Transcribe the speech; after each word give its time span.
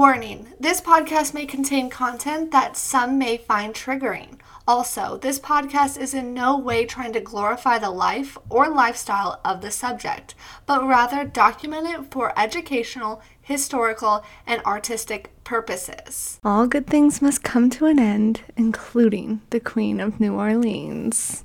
Warning 0.00 0.54
this 0.58 0.80
podcast 0.80 1.34
may 1.34 1.44
contain 1.44 1.90
content 1.90 2.52
that 2.52 2.74
some 2.74 3.18
may 3.18 3.36
find 3.36 3.74
triggering. 3.74 4.38
Also, 4.66 5.18
this 5.18 5.38
podcast 5.38 6.00
is 6.00 6.14
in 6.14 6.32
no 6.32 6.56
way 6.56 6.86
trying 6.86 7.12
to 7.12 7.20
glorify 7.20 7.78
the 7.78 7.90
life 7.90 8.38
or 8.48 8.70
lifestyle 8.70 9.42
of 9.44 9.60
the 9.60 9.70
subject, 9.70 10.34
but 10.64 10.86
rather 10.86 11.26
document 11.26 11.86
it 11.86 12.10
for 12.10 12.32
educational, 12.34 13.20
historical, 13.42 14.24
and 14.46 14.62
artistic 14.62 15.32
purposes. 15.44 16.40
All 16.42 16.66
good 16.66 16.86
things 16.86 17.20
must 17.20 17.42
come 17.42 17.68
to 17.68 17.84
an 17.84 17.98
end, 17.98 18.40
including 18.56 19.42
the 19.50 19.60
Queen 19.60 20.00
of 20.00 20.18
New 20.18 20.32
Orleans. 20.32 21.44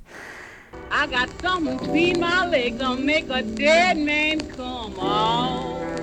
I 0.90 1.06
got 1.08 1.28
something 1.42 1.76
between 1.76 2.20
my 2.20 2.46
legs 2.46 2.78
gonna 2.78 3.02
make 3.02 3.28
a 3.28 3.42
dead 3.42 3.98
man 3.98 4.40
come. 4.48 4.94
That. 4.94 5.95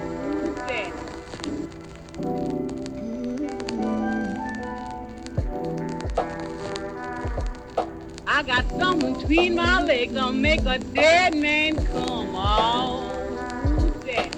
I 8.25 8.41
got 8.43 8.69
something 8.79 9.13
between 9.13 9.55
my 9.55 9.81
legs 9.83 10.13
gonna 10.13 10.33
make 10.33 10.61
a 10.65 10.79
dead 10.79 11.35
man 11.35 11.75
come. 11.87 12.33
That. 14.05 14.35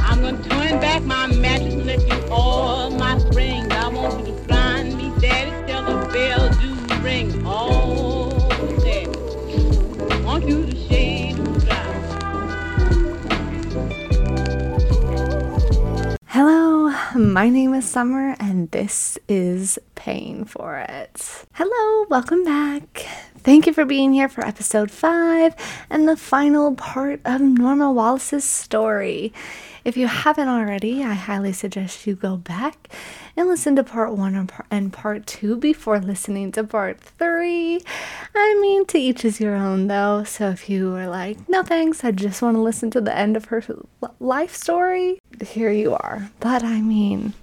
I'm 0.00 0.22
gonna 0.22 0.42
turn 0.42 0.80
back 0.80 1.02
my 1.04 1.26
mattress 1.28 1.74
and 1.74 1.86
let 1.86 2.06
you 2.06 2.28
all 2.30 2.90
my 2.90 3.18
springs. 3.18 3.72
I 3.72 3.88
want 3.88 4.18
you 4.26 4.34
to 4.34 4.35
Hello, 16.38 16.92
my 17.14 17.48
name 17.48 17.72
is 17.72 17.88
Summer, 17.88 18.36
and 18.38 18.70
this 18.70 19.16
is 19.26 19.78
Paying 19.94 20.44
for 20.44 20.76
It. 20.76 21.46
Hello, 21.54 22.06
welcome 22.10 22.44
back. 22.44 23.06
Thank 23.38 23.66
you 23.66 23.72
for 23.72 23.86
being 23.86 24.12
here 24.12 24.28
for 24.28 24.44
episode 24.44 24.90
five 24.90 25.54
and 25.88 26.06
the 26.06 26.14
final 26.14 26.74
part 26.74 27.22
of 27.24 27.40
Norma 27.40 27.90
Wallace's 27.90 28.44
story. 28.44 29.32
If 29.82 29.96
you 29.96 30.08
haven't 30.08 30.48
already, 30.48 31.02
I 31.02 31.14
highly 31.14 31.54
suggest 31.54 32.06
you 32.06 32.14
go 32.14 32.36
back 32.36 32.90
and 33.36 33.48
listen 33.48 33.76
to 33.76 33.84
part 33.84 34.14
one 34.14 34.48
and 34.70 34.92
part 34.92 35.26
two 35.26 35.56
before 35.56 35.98
listening 35.98 36.52
to 36.52 36.64
part 36.64 36.98
three. 37.00 37.82
I 38.34 38.58
mean, 38.60 38.86
to 38.86 38.98
each 38.98 39.24
is 39.24 39.40
your 39.40 39.54
own, 39.54 39.88
though. 39.88 40.24
So 40.24 40.48
if 40.48 40.70
you 40.70 40.94
are 40.94 41.08
like, 41.08 41.48
no 41.48 41.62
thanks, 41.62 42.02
I 42.02 42.12
just 42.12 42.40
want 42.40 42.56
to 42.56 42.60
listen 42.60 42.90
to 42.92 43.00
the 43.00 43.16
end 43.16 43.36
of 43.36 43.46
her 43.46 43.62
life 44.18 44.54
story, 44.54 45.20
here 45.44 45.70
you 45.70 45.94
are. 45.94 46.30
But 46.40 46.64
I 46.64 46.80
mean, 46.80 47.34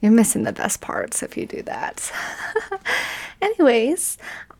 you're 0.00 0.12
missing 0.12 0.44
the 0.44 0.52
best 0.52 0.80
parts 0.80 1.22
if 1.22 1.36
you 1.36 1.46
do 1.46 1.62
that. 1.62 2.12
Anyways, 3.42 4.18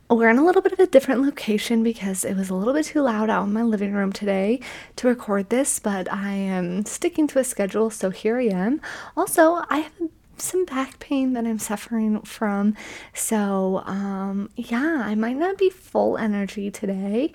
we're 0.08 0.28
in 0.30 0.38
a 0.38 0.44
little 0.44 0.62
bit 0.62 0.72
of 0.72 0.80
a 0.80 0.86
different 0.86 1.22
location 1.22 1.82
because 1.82 2.24
it 2.24 2.34
was 2.34 2.50
a 2.50 2.54
little 2.54 2.74
bit 2.74 2.86
too 2.86 3.02
loud 3.02 3.30
out 3.30 3.44
in 3.44 3.52
my 3.52 3.62
living 3.62 3.92
room 3.92 4.12
today 4.12 4.60
to 4.96 5.06
record 5.06 5.50
this, 5.50 5.78
but 5.78 6.12
I 6.12 6.32
am 6.32 6.84
sticking 6.84 7.26
to 7.28 7.38
a 7.38 7.44
schedule, 7.44 7.90
so 7.90 8.10
here 8.10 8.38
I 8.38 8.46
am. 8.46 8.80
Also, 9.16 9.62
I 9.70 9.78
have 9.78 10.10
some 10.40 10.64
back 10.64 10.98
pain 10.98 11.32
that 11.34 11.46
I'm 11.46 11.58
suffering 11.58 12.20
from. 12.22 12.74
So, 13.14 13.82
um, 13.86 14.50
yeah, 14.56 15.02
I 15.04 15.14
might 15.14 15.36
not 15.36 15.58
be 15.58 15.70
full 15.70 16.16
energy 16.16 16.70
today, 16.70 17.32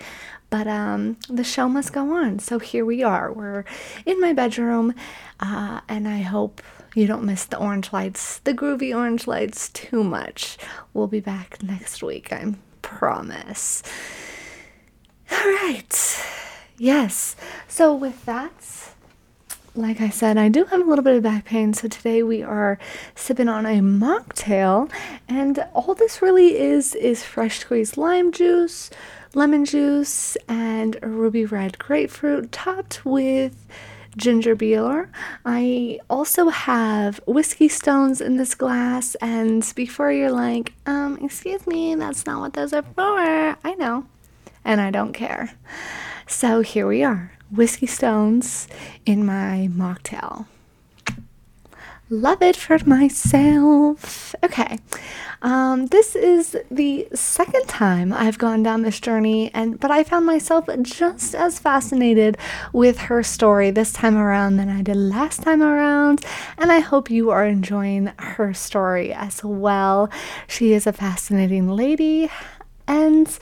but 0.50 0.66
um, 0.66 1.16
the 1.28 1.44
show 1.44 1.68
must 1.68 1.92
go 1.92 2.14
on. 2.14 2.38
So 2.38 2.58
here 2.58 2.84
we 2.84 3.02
are. 3.02 3.32
We're 3.32 3.64
in 4.04 4.20
my 4.20 4.32
bedroom, 4.32 4.94
uh, 5.40 5.80
and 5.88 6.06
I 6.08 6.18
hope 6.18 6.62
you 6.94 7.06
don't 7.06 7.24
miss 7.24 7.44
the 7.44 7.58
orange 7.58 7.92
lights, 7.92 8.38
the 8.38 8.54
groovy 8.54 8.96
orange 8.96 9.26
lights, 9.26 9.68
too 9.70 10.02
much. 10.02 10.56
We'll 10.94 11.08
be 11.08 11.20
back 11.20 11.62
next 11.62 12.02
week, 12.02 12.32
I 12.32 12.54
promise. 12.82 13.82
All 15.30 15.38
right. 15.38 16.24
Yes. 16.78 17.36
So, 17.68 17.94
with 17.94 18.24
that, 18.26 18.94
like 19.76 20.00
I 20.00 20.08
said, 20.08 20.38
I 20.38 20.48
do 20.48 20.64
have 20.64 20.80
a 20.80 20.84
little 20.84 21.04
bit 21.04 21.16
of 21.16 21.22
back 21.22 21.44
pain, 21.44 21.74
so 21.74 21.86
today 21.86 22.22
we 22.22 22.42
are 22.42 22.78
sipping 23.14 23.48
on 23.48 23.66
a 23.66 23.80
mocktail, 23.80 24.90
and 25.28 25.58
all 25.74 25.94
this 25.94 26.22
really 26.22 26.58
is 26.58 26.94
is 26.94 27.22
fresh 27.22 27.58
squeezed 27.58 27.96
lime 27.96 28.32
juice, 28.32 28.90
lemon 29.34 29.64
juice, 29.64 30.36
and 30.48 30.96
ruby 31.02 31.44
red 31.44 31.78
grapefruit 31.78 32.52
topped 32.52 33.04
with 33.04 33.66
ginger 34.16 34.54
beer. 34.54 35.10
I 35.44 36.00
also 36.08 36.48
have 36.48 37.20
whiskey 37.26 37.68
stones 37.68 38.22
in 38.22 38.38
this 38.38 38.54
glass, 38.54 39.14
and 39.16 39.70
before 39.76 40.10
you're 40.10 40.32
like, 40.32 40.72
um, 40.86 41.18
excuse 41.22 41.66
me, 41.66 41.94
that's 41.96 42.24
not 42.24 42.40
what 42.40 42.54
those 42.54 42.72
are 42.72 42.82
for, 42.82 43.18
I 43.62 43.74
know, 43.78 44.06
and 44.64 44.80
I 44.80 44.90
don't 44.90 45.12
care. 45.12 45.52
So 46.26 46.62
here 46.62 46.86
we 46.86 47.04
are 47.04 47.35
whiskey 47.50 47.86
stones 47.86 48.68
in 49.04 49.24
my 49.24 49.68
mocktail. 49.72 50.46
Love 52.08 52.40
it 52.40 52.54
for 52.54 52.78
myself. 52.86 54.34
Okay. 54.44 54.78
Um, 55.42 55.86
this 55.86 56.14
is 56.14 56.56
the 56.70 57.08
second 57.14 57.66
time 57.66 58.12
I've 58.12 58.38
gone 58.38 58.62
down 58.62 58.82
this 58.82 59.00
journey, 59.00 59.50
and 59.52 59.78
but 59.78 59.90
I 59.90 60.02
found 60.02 60.24
myself 60.24 60.68
just 60.82 61.34
as 61.34 61.58
fascinated 61.58 62.38
with 62.72 62.98
her 62.98 63.22
story 63.22 63.70
this 63.70 63.92
time 63.92 64.16
around 64.16 64.56
than 64.56 64.68
I 64.68 64.82
did 64.82 64.96
last 64.96 65.42
time 65.42 65.62
around, 65.62 66.24
and 66.56 66.72
I 66.72 66.78
hope 66.78 67.10
you 67.10 67.30
are 67.30 67.44
enjoying 67.44 68.12
her 68.18 68.54
story 68.54 69.12
as 69.12 69.44
well. 69.44 70.08
She 70.46 70.72
is 70.72 70.86
a 70.86 70.92
fascinating 70.92 71.68
lady, 71.68 72.30
and 72.86 73.38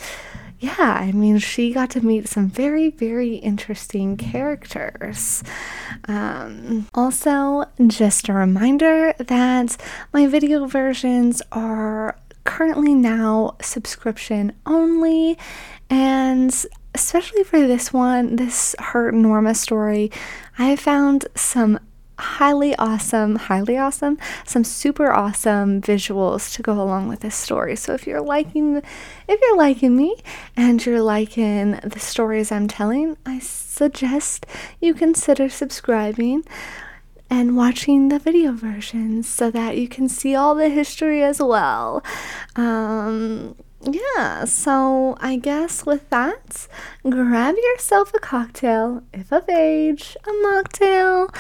yeah, 0.65 0.97
I 0.99 1.13
mean, 1.13 1.39
she 1.39 1.73
got 1.73 1.91
to 1.91 2.01
meet 2.01 2.27
some 2.27 2.49
very, 2.49 2.89
very 2.89 3.35
interesting 3.37 4.17
characters. 4.17 5.43
Um, 6.09 6.89
also, 6.95 7.65
just 7.87 8.31
a 8.31 8.33
reminder 8.33 9.13
that 9.19 9.77
my 10.15 10.27
video 10.27 10.67
versions 10.67 11.43
are 11.53 12.17
currently 12.45 12.95
now 12.95 13.57
subscription 13.61 14.53
only, 14.65 15.37
and 15.91 16.65
especially 16.95 17.45
for 17.45 17.67
this 17.67 17.93
one, 17.93 18.37
this 18.37 18.75
her 18.79 19.13
Norma 19.13 19.55
story, 19.55 20.11
I 20.59 20.77
found 20.77 21.27
some 21.35 21.79
highly 22.19 22.75
awesome, 22.77 23.37
highly 23.37 23.77
awesome, 23.77 24.19
some 24.45 24.65
super 24.65 25.13
awesome 25.13 25.81
visuals 25.81 26.55
to 26.55 26.63
go 26.63 26.81
along 26.81 27.09
with 27.09 27.21
this 27.21 27.35
story. 27.35 27.77
So 27.77 27.95
if 27.95 28.07
you're 28.07 28.21
liking 28.21 28.83
if 29.29 29.41
you're 29.41 29.57
liking 29.57 29.97
me 29.97 30.17
and 30.57 30.85
you're 30.85 31.03
liking 31.03 31.73
the 31.83 32.01
stories 32.01 32.53
I'm 32.53 32.69
telling, 32.69 33.17
I 33.27 33.39
suggest 33.41 34.47
you 34.81 34.95
consider 34.95 35.49
subscribing 35.49 36.45
and 37.31 37.57
watching 37.57 38.09
the 38.09 38.19
video 38.19 38.53
versions 38.53 39.29
so 39.29 39.51
that 39.51 39.77
you 39.77 39.89
can 39.89 40.09
see 40.09 40.35
all 40.35 40.55
the 40.55 40.69
history 40.69 41.23
as 41.23 41.41
well. 41.41 42.03
Um 42.55 43.57
yeah, 43.91 44.45
so 44.45 45.17
I 45.21 45.37
guess 45.37 45.85
with 45.85 46.09
that, 46.11 46.69
grab 47.03 47.55
yourself 47.57 48.13
a 48.15 48.19
cocktail, 48.19 49.03
if 49.13 49.31
of 49.31 49.47
age, 49.49 50.17
a 50.25 50.31
mocktail, 50.31 51.35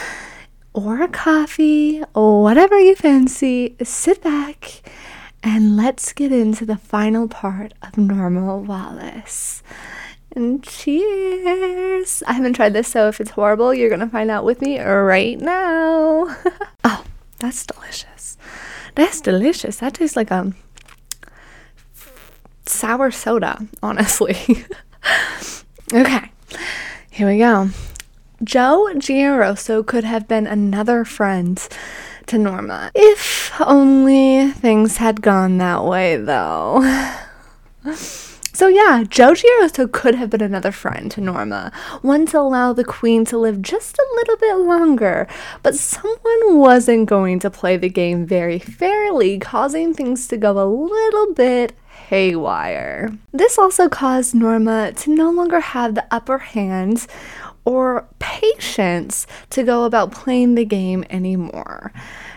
or 0.74 1.00
a 1.00 1.08
coffee, 1.08 2.00
whatever 2.12 2.78
you 2.78 2.96
fancy, 2.96 3.76
sit 3.82 4.20
back 4.22 4.82
and 5.42 5.76
let's 5.76 6.12
get 6.12 6.32
into 6.32 6.66
the 6.66 6.76
final 6.76 7.28
part 7.28 7.72
of 7.80 7.96
Norma 7.96 8.58
Wallace. 8.58 9.62
And 10.34 10.64
cheers! 10.64 12.24
I 12.26 12.32
haven't 12.32 12.54
tried 12.54 12.72
this, 12.72 12.88
so 12.88 13.06
if 13.06 13.20
it's 13.20 13.30
horrible, 13.30 13.72
you're 13.72 13.88
gonna 13.88 14.08
find 14.08 14.32
out 14.32 14.44
with 14.44 14.60
me 14.60 14.80
right 14.80 15.40
now. 15.40 16.36
oh, 16.84 17.04
that's 17.38 17.64
delicious. 17.64 18.36
That's 18.96 19.20
delicious. 19.20 19.76
That 19.76 19.94
tastes 19.94 20.16
like 20.16 20.32
a 20.32 20.52
sour 22.66 23.12
soda, 23.12 23.64
honestly. 23.80 24.36
okay, 25.92 26.32
here 27.10 27.28
we 27.28 27.38
go. 27.38 27.70
Joe 28.42 28.88
Giarrusso 28.94 29.86
could 29.86 30.04
have 30.04 30.26
been 30.26 30.46
another 30.46 31.04
friend 31.04 31.66
to 32.26 32.38
Norma. 32.38 32.90
If 32.94 33.52
only 33.60 34.50
things 34.50 34.96
had 34.96 35.22
gone 35.22 35.58
that 35.58 35.84
way, 35.84 36.16
though. 36.16 37.12
So, 38.54 38.68
yeah, 38.68 39.02
Joe 39.02 39.32
Giarrusso 39.32 39.90
could 39.90 40.14
have 40.14 40.30
been 40.30 40.40
another 40.40 40.70
friend 40.70 41.10
to 41.10 41.20
Norma, 41.20 41.72
one 42.02 42.24
to 42.26 42.38
allow 42.38 42.72
the 42.72 42.84
queen 42.84 43.24
to 43.24 43.36
live 43.36 43.60
just 43.60 43.98
a 43.98 44.06
little 44.14 44.36
bit 44.36 44.54
longer. 44.58 45.26
But 45.64 45.74
someone 45.74 46.58
wasn't 46.58 47.08
going 47.08 47.40
to 47.40 47.50
play 47.50 47.76
the 47.76 47.88
game 47.88 48.24
very 48.24 48.60
fairly, 48.60 49.40
causing 49.40 49.92
things 49.92 50.28
to 50.28 50.36
go 50.36 50.52
a 50.52 50.70
little 50.70 51.34
bit 51.34 51.72
haywire. 52.08 53.10
This 53.32 53.58
also 53.58 53.88
caused 53.88 54.36
Norma 54.36 54.92
to 54.98 55.12
no 55.12 55.32
longer 55.32 55.58
have 55.58 55.96
the 55.96 56.06
upper 56.12 56.38
hand 56.38 57.08
or 57.64 58.06
patience 58.18 59.26
to 59.50 59.62
go 59.62 59.84
about 59.84 60.12
playing 60.12 60.54
the 60.54 60.64
game 60.64 61.04
anymore. 61.10 61.92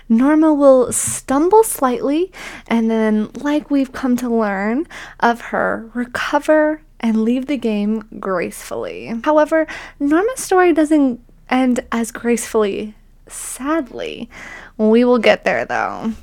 Norma 0.09 0.53
will 0.53 0.91
stumble 0.93 1.63
slightly 1.63 2.31
and 2.67 2.89
then, 2.89 3.29
like 3.35 3.69
we've 3.69 3.91
come 3.91 4.15
to 4.17 4.29
learn 4.29 4.87
of 5.19 5.41
her, 5.41 5.89
recover 5.93 6.81
and 6.99 7.23
leave 7.23 7.47
the 7.47 7.57
game 7.57 8.07
gracefully. 8.19 9.13
However, 9.23 9.67
Norma's 9.99 10.39
story 10.39 10.73
doesn't 10.73 11.19
end 11.49 11.81
as 11.91 12.11
gracefully, 12.11 12.95
sadly. 13.27 14.29
We 14.77 15.03
will 15.03 15.19
get 15.19 15.43
there 15.43 15.65
though. 15.65 16.13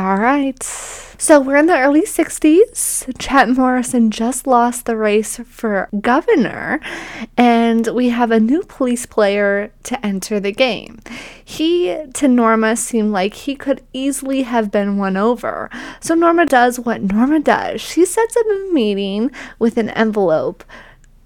All 0.00 0.16
right. 0.16 0.62
So 0.62 1.38
we're 1.42 1.58
in 1.58 1.66
the 1.66 1.78
early 1.78 2.04
60s. 2.06 3.18
Chep 3.18 3.48
Morrison 3.48 4.10
just 4.10 4.46
lost 4.46 4.86
the 4.86 4.96
race 4.96 5.36
for 5.44 5.90
governor, 6.00 6.80
and 7.36 7.86
we 7.88 8.08
have 8.08 8.30
a 8.30 8.40
new 8.40 8.62
police 8.62 9.04
player 9.04 9.70
to 9.82 10.06
enter 10.06 10.40
the 10.40 10.52
game. 10.52 11.00
He, 11.44 12.02
to 12.14 12.28
Norma, 12.28 12.76
seemed 12.76 13.12
like 13.12 13.34
he 13.34 13.54
could 13.54 13.82
easily 13.92 14.44
have 14.44 14.70
been 14.70 14.96
won 14.96 15.18
over. 15.18 15.68
So 16.00 16.14
Norma 16.14 16.46
does 16.46 16.80
what 16.80 17.02
Norma 17.02 17.40
does. 17.40 17.82
She 17.82 18.06
sets 18.06 18.38
up 18.38 18.46
a 18.46 18.72
meeting 18.72 19.30
with 19.58 19.76
an 19.76 19.90
envelope 19.90 20.64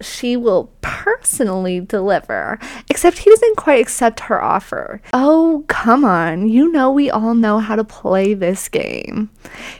she 0.00 0.36
will 0.36 0.70
personally 0.80 1.80
deliver, 1.80 2.58
except 2.90 3.18
he 3.18 3.30
doesn't 3.30 3.56
quite 3.56 3.80
accept 3.80 4.20
her 4.20 4.42
offer. 4.42 5.00
Oh, 5.12 5.64
come 5.68 6.04
on. 6.04 6.48
You 6.48 6.70
know, 6.70 6.90
we 6.90 7.10
all 7.10 7.34
know 7.34 7.58
how 7.58 7.76
to 7.76 7.84
play 7.84 8.34
this 8.34 8.68
game. 8.68 9.30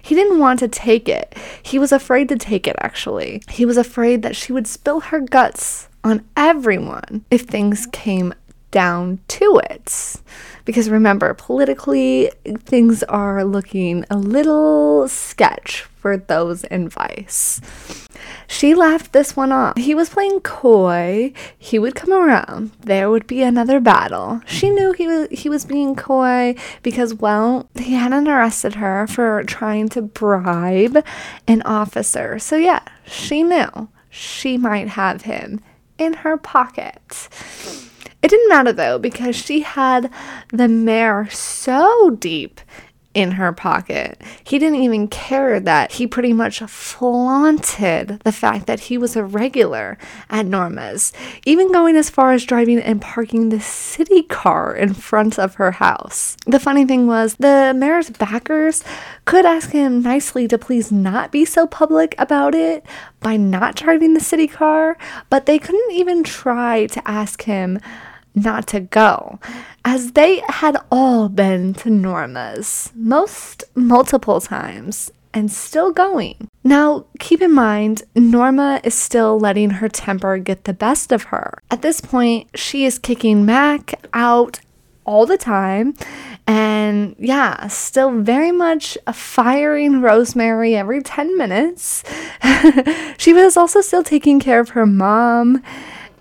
He 0.00 0.14
didn't 0.14 0.38
want 0.38 0.60
to 0.60 0.68
take 0.68 1.08
it. 1.08 1.36
He 1.62 1.78
was 1.78 1.92
afraid 1.92 2.28
to 2.30 2.36
take 2.36 2.66
it, 2.66 2.76
actually. 2.80 3.42
He 3.48 3.64
was 3.64 3.76
afraid 3.76 4.22
that 4.22 4.36
she 4.36 4.52
would 4.52 4.66
spill 4.66 5.00
her 5.00 5.20
guts 5.20 5.88
on 6.02 6.24
everyone 6.36 7.24
if 7.30 7.42
things 7.42 7.86
came 7.92 8.34
down 8.70 9.20
to 9.28 9.60
it. 9.70 10.20
Because 10.64 10.90
remember, 10.90 11.32
politically, 11.34 12.30
things 12.58 13.02
are 13.04 13.44
looking 13.44 14.04
a 14.10 14.16
little 14.16 15.08
sketch 15.08 15.86
for 16.04 16.18
those 16.18 16.64
in 16.64 16.86
Vice. 16.86 17.62
She 18.46 18.74
laughed 18.74 19.14
this 19.14 19.34
one 19.34 19.52
off. 19.52 19.78
He 19.78 19.94
was 19.94 20.10
playing 20.10 20.40
coy. 20.40 21.32
He 21.56 21.78
would 21.78 21.94
come 21.94 22.12
around. 22.12 22.72
There 22.80 23.08
would 23.08 23.26
be 23.26 23.40
another 23.40 23.80
battle. 23.80 24.42
She 24.44 24.68
knew 24.68 24.92
he 24.92 25.06
was 25.06 25.28
he 25.30 25.48
was 25.48 25.64
being 25.64 25.96
coy 25.96 26.56
because 26.82 27.14
well, 27.14 27.70
he 27.74 27.94
hadn't 27.94 28.28
arrested 28.28 28.74
her 28.74 29.06
for 29.06 29.44
trying 29.44 29.88
to 29.96 30.02
bribe 30.02 31.02
an 31.48 31.62
officer. 31.62 32.38
So 32.38 32.56
yeah, 32.56 32.82
she 33.06 33.42
knew 33.42 33.88
she 34.10 34.58
might 34.58 34.88
have 34.88 35.22
him 35.22 35.62
in 35.96 36.12
her 36.12 36.36
pocket. 36.36 37.30
It 38.20 38.28
didn't 38.28 38.50
matter 38.50 38.74
though 38.74 38.98
because 38.98 39.36
she 39.36 39.60
had 39.60 40.12
the 40.50 40.68
mayor 40.68 41.30
so 41.30 42.10
deep 42.10 42.60
in 43.14 43.32
her 43.32 43.52
pocket. 43.52 44.20
He 44.42 44.58
didn't 44.58 44.82
even 44.82 45.08
care 45.08 45.60
that 45.60 45.92
he 45.92 46.06
pretty 46.06 46.32
much 46.32 46.58
flaunted 46.60 48.20
the 48.24 48.32
fact 48.32 48.66
that 48.66 48.80
he 48.80 48.98
was 48.98 49.16
a 49.16 49.24
regular 49.24 49.96
at 50.28 50.46
Norma's, 50.46 51.12
even 51.46 51.72
going 51.72 51.96
as 51.96 52.10
far 52.10 52.32
as 52.32 52.44
driving 52.44 52.80
and 52.80 53.00
parking 53.00 53.48
the 53.48 53.60
city 53.60 54.22
car 54.22 54.74
in 54.74 54.92
front 54.94 55.38
of 55.38 55.54
her 55.54 55.72
house. 55.72 56.36
The 56.46 56.60
funny 56.60 56.84
thing 56.84 57.06
was, 57.06 57.36
the 57.36 57.72
mayor's 57.74 58.10
backers 58.10 58.82
could 59.24 59.46
ask 59.46 59.70
him 59.70 60.02
nicely 60.02 60.48
to 60.48 60.58
please 60.58 60.90
not 60.90 61.30
be 61.30 61.44
so 61.44 61.66
public 61.66 62.14
about 62.18 62.54
it 62.54 62.84
by 63.20 63.36
not 63.36 63.76
driving 63.76 64.14
the 64.14 64.20
city 64.20 64.48
car, 64.48 64.98
but 65.30 65.46
they 65.46 65.58
couldn't 65.58 65.92
even 65.92 66.24
try 66.24 66.86
to 66.86 67.08
ask 67.08 67.42
him 67.42 67.78
not 68.34 68.66
to 68.68 68.80
go, 68.80 69.38
as 69.84 70.12
they 70.12 70.42
had 70.48 70.76
all 70.90 71.28
been 71.28 71.74
to 71.74 71.90
Norma's, 71.90 72.92
most 72.94 73.64
multiple 73.74 74.40
times, 74.40 75.10
and 75.32 75.50
still 75.50 75.92
going. 75.92 76.48
Now, 76.62 77.06
keep 77.18 77.42
in 77.42 77.52
mind, 77.52 78.04
Norma 78.14 78.80
is 78.84 78.94
still 78.94 79.38
letting 79.38 79.70
her 79.70 79.88
temper 79.88 80.38
get 80.38 80.64
the 80.64 80.72
best 80.72 81.12
of 81.12 81.24
her. 81.24 81.58
At 81.70 81.82
this 81.82 82.00
point, 82.00 82.48
she 82.54 82.84
is 82.84 82.98
kicking 82.98 83.44
Mac 83.44 83.94
out 84.12 84.60
all 85.04 85.26
the 85.26 85.36
time. 85.36 85.94
And 86.46 87.16
yeah, 87.18 87.66
still 87.68 88.20
very 88.20 88.52
much 88.52 88.98
firing 89.12 90.00
Rosemary 90.00 90.76
every 90.76 91.02
10 91.02 91.36
minutes. 91.36 92.04
she 93.18 93.32
was 93.32 93.56
also 93.56 93.80
still 93.80 94.02
taking 94.02 94.40
care 94.40 94.60
of 94.60 94.70
her 94.70 94.86
mom 94.86 95.62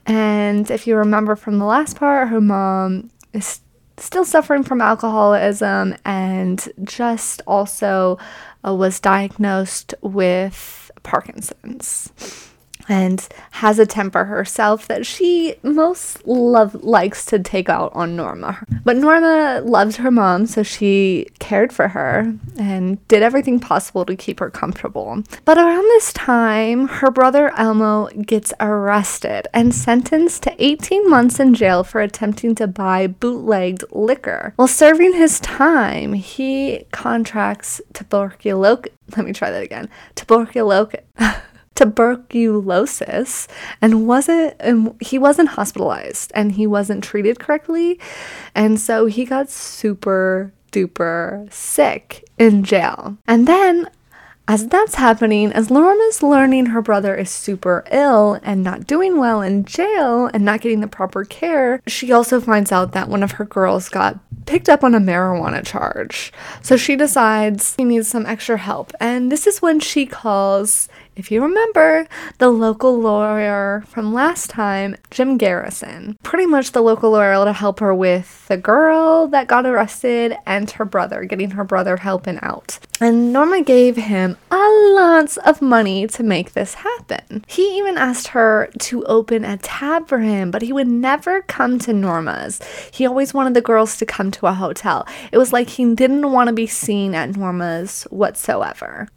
and 0.05 0.69
if 0.69 0.87
you 0.87 0.95
remember 0.95 1.35
from 1.35 1.59
the 1.59 1.65
last 1.65 1.97
part, 1.97 2.29
her 2.29 2.41
mom 2.41 3.09
is 3.31 3.61
still 3.97 4.25
suffering 4.25 4.63
from 4.63 4.81
alcoholism 4.81 5.95
and 6.03 6.67
just 6.83 7.41
also 7.47 8.17
uh, 8.67 8.73
was 8.73 8.99
diagnosed 8.99 9.93
with 10.01 10.91
Parkinson's 11.03 12.11
and 12.87 13.27
has 13.51 13.79
a 13.79 13.85
temper 13.85 14.25
herself 14.25 14.87
that 14.87 15.05
she 15.05 15.55
most 15.63 16.25
love 16.27 16.75
likes 16.83 17.25
to 17.25 17.39
take 17.39 17.69
out 17.69 17.91
on 17.93 18.15
Norma. 18.15 18.65
But 18.83 18.97
Norma 18.97 19.61
loved 19.63 19.97
her 19.97 20.11
mom, 20.11 20.45
so 20.45 20.63
she 20.63 21.27
cared 21.39 21.71
for 21.71 21.89
her 21.89 22.35
and 22.57 23.05
did 23.07 23.23
everything 23.23 23.59
possible 23.59 24.05
to 24.05 24.15
keep 24.15 24.39
her 24.39 24.49
comfortable. 24.49 25.23
But 25.45 25.57
around 25.57 25.83
this 25.83 26.13
time, 26.13 26.87
her 26.87 27.11
brother 27.11 27.51
Elmo 27.57 28.07
gets 28.09 28.53
arrested 28.59 29.47
and 29.53 29.73
sentenced 29.73 30.43
to 30.43 30.63
18 30.63 31.09
months 31.09 31.39
in 31.39 31.53
jail 31.53 31.83
for 31.83 32.01
attempting 32.01 32.55
to 32.55 32.67
buy 32.67 33.07
bootlegged 33.07 33.83
liquor. 33.91 34.53
While 34.55 34.67
serving 34.67 35.13
his 35.13 35.39
time, 35.39 36.13
he 36.13 36.85
contracts 36.91 37.81
tuberculosis. 37.93 38.91
Let 39.15 39.25
me 39.25 39.33
try 39.33 39.51
that 39.51 39.63
again. 39.63 39.89
Tuberculosis. 40.15 41.01
tuberculosis 41.75 43.47
and 43.81 44.07
wasn't 44.07 44.55
and 44.59 44.95
he 45.01 45.17
wasn't 45.17 45.49
hospitalized 45.49 46.31
and 46.35 46.53
he 46.53 46.67
wasn't 46.67 47.03
treated 47.03 47.39
correctly 47.39 47.99
and 48.53 48.79
so 48.79 49.05
he 49.05 49.25
got 49.25 49.49
super 49.49 50.53
duper 50.71 51.51
sick 51.51 52.27
in 52.37 52.63
jail 52.63 53.17
and 53.27 53.47
then 53.47 53.87
as 54.45 54.67
that's 54.67 54.95
happening, 54.95 55.53
as 55.53 55.69
Norma's 55.69 56.21
learning 56.21 56.67
her 56.67 56.81
brother 56.81 57.15
is 57.15 57.29
super 57.29 57.85
ill 57.91 58.39
and 58.43 58.61
not 58.61 58.85
doing 58.85 59.17
well 59.17 59.41
in 59.41 59.63
jail 59.63 60.29
and 60.33 60.43
not 60.43 60.59
getting 60.59 60.81
the 60.81 60.87
proper 60.87 61.23
care, 61.23 61.81
she 61.87 62.11
also 62.11 62.41
finds 62.41 62.69
out 62.69 62.91
that 62.91 63.07
one 63.07 63.23
of 63.23 63.33
her 63.33 63.45
girls 63.45 63.87
got 63.87 64.19
picked 64.45 64.67
up 64.67 64.83
on 64.83 64.93
a 64.93 64.99
marijuana 64.99 65.65
charge. 65.65 66.33
So 66.61 66.75
she 66.75 66.97
decides 66.97 67.75
she 67.77 67.85
needs 67.85 68.09
some 68.09 68.25
extra 68.25 68.57
help. 68.57 68.91
And 68.99 69.31
this 69.31 69.47
is 69.47 69.61
when 69.61 69.79
she 69.79 70.05
calls 70.05 70.89
if 71.15 71.31
you 71.31 71.41
remember, 71.41 72.07
the 72.39 72.49
local 72.49 72.99
lawyer 72.99 73.83
from 73.87 74.13
last 74.13 74.49
time, 74.49 74.95
Jim 75.11 75.37
Garrison. 75.37 76.17
Pretty 76.23 76.45
much 76.45 76.71
the 76.71 76.81
local 76.81 77.11
lawyer 77.11 77.33
to 77.45 77.53
help 77.53 77.79
her 77.79 77.93
with 77.93 78.47
the 78.47 78.57
girl 78.57 79.27
that 79.27 79.47
got 79.47 79.65
arrested 79.65 80.35
and 80.45 80.69
her 80.71 80.85
brother, 80.85 81.25
getting 81.25 81.51
her 81.51 81.63
brother 81.63 81.97
helping 81.97 82.39
out. 82.41 82.79
And 82.99 83.33
Norma 83.33 83.61
gave 83.61 83.95
him 83.95 84.37
a 84.49 84.69
lot 84.93 85.37
of 85.39 85.61
money 85.61 86.07
to 86.07 86.23
make 86.23 86.53
this 86.53 86.75
happen. 86.75 87.43
He 87.47 87.77
even 87.77 87.97
asked 87.97 88.29
her 88.29 88.69
to 88.79 89.03
open 89.05 89.43
a 89.43 89.57
tab 89.57 90.07
for 90.07 90.19
him, 90.19 90.51
but 90.51 90.61
he 90.61 90.73
would 90.73 90.87
never 90.87 91.41
come 91.43 91.79
to 91.79 91.93
Norma's. 91.93 92.61
He 92.91 93.05
always 93.05 93.33
wanted 93.33 93.53
the 93.53 93.61
girls 93.61 93.97
to 93.97 94.05
come 94.05 94.31
to 94.31 94.47
a 94.47 94.53
hotel. 94.53 95.07
It 95.31 95.37
was 95.37 95.51
like 95.51 95.69
he 95.69 95.93
didn't 95.93 96.31
want 96.31 96.47
to 96.47 96.53
be 96.53 96.67
seen 96.67 97.13
at 97.13 97.35
Norma's 97.35 98.03
whatsoever. 98.09 99.09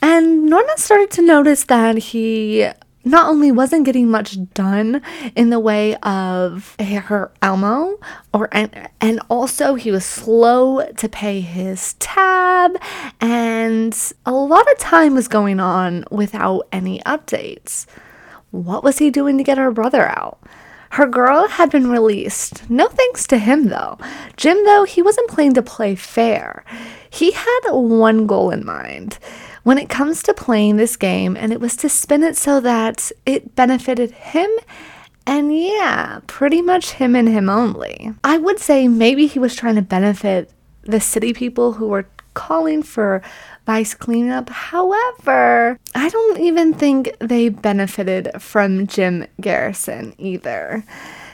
And 0.00 0.46
Norma 0.46 0.74
started 0.76 1.10
to 1.12 1.22
know 1.22 1.41
noticed 1.42 1.66
that 1.66 1.98
he 1.98 2.68
not 3.04 3.28
only 3.28 3.50
wasn't 3.50 3.84
getting 3.84 4.08
much 4.08 4.38
done 4.54 5.02
in 5.34 5.50
the 5.50 5.58
way 5.58 5.96
of 5.96 6.76
her 6.78 7.32
Elmo 7.42 7.98
or 8.32 8.48
and, 8.52 8.88
and 9.00 9.18
also 9.28 9.74
he 9.74 9.90
was 9.90 10.04
slow 10.04 10.86
to 10.86 11.08
pay 11.08 11.40
his 11.40 11.94
tab 11.94 12.76
and 13.20 14.12
a 14.24 14.30
lot 14.30 14.70
of 14.70 14.78
time 14.78 15.14
was 15.14 15.26
going 15.26 15.58
on 15.58 16.04
without 16.12 16.68
any 16.70 17.00
updates. 17.00 17.86
What 18.52 18.84
was 18.84 18.98
he 18.98 19.10
doing 19.10 19.36
to 19.36 19.42
get 19.42 19.58
her 19.58 19.72
brother 19.72 20.06
out? 20.10 20.38
Her 20.90 21.08
girl 21.08 21.48
had 21.48 21.72
been 21.72 21.90
released. 21.90 22.70
No 22.70 22.86
thanks 22.86 23.26
to 23.28 23.38
him 23.38 23.66
though. 23.66 23.98
Jim 24.36 24.64
though, 24.64 24.84
he 24.84 25.02
wasn't 25.02 25.28
playing 25.28 25.54
to 25.54 25.62
play 25.62 25.96
fair. 25.96 26.64
He 27.10 27.32
had 27.32 27.60
one 27.72 28.28
goal 28.28 28.50
in 28.50 28.64
mind 28.64 29.18
when 29.62 29.78
it 29.78 29.88
comes 29.88 30.22
to 30.24 30.34
playing 30.34 30.76
this 30.76 30.96
game, 30.96 31.36
and 31.36 31.52
it 31.52 31.60
was 31.60 31.76
to 31.76 31.88
spin 31.88 32.22
it 32.22 32.36
so 32.36 32.60
that 32.60 33.12
it 33.24 33.54
benefited 33.54 34.10
him 34.12 34.50
and 35.26 35.56
yeah, 35.56 36.20
pretty 36.26 36.62
much 36.62 36.92
him 36.92 37.14
and 37.14 37.28
him 37.28 37.48
only. 37.48 38.12
I 38.24 38.38
would 38.38 38.58
say 38.58 38.88
maybe 38.88 39.26
he 39.26 39.38
was 39.38 39.54
trying 39.54 39.76
to 39.76 39.82
benefit 39.82 40.50
the 40.82 41.00
city 41.00 41.32
people 41.32 41.74
who 41.74 41.86
were 41.88 42.08
calling 42.34 42.82
for 42.82 43.22
vice 43.66 43.94
cleanup. 43.94 44.48
However, 44.48 45.78
I 45.94 46.08
don't 46.08 46.40
even 46.40 46.74
think 46.74 47.16
they 47.20 47.48
benefited 47.48 48.30
from 48.40 48.86
Jim 48.86 49.26
Garrison 49.40 50.14
either. 50.18 50.84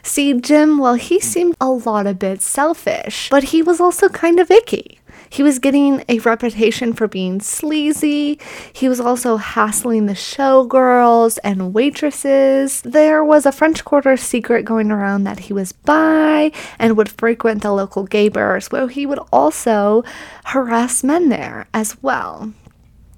See, 0.02 0.34
Jim, 0.34 0.78
well, 0.78 0.94
he 0.94 1.20
seemed 1.20 1.54
a 1.60 1.70
lot 1.70 2.06
a 2.06 2.14
bit 2.14 2.42
selfish, 2.42 3.28
but 3.30 3.44
he 3.44 3.62
was 3.62 3.80
also 3.80 4.08
kind 4.08 4.38
of 4.38 4.50
icky. 4.50 4.97
He 5.30 5.42
was 5.42 5.58
getting 5.58 6.04
a 6.08 6.18
reputation 6.20 6.92
for 6.92 7.08
being 7.08 7.40
sleazy. 7.40 8.38
He 8.72 8.88
was 8.88 9.00
also 9.00 9.36
hassling 9.36 10.06
the 10.06 10.14
showgirls 10.14 11.38
and 11.44 11.74
waitresses. 11.74 12.82
There 12.82 13.24
was 13.24 13.46
a 13.46 13.52
French 13.52 13.84
Quarter 13.84 14.16
secret 14.16 14.64
going 14.64 14.90
around 14.90 15.24
that 15.24 15.40
he 15.40 15.52
was 15.52 15.72
bi 15.72 16.52
and 16.78 16.96
would 16.96 17.08
frequent 17.08 17.62
the 17.62 17.72
local 17.72 18.04
gay 18.04 18.28
bars 18.28 18.70
where 18.70 18.88
he 18.88 19.06
would 19.06 19.20
also 19.32 20.04
harass 20.46 21.04
men 21.04 21.28
there 21.28 21.66
as 21.74 22.02
well. 22.02 22.52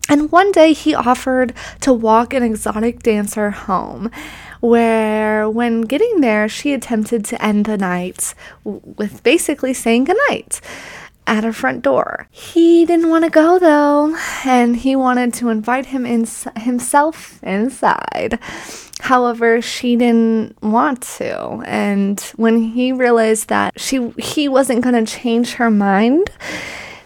And 0.08 0.32
one 0.32 0.50
day 0.50 0.72
he 0.72 0.92
offered 0.92 1.54
to 1.82 1.92
walk 1.92 2.34
an 2.34 2.42
exotic 2.42 3.00
dancer 3.00 3.50
home, 3.50 4.10
where 4.58 5.48
when 5.48 5.82
getting 5.82 6.20
there, 6.20 6.48
she 6.48 6.72
attempted 6.72 7.24
to 7.26 7.40
end 7.42 7.66
the 7.66 7.78
night 7.78 8.34
with 8.64 9.22
basically 9.22 9.72
saying 9.72 10.04
goodnight 10.04 10.60
at 11.30 11.44
her 11.44 11.52
front 11.52 11.82
door. 11.82 12.26
He 12.32 12.84
didn't 12.84 13.08
want 13.08 13.24
to 13.24 13.30
go 13.30 13.58
though, 13.58 14.16
and 14.44 14.76
he 14.76 14.96
wanted 14.96 15.32
to 15.34 15.48
invite 15.48 15.86
him 15.86 16.04
in 16.04 16.26
himself 16.56 17.42
inside. 17.44 18.40
However, 19.00 19.62
she 19.62 19.94
didn't 19.94 20.60
want 20.60 21.02
to, 21.18 21.62
and 21.64 22.20
when 22.34 22.60
he 22.62 22.92
realized 22.92 23.48
that 23.48 23.80
she 23.80 24.10
he 24.18 24.48
wasn't 24.48 24.82
going 24.82 25.02
to 25.02 25.10
change 25.10 25.54
her 25.54 25.70
mind, 25.70 26.30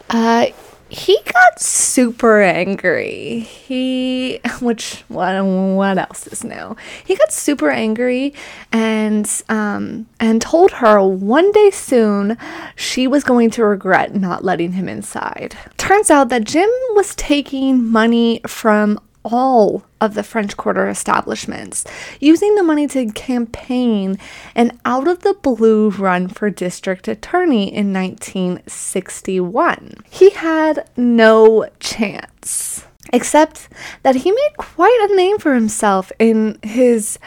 uh, 0.09 0.47
he 0.95 1.19
got 1.33 1.61
super 1.61 2.41
angry. 2.41 3.41
He, 3.41 4.39
which 4.61 5.03
what 5.09 5.45
what 5.45 5.99
else 5.99 6.27
is 6.29 6.45
new? 6.45 6.77
He 7.05 7.17
got 7.17 7.33
super 7.33 7.71
angry 7.71 8.33
and 8.71 9.29
um 9.49 10.07
and 10.21 10.41
told 10.41 10.71
her 10.73 11.03
one 11.03 11.51
day 11.51 11.71
soon 11.71 12.39
she 12.77 13.09
was 13.09 13.25
going 13.25 13.51
to 13.51 13.65
regret 13.65 14.15
not 14.15 14.45
letting 14.45 14.73
him 14.73 14.89
inside. 14.89 15.57
Turns 15.79 16.11
out 16.11 16.29
that 16.29 16.45
Jim 16.45 16.71
was 16.91 17.15
taking 17.17 17.85
money 17.91 18.41
from 18.47 19.01
all 19.25 19.85
of 20.05 20.15
the 20.15 20.23
French 20.23 20.57
Quarter 20.57 20.89
establishments, 20.89 21.85
using 22.21 22.55
the 22.55 22.63
money 22.63 22.87
to 22.89 23.11
campaign 23.13 24.19
an 24.55 24.79
out 24.85 25.09
of 25.09 25.21
the 25.21 25.35
blue 25.43 25.91
run 25.91 26.29
for 26.29 26.51
district 26.51 27.09
attorney 27.09 27.75
in 27.75 27.93
1961. 27.93 29.95
He 30.11 30.31
had 30.31 30.89
no 30.97 31.69
chance, 31.81 32.85
except 33.13 33.69
that 34.03 34.17
he 34.17 34.31
made 34.31 34.57
quite 34.57 35.09
a 35.11 35.17
name 35.17 35.39
for 35.39 35.55
himself 35.55 36.13
in 36.19 36.59
his, 36.63 37.19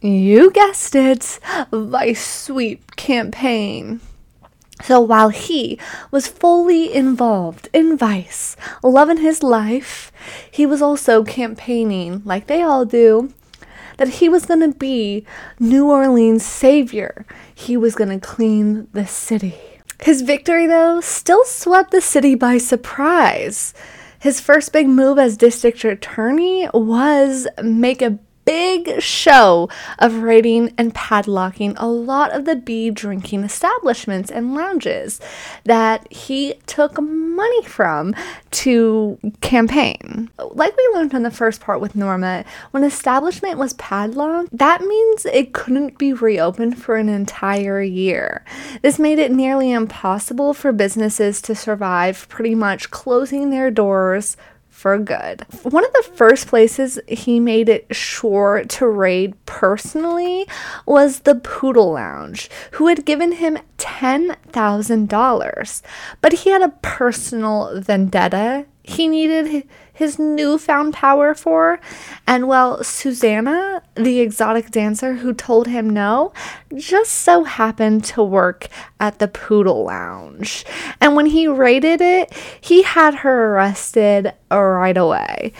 you 0.00 0.50
guessed 0.50 0.94
it, 0.94 1.38
vice 1.72 2.26
sweep 2.26 2.96
campaign. 2.96 4.00
So 4.84 5.00
while 5.00 5.28
he 5.28 5.78
was 6.10 6.26
fully 6.26 6.92
involved 6.92 7.68
in 7.72 7.96
Vice, 7.96 8.56
loving 8.82 9.18
his 9.18 9.42
life, 9.42 10.10
he 10.50 10.66
was 10.66 10.80
also 10.82 11.22
campaigning, 11.22 12.22
like 12.24 12.46
they 12.46 12.62
all 12.62 12.84
do, 12.84 13.32
that 13.98 14.08
he 14.08 14.28
was 14.28 14.46
going 14.46 14.60
to 14.60 14.76
be 14.78 15.26
New 15.58 15.90
Orleans' 15.90 16.44
savior. 16.44 17.26
He 17.54 17.76
was 17.76 17.94
going 17.94 18.08
to 18.08 18.26
clean 18.26 18.88
the 18.92 19.06
city. 19.06 19.54
His 20.00 20.22
victory, 20.22 20.66
though, 20.66 21.00
still 21.02 21.44
swept 21.44 21.90
the 21.90 22.00
city 22.00 22.34
by 22.34 22.56
surprise. 22.56 23.74
His 24.18 24.40
first 24.40 24.72
big 24.72 24.88
move 24.88 25.18
as 25.18 25.36
district 25.36 25.84
attorney 25.84 26.68
was 26.72 27.46
make 27.62 28.00
a 28.00 28.18
big 28.44 29.00
show 29.00 29.68
of 29.98 30.22
raiding 30.22 30.72
and 30.76 30.94
padlocking 30.94 31.74
a 31.76 31.86
lot 31.86 32.32
of 32.32 32.44
the 32.44 32.56
bee 32.56 32.90
drinking 32.90 33.44
establishments 33.44 34.30
and 34.30 34.54
lounges 34.54 35.20
that 35.64 36.10
he 36.12 36.54
took 36.66 37.00
money 37.00 37.62
from 37.62 38.14
to 38.50 39.18
campaign. 39.40 40.30
Like 40.38 40.76
we 40.76 40.90
learned 40.94 41.14
in 41.14 41.22
the 41.22 41.30
first 41.30 41.60
part 41.60 41.80
with 41.80 41.94
Norma, 41.94 42.44
when 42.70 42.84
establishment 42.84 43.58
was 43.58 43.74
padlocked, 43.74 44.56
that 44.56 44.82
means 44.82 45.26
it 45.26 45.52
couldn't 45.52 45.98
be 45.98 46.12
reopened 46.12 46.82
for 46.82 46.96
an 46.96 47.08
entire 47.08 47.80
year. 47.82 48.44
This 48.82 48.98
made 48.98 49.18
it 49.18 49.30
nearly 49.30 49.70
impossible 49.70 50.54
for 50.54 50.72
businesses 50.72 51.40
to 51.42 51.54
survive, 51.54 52.28
pretty 52.28 52.54
much 52.54 52.90
closing 52.90 53.50
their 53.50 53.70
doors 53.70 54.36
for 54.80 54.96
good. 54.96 55.44
One 55.62 55.84
of 55.84 55.92
the 55.92 56.10
first 56.14 56.46
places 56.46 56.98
he 57.06 57.38
made 57.38 57.68
it 57.68 57.94
sure 57.94 58.64
to 58.64 58.88
raid 58.88 59.34
personally 59.44 60.46
was 60.86 61.20
the 61.20 61.34
Poodle 61.34 61.92
Lounge, 61.92 62.48
who 62.72 62.86
had 62.86 63.04
given 63.04 63.32
him 63.32 63.58
$10,000. 63.76 65.82
But 66.22 66.32
he 66.32 66.48
had 66.48 66.62
a 66.62 66.74
personal 66.80 67.78
vendetta 67.78 68.64
he 68.82 69.06
needed 69.06 69.68
his 70.00 70.18
newfound 70.18 70.94
power 70.94 71.34
for. 71.34 71.78
And 72.26 72.48
well, 72.48 72.82
Susanna, 72.82 73.82
the 73.94 74.20
exotic 74.20 74.70
dancer 74.70 75.14
who 75.14 75.34
told 75.34 75.68
him 75.68 75.88
no, 75.88 76.32
just 76.74 77.12
so 77.12 77.44
happened 77.44 78.02
to 78.06 78.22
work 78.22 78.68
at 78.98 79.18
the 79.18 79.28
Poodle 79.28 79.84
Lounge. 79.84 80.64
And 81.02 81.14
when 81.14 81.26
he 81.26 81.46
raided 81.46 82.00
it, 82.00 82.32
he 82.60 82.82
had 82.82 83.16
her 83.16 83.54
arrested 83.54 84.32
right 84.50 84.96
away. 84.96 85.52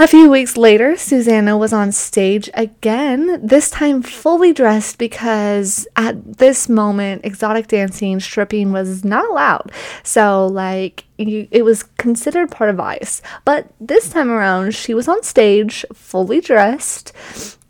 A 0.00 0.06
few 0.06 0.30
weeks 0.30 0.56
later, 0.56 0.96
Susanna 0.96 1.58
was 1.58 1.72
on 1.72 1.90
stage 1.90 2.48
again, 2.54 3.44
this 3.44 3.68
time 3.68 4.00
fully 4.00 4.52
dressed 4.52 4.96
because 4.96 5.88
at 5.96 6.38
this 6.38 6.68
moment, 6.68 7.24
exotic 7.24 7.66
dancing, 7.66 8.20
stripping 8.20 8.70
was 8.70 9.04
not 9.04 9.28
allowed. 9.28 9.72
So, 10.04 10.46
like, 10.46 11.02
it 11.18 11.64
was 11.64 11.82
considered 11.82 12.52
part 12.52 12.70
of 12.70 12.78
ice. 12.78 13.20
But 13.44 13.72
this 13.80 14.08
time 14.08 14.30
around, 14.30 14.72
she 14.76 14.94
was 14.94 15.08
on 15.08 15.24
stage, 15.24 15.84
fully 15.92 16.40
dressed, 16.40 17.12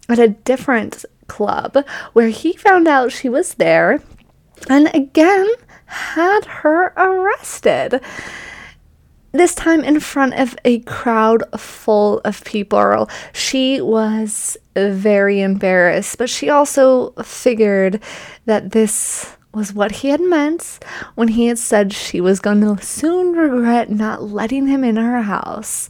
at 0.07 0.19
a 0.19 0.29
different 0.29 1.07
club 1.29 1.83
where 2.13 2.29
he 2.29 2.53
found 2.53 2.87
out 2.87 3.11
she 3.11 3.31
was 3.31 3.55
there 3.55 4.03
and 4.69 4.95
again 4.95 5.47
had 5.87 6.45
her 6.45 6.93
arrested 6.95 8.03
this 9.33 9.55
time 9.55 9.85
in 9.85 10.01
front 10.01 10.35
of 10.35 10.57
a 10.65 10.81
crowd 10.81 11.43
full 11.59 12.21
of 12.25 12.45
people. 12.45 13.09
She 13.33 13.81
was 13.81 14.57
very 14.75 15.41
embarrassed, 15.41 16.19
but 16.19 16.31
she 16.31 16.49
also 16.49 17.11
figured 17.23 18.03
that 18.47 18.73
this 18.73 19.37
was 19.53 19.73
what 19.73 19.93
he 19.93 20.09
had 20.09 20.21
meant 20.21 20.79
when 21.15 21.29
he 21.29 21.47
had 21.47 21.59
said 21.59 21.93
she 21.93 22.21
was 22.21 22.41
going 22.41 22.61
to 22.61 22.83
soon 22.85 23.33
regret 23.33 23.91
not 23.91 24.23
letting 24.23 24.67
him 24.67 24.85
in 24.85 24.97
her 24.97 25.23
house. 25.23 25.89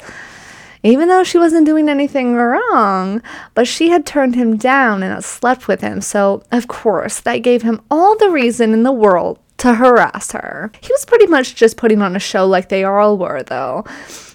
Even 0.85 1.09
though 1.09 1.25
she 1.25 1.39
wasn't 1.39 1.67
doing 1.67 1.89
anything 1.89 2.35
wrong, 2.35 3.21
but 3.55 3.67
she 3.67 3.89
had 3.89 4.07
turned 4.07 4.37
him 4.37 4.57
down 4.57 5.03
and 5.03 5.25
slept 5.25 5.67
with 5.67 5.81
him, 5.81 6.01
so 6.01 6.43
of 6.53 6.69
course 6.69 7.19
that 7.21 7.39
gave 7.39 7.63
him 7.63 7.81
all 7.91 8.17
the 8.17 8.31
reason 8.31 8.73
in 8.73 8.85
the 8.85 8.93
world 8.93 9.41
to 9.59 9.75
harass 9.75 10.33
her. 10.33 10.73
He 10.81 10.93
was 10.93 11.05
pretty 11.05 11.27
much 11.27 11.55
just 11.55 11.77
putting 11.77 12.01
on 12.03 12.17
a 12.17 12.21
show 12.21 12.47
like 12.47 12.69
they 12.69 12.85
all 12.85 13.19
were, 13.19 13.43
though, 13.43 13.85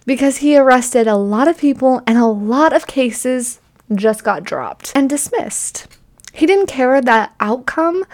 because 0.06 0.38
he 0.38 0.58
arrested 0.58 1.08
a 1.08 1.16
lot 1.16 1.48
of 1.48 1.58
people 1.58 2.02
and 2.06 2.18
a 2.18 2.26
lot 2.26 2.74
of 2.74 2.88
cases 2.88 3.60
just 3.94 4.24
got 4.24 4.44
dropped 4.44 4.92
and 4.96 5.10
dismissed. 5.10 5.88
He 6.34 6.46
didn't 6.46 6.68
care 6.68 7.00
that 7.02 7.34
outcome. 7.40 8.06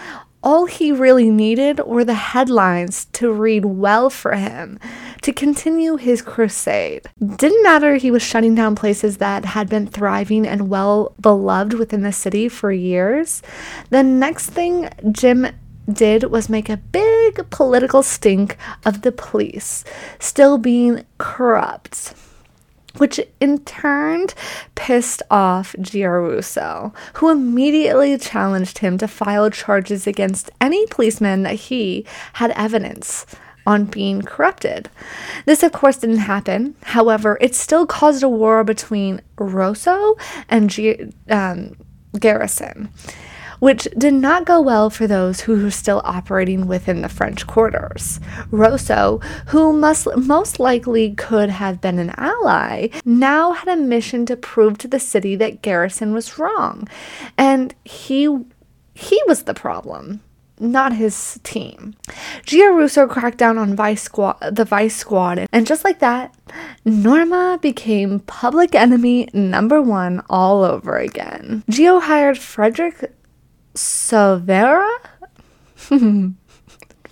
All 0.42 0.66
he 0.66 0.92
really 0.92 1.30
needed 1.30 1.82
were 1.86 2.06
the 2.06 2.14
headlines 2.14 3.06
to 3.14 3.32
read 3.32 3.66
well 3.66 4.10
for 4.10 4.36
him 4.36 4.80
to 5.22 5.34
continue 5.34 5.98
his 5.98 6.22
crusade. 6.22 7.08
Didn't 7.20 7.64
matter 7.64 7.96
he 7.96 8.10
was 8.10 8.24
shutting 8.24 8.56
down 8.56 8.76
places 8.76 9.18
that 9.18 9.44
had 9.44 9.70
been 9.70 9.86
thriving 9.86 10.48
and 10.48 10.70
well 10.70 11.14
beloved 11.20 11.74
within 11.74 12.04
the 12.04 12.14
city 12.14 12.48
for 12.48 12.72
years. 12.72 13.42
The 13.90 14.04
next 14.04 14.52
thing 14.52 14.90
Jim 15.12 15.48
did 15.92 16.24
was 16.26 16.50
make 16.50 16.70
a 16.70 16.78
big 16.78 17.50
political 17.50 18.04
stink 18.04 18.58
of 18.86 19.02
the 19.02 19.12
police 19.12 19.84
still 20.20 20.58
being 20.58 21.04
corrupt 21.18 22.14
which 22.98 23.20
in 23.40 23.60
turn 23.60 24.28
pissed 24.76 25.22
off 25.30 25.76
Giarrusso, 25.80 26.94
who 27.16 27.30
immediately 27.30 28.18
challenged 28.18 28.80
him 28.80 28.98
to 28.98 29.08
file 29.08 29.50
charges 29.50 30.08
against 30.08 30.50
any 30.60 30.86
policeman 30.88 31.44
that 31.44 31.56
he 31.56 32.06
had 32.34 32.52
evidence 32.52 33.26
on 33.66 33.86
being 33.86 34.22
corrupted. 34.22 34.90
This, 35.46 35.62
of 35.62 35.72
course, 35.72 35.98
didn't 35.98 36.18
happen. 36.18 36.76
However, 36.82 37.38
it 37.40 37.54
still 37.54 37.86
caused 37.86 38.24
a 38.24 38.30
war 38.30 38.64
between 38.64 39.22
Rosso 39.38 40.18
and 40.50 40.70
G- 40.70 41.12
um, 41.30 41.76
Garrison 42.20 42.90
which 43.60 43.88
did 43.98 44.14
not 44.14 44.46
go 44.46 44.60
well 44.60 44.90
for 44.90 45.08
those 45.08 45.42
who 45.42 45.62
were 45.64 45.72
still 45.72 46.02
operating 46.04 46.68
within 46.68 47.02
the 47.02 47.10
French 47.10 47.46
quarters. 47.48 48.20
Rosso, 48.52 49.20
who 49.48 49.74
must, 49.74 50.08
most 50.16 50.60
likely 50.60 51.14
could 51.14 51.50
have 51.50 51.82
been 51.82 52.00
an 52.00 52.12
ally, 52.18 52.88
now 53.06 53.54
had 53.54 53.68
a 53.68 53.82
mission 53.82 54.26
to 54.26 54.36
prove 54.36 54.78
to 54.78 54.88
the 54.88 55.00
city 55.00 55.36
that 55.36 55.62
Garrison 55.62 56.14
was 56.14 56.38
wrong, 56.38 56.88
and 57.38 57.76
he 57.84 58.28
he 58.94 59.22
was 59.28 59.44
the 59.44 59.54
problem 59.54 60.22
not 60.60 60.94
his 60.94 61.40
team. 61.44 61.96
Gio 62.46 62.76
Russo 62.76 63.08
cracked 63.08 63.38
down 63.38 63.58
on 63.58 63.76
Vice 63.76 64.04
Squad, 64.04 64.38
the 64.52 64.66
Vice 64.66 64.96
Squad, 64.96 65.48
and 65.52 65.66
just 65.66 65.84
like 65.84 66.00
that, 66.00 66.36
Norma 66.86 67.60
became 67.62 68.20
public 68.22 68.76
enemy 68.76 69.30
number 69.34 69.82
one 69.82 70.22
all 70.30 70.64
over 70.64 70.98
again. 70.98 71.64
Gio 71.70 72.02
hired 72.02 72.38
Frederick 72.38 73.14
Savera? 73.80 74.90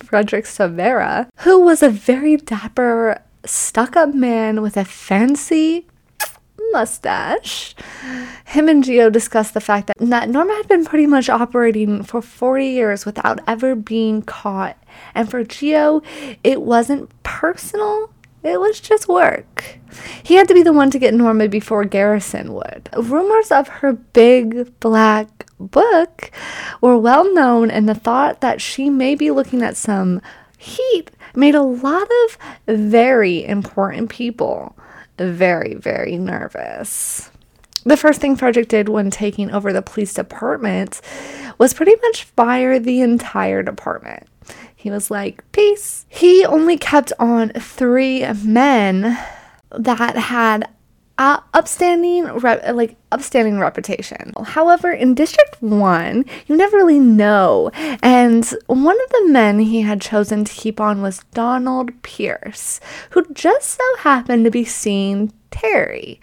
Frederick 0.04 0.44
Savera, 0.44 1.28
who 1.38 1.60
was 1.60 1.82
a 1.82 1.88
very 1.88 2.36
dapper, 2.36 3.22
stuck 3.44 3.96
up 3.96 4.14
man 4.14 4.60
with 4.60 4.76
a 4.76 4.84
fancy 4.84 5.86
mustache. 6.72 7.74
Him 8.44 8.68
and 8.68 8.84
Gio 8.84 9.10
discussed 9.10 9.54
the 9.54 9.60
fact 9.60 9.86
that, 9.86 9.96
that 9.98 10.28
Norma 10.28 10.54
had 10.54 10.68
been 10.68 10.84
pretty 10.84 11.06
much 11.06 11.30
operating 11.30 12.02
for 12.02 12.20
40 12.20 12.66
years 12.66 13.06
without 13.06 13.40
ever 13.46 13.74
being 13.74 14.20
caught. 14.22 14.76
And 15.14 15.30
for 15.30 15.44
Gio, 15.44 16.02
it 16.44 16.60
wasn't 16.62 17.10
personal, 17.22 18.12
it 18.42 18.60
was 18.60 18.80
just 18.80 19.08
work. 19.08 19.78
He 20.22 20.34
had 20.34 20.48
to 20.48 20.54
be 20.54 20.62
the 20.62 20.72
one 20.72 20.90
to 20.90 20.98
get 20.98 21.14
Norma 21.14 21.48
before 21.48 21.84
Garrison 21.84 22.52
would. 22.52 22.88
Rumors 22.96 23.50
of 23.50 23.68
her 23.68 23.94
big 23.94 24.78
black 24.80 25.37
book 25.58 26.30
were 26.80 26.98
well 26.98 27.32
known, 27.32 27.70
and 27.70 27.88
the 27.88 27.94
thought 27.94 28.40
that 28.40 28.60
she 28.60 28.90
may 28.90 29.14
be 29.14 29.30
looking 29.30 29.62
at 29.62 29.76
some 29.76 30.20
heat 30.56 31.10
made 31.34 31.54
a 31.54 31.62
lot 31.62 32.08
of 32.26 32.38
very 32.66 33.44
important 33.44 34.10
people 34.10 34.76
very, 35.18 35.74
very 35.74 36.16
nervous. 36.16 37.30
The 37.84 37.96
first 37.96 38.20
thing 38.20 38.36
Frederick 38.36 38.68
did 38.68 38.88
when 38.88 39.10
taking 39.10 39.50
over 39.50 39.72
the 39.72 39.82
police 39.82 40.14
department 40.14 41.00
was 41.58 41.74
pretty 41.74 41.94
much 42.02 42.24
fire 42.24 42.78
the 42.78 43.00
entire 43.00 43.62
department. 43.62 44.26
He 44.74 44.90
was 44.90 45.10
like, 45.10 45.50
Peace. 45.52 46.06
He 46.08 46.44
only 46.44 46.76
kept 46.76 47.12
on 47.18 47.50
three 47.50 48.24
men 48.44 49.18
that 49.70 50.16
had 50.16 50.68
uh, 51.18 51.40
upstanding 51.52 52.26
like 52.40 52.96
upstanding 53.10 53.58
reputation. 53.58 54.32
However, 54.44 54.92
in 54.92 55.14
District 55.14 55.60
1, 55.60 56.24
you 56.46 56.56
never 56.56 56.76
really 56.76 57.00
know. 57.00 57.70
And 58.02 58.46
one 58.66 58.96
of 59.00 59.10
the 59.10 59.28
men 59.28 59.58
he 59.58 59.82
had 59.82 60.00
chosen 60.00 60.44
to 60.44 60.52
keep 60.52 60.80
on 60.80 61.02
was 61.02 61.24
Donald 61.34 62.02
Pierce, 62.02 62.80
who 63.10 63.26
just 63.32 63.70
so 63.70 63.96
happened 63.98 64.44
to 64.44 64.50
be 64.50 64.64
seeing 64.64 65.32
Terry. 65.50 66.20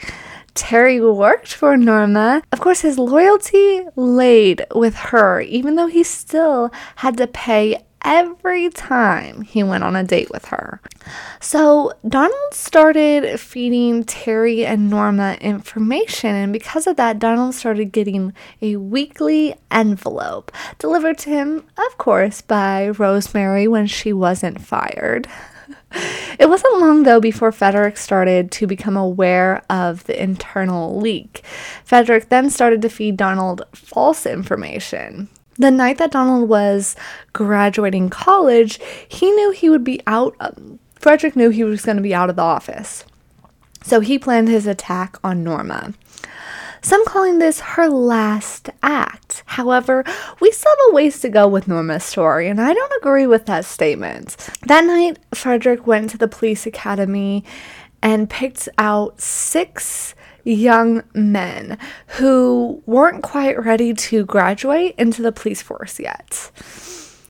Terry 0.54 1.02
worked 1.02 1.54
for 1.54 1.76
Norma. 1.76 2.42
Of 2.54 2.62
course, 2.62 2.80
his 2.80 2.98
loyalty 2.98 3.86
laid 3.98 4.66
with 4.74 4.96
her, 4.96 5.42
even 5.42 5.76
though 5.76 5.88
he 5.88 6.04
still 6.04 6.72
had 6.96 7.18
to 7.18 7.28
pay 7.28 7.85
every 8.06 8.70
time 8.70 9.42
he 9.42 9.64
went 9.64 9.84
on 9.84 9.96
a 9.96 10.04
date 10.04 10.30
with 10.32 10.46
her. 10.46 10.80
So 11.42 11.92
Donald 12.08 12.54
started 12.54 13.40
feeding 13.40 14.04
Terry 14.04 14.66
and 14.66 14.90
Norma 14.90 15.38
information, 15.42 16.36
and 16.36 16.54
because 16.54 16.88
of 16.88 16.96
that, 16.98 17.20
Donald 17.20 17.56
started 17.56 17.92
getting 17.92 18.32
a 18.62 18.78
weekly 18.78 19.56
envelope 19.72 20.52
delivered 20.78 21.18
to 21.20 21.30
him, 21.32 21.64
of 21.78 21.98
course, 21.98 22.42
by 22.42 22.90
Rosemary 22.90 23.68
when 23.68 23.88
she 23.88 24.14
wasn't 24.14 24.62
fired. 24.62 25.28
It 26.38 26.50
wasn't 26.50 26.80
long, 26.80 27.04
though, 27.04 27.22
before 27.22 27.54
Frederick 27.54 27.96
started 27.96 28.52
to 28.52 28.68
become 28.68 28.98
aware 28.98 29.64
of 29.70 30.04
the 30.04 30.22
internal 30.22 31.00
leak. 31.00 31.42
Frederick 31.86 32.28
then 32.28 32.50
started 32.50 32.82
to 32.82 32.90
feed 32.90 33.16
Donald 33.16 33.64
false 33.74 34.26
information. 34.26 35.30
The 35.58 35.72
night 35.72 35.98
that 35.98 36.12
Donald 36.12 36.50
was 36.50 36.96
graduating 37.34 38.10
college, 38.10 38.80
he 39.08 39.32
knew 39.32 39.52
he 39.52 39.70
would 39.70 39.84
be 39.84 40.02
out. 40.06 40.36
Um, 40.40 40.80
Frederick 40.96 41.36
knew 41.36 41.50
he 41.50 41.64
was 41.64 41.84
going 41.84 41.98
to 41.98 42.04
be 42.04 42.16
out 42.16 42.30
of 42.30 42.36
the 42.36 42.42
office. 42.42 43.06
So 43.84 44.00
he 44.00 44.18
planned 44.18 44.48
his 44.50 44.66
attack 44.68 45.18
on 45.24 45.44
Norma. 45.44 45.94
Some 46.82 47.06
calling 47.06 47.40
this 47.40 47.62
her 47.62 47.88
last 47.88 48.70
act. 48.84 49.44
However, 49.48 50.04
we 50.40 50.52
still 50.52 50.72
have 50.72 50.92
a 50.92 50.96
ways 50.96 51.20
to 51.22 51.30
go 51.30 51.48
with 51.48 51.68
Norma's 51.68 52.04
story, 52.04 52.48
and 52.48 52.62
I 52.62 52.74
don't 52.74 52.94
agree 53.02 53.26
with 53.26 53.48
that 53.48 53.66
statement. 53.66 54.38
That 54.68 54.86
night, 54.86 55.18
Frederick 55.34 55.88
went 55.88 56.12
to 56.12 56.18
the 56.18 56.28
police 56.28 56.68
academy 56.68 57.44
and 58.04 58.30
picked 58.30 58.70
out 58.78 59.20
six 59.20 60.14
young 60.46 61.04
men 61.14 61.78
who 62.08 62.82
weren't 62.86 63.24
quite 63.24 63.62
ready 63.64 63.94
to 63.94 64.26
graduate 64.26 64.96
into 64.98 65.22
the 65.22 65.32
police 65.32 65.62
force 65.62 66.00
yet. 66.00 66.52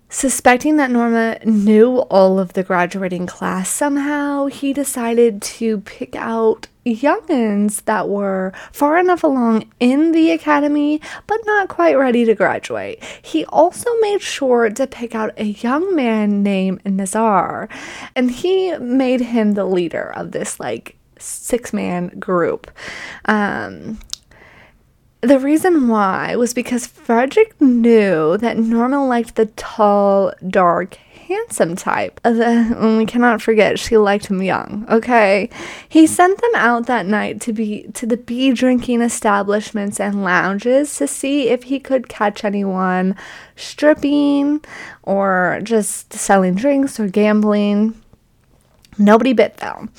Suspecting 0.10 0.78
that 0.78 0.92
Norma 0.92 1.40
knew 1.44 1.98
all 1.98 2.40
of 2.40 2.54
the 2.54 2.64
graduating 2.64 3.26
class 3.26 3.70
somehow, 3.70 4.46
he 4.46 4.72
decided 4.72 5.42
to 5.42 5.82
pick 5.82 6.16
out 6.16 6.68
youngins 6.86 7.84
that 7.86 8.08
were 8.08 8.54
far 8.72 8.98
enough 8.98 9.24
along 9.24 9.70
in 9.80 10.12
the 10.12 10.32
academy 10.32 11.02
but 11.28 11.40
not 11.46 11.68
quite 11.68 11.96
ready 11.96 12.24
to 12.24 12.36
graduate. 12.36 13.04
He 13.22 13.44
also 13.46 13.90
made 14.02 14.22
sure 14.22 14.70
to 14.70 14.88
pick 14.88 15.16
out 15.16 15.34
a 15.38 15.46
young 15.46 15.96
man 15.96 16.44
named 16.44 16.86
Nazar, 16.86 17.68
and 18.16 18.32
he 18.32 18.78
made 18.78 19.20
him 19.20 19.54
the 19.54 19.66
leader 19.66 20.14
of 20.16 20.32
this 20.32 20.60
like 20.60 20.96
six 21.20 21.74
man 21.74 22.08
group. 22.20 22.72
Um, 23.26 24.00
the 25.22 25.40
reason 25.40 25.88
why 25.88 26.36
was 26.36 26.54
because 26.54 26.86
Frederick 26.86 27.60
knew 27.60 28.38
that 28.38 28.58
Norma 28.58 29.06
liked 29.08 29.36
the 29.36 29.48
tall, 29.48 30.34
dark, 30.48 30.96
handsome 31.28 31.76
type. 31.76 32.20
The, 32.24 32.96
we 33.00 33.06
cannot 33.06 33.42
forget 33.42 33.80
she 33.80 33.98
liked 33.98 34.28
him 34.28 34.42
young. 34.42 34.86
Okay, 34.90 35.50
he 35.90 36.06
sent 36.06 36.40
them 36.40 36.52
out 36.56 36.86
that 36.86 37.06
night 37.06 37.42
to 37.42 37.54
be 37.54 37.88
to 37.94 38.06
the 38.06 38.18
bee 38.18 38.52
drinking 38.52 39.02
establishments 39.02 40.00
and 40.00 40.24
lounges 40.24 40.96
to 40.98 41.08
see 41.08 41.50
if 41.50 41.64
he 41.64 41.80
could 41.80 42.08
catch 42.08 42.44
anyone 42.44 43.16
stripping 43.56 44.64
or 45.04 45.60
just 45.64 46.14
selling 46.14 46.56
drinks 46.56 47.00
or 47.00 47.08
gambling. 47.08 48.00
Nobody 48.98 49.34
bit 49.34 49.58
though. 49.58 49.90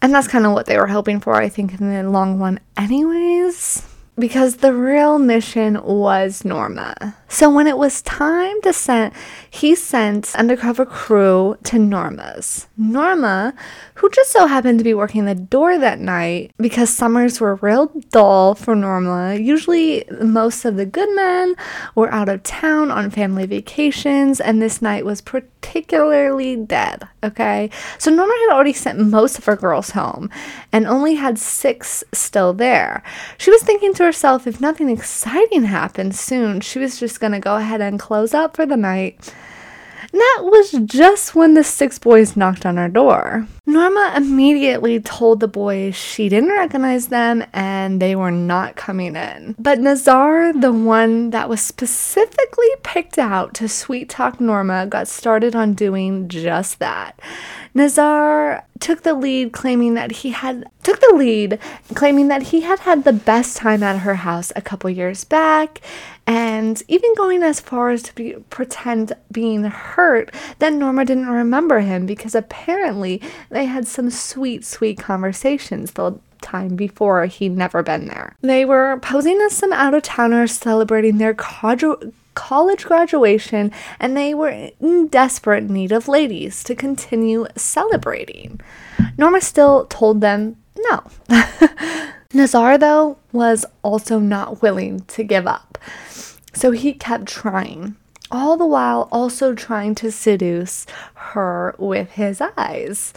And 0.00 0.14
that's 0.14 0.28
kind 0.28 0.46
of 0.46 0.52
what 0.52 0.66
they 0.66 0.78
were 0.78 0.86
hoping 0.86 1.20
for, 1.20 1.34
I 1.34 1.48
think, 1.48 1.80
in 1.80 1.90
the 1.90 2.08
long 2.08 2.38
run, 2.38 2.60
anyways 2.76 3.84
because 4.18 4.56
the 4.56 4.74
real 4.74 5.18
mission 5.18 5.82
was 5.82 6.44
Norma. 6.44 7.16
So 7.28 7.50
when 7.50 7.66
it 7.66 7.76
was 7.76 8.00
time 8.02 8.60
to 8.62 8.72
send, 8.72 9.12
he 9.50 9.74
sent 9.74 10.34
undercover 10.34 10.86
crew 10.86 11.58
to 11.64 11.78
Norma's. 11.78 12.66
Norma, 12.76 13.54
who 13.94 14.08
just 14.10 14.32
so 14.32 14.46
happened 14.46 14.78
to 14.78 14.84
be 14.84 14.94
working 14.94 15.26
the 15.26 15.34
door 15.34 15.78
that 15.78 16.00
night 16.00 16.52
because 16.56 16.88
summers 16.88 17.40
were 17.40 17.56
real 17.56 17.86
dull 18.10 18.54
for 18.54 18.74
Norma. 18.74 19.34
Usually, 19.34 20.04
most 20.22 20.64
of 20.64 20.76
the 20.76 20.86
good 20.86 21.14
men 21.14 21.54
were 21.94 22.10
out 22.10 22.28
of 22.28 22.42
town 22.42 22.90
on 22.90 23.10
family 23.10 23.44
vacations, 23.44 24.40
and 24.40 24.62
this 24.62 24.80
night 24.80 25.04
was 25.04 25.20
particularly 25.20 26.56
dead. 26.56 27.08
Okay, 27.22 27.68
so 27.98 28.10
Norma 28.10 28.32
had 28.32 28.54
already 28.54 28.72
sent 28.72 28.98
most 28.98 29.38
of 29.38 29.44
her 29.44 29.56
girls 29.56 29.90
home 29.90 30.30
and 30.72 30.86
only 30.86 31.16
had 31.16 31.38
six 31.38 32.04
still 32.12 32.54
there. 32.54 33.02
She 33.36 33.50
was 33.50 33.62
thinking 33.62 33.92
to 33.94 34.04
herself, 34.04 34.46
if 34.46 34.60
nothing 34.60 34.88
exciting 34.88 35.64
happens 35.64 36.18
soon, 36.18 36.60
she 36.60 36.78
was 36.78 36.98
just 36.98 37.17
gonna 37.18 37.40
go 37.40 37.56
ahead 37.56 37.80
and 37.80 37.98
close 37.98 38.32
up 38.34 38.56
for 38.56 38.64
the 38.66 38.76
night 38.76 39.32
And 40.12 40.20
that 40.20 40.38
was 40.42 40.72
just 40.86 41.34
when 41.34 41.54
the 41.54 41.64
six 41.64 41.98
boys 41.98 42.36
knocked 42.36 42.64
on 42.64 42.78
our 42.78 42.88
door. 42.88 43.46
Norma 43.68 44.14
immediately 44.16 44.98
told 44.98 45.40
the 45.40 45.46
boys 45.46 45.94
she 45.94 46.30
didn't 46.30 46.48
recognize 46.48 47.08
them 47.08 47.44
and 47.52 48.00
they 48.00 48.16
were 48.16 48.30
not 48.30 48.76
coming 48.76 49.14
in. 49.14 49.54
But 49.58 49.78
Nazar, 49.78 50.54
the 50.54 50.72
one 50.72 51.28
that 51.30 51.50
was 51.50 51.60
specifically 51.60 52.70
picked 52.82 53.18
out 53.18 53.52
to 53.56 53.68
sweet 53.68 54.08
talk 54.08 54.40
Norma, 54.40 54.86
got 54.86 55.06
started 55.06 55.54
on 55.54 55.74
doing 55.74 56.28
just 56.28 56.78
that. 56.78 57.20
Nazar 57.74 58.64
took 58.80 59.02
the 59.02 59.12
lead 59.12 59.52
claiming 59.52 59.94
that 59.94 60.12
he 60.12 60.30
had 60.30 60.64
took 60.82 61.00
the 61.00 61.14
lead 61.14 61.58
claiming 61.94 62.28
that 62.28 62.44
he 62.44 62.62
had 62.62 62.78
had 62.80 63.04
the 63.04 63.12
best 63.12 63.56
time 63.56 63.82
at 63.82 63.98
her 63.98 64.14
house 64.14 64.50
a 64.56 64.62
couple 64.62 64.88
years 64.88 65.24
back 65.24 65.80
and 66.26 66.82
even 66.88 67.14
going 67.14 67.42
as 67.42 67.58
far 67.58 67.88
as 67.88 68.02
to 68.02 68.14
be, 68.14 68.34
pretend 68.50 69.14
being 69.32 69.64
hurt 69.64 70.30
that 70.58 70.74
Norma 70.74 71.06
didn't 71.06 71.28
remember 71.28 71.80
him 71.80 72.04
because 72.04 72.34
apparently 72.34 73.22
they 73.58 73.64
had 73.64 73.88
some 73.88 74.08
sweet 74.08 74.64
sweet 74.64 74.98
conversations 74.98 75.90
the 75.92 76.16
time 76.40 76.76
before 76.76 77.26
he'd 77.26 77.56
never 77.56 77.82
been 77.82 78.06
there. 78.06 78.36
They 78.40 78.64
were 78.64 79.00
posing 79.02 79.40
as 79.40 79.52
some 79.52 79.72
out 79.72 79.94
of 79.94 80.04
towners 80.04 80.52
celebrating 80.52 81.18
their 81.18 81.34
college 81.34 81.82
college 82.34 82.84
graduation 82.84 83.72
and 83.98 84.16
they 84.16 84.32
were 84.32 84.70
in 84.78 85.08
desperate 85.08 85.68
need 85.68 85.90
of 85.90 86.06
ladies 86.06 86.62
to 86.62 86.76
continue 86.76 87.48
celebrating. 87.56 88.60
Norma 89.16 89.40
still 89.40 89.86
told 89.86 90.20
them 90.20 90.56
no. 90.76 91.02
Nazar, 92.32 92.78
though, 92.78 93.18
was 93.32 93.66
also 93.82 94.20
not 94.20 94.62
willing 94.62 95.00
to 95.06 95.24
give 95.24 95.48
up. 95.48 95.78
So 96.52 96.70
he 96.70 96.92
kept 96.92 97.26
trying, 97.26 97.96
all 98.30 98.56
the 98.56 98.66
while 98.66 99.08
also 99.10 99.54
trying 99.54 99.94
to 99.96 100.10
seduce 100.10 100.86
her 101.14 101.74
with 101.78 102.12
his 102.12 102.40
eyes. 102.56 103.12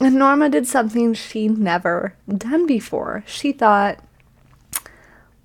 And 0.00 0.14
Norma 0.16 0.48
did 0.48 0.66
something 0.66 1.12
she'd 1.14 1.58
never 1.58 2.14
done 2.28 2.66
before. 2.66 3.22
She 3.26 3.52
thought, 3.52 4.02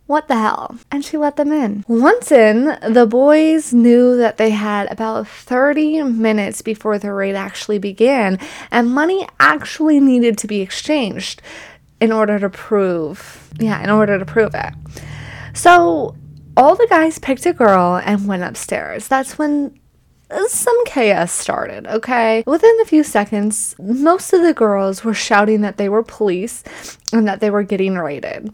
what 0.08 0.27
the 0.27 0.36
hell? 0.36 0.77
And 0.91 1.03
she 1.03 1.17
let 1.17 1.36
them 1.36 1.51
in. 1.51 1.84
Once 1.88 2.31
in, 2.31 2.77
the 2.88 3.08
boys 3.08 3.73
knew 3.73 4.15
that 4.17 4.38
they 4.38 4.51
had 4.51 4.91
about 4.91 5.27
30 5.27 6.03
minutes 6.03 6.62
before 6.62 6.99
the 6.99 7.12
raid 7.12 7.36
actually 7.36 7.79
began, 7.79 8.39
and 8.69 8.91
money 8.91 9.27
actually 9.39 9.99
needed 9.99 10.38
to 10.38 10.47
be 10.47 10.62
exchanged 10.62 11.41
in 11.99 12.12
order 12.12 12.38
to 12.38 12.49
prove, 12.49 13.49
yeah, 13.60 13.84
in 13.84 13.89
order 13.89 14.19
to 14.19 14.25
prove 14.25 14.53
it. 14.53 14.73
So 15.53 16.15
all 16.58 16.76
the 16.76 16.88
guys 16.89 17.20
picked 17.20 17.46
a 17.46 17.54
girl 17.54 18.02
and 18.04 18.28
went 18.28 18.44
upstairs. 18.44 19.08
That's 19.08 19.38
when 19.38 19.80
some 20.48 20.86
chaos 20.86 21.32
started, 21.32 21.88
okay? 21.88 22.44
Within 22.48 22.78
a 22.82 22.86
few 22.86 23.04
seconds, 23.04 23.76
most 23.80 24.34
of 24.34 24.41
the 24.41 24.54
girls 24.54 25.04
were 25.04 25.13
shouting 25.13 25.62
that 25.62 25.78
they 25.78 25.89
were 25.89 26.04
police 26.04 26.63
and 27.13 27.28
that 27.28 27.39
they 27.39 27.50
were 27.50 27.63
getting 27.63 27.96
raided. 27.96 28.54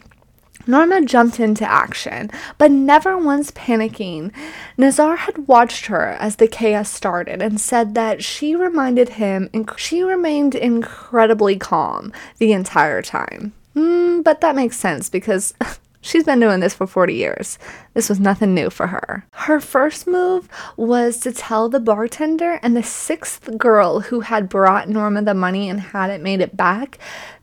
Norma 0.66 1.02
jumped 1.04 1.40
into 1.40 1.68
action, 1.68 2.30
but 2.56 2.70
never 2.70 3.18
once 3.18 3.50
panicking. 3.50 4.32
Nazar 4.76 5.16
had 5.16 5.48
watched 5.48 5.86
her 5.86 6.10
as 6.20 6.36
the 6.36 6.46
chaos 6.46 6.88
started 6.88 7.42
and 7.42 7.60
said 7.60 7.94
that 7.94 8.22
she 8.22 8.54
reminded 8.54 9.10
him 9.10 9.50
and 9.52 9.68
she 9.76 10.02
remained 10.02 10.54
incredibly 10.54 11.56
calm 11.56 12.12
the 12.38 12.52
entire 12.52 13.02
time. 13.02 13.52
Mm, 13.74 14.22
but 14.22 14.40
that 14.40 14.54
makes 14.54 14.76
sense 14.76 15.08
because 15.08 15.54
She's 16.04 16.24
been 16.24 16.40
doing 16.40 16.58
this 16.58 16.74
for 16.74 16.86
40 16.86 17.14
years. 17.14 17.58
This 17.94 18.08
was 18.08 18.18
nothing 18.18 18.54
new 18.54 18.70
for 18.70 18.88
her. 18.88 19.24
Her 19.32 19.60
first 19.60 20.06
move 20.06 20.48
was 20.76 21.18
to 21.20 21.32
tell 21.32 21.68
the 21.68 21.78
bartender 21.78 22.58
and 22.60 22.76
the 22.76 22.82
sixth 22.82 23.56
girl 23.56 24.00
who 24.00 24.20
had 24.20 24.48
brought 24.48 24.88
Norma 24.88 25.22
the 25.22 25.32
money 25.32 25.70
and 25.70 25.80
hadn't 25.80 26.22
made 26.22 26.40
it 26.40 26.56
back 26.56 26.98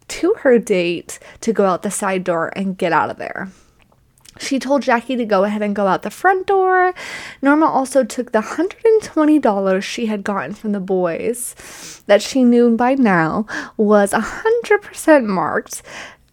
to 0.09 0.33
her 0.39 0.59
date 0.59 1.19
to 1.39 1.53
go 1.53 1.65
out 1.65 1.83
the 1.83 1.89
side 1.89 2.25
door 2.25 2.51
and 2.53 2.77
get 2.77 2.91
out 2.91 3.09
of 3.09 3.17
there. 3.17 3.47
She 4.39 4.59
told 4.59 4.81
Jackie 4.83 5.15
to 5.15 5.25
go 5.25 5.43
ahead 5.45 5.61
and 5.61 5.75
go 5.75 5.87
out 5.87 6.01
the 6.01 6.09
front 6.09 6.47
door. 6.47 6.93
Norma 7.41 7.65
also 7.65 8.03
took 8.03 8.31
the 8.31 8.41
$120 8.41 9.83
she 9.83 10.05
had 10.05 10.23
gotten 10.23 10.53
from 10.53 10.71
the 10.71 10.79
boys 10.79 12.03
that 12.07 12.21
she 12.21 12.43
knew 12.43 12.75
by 12.75 12.95
now 12.95 13.45
was 13.77 14.11
100% 14.11 15.25
marked 15.25 15.81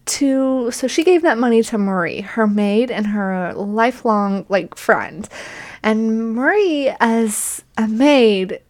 to 0.07 0.71
so 0.71 0.87
she 0.87 1.05
gave 1.05 1.23
that 1.23 1.38
money 1.38 1.62
to 1.62 1.79
Marie, 1.79 2.21
her 2.21 2.47
maid 2.47 2.90
and 2.90 3.09
her 3.09 3.53
lifelong 3.55 4.47
like 4.49 4.77
friend. 4.77 5.29
And 5.83 6.35
Marie 6.35 6.92
as 7.01 7.64
a 7.77 7.87
maid 7.87 8.61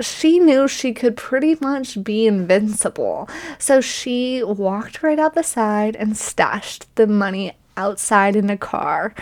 she 0.00 0.38
knew 0.38 0.66
she 0.66 0.92
could 0.92 1.16
pretty 1.16 1.56
much 1.60 2.02
be 2.02 2.26
invincible. 2.26 3.28
So 3.58 3.80
she 3.80 4.42
walked 4.42 5.02
right 5.02 5.18
out 5.18 5.34
the 5.34 5.42
side 5.42 5.96
and 5.96 6.16
stashed 6.16 6.94
the 6.96 7.06
money 7.06 7.52
outside 7.76 8.36
in 8.36 8.50
a 8.50 8.56
car. 8.56 9.14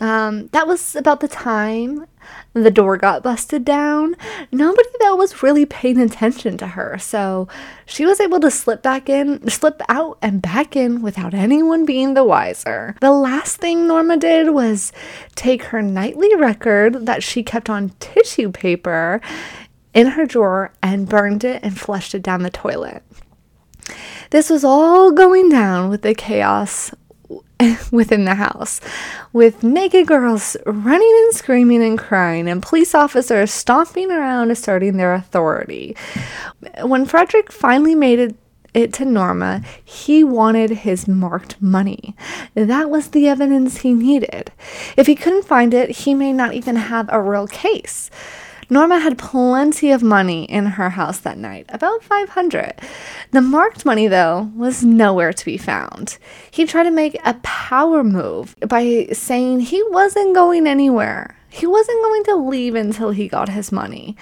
Um, 0.00 0.46
that 0.48 0.66
was 0.66 0.96
about 0.96 1.20
the 1.20 1.28
time 1.28 2.06
the 2.54 2.70
door 2.70 2.96
got 2.96 3.22
busted 3.22 3.64
down. 3.64 4.16
Nobody 4.50 4.88
though 5.00 5.16
was 5.16 5.42
really 5.42 5.66
paying 5.66 6.00
attention 6.00 6.56
to 6.58 6.68
her, 6.68 6.96
so 6.98 7.48
she 7.84 8.06
was 8.06 8.18
able 8.18 8.40
to 8.40 8.50
slip 8.50 8.82
back 8.82 9.08
in, 9.08 9.48
slip 9.48 9.82
out 9.88 10.18
and 10.22 10.40
back 10.40 10.74
in 10.74 11.02
without 11.02 11.34
anyone 11.34 11.84
being 11.84 12.14
the 12.14 12.24
wiser. 12.24 12.96
The 13.00 13.12
last 13.12 13.56
thing 13.58 13.86
Norma 13.86 14.16
did 14.16 14.50
was 14.50 14.92
take 15.34 15.64
her 15.64 15.82
nightly 15.82 16.34
record 16.34 17.06
that 17.06 17.22
she 17.22 17.42
kept 17.42 17.68
on 17.68 17.92
tissue 18.00 18.50
paper 18.50 19.20
in 19.92 20.08
her 20.08 20.24
drawer 20.24 20.72
and 20.82 21.08
burned 21.08 21.44
it 21.44 21.62
and 21.62 21.78
flushed 21.78 22.14
it 22.14 22.22
down 22.22 22.42
the 22.42 22.50
toilet. 22.50 23.02
This 24.30 24.48
was 24.48 24.64
all 24.64 25.10
going 25.10 25.48
down 25.48 25.90
with 25.90 26.02
the 26.02 26.14
chaos 26.14 26.92
within 27.90 28.24
the 28.24 28.34
house, 28.34 28.80
with 29.32 29.62
naked 29.62 30.06
girls 30.06 30.56
running 30.66 31.24
and 31.24 31.34
screaming 31.34 31.82
and 31.82 31.98
crying, 31.98 32.48
and 32.48 32.62
police 32.62 32.94
officers 32.94 33.50
stomping 33.50 34.10
around 34.10 34.50
asserting 34.50 34.96
their 34.96 35.14
authority. 35.14 35.96
When 36.82 37.06
Frederick 37.06 37.52
finally 37.52 37.94
made 37.94 38.18
it 38.18 38.36
it 38.72 38.92
to 38.92 39.04
Norma, 39.04 39.62
he 39.84 40.22
wanted 40.22 40.70
his 40.70 41.08
marked 41.08 41.60
money. 41.60 42.14
That 42.54 42.88
was 42.88 43.08
the 43.08 43.26
evidence 43.26 43.78
he 43.78 43.92
needed. 43.92 44.52
If 44.96 45.08
he 45.08 45.16
couldn't 45.16 45.44
find 45.44 45.74
it, 45.74 45.90
he 45.90 46.14
may 46.14 46.32
not 46.32 46.54
even 46.54 46.76
have 46.76 47.08
a 47.10 47.20
real 47.20 47.48
case. 47.48 48.10
Norma 48.72 49.00
had 49.00 49.18
plenty 49.18 49.90
of 49.90 50.00
money 50.00 50.44
in 50.44 50.64
her 50.64 50.90
house 50.90 51.18
that 51.18 51.36
night, 51.36 51.66
about 51.70 52.04
500. 52.04 52.74
The 53.32 53.40
marked 53.40 53.84
money, 53.84 54.06
though, 54.06 54.52
was 54.54 54.84
nowhere 54.84 55.32
to 55.32 55.44
be 55.44 55.58
found. 55.58 56.18
He 56.52 56.66
tried 56.66 56.84
to 56.84 56.92
make 56.92 57.18
a 57.24 57.34
power 57.42 58.04
move 58.04 58.54
by 58.66 59.08
saying 59.12 59.60
he 59.60 59.82
wasn't 59.88 60.36
going 60.36 60.68
anywhere. 60.68 61.36
He 61.48 61.66
wasn't 61.66 62.02
going 62.02 62.24
to 62.24 62.36
leave 62.36 62.76
until 62.76 63.10
he 63.10 63.26
got 63.26 63.48
his 63.48 63.72
money. 63.72 64.16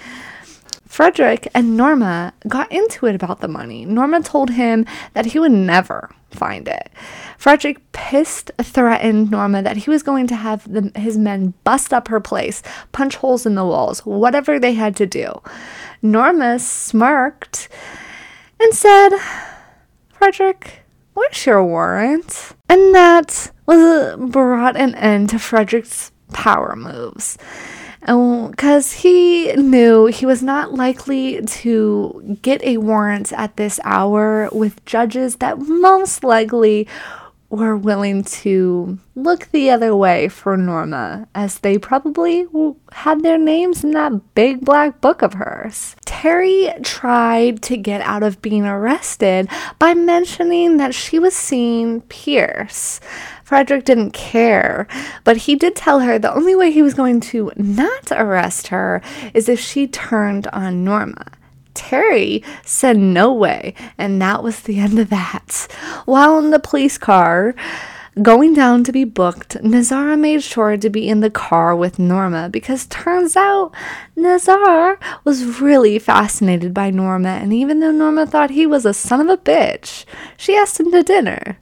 Frederick 0.89 1.47
and 1.53 1.77
Norma 1.77 2.33
got 2.47 2.69
into 2.71 3.05
it 3.05 3.13
about 3.13 3.41
the 3.41 3.47
money. 3.47 3.85
Norma 3.85 4.23
told 4.23 4.49
him 4.49 4.87
that 5.13 5.27
he 5.27 5.39
would 5.39 5.51
never 5.51 6.09
find 6.31 6.67
it. 6.67 6.89
Frederick 7.37 7.79
pissed 7.91 8.49
threatened 8.59 9.29
Norma 9.29 9.61
that 9.61 9.77
he 9.77 9.89
was 9.89 10.01
going 10.01 10.25
to 10.27 10.35
have 10.35 10.69
the, 10.69 10.91
his 10.99 11.15
men 11.15 11.53
bust 11.63 11.93
up 11.93 12.07
her 12.07 12.19
place, 12.19 12.63
punch 12.91 13.17
holes 13.17 13.45
in 13.45 13.53
the 13.53 13.63
walls, 13.63 14.03
whatever 14.03 14.59
they 14.59 14.73
had 14.73 14.95
to 14.95 15.05
do. 15.05 15.31
Norma 16.01 16.57
smirked 16.57 17.69
and 18.59 18.73
said, 18.73 19.11
Frederick, 20.09 20.81
where's 21.13 21.45
your 21.45 21.63
warrant? 21.63 22.55
And 22.67 22.95
that 22.95 23.51
was 23.67 24.17
brought 24.31 24.75
an 24.75 24.95
end 24.95 25.29
to 25.29 25.39
Frederick's 25.39 26.11
power 26.33 26.75
moves 26.75 27.37
Oh, 28.07 28.47
because 28.49 28.93
he 28.93 29.51
knew 29.53 30.05
he 30.05 30.25
was 30.25 30.41
not 30.41 30.73
likely 30.73 31.41
to 31.41 32.37
get 32.41 32.63
a 32.63 32.77
warrant 32.77 33.33
at 33.33 33.57
this 33.57 33.79
hour 33.83 34.49
with 34.51 34.83
judges 34.85 35.37
that 35.37 35.59
most 35.59 36.23
likely 36.23 36.87
were 37.49 37.75
willing 37.75 38.23
to 38.23 38.99
look 39.15 39.49
the 39.51 39.71
other 39.71 39.95
way 39.95 40.29
for 40.29 40.55
Norma, 40.55 41.27
as 41.33 41.59
they 41.59 41.77
probably 41.77 42.45
had 42.91 43.21
their 43.23 43.39
names 43.39 43.83
in 43.83 43.91
that 43.91 44.35
big 44.35 44.63
black 44.63 45.01
book 45.01 45.21
of 45.21 45.33
hers. 45.33 45.95
Terry 46.05 46.71
tried 46.83 47.61
to 47.63 47.75
get 47.75 48.01
out 48.01 48.23
of 48.23 48.41
being 48.41 48.65
arrested 48.65 49.49
by 49.79 49.93
mentioning 49.93 50.77
that 50.77 50.93
she 50.93 51.17
was 51.17 51.35
seeing 51.35 52.01
Pierce. 52.01 52.99
Frederick 53.49 53.83
didn't 53.83 54.11
care, 54.11 54.85
but 55.23 55.35
he 55.37 55.55
did 55.55 55.75
tell 55.75 56.01
her 56.01 56.19
the 56.19 56.31
only 56.31 56.53
way 56.55 56.69
he 56.71 56.83
was 56.83 56.93
going 56.93 57.19
to 57.19 57.51
not 57.55 58.11
arrest 58.11 58.67
her 58.67 59.01
is 59.33 59.49
if 59.49 59.59
she 59.59 59.87
turned 59.87 60.45
on 60.49 60.83
Norma. 60.83 61.25
Terry 61.73 62.43
said 62.63 62.97
no 62.97 63.33
way, 63.33 63.73
and 63.97 64.21
that 64.21 64.43
was 64.43 64.59
the 64.59 64.77
end 64.77 64.99
of 64.99 65.09
that. 65.09 65.67
While 66.05 66.37
in 66.37 66.51
the 66.51 66.59
police 66.59 66.99
car, 66.99 67.55
going 68.21 68.53
down 68.53 68.83
to 68.83 68.91
be 68.91 69.03
booked, 69.03 69.55
Nazara 69.63 70.15
made 70.15 70.43
sure 70.43 70.77
to 70.77 70.89
be 70.91 71.09
in 71.09 71.21
the 71.21 71.31
car 71.31 71.75
with 71.75 71.97
Norma 71.97 72.49
because 72.49 72.85
turns 72.85 73.35
out 73.35 73.71
Nazar 74.15 74.99
was 75.23 75.59
really 75.59 75.97
fascinated 75.97 76.71
by 76.71 76.91
Norma, 76.91 77.29
and 77.29 77.51
even 77.51 77.79
though 77.79 77.89
Norma 77.89 78.27
thought 78.27 78.51
he 78.51 78.67
was 78.67 78.85
a 78.85 78.93
son 78.93 79.21
of 79.21 79.27
a 79.27 79.37
bitch, 79.37 80.05
she 80.37 80.55
asked 80.55 80.79
him 80.79 80.91
to 80.91 81.01
dinner. 81.01 81.57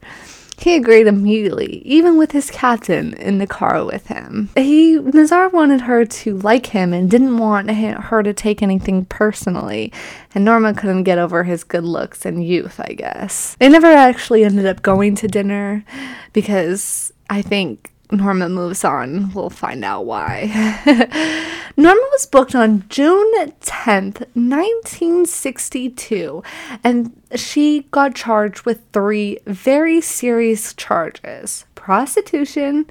He 0.59 0.75
agreed 0.75 1.05
immediately, 1.05 1.83
even 1.85 2.17
with 2.17 2.31
his 2.31 2.49
captain 2.49 3.13
in 3.13 3.37
the 3.37 3.45
car 3.45 3.85
with 3.85 4.07
him. 4.07 4.49
He 4.55 4.99
Nazar 4.99 5.49
wanted 5.49 5.81
her 5.81 6.03
to 6.03 6.37
like 6.39 6.67
him 6.67 6.93
and 6.93 7.11
didn't 7.11 7.37
want 7.37 7.69
her 7.69 8.23
to 8.23 8.33
take 8.33 8.63
anything 8.63 9.05
personally, 9.05 9.93
and 10.33 10.43
Norma 10.43 10.73
couldn't 10.73 11.03
get 11.03 11.19
over 11.19 11.43
his 11.43 11.63
good 11.63 11.83
looks 11.83 12.25
and 12.25 12.45
youth, 12.45 12.79
I 12.79 12.93
guess. 12.93 13.55
They 13.59 13.69
never 13.69 13.87
actually 13.87 14.43
ended 14.43 14.65
up 14.65 14.81
going 14.81 15.13
to 15.15 15.27
dinner 15.27 15.85
because 16.33 17.13
I 17.29 17.43
think 17.43 17.91
Norma 18.11 18.49
moves 18.49 18.83
on. 18.83 19.33
We'll 19.33 19.49
find 19.49 19.83
out 19.83 20.05
why. 20.05 20.51
Norma 21.77 22.01
was 22.11 22.25
booked 22.25 22.55
on 22.55 22.85
June 22.89 23.31
10th, 23.61 24.25
1962, 24.33 26.43
and 26.83 27.16
she 27.35 27.83
got 27.91 28.15
charged 28.15 28.65
with 28.65 28.81
three 28.93 29.39
very 29.45 30.01
serious 30.01 30.73
charges 30.73 31.65
prostitution, 31.75 32.85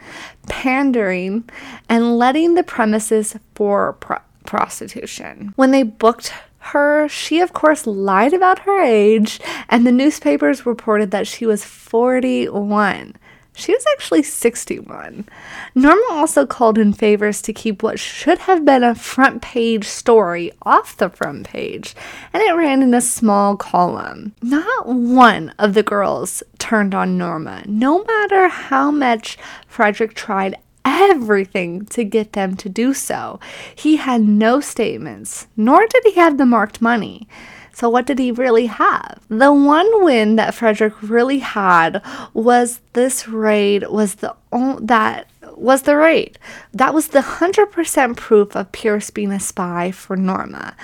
pandering, 0.48 1.44
and 1.88 2.16
letting 2.18 2.54
the 2.54 2.62
premises 2.62 3.36
for 3.54 3.92
pro- 3.94 4.18
prostitution. 4.46 5.52
When 5.56 5.70
they 5.70 5.82
booked 5.82 6.32
her, 6.58 7.06
she 7.08 7.40
of 7.40 7.52
course 7.52 7.86
lied 7.86 8.32
about 8.32 8.60
her 8.60 8.80
age, 8.82 9.38
and 9.68 9.86
the 9.86 9.92
newspapers 9.92 10.64
reported 10.64 11.10
that 11.10 11.26
she 11.26 11.44
was 11.44 11.64
41. 11.64 13.14
She 13.58 13.72
was 13.72 13.86
actually 13.92 14.22
61. 14.22 15.26
Norma 15.74 16.06
also 16.10 16.44
called 16.44 16.76
in 16.76 16.92
favors 16.92 17.40
to 17.40 17.54
keep 17.54 17.82
what 17.82 17.98
should 17.98 18.40
have 18.40 18.66
been 18.66 18.84
a 18.84 18.94
front 18.94 19.40
page 19.40 19.86
story 19.86 20.52
off 20.60 20.98
the 20.98 21.08
front 21.08 21.46
page, 21.46 21.94
and 22.34 22.42
it 22.42 22.52
ran 22.52 22.82
in 22.82 22.92
a 22.92 23.00
small 23.00 23.56
column. 23.56 24.34
Not 24.42 24.86
one 24.86 25.54
of 25.58 25.72
the 25.72 25.82
girls 25.82 26.42
turned 26.58 26.94
on 26.94 27.16
Norma, 27.16 27.62
no 27.66 28.04
matter 28.04 28.48
how 28.48 28.90
much 28.90 29.38
Frederick 29.66 30.12
tried 30.12 30.56
everything 30.84 31.86
to 31.86 32.04
get 32.04 32.34
them 32.34 32.56
to 32.56 32.68
do 32.68 32.92
so. 32.92 33.40
He 33.74 33.96
had 33.96 34.20
no 34.20 34.60
statements, 34.60 35.46
nor 35.56 35.86
did 35.86 36.04
he 36.04 36.12
have 36.16 36.36
the 36.36 36.44
marked 36.44 36.82
money. 36.82 37.26
So, 37.76 37.90
what 37.90 38.06
did 38.06 38.18
he 38.18 38.32
really 38.32 38.64
have? 38.68 39.20
The 39.28 39.52
one 39.52 40.02
win 40.02 40.36
that 40.36 40.54
Frederick 40.54 40.94
really 41.02 41.40
had 41.40 42.02
was 42.32 42.80
this 42.94 43.28
raid, 43.28 43.86
was 43.88 44.14
the 44.14 44.34
that 44.80 45.28
was 45.54 45.82
the 45.82 45.94
raid. 45.94 46.38
That 46.72 46.94
was 46.94 47.08
the 47.08 47.20
100% 47.20 48.16
proof 48.16 48.56
of 48.56 48.72
Pierce 48.72 49.10
being 49.10 49.30
a 49.30 49.38
spy 49.38 49.90
for 49.90 50.16
Norma. 50.16 50.74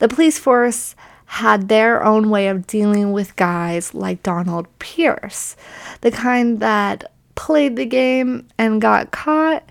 The 0.00 0.08
police 0.08 0.40
force 0.40 0.96
had 1.26 1.68
their 1.68 2.02
own 2.02 2.28
way 2.28 2.48
of 2.48 2.66
dealing 2.66 3.12
with 3.12 3.36
guys 3.36 3.94
like 3.94 4.24
Donald 4.24 4.66
Pierce, 4.80 5.54
the 6.00 6.10
kind 6.10 6.58
that 6.58 7.12
played 7.36 7.76
the 7.76 7.86
game 7.86 8.48
and 8.58 8.82
got 8.82 9.12
caught 9.12 9.62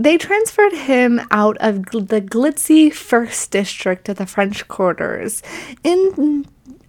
they 0.00 0.16
transferred 0.16 0.72
him 0.72 1.20
out 1.30 1.58
of 1.60 1.84
the 1.86 2.22
glitzy 2.22 2.92
first 2.92 3.50
district 3.50 4.08
of 4.08 4.16
the 4.16 4.26
French 4.26 4.66
quarters 4.66 5.42
in 5.84 6.46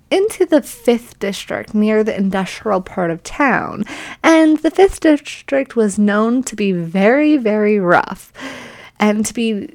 into 0.09 0.45
the 0.45 0.59
5th 0.59 1.17
district 1.19 1.73
near 1.73 2.03
the 2.03 2.15
industrial 2.15 2.81
part 2.81 3.11
of 3.11 3.23
town. 3.23 3.83
And 4.23 4.57
the 4.57 4.71
5th 4.71 4.99
district 4.99 5.75
was 5.75 5.97
known 5.97 6.43
to 6.43 6.55
be 6.55 6.73
very, 6.73 7.37
very 7.37 7.79
rough 7.79 8.33
and 8.99 9.25
to 9.25 9.33
be 9.33 9.73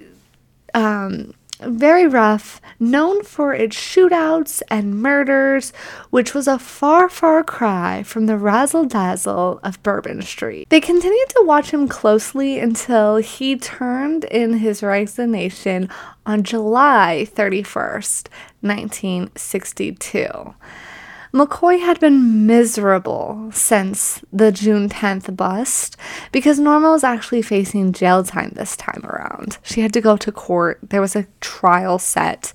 um, 0.75 1.33
very 1.61 2.07
rough, 2.07 2.61
known 2.79 3.23
for 3.23 3.55
its 3.55 3.77
shootouts 3.77 4.63
and 4.71 5.01
murders, 5.01 5.73
which 6.11 6.35
was 6.35 6.47
a 6.47 6.59
far, 6.59 7.09
far 7.09 7.43
cry 7.43 8.03
from 8.03 8.27
the 8.27 8.37
razzle 8.37 8.85
dazzle 8.85 9.61
of 9.63 9.83
Bourbon 9.83 10.23
Street. 10.23 10.69
They 10.69 10.81
continued 10.81 11.29
to 11.31 11.45
watch 11.47 11.71
him 11.71 11.89
closely 11.89 12.59
until 12.59 13.17
he 13.17 13.57
turned 13.57 14.25
in 14.25 14.55
his 14.55 14.83
resignation 14.83 15.89
on 16.25 16.43
July 16.43 17.27
31st, 17.35 18.29
1962. 18.61 20.55
McCoy 21.37 21.79
had 21.79 22.01
been 22.01 22.47
miserable 22.47 23.51
since 23.53 24.23
the 24.33 24.51
June 24.51 24.89
10th 24.89 25.37
bust 25.37 25.95
because 26.33 26.59
Norma 26.59 26.91
was 26.91 27.05
actually 27.05 27.43
facing 27.43 27.93
jail 27.93 28.25
time 28.25 28.53
this 28.55 28.75
time 28.75 29.05
around. 29.05 29.59
She 29.63 29.83
had 29.83 29.93
to 29.93 30.01
go 30.01 30.17
to 30.17 30.33
court, 30.33 30.79
there 30.83 31.03
was 31.03 31.15
a 31.15 31.27
trial 31.43 31.99
set. 31.99 32.55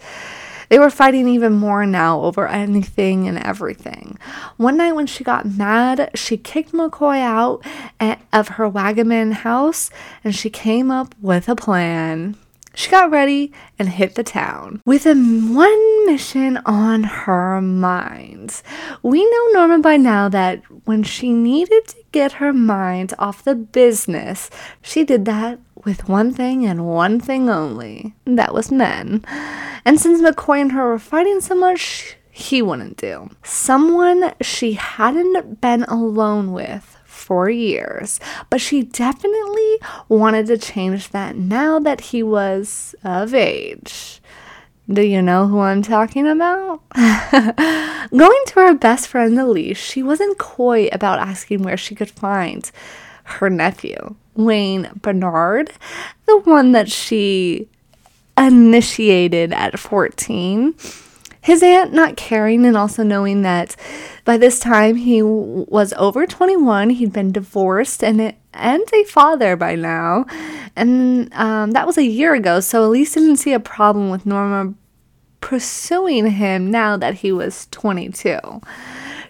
They 0.69 0.79
were 0.79 0.89
fighting 0.89 1.27
even 1.27 1.53
more 1.53 1.85
now 1.85 2.21
over 2.21 2.47
anything 2.47 3.27
and 3.27 3.37
everything. 3.37 4.17
One 4.57 4.77
night 4.77 4.93
when 4.93 5.05
she 5.05 5.23
got 5.23 5.45
mad, 5.45 6.09
she 6.15 6.35
kicked 6.35 6.71
McCoy 6.71 7.19
out 7.19 7.63
eh, 7.99 8.15
of 8.33 8.47
her 8.47 8.67
Waggaman 8.67 9.33
house 9.33 9.91
and 10.23 10.33
she 10.33 10.49
came 10.49 10.89
up 10.89 11.13
with 11.21 11.47
a 11.47 11.55
plan. 11.55 12.35
She 12.73 12.89
got 12.89 13.11
ready 13.11 13.51
and 13.77 13.89
hit 13.89 14.15
the 14.15 14.23
town 14.23 14.81
with 14.85 15.05
a 15.05 15.13
one 15.13 16.05
mission 16.05 16.57
on 16.65 17.03
her 17.03 17.61
mind. 17.61 18.61
We 19.03 19.29
know 19.29 19.47
Norma 19.51 19.79
by 19.79 19.97
now 19.97 20.29
that 20.29 20.63
when 20.85 21.03
she 21.03 21.33
needed 21.33 21.87
to 21.87 21.97
get 22.11 22.33
her 22.33 22.53
mind 22.53 23.13
off 23.19 23.43
the 23.43 23.55
business, 23.55 24.49
she 24.81 25.03
did 25.03 25.25
that 25.25 25.59
with 25.83 26.07
one 26.07 26.33
thing 26.33 26.65
and 26.65 26.85
one 26.85 27.19
thing 27.19 27.49
only. 27.49 28.13
That 28.25 28.53
was 28.53 28.71
men. 28.71 29.25
And 29.83 29.99
since 29.99 30.21
McCoy 30.21 30.61
and 30.61 30.71
her 30.71 30.89
were 30.89 30.99
fighting 30.99 31.41
so 31.41 31.55
much, 31.55 32.15
he 32.29 32.61
wouldn't 32.61 32.97
do. 32.97 33.29
Someone 33.43 34.33
she 34.41 34.73
hadn't 34.73 35.59
been 35.59 35.83
alone 35.83 36.53
with 36.53 36.97
for 37.31 37.49
years, 37.49 38.19
but 38.49 38.59
she 38.59 38.83
definitely 38.83 39.77
wanted 40.09 40.47
to 40.47 40.57
change 40.57 41.11
that 41.11 41.33
now 41.33 41.79
that 41.79 42.01
he 42.01 42.21
was 42.21 42.93
of 43.05 43.33
age. 43.33 44.19
Do 44.89 45.01
you 45.01 45.21
know 45.21 45.47
who 45.47 45.61
I'm 45.61 45.81
talking 45.81 46.27
about? 46.27 46.81
Going 46.93 48.43
to 48.47 48.53
her 48.55 48.73
best 48.73 49.07
friend 49.07 49.39
Elise, 49.39 49.77
she 49.77 50.03
wasn't 50.03 50.39
coy 50.39 50.89
about 50.91 51.19
asking 51.19 51.63
where 51.63 51.77
she 51.77 51.95
could 51.95 52.11
find 52.11 52.69
her 53.23 53.49
nephew, 53.49 54.15
Wayne 54.35 54.89
Bernard, 55.01 55.71
the 56.25 56.39
one 56.39 56.73
that 56.73 56.91
she 56.91 57.69
initiated 58.37 59.53
at 59.53 59.79
14 59.79 60.73
his 61.41 61.63
aunt 61.63 61.91
not 61.91 62.15
caring 62.17 62.65
and 62.65 62.77
also 62.77 63.03
knowing 63.03 63.41
that 63.41 63.75
by 64.25 64.37
this 64.37 64.59
time 64.59 64.95
he 64.95 65.21
was 65.21 65.93
over 65.97 66.27
21, 66.27 66.91
he'd 66.91 67.11
been 67.11 67.31
divorced 67.31 68.03
and 68.03 68.35
and 68.53 68.83
a 68.93 69.03
father 69.05 69.55
by 69.55 69.75
now, 69.75 70.25
and 70.75 71.33
um, 71.33 71.71
that 71.71 71.87
was 71.87 71.97
a 71.97 72.03
year 72.03 72.33
ago. 72.33 72.59
So 72.59 72.83
Elise 72.83 73.13
didn't 73.13 73.37
see 73.37 73.53
a 73.53 73.59
problem 73.61 74.09
with 74.09 74.25
Norma 74.25 74.73
pursuing 75.39 76.27
him 76.27 76.69
now 76.69 76.97
that 76.97 77.15
he 77.15 77.31
was 77.31 77.67
22. 77.71 78.39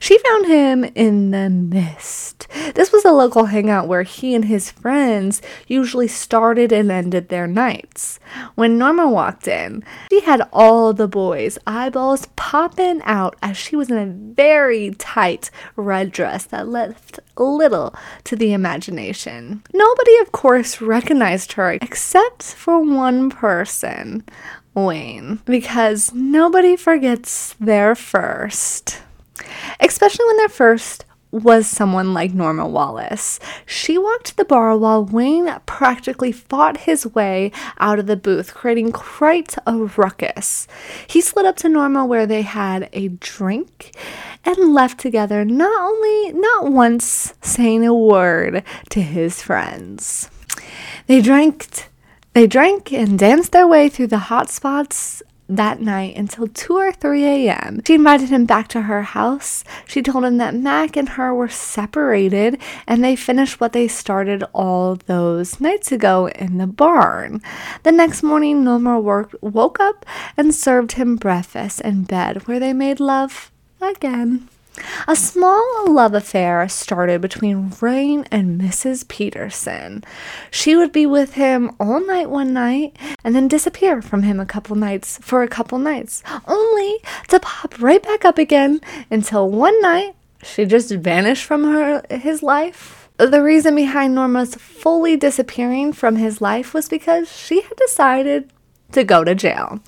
She 0.02 0.18
found 0.18 0.48
him 0.48 0.84
in 0.96 1.30
the 1.30 1.48
mist. 1.48 2.48
This 2.74 2.92
was 2.92 3.06
a 3.06 3.12
local 3.12 3.46
hangout 3.46 3.88
where 3.88 4.02
he 4.02 4.34
and 4.34 4.46
his 4.46 4.72
friends 4.72 5.44
usually 5.68 6.08
started 6.08 6.72
and 6.72 6.92
ended 6.92 7.30
their 7.30 7.46
nights. 7.46 8.20
When 8.56 8.80
Norma 8.80 9.08
walked 9.08 9.48
in, 9.48 9.84
she 10.10 10.22
had 10.22 10.42
all 10.52 10.92
the 10.92 11.08
boys' 11.08 11.60
eyeballs 11.68 12.28
popping 12.36 13.04
out 13.04 13.36
as 13.44 13.58
she 13.58 13.76
was 13.76 13.92
in 13.92 13.98
a 14.00 14.34
very 14.34 14.90
tight 14.96 15.52
red 15.76 16.12
dress 16.12 16.46
that 16.46 16.68
left 16.68 17.20
little 17.38 17.94
to 18.24 18.36
the 18.36 18.54
imagination. 18.54 19.62
Nobody, 19.72 20.18
of 20.18 20.32
course, 20.32 20.82
recognized 20.82 21.54
her 21.54 21.74
except 21.74 22.42
for 22.42 22.80
one 22.80 23.30
person. 23.30 24.24
Wayne, 24.74 25.42
because 25.46 26.12
nobody 26.12 26.76
forgets 26.76 27.56
their 27.60 27.94
first 27.94 29.02
especially 29.80 30.26
when 30.26 30.38
their 30.38 30.50
first 30.50 31.06
was 31.32 31.66
someone 31.66 32.14
like 32.14 32.34
Norma 32.34 32.68
Wallace. 32.68 33.40
She 33.66 33.98
walked 33.98 34.36
the 34.36 34.46
bar 34.46 34.78
while 34.78 35.06
Wayne 35.06 35.50
practically 35.66 36.32
fought 36.32 36.82
his 36.82 37.08
way 37.08 37.52
out 37.80 38.00
of 38.00 38.08
the 38.08 38.18
booth, 38.18 38.54
creating 38.54 38.92
quite 38.92 39.56
a 39.66 39.78
ruckus. 39.78 40.68
He 41.08 41.22
slid 41.22 41.46
up 41.46 41.56
to 41.58 41.70
Norma 41.70 42.06
where 42.06 42.28
they 42.28 42.42
had 42.42 42.90
a 42.92 43.08
drink 43.08 43.96
and 44.44 44.74
left 44.74 45.00
together, 45.00 45.46
not 45.46 45.82
only 45.82 46.34
not 46.34 46.72
once 46.72 47.34
saying 47.42 47.86
a 47.86 47.94
word 47.94 48.64
to 48.90 49.02
his 49.02 49.42
friends. 49.42 50.30
They 51.08 51.22
drank 51.22 51.88
they 52.34 52.48
drank 52.48 52.94
and 52.94 53.20
danced 53.20 53.52
their 53.52 53.68
way 53.68 53.90
through 53.90 54.08
the 54.08 54.18
hot 54.18 54.50
spots 54.50 55.22
that 55.56 55.82
night 55.82 56.16
until 56.16 56.48
2 56.48 56.74
or 56.74 56.92
3 56.92 57.26
a.m. 57.26 57.82
She 57.86 57.96
invited 57.96 58.30
him 58.30 58.46
back 58.46 58.68
to 58.70 58.84
her 58.84 59.04
house. 59.04 59.64
She 59.86 60.02
told 60.02 60.24
him 60.24 60.38
that 60.38 60.56
Mac 60.56 60.96
and 60.96 61.10
her 61.10 61.34
were 61.34 61.50
separated 61.50 62.58
and 62.88 63.04
they 63.04 63.16
finished 63.16 63.60
what 63.60 63.74
they 63.74 63.88
started 63.88 64.44
all 64.54 64.96
those 64.96 65.60
nights 65.60 65.92
ago 65.92 66.28
in 66.28 66.58
the 66.58 66.68
barn. 66.68 67.42
The 67.84 67.92
next 67.92 68.24
morning, 68.24 68.64
Norma 68.64 69.00
worked, 69.00 69.36
woke 69.42 69.80
up 69.80 70.06
and 70.38 70.56
served 70.56 70.94
him 70.94 71.18
breakfast 71.18 71.82
in 71.82 72.04
bed 72.04 72.48
where 72.48 72.60
they 72.60 72.74
made 72.74 73.00
love 73.00 73.52
again. 73.82 74.48
A 75.08 75.16
small 75.16 75.86
love 75.88 76.14
affair 76.14 76.68
started 76.70 77.22
between 77.22 77.74
Rain 77.82 78.26
and 78.32 78.60
Mrs. 78.62 79.08
Peterson. 79.08 80.04
She 80.50 80.76
would 80.76 80.92
be 80.92 81.06
with 81.06 81.34
him 81.34 81.72
all 81.80 82.00
night 82.06 82.30
one 82.30 82.54
night 82.54 82.96
and 83.24 83.36
then 83.36 83.48
disappear 83.48 84.02
from 84.02 84.24
him 84.24 84.40
a 84.40 84.46
couple 84.46 84.76
nights 84.76 85.18
for 85.22 85.44
a 85.44 85.48
couple 85.48 85.80
nights, 85.80 86.24
only 86.48 87.00
to 87.28 87.40
pop 87.40 87.82
right 87.82 88.02
back 88.02 88.24
up 88.24 88.38
again 88.38 88.80
until 89.10 89.50
one 89.50 89.80
night 89.82 90.16
she 90.44 90.66
just 90.66 90.92
vanished 90.92 91.44
from 91.44 91.64
her 91.64 92.04
his 92.10 92.42
life. 92.42 93.10
The 93.18 93.44
reason 93.44 93.76
behind 93.76 94.16
Norma's 94.16 94.56
fully 94.56 95.16
disappearing 95.16 95.94
from 95.94 96.16
his 96.16 96.42
life 96.42 96.74
was 96.74 96.90
because 96.90 97.32
she 97.32 97.62
had 97.62 97.78
decided 97.78 98.52
to 98.94 99.04
go 99.04 99.24
to 99.24 99.36
jail. 99.36 99.80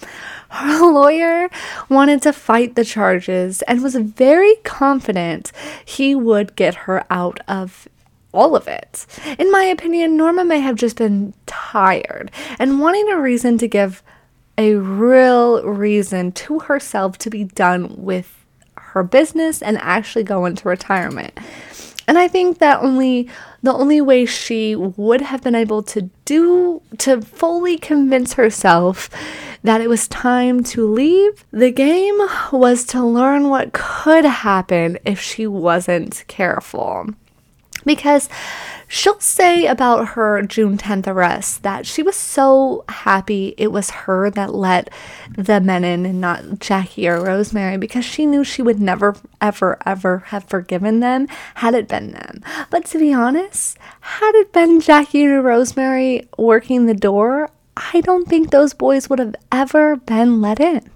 Her 0.50 0.86
lawyer 0.92 1.50
wanted 1.90 2.22
to 2.24 2.34
fight 2.34 2.76
the 2.76 2.86
charges 2.86 3.62
and 3.64 3.82
was 3.82 3.96
very 3.96 4.56
confident 4.64 5.52
he 5.84 6.16
would 6.16 6.56
get 6.56 6.76
her 6.76 7.06
out 7.10 7.40
of 7.48 7.88
all 8.34 8.56
of 8.56 8.68
it. 8.68 9.06
In 9.38 9.52
my 9.52 9.64
opinion, 9.64 10.18
Norma 10.18 10.44
may 10.44 10.60
have 10.60 10.76
just 10.76 10.98
been 10.98 11.34
tired 11.46 12.32
and 12.60 12.80
wanting 12.80 13.10
a 13.10 13.20
reason 13.20 13.58
to 13.60 13.68
give 13.68 14.04
a 14.58 14.76
real 14.76 15.64
reason 15.64 16.32
to 16.32 16.60
herself 16.60 17.18
to 17.20 17.30
be 17.30 17.44
done 17.44 17.94
with 17.98 18.46
her 18.76 19.04
business 19.04 19.62
and 19.62 19.78
actually 19.80 20.24
go 20.24 20.46
into 20.46 20.68
retirement. 20.68 21.38
And 22.08 22.18
I 22.18 22.28
think 22.28 22.60
that 22.60 22.82
only 22.82 23.30
the 23.62 23.74
only 23.74 24.02
way 24.02 24.26
she 24.26 24.76
would 24.76 25.22
have 25.22 25.42
been 25.42 25.56
able 25.56 25.82
to 25.84 26.10
do 26.26 26.82
to 26.98 27.22
fully 27.22 27.78
convince 27.78 28.34
herself 28.34 29.10
that 29.64 29.80
it 29.80 29.88
was 29.88 30.08
time 30.10 30.64
to 30.64 30.86
leave 30.86 31.46
the 31.52 31.72
game 31.72 32.20
was 32.52 32.84
to 32.88 33.02
learn 33.02 33.48
what 33.50 33.72
could 33.72 34.26
happen 34.26 34.98
if 35.06 35.20
she 35.22 35.48
wasn't 35.48 36.26
careful. 36.28 37.08
Because 37.86 38.30
she'll 38.88 39.20
say 39.20 39.66
about 39.66 40.10
her 40.10 40.42
June 40.44 40.78
10th 40.78 41.08
arrest 41.08 41.64
that 41.64 41.86
she 41.86 42.04
was 42.04 42.16
so 42.16 42.86
happy 42.88 43.56
it 43.58 43.72
was 43.72 43.90
her 43.90 44.30
that 44.30 44.54
let 44.54 44.90
the 45.36 45.60
men 45.60 45.84
in 45.84 46.06
and 46.06 46.22
not 46.22 46.60
Jackie 46.60 47.08
or 47.08 47.24
Rosemary 47.24 47.78
because 47.78 48.06
she 48.06 48.26
knew 48.26 48.44
she 48.44 48.62
would 48.62 48.80
never, 48.80 49.16
ever, 49.42 49.78
ever 49.86 50.20
have 50.28 50.44
forgiven 50.44 51.00
them 51.00 51.28
had 51.56 51.74
it 51.74 51.88
been 51.88 52.12
them. 52.12 52.42
But 52.70 52.86
to 52.86 53.00
be 53.00 53.14
honest, 53.14 53.78
had 54.00 54.32
it 54.36 54.54
been 54.54 54.80
Jackie 54.80 55.26
or 55.26 55.42
Rosemary 55.42 56.28
working 56.38 56.86
the 56.86 56.94
door, 56.94 57.50
I 57.76 58.02
don't 58.02 58.28
think 58.28 58.52
those 58.52 58.74
boys 58.74 59.10
would 59.10 59.20
have 59.20 59.36
ever 59.52 59.96
been 59.96 60.42
let 60.42 60.60
in. 60.60 60.90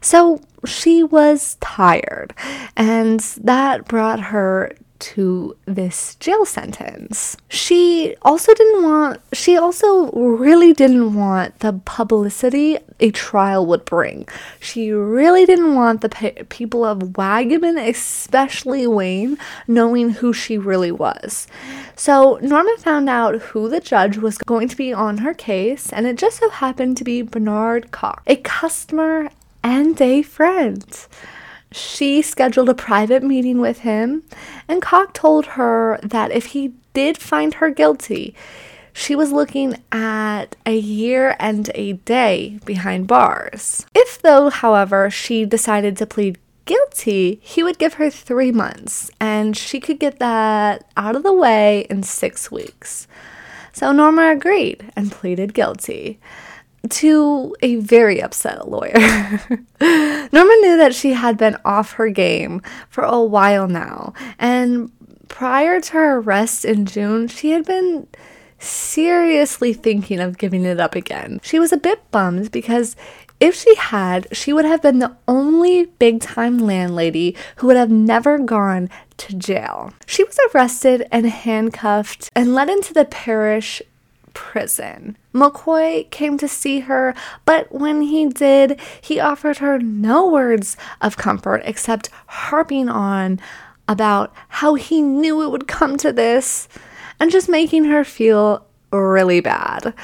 So 0.00 0.40
she 0.66 1.02
was 1.02 1.56
tired, 1.60 2.34
and 2.76 3.20
that 3.20 3.86
brought 3.86 4.20
her 4.20 4.72
to 5.02 5.56
this 5.66 6.14
jail 6.16 6.44
sentence. 6.44 7.36
She 7.48 8.14
also 8.22 8.54
didn't 8.54 8.84
want, 8.84 9.20
she 9.32 9.56
also 9.56 10.12
really 10.12 10.72
didn't 10.72 11.14
want 11.14 11.58
the 11.58 11.80
publicity 11.84 12.78
a 13.00 13.10
trial 13.10 13.66
would 13.66 13.84
bring. 13.84 14.28
She 14.60 14.92
really 14.92 15.44
didn't 15.44 15.74
want 15.74 16.02
the 16.02 16.08
pe- 16.08 16.44
people 16.44 16.84
of 16.84 17.00
Waggaman, 17.00 17.84
especially 17.88 18.86
Wayne, 18.86 19.38
knowing 19.66 20.10
who 20.10 20.32
she 20.32 20.56
really 20.56 20.92
was. 20.92 21.48
So 21.96 22.38
Norma 22.40 22.76
found 22.78 23.08
out 23.08 23.40
who 23.42 23.68
the 23.68 23.80
judge 23.80 24.18
was 24.18 24.38
going 24.38 24.68
to 24.68 24.76
be 24.76 24.92
on 24.92 25.18
her 25.18 25.34
case, 25.34 25.92
and 25.92 26.06
it 26.06 26.16
just 26.16 26.38
so 26.38 26.48
happened 26.48 26.96
to 26.98 27.04
be 27.04 27.22
Bernard 27.22 27.90
Cox, 27.90 28.22
a 28.28 28.36
customer 28.36 29.30
and 29.64 30.00
a 30.00 30.22
friend 30.22 30.84
she 31.72 32.22
scheduled 32.22 32.68
a 32.68 32.74
private 32.74 33.22
meeting 33.22 33.60
with 33.60 33.80
him, 33.80 34.22
and 34.68 34.82
Cocke 34.82 35.14
told 35.14 35.46
her 35.46 35.98
that 36.02 36.30
if 36.30 36.46
he 36.46 36.74
did 36.92 37.18
find 37.18 37.54
her 37.54 37.70
guilty, 37.70 38.34
she 38.92 39.16
was 39.16 39.32
looking 39.32 39.82
at 39.90 40.54
a 40.66 40.76
year 40.76 41.34
and 41.38 41.70
a 41.74 41.94
day 41.94 42.58
behind 42.64 43.06
bars. 43.06 43.86
If, 43.94 44.20
though, 44.20 44.50
however, 44.50 45.10
she 45.10 45.44
decided 45.44 45.96
to 45.96 46.06
plead 46.06 46.38
guilty, 46.64 47.40
he 47.42 47.62
would 47.62 47.78
give 47.78 47.94
her 47.94 48.10
three 48.10 48.52
months, 48.52 49.10
and 49.18 49.56
she 49.56 49.80
could 49.80 49.98
get 49.98 50.18
that 50.18 50.84
out 50.96 51.16
of 51.16 51.22
the 51.22 51.32
way 51.32 51.86
in 51.88 52.02
six 52.02 52.50
weeks. 52.50 53.06
So 53.72 53.90
Norma 53.92 54.32
agreed 54.32 54.92
and 54.94 55.10
pleaded 55.10 55.54
guilty 55.54 56.20
to 56.90 57.54
a 57.62 57.76
very 57.76 58.22
upset 58.22 58.68
lawyer. 58.68 58.92
Norma 59.80 60.56
knew 60.60 60.76
that 60.76 60.94
she 60.94 61.12
had 61.12 61.38
been 61.38 61.56
off 61.64 61.92
her 61.92 62.08
game 62.08 62.62
for 62.88 63.04
a 63.04 63.22
while 63.22 63.68
now, 63.68 64.12
and 64.38 64.90
prior 65.28 65.80
to 65.80 65.92
her 65.92 66.18
arrest 66.18 66.64
in 66.64 66.86
June, 66.86 67.28
she 67.28 67.50
had 67.50 67.64
been 67.64 68.06
seriously 68.58 69.72
thinking 69.72 70.20
of 70.20 70.38
giving 70.38 70.64
it 70.64 70.78
up 70.78 70.94
again. 70.94 71.40
She 71.42 71.58
was 71.58 71.72
a 71.72 71.76
bit 71.76 72.10
bummed 72.10 72.52
because 72.52 72.94
if 73.40 73.56
she 73.56 73.74
had, 73.74 74.28
she 74.30 74.52
would 74.52 74.64
have 74.64 74.82
been 74.82 75.00
the 75.00 75.16
only 75.26 75.86
big 75.86 76.20
time 76.20 76.58
landlady 76.58 77.36
who 77.56 77.66
would 77.66 77.76
have 77.76 77.90
never 77.90 78.38
gone 78.38 78.88
to 79.16 79.34
jail. 79.34 79.92
She 80.06 80.22
was 80.22 80.38
arrested 80.54 81.08
and 81.10 81.26
handcuffed 81.26 82.30
and 82.36 82.54
led 82.54 82.70
into 82.70 82.94
the 82.94 83.04
parish 83.04 83.82
prison. 84.34 85.16
McCoy 85.34 86.10
came 86.10 86.38
to 86.38 86.48
see 86.48 86.80
her, 86.80 87.14
but 87.44 87.72
when 87.72 88.02
he 88.02 88.26
did, 88.26 88.80
he 89.00 89.20
offered 89.20 89.58
her 89.58 89.78
no 89.78 90.28
words 90.28 90.76
of 91.00 91.16
comfort 91.16 91.62
except 91.64 92.10
harping 92.26 92.88
on 92.88 93.40
about 93.88 94.32
how 94.48 94.74
he 94.74 95.02
knew 95.02 95.42
it 95.42 95.50
would 95.50 95.68
come 95.68 95.96
to 95.98 96.12
this 96.12 96.68
and 97.20 97.30
just 97.30 97.48
making 97.48 97.84
her 97.84 98.04
feel 98.04 98.66
really 98.90 99.40
bad 99.40 99.94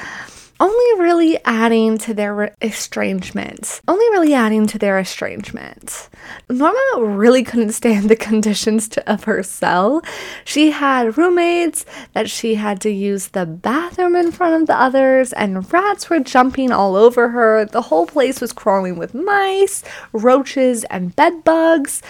only 0.59 1.01
really 1.01 1.39
adding 1.45 1.97
to 1.99 2.13
their 2.13 2.55
estrangement. 2.61 3.81
Only 3.87 4.05
really 4.11 4.33
adding 4.33 4.67
to 4.67 4.77
their 4.77 4.99
estrangement. 4.99 6.09
Norma 6.49 6.79
really 6.97 7.43
couldn't 7.43 7.71
stand 7.71 8.09
the 8.09 8.15
conditions 8.15 8.87
to, 8.89 9.11
of 9.11 9.23
her 9.23 9.41
cell. 9.41 10.01
She 10.43 10.71
had 10.71 11.17
roommates 11.17 11.85
that 12.13 12.29
she 12.29 12.55
had 12.55 12.81
to 12.81 12.89
use 12.89 13.27
the 13.27 13.45
bathroom 13.45 14.15
in 14.15 14.31
front 14.31 14.61
of 14.61 14.67
the 14.67 14.79
others, 14.79 15.31
and 15.33 15.71
rats 15.71 16.09
were 16.09 16.19
jumping 16.19 16.71
all 16.71 16.95
over 16.95 17.29
her. 17.29 17.65
The 17.65 17.83
whole 17.83 18.05
place 18.05 18.41
was 18.41 18.51
crawling 18.51 18.97
with 18.97 19.13
mice, 19.13 19.83
roaches, 20.11 20.83
and 20.85 21.15
bed 21.15 21.43
bugs. 21.43 22.01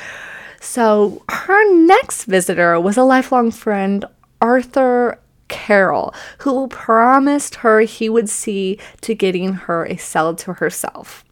So 0.59 1.23
her 1.29 1.85
next 1.85 2.25
visitor 2.25 2.79
was 2.79 2.97
a 2.97 3.03
lifelong 3.03 3.51
friend, 3.51 4.05
Arthur 4.41 5.19
Carroll, 5.49 6.13
who 6.39 6.67
promised 6.67 7.55
her 7.55 7.81
he 7.81 8.07
would 8.07 8.29
see 8.29 8.79
to 9.01 9.13
getting 9.13 9.53
her 9.53 9.85
a 9.85 9.97
cell 9.97 10.33
to 10.35 10.53
herself. 10.53 11.25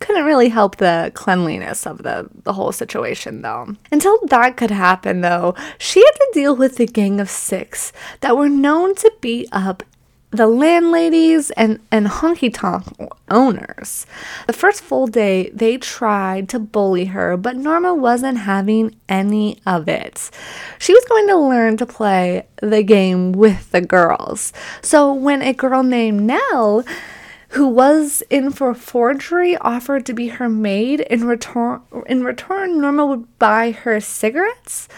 Couldn't 0.00 0.24
really 0.24 0.48
help 0.48 0.76
the 0.76 1.12
cleanliness 1.14 1.86
of 1.86 1.98
the, 1.98 2.28
the 2.42 2.54
whole 2.54 2.72
situation, 2.72 3.42
though. 3.42 3.76
Until 3.92 4.18
that 4.26 4.56
could 4.56 4.72
happen, 4.72 5.20
though, 5.20 5.54
she 5.78 6.00
had 6.00 6.12
to 6.12 6.30
deal 6.32 6.56
with 6.56 6.80
a 6.80 6.86
gang 6.86 7.20
of 7.20 7.30
six 7.30 7.92
that 8.20 8.36
were 8.36 8.48
known 8.48 8.96
to 8.96 9.12
beat 9.20 9.48
up 9.52 9.84
the 10.32 10.46
landladies 10.46 11.50
and, 11.52 11.78
and 11.90 12.06
honky 12.06 12.52
tonk 12.52 12.84
owners. 13.30 14.06
The 14.46 14.54
first 14.54 14.82
full 14.82 15.06
day, 15.06 15.50
they 15.50 15.76
tried 15.76 16.48
to 16.48 16.58
bully 16.58 17.06
her, 17.06 17.36
but 17.36 17.56
Norma 17.56 17.94
wasn't 17.94 18.38
having 18.38 18.96
any 19.08 19.60
of 19.66 19.88
it. 19.88 20.30
She 20.78 20.94
was 20.94 21.04
going 21.04 21.28
to 21.28 21.36
learn 21.36 21.76
to 21.76 21.86
play 21.86 22.46
the 22.62 22.82
game 22.82 23.32
with 23.32 23.70
the 23.72 23.82
girls. 23.82 24.54
So 24.80 25.12
when 25.12 25.42
a 25.42 25.52
girl 25.52 25.82
named 25.82 26.22
Nell, 26.22 26.82
who 27.50 27.68
was 27.68 28.22
in 28.30 28.50
for 28.50 28.72
forgery 28.72 29.58
offered 29.58 30.06
to 30.06 30.14
be 30.14 30.28
her 30.28 30.48
maid 30.48 31.00
in 31.00 31.26
return 31.26 31.82
in 32.06 32.24
return 32.24 32.80
Norma 32.80 33.04
would 33.04 33.38
buy 33.38 33.72
her 33.72 34.00
cigarettes 34.00 34.88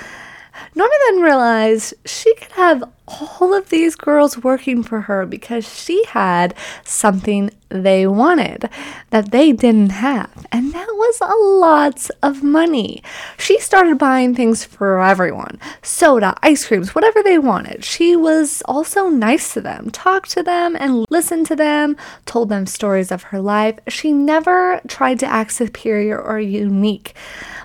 Norma 0.74 0.94
then 1.06 1.20
realized 1.20 1.94
she 2.04 2.34
could 2.34 2.52
have 2.52 2.84
all 3.06 3.52
of 3.54 3.68
these 3.68 3.94
girls 3.96 4.38
working 4.38 4.82
for 4.82 5.02
her 5.02 5.26
because 5.26 5.68
she 5.82 6.04
had 6.06 6.54
something 6.84 7.50
they 7.68 8.06
wanted 8.06 8.70
that 9.10 9.30
they 9.30 9.52
didn't 9.52 9.90
have. 9.90 10.46
And 10.52 10.72
that 10.72 10.86
was 10.88 11.18
a 11.20 11.34
lot 11.34 12.08
of 12.22 12.42
money. 12.42 13.02
She 13.36 13.58
started 13.58 13.98
buying 13.98 14.34
things 14.34 14.64
for 14.64 15.02
everyone 15.02 15.58
soda, 15.82 16.36
ice 16.42 16.66
creams, 16.66 16.94
whatever 16.94 17.22
they 17.22 17.38
wanted. 17.38 17.84
She 17.84 18.16
was 18.16 18.62
also 18.66 19.08
nice 19.08 19.52
to 19.54 19.60
them, 19.60 19.90
talked 19.90 20.30
to 20.30 20.42
them 20.42 20.76
and 20.76 21.04
listened 21.10 21.46
to 21.46 21.56
them, 21.56 21.96
told 22.26 22.48
them 22.48 22.66
stories 22.66 23.10
of 23.12 23.24
her 23.24 23.40
life. 23.40 23.78
She 23.88 24.12
never 24.12 24.80
tried 24.88 25.18
to 25.20 25.26
act 25.26 25.52
superior 25.52 26.20
or 26.20 26.38
unique. 26.38 27.14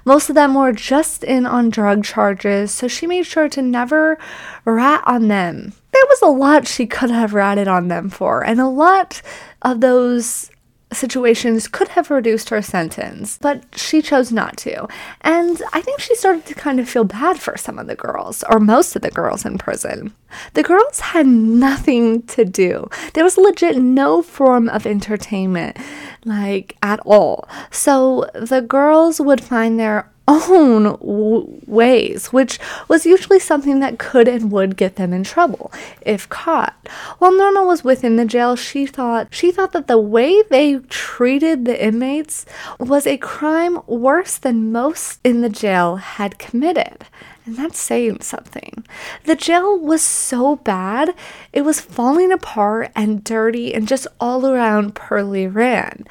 Most 0.05 0.29
of 0.29 0.35
them 0.35 0.55
were 0.55 0.71
just 0.71 1.23
in 1.23 1.45
on 1.45 1.69
drug 1.69 2.03
charges, 2.03 2.71
so 2.71 2.87
she 2.87 3.07
made 3.07 3.25
sure 3.25 3.49
to 3.49 3.61
never 3.61 4.17
rat 4.65 5.03
on 5.05 5.27
them. 5.27 5.73
There 5.91 6.05
was 6.09 6.21
a 6.21 6.27
lot 6.27 6.67
she 6.67 6.85
could 6.85 7.11
have 7.11 7.33
ratted 7.33 7.67
on 7.67 7.87
them 7.87 8.09
for, 8.09 8.43
and 8.43 8.59
a 8.59 8.67
lot 8.67 9.21
of 9.61 9.81
those 9.81 10.51
situations 10.91 11.67
could 11.67 11.89
have 11.89 12.09
reduced 12.09 12.49
her 12.49 12.61
sentence, 12.61 13.37
but 13.39 13.63
she 13.77 14.01
chose 14.01 14.31
not 14.31 14.57
to. 14.57 14.87
And 15.21 15.61
I 15.73 15.81
think 15.81 15.99
she 15.99 16.15
started 16.15 16.45
to 16.47 16.55
kind 16.55 16.79
of 16.79 16.89
feel 16.89 17.03
bad 17.03 17.39
for 17.39 17.57
some 17.57 17.77
of 17.77 17.87
the 17.87 17.95
girls, 17.95 18.43
or 18.49 18.59
most 18.59 18.95
of 18.95 19.01
the 19.01 19.11
girls 19.11 19.45
in 19.45 19.57
prison. 19.57 20.13
The 20.53 20.63
girls 20.63 20.99
had 20.99 21.27
nothing 21.27 22.23
to 22.23 22.45
do. 22.45 22.89
There 23.13 23.23
was 23.23 23.37
legit 23.37 23.77
no 23.77 24.21
form 24.21 24.69
of 24.69 24.87
entertainment, 24.87 25.77
like 26.25 26.75
at 26.81 26.99
all. 27.05 27.47
So 27.71 28.29
the 28.33 28.61
girls 28.61 29.19
would 29.19 29.41
find 29.41 29.79
their 29.79 30.09
own 30.29 30.83
w- 30.83 31.61
ways, 31.65 32.27
which 32.27 32.59
was 32.87 33.05
usually 33.05 33.39
something 33.39 33.79
that 33.79 33.97
could 33.97 34.27
and 34.27 34.51
would 34.51 34.77
get 34.77 34.95
them 34.95 35.11
in 35.11 35.23
trouble 35.23 35.71
if 36.01 36.29
caught. 36.29 36.75
While 37.17 37.35
Norma 37.35 37.63
was 37.63 37.83
within 37.83 38.15
the 38.15 38.25
jail, 38.25 38.55
she 38.55 38.85
thought 38.85 39.27
she 39.31 39.51
thought 39.51 39.73
that 39.73 39.87
the 39.87 39.97
way 39.97 40.43
they 40.43 40.77
treated 40.89 41.65
the 41.65 41.83
inmates 41.83 42.45
was 42.79 43.07
a 43.07 43.17
crime 43.17 43.79
worse 43.87 44.37
than 44.37 44.71
most 44.71 45.19
in 45.23 45.41
the 45.41 45.49
jail 45.49 45.95
had 45.95 46.37
committed. 46.37 47.05
And 47.49 47.57
that's 47.57 47.79
saying 47.79 48.21
something. 48.21 48.85
The 49.23 49.33
jail 49.33 49.75
was 49.75 50.03
so 50.03 50.57
bad, 50.57 51.15
it 51.51 51.63
was 51.63 51.81
falling 51.81 52.31
apart 52.31 52.91
and 52.95 53.23
dirty 53.23 53.73
and 53.73 53.87
just 53.87 54.05
all 54.19 54.45
around 54.45 54.93
poorly 54.93 55.47
ran. 55.47 56.05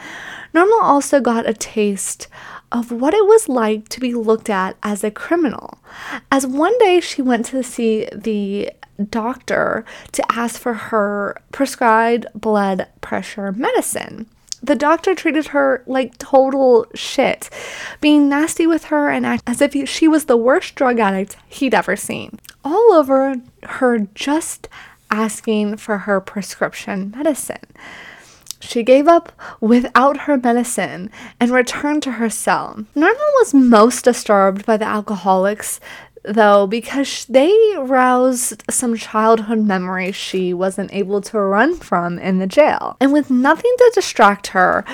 Norma 0.53 0.81
also 0.83 1.21
got 1.21 1.49
a 1.49 1.55
taste 1.55 2.27
of 2.73 2.91
what 2.91 3.15
it 3.15 3.25
was 3.25 3.49
like 3.49 3.89
to 3.91 4.01
be 4.01 4.15
looked 4.15 4.51
at 4.51 4.77
as 4.83 5.05
a 5.05 5.13
criminal. 5.13 5.79
As 6.33 6.45
one 6.45 6.77
day 6.81 6.99
she 6.99 7.23
went 7.23 7.47
to 7.47 7.63
see 7.63 8.09
the 8.13 8.73
doctor 9.09 9.85
to 10.11 10.33
ask 10.33 10.61
for 10.61 10.75
her 10.75 11.41
prescribed 11.53 12.27
blood 12.35 12.89
pressure 13.01 13.53
medicine. 13.53 14.27
The 14.63 14.75
doctor 14.75 15.15
treated 15.15 15.49
her 15.49 15.83
like 15.87 16.19
total 16.19 16.87
shit, 16.95 17.49
being 18.01 18.29
nasty 18.29 18.67
with 18.67 18.87
her 18.87 19.09
and 19.09 19.25
act 19.25 19.43
as 19.47 19.61
if 19.61 19.89
she 19.89 20.09
was 20.09 20.25
the 20.25 20.37
worst 20.37 20.75
drug 20.75 20.99
addict 20.99 21.37
he'd 21.49 21.75
ever 21.75 21.97
seen. 21.97 22.41
All 22.65 22.93
over 22.93 23.37
her 23.63 23.99
just 24.15 24.69
asking 25.11 25.77
for 25.77 25.99
her 25.99 26.21
prescription 26.21 27.13
medicine. 27.17 27.65
She 28.61 28.83
gave 28.83 29.07
up 29.07 29.33
without 29.61 30.23
her 30.23 30.37
medicine 30.37 31.11
and 31.39 31.51
returned 31.51 32.03
to 32.03 32.13
her 32.13 32.29
cell. 32.29 32.85
Norma 32.95 33.27
was 33.39 33.55
most 33.55 34.05
disturbed 34.05 34.67
by 34.67 34.77
the 34.77 34.85
alcoholics, 34.85 35.79
though, 36.29 36.67
because 36.67 37.25
they 37.27 37.53
roused 37.79 38.65
some 38.71 38.97
childhood 38.97 39.65
memories 39.65 40.15
she 40.15 40.53
wasn't 40.55 40.93
able 40.93 41.21
to 41.23 41.41
run 41.41 41.77
from 41.77 42.19
in 42.19 42.39
the 42.39 42.47
jail. 42.47 42.97
And 43.01 43.13
with 43.13 43.31
nothing 43.31 43.75
to 43.79 43.93
distract 43.95 44.49
her, 44.49 44.85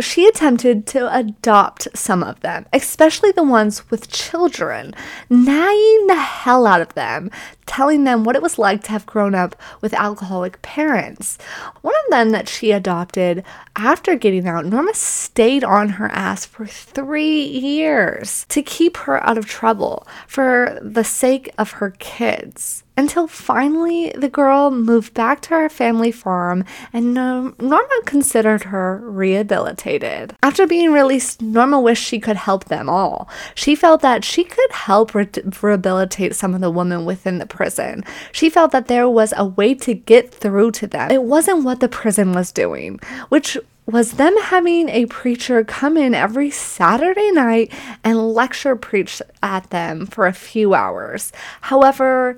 she 0.00 0.26
attempted 0.26 0.86
to 0.86 1.14
adopt 1.14 1.88
some 1.94 2.22
of 2.22 2.40
them, 2.40 2.66
especially 2.72 3.30
the 3.32 3.42
ones 3.42 3.90
with 3.90 4.10
children, 4.10 4.94
nagging 5.30 6.06
the 6.06 6.16
hell 6.16 6.66
out 6.66 6.80
of 6.80 6.94
them, 6.94 7.30
telling 7.66 8.04
them 8.04 8.24
what 8.24 8.36
it 8.36 8.42
was 8.42 8.58
like 8.58 8.82
to 8.84 8.90
have 8.90 9.06
grown 9.06 9.34
up 9.34 9.56
with 9.80 9.94
alcoholic 9.94 10.60
parents. 10.62 11.38
One 11.82 11.94
of 12.04 12.10
them 12.10 12.30
that 12.30 12.48
she 12.48 12.72
adopted 12.72 13.44
after 13.76 14.16
getting 14.16 14.46
out, 14.46 14.66
Norma 14.66 14.94
stayed 14.94 15.64
on 15.64 15.90
her 15.90 16.08
ass 16.08 16.44
for 16.44 16.66
three 16.66 17.42
years 17.42 18.46
to 18.48 18.62
keep 18.62 18.96
her 18.98 19.22
out 19.24 19.38
of 19.38 19.46
trouble 19.46 20.06
for 20.26 20.78
the 20.82 21.04
sake 21.04 21.50
of 21.58 21.72
her 21.72 21.90
kids 21.98 22.83
until 22.96 23.26
finally 23.26 24.12
the 24.16 24.28
girl 24.28 24.70
moved 24.70 25.14
back 25.14 25.40
to 25.42 25.50
her 25.50 25.68
family 25.68 26.12
farm 26.12 26.64
and 26.92 27.14
Norma 27.14 28.00
considered 28.04 28.64
her 28.64 29.00
rehabilitated. 29.04 30.34
After 30.42 30.66
being 30.66 30.92
released, 30.92 31.42
Norma 31.42 31.80
wished 31.80 32.04
she 32.04 32.20
could 32.20 32.36
help 32.36 32.66
them 32.66 32.88
all. 32.88 33.28
She 33.54 33.74
felt 33.74 34.00
that 34.02 34.24
she 34.24 34.44
could 34.44 34.70
help 34.70 35.14
re- 35.14 35.28
rehabilitate 35.60 36.36
some 36.36 36.54
of 36.54 36.60
the 36.60 36.70
women 36.70 37.04
within 37.04 37.38
the 37.38 37.46
prison. 37.46 38.04
She 38.32 38.48
felt 38.48 38.70
that 38.72 38.88
there 38.88 39.08
was 39.08 39.34
a 39.36 39.44
way 39.44 39.74
to 39.74 39.94
get 39.94 40.32
through 40.32 40.72
to 40.72 40.86
them. 40.86 41.10
It 41.10 41.24
wasn't 41.24 41.64
what 41.64 41.80
the 41.80 41.88
prison 41.88 42.32
was 42.32 42.52
doing, 42.52 43.00
which 43.28 43.58
was 43.86 44.12
them 44.12 44.34
having 44.40 44.88
a 44.88 45.06
preacher 45.06 45.62
come 45.62 45.96
in 45.96 46.14
every 46.14 46.50
Saturday 46.50 47.30
night 47.32 47.70
and 48.02 48.32
lecture 48.32 48.76
preach 48.76 49.20
at 49.42 49.68
them 49.70 50.06
for 50.06 50.26
a 50.26 50.32
few 50.32 50.72
hours. 50.72 51.32
However, 51.60 52.36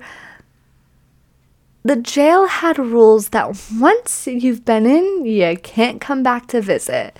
the 1.87 1.95
jail 1.95 2.47
had 2.47 2.77
rules 2.77 3.29
that 3.29 3.55
once 3.79 4.27
you've 4.27 4.65
been 4.65 4.85
in, 4.85 5.25
you 5.25 5.57
can't 5.57 6.01
come 6.01 6.21
back 6.21 6.47
to 6.47 6.61
visit. 6.61 7.17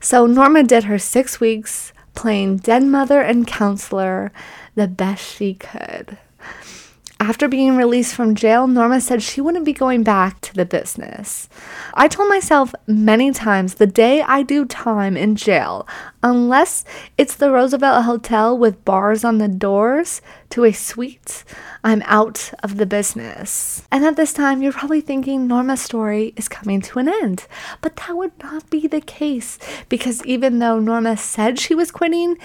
So 0.00 0.26
Norma 0.26 0.62
did 0.62 0.84
her 0.84 0.98
six 0.98 1.38
weeks 1.38 1.92
playing 2.14 2.58
dead 2.58 2.82
mother 2.84 3.20
and 3.20 3.46
counselor 3.46 4.32
the 4.74 4.88
best 4.88 5.36
she 5.36 5.52
could. 5.52 6.16
After 7.30 7.46
being 7.46 7.76
released 7.76 8.16
from 8.16 8.34
jail, 8.34 8.66
Norma 8.66 9.00
said 9.00 9.22
she 9.22 9.40
wouldn't 9.40 9.64
be 9.64 9.72
going 9.72 10.02
back 10.02 10.40
to 10.40 10.52
the 10.52 10.64
business. 10.64 11.48
I 11.94 12.08
told 12.08 12.28
myself 12.28 12.74
many 12.88 13.30
times 13.30 13.74
the 13.74 13.86
day 13.86 14.20
I 14.20 14.42
do 14.42 14.64
time 14.64 15.16
in 15.16 15.36
jail, 15.36 15.86
unless 16.24 16.84
it's 17.16 17.36
the 17.36 17.52
Roosevelt 17.52 18.04
Hotel 18.04 18.58
with 18.58 18.84
bars 18.84 19.22
on 19.22 19.38
the 19.38 19.46
doors 19.46 20.20
to 20.48 20.64
a 20.64 20.72
suite, 20.72 21.44
I'm 21.84 22.02
out 22.06 22.52
of 22.64 22.78
the 22.78 22.84
business. 22.84 23.84
And 23.92 24.04
at 24.04 24.16
this 24.16 24.32
time, 24.32 24.60
you're 24.60 24.72
probably 24.72 25.00
thinking 25.00 25.46
Norma's 25.46 25.82
story 25.82 26.34
is 26.36 26.48
coming 26.48 26.80
to 26.80 26.98
an 26.98 27.08
end. 27.08 27.46
But 27.80 27.94
that 27.94 28.16
would 28.16 28.32
not 28.42 28.68
be 28.70 28.88
the 28.88 29.00
case 29.00 29.56
because 29.88 30.26
even 30.26 30.58
though 30.58 30.80
Norma 30.80 31.16
said 31.16 31.60
she 31.60 31.76
was 31.76 31.92
quitting, 31.92 32.38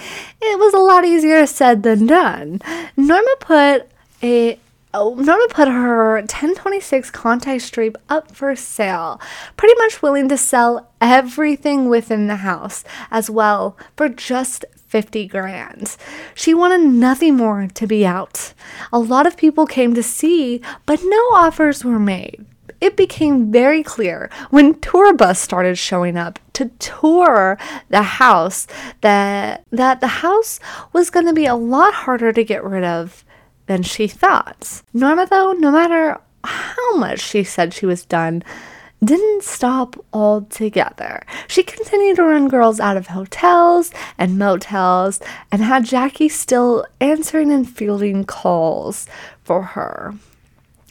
it 0.43 0.59
was 0.59 0.75
a 0.75 0.77
lot 0.77 1.05
easier 1.05 1.47
said 1.47 1.81
than 1.81 2.05
done. 2.05 2.61
Norma 2.95 3.35
put 3.39 3.89
a 4.21 4.59
Oh, 4.97 5.13
Norma 5.15 5.47
put 5.49 5.67
her 5.67 6.13
1026 6.19 7.11
Conti 7.11 7.59
Street 7.59 7.97
up 8.07 8.31
for 8.31 8.55
sale, 8.55 9.19
pretty 9.57 9.75
much 9.77 10.01
willing 10.01 10.29
to 10.29 10.37
sell 10.37 10.89
everything 11.01 11.89
within 11.89 12.27
the 12.27 12.37
house 12.37 12.85
as 13.11 13.29
well 13.29 13.77
for 13.97 14.07
just 14.07 14.63
50 14.87 15.27
grand. 15.27 15.97
She 16.33 16.53
wanted 16.53 16.89
nothing 16.89 17.35
more 17.35 17.67
to 17.73 17.85
be 17.85 18.05
out. 18.05 18.53
A 18.93 18.99
lot 18.99 19.27
of 19.27 19.35
people 19.35 19.65
came 19.65 19.93
to 19.95 20.01
see, 20.01 20.61
but 20.85 21.01
no 21.03 21.21
offers 21.33 21.83
were 21.83 21.99
made. 21.99 22.45
It 22.79 22.95
became 22.95 23.51
very 23.51 23.83
clear 23.83 24.29
when 24.49 24.79
tour 24.79 25.13
bus 25.13 25.41
started 25.41 25.77
showing 25.77 26.15
up 26.15 26.39
to 26.53 26.69
tour 26.79 27.57
the 27.89 28.03
house 28.03 28.65
that 29.01 29.65
that 29.71 29.99
the 29.99 30.07
house 30.07 30.61
was 30.93 31.09
going 31.09 31.25
to 31.25 31.33
be 31.33 31.45
a 31.45 31.55
lot 31.55 31.93
harder 31.93 32.31
to 32.31 32.43
get 32.45 32.63
rid 32.63 32.85
of 32.85 33.24
than 33.67 33.83
she 33.83 34.07
thought. 34.07 34.81
Norma, 34.93 35.27
though, 35.29 35.53
no 35.53 35.71
matter 35.71 36.19
how 36.43 36.97
much 36.97 37.19
she 37.19 37.43
said 37.43 37.73
she 37.73 37.85
was 37.85 38.05
done, 38.05 38.43
didn't 39.03 39.43
stop 39.43 39.95
altogether. 40.13 41.21
She 41.47 41.63
continued 41.63 42.15
to 42.15 42.23
run 42.23 42.47
girls 42.47 42.79
out 42.79 42.97
of 42.97 43.07
hotels 43.07 43.91
and 44.17 44.39
motels 44.39 45.19
and 45.51 45.61
had 45.61 45.85
Jackie 45.85 46.29
still 46.29 46.85
answering 46.99 47.51
and 47.51 47.69
fielding 47.69 48.23
calls 48.23 49.07
for 49.43 49.61
her. 49.61 50.13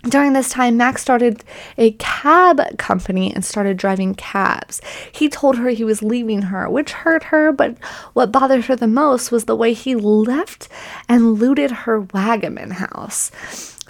During 0.09 0.35
this 0.35 0.51
time, 0.51 0.77
Max 0.77 1.01
started 1.01 1.43
a 1.79 1.93
cab 1.93 2.61
company 2.77 3.33
and 3.35 3.43
started 3.45 3.79
driving 3.79 4.15
cabs. 4.15 4.83
He 5.11 5.31
told 5.31 5.57
her 5.57 5.71
he 5.71 5.85
was 5.85 6.03
leaving 6.03 6.43
her, 6.43 6.69
which 6.69 6.93
hurt 6.93 7.25
her, 7.25 7.53
but 7.53 7.79
what 8.13 8.31
bothered 8.31 8.67
her 8.67 8.77
the 8.77 8.87
most 8.87 9.33
was 9.33 9.47
the 9.47 9.57
way 9.57 9.73
he 9.73 9.95
left 9.95 10.69
and 11.09 11.35
looted 11.35 11.71
her 11.71 12.03
Waggaman 12.03 12.73
house. 12.73 13.31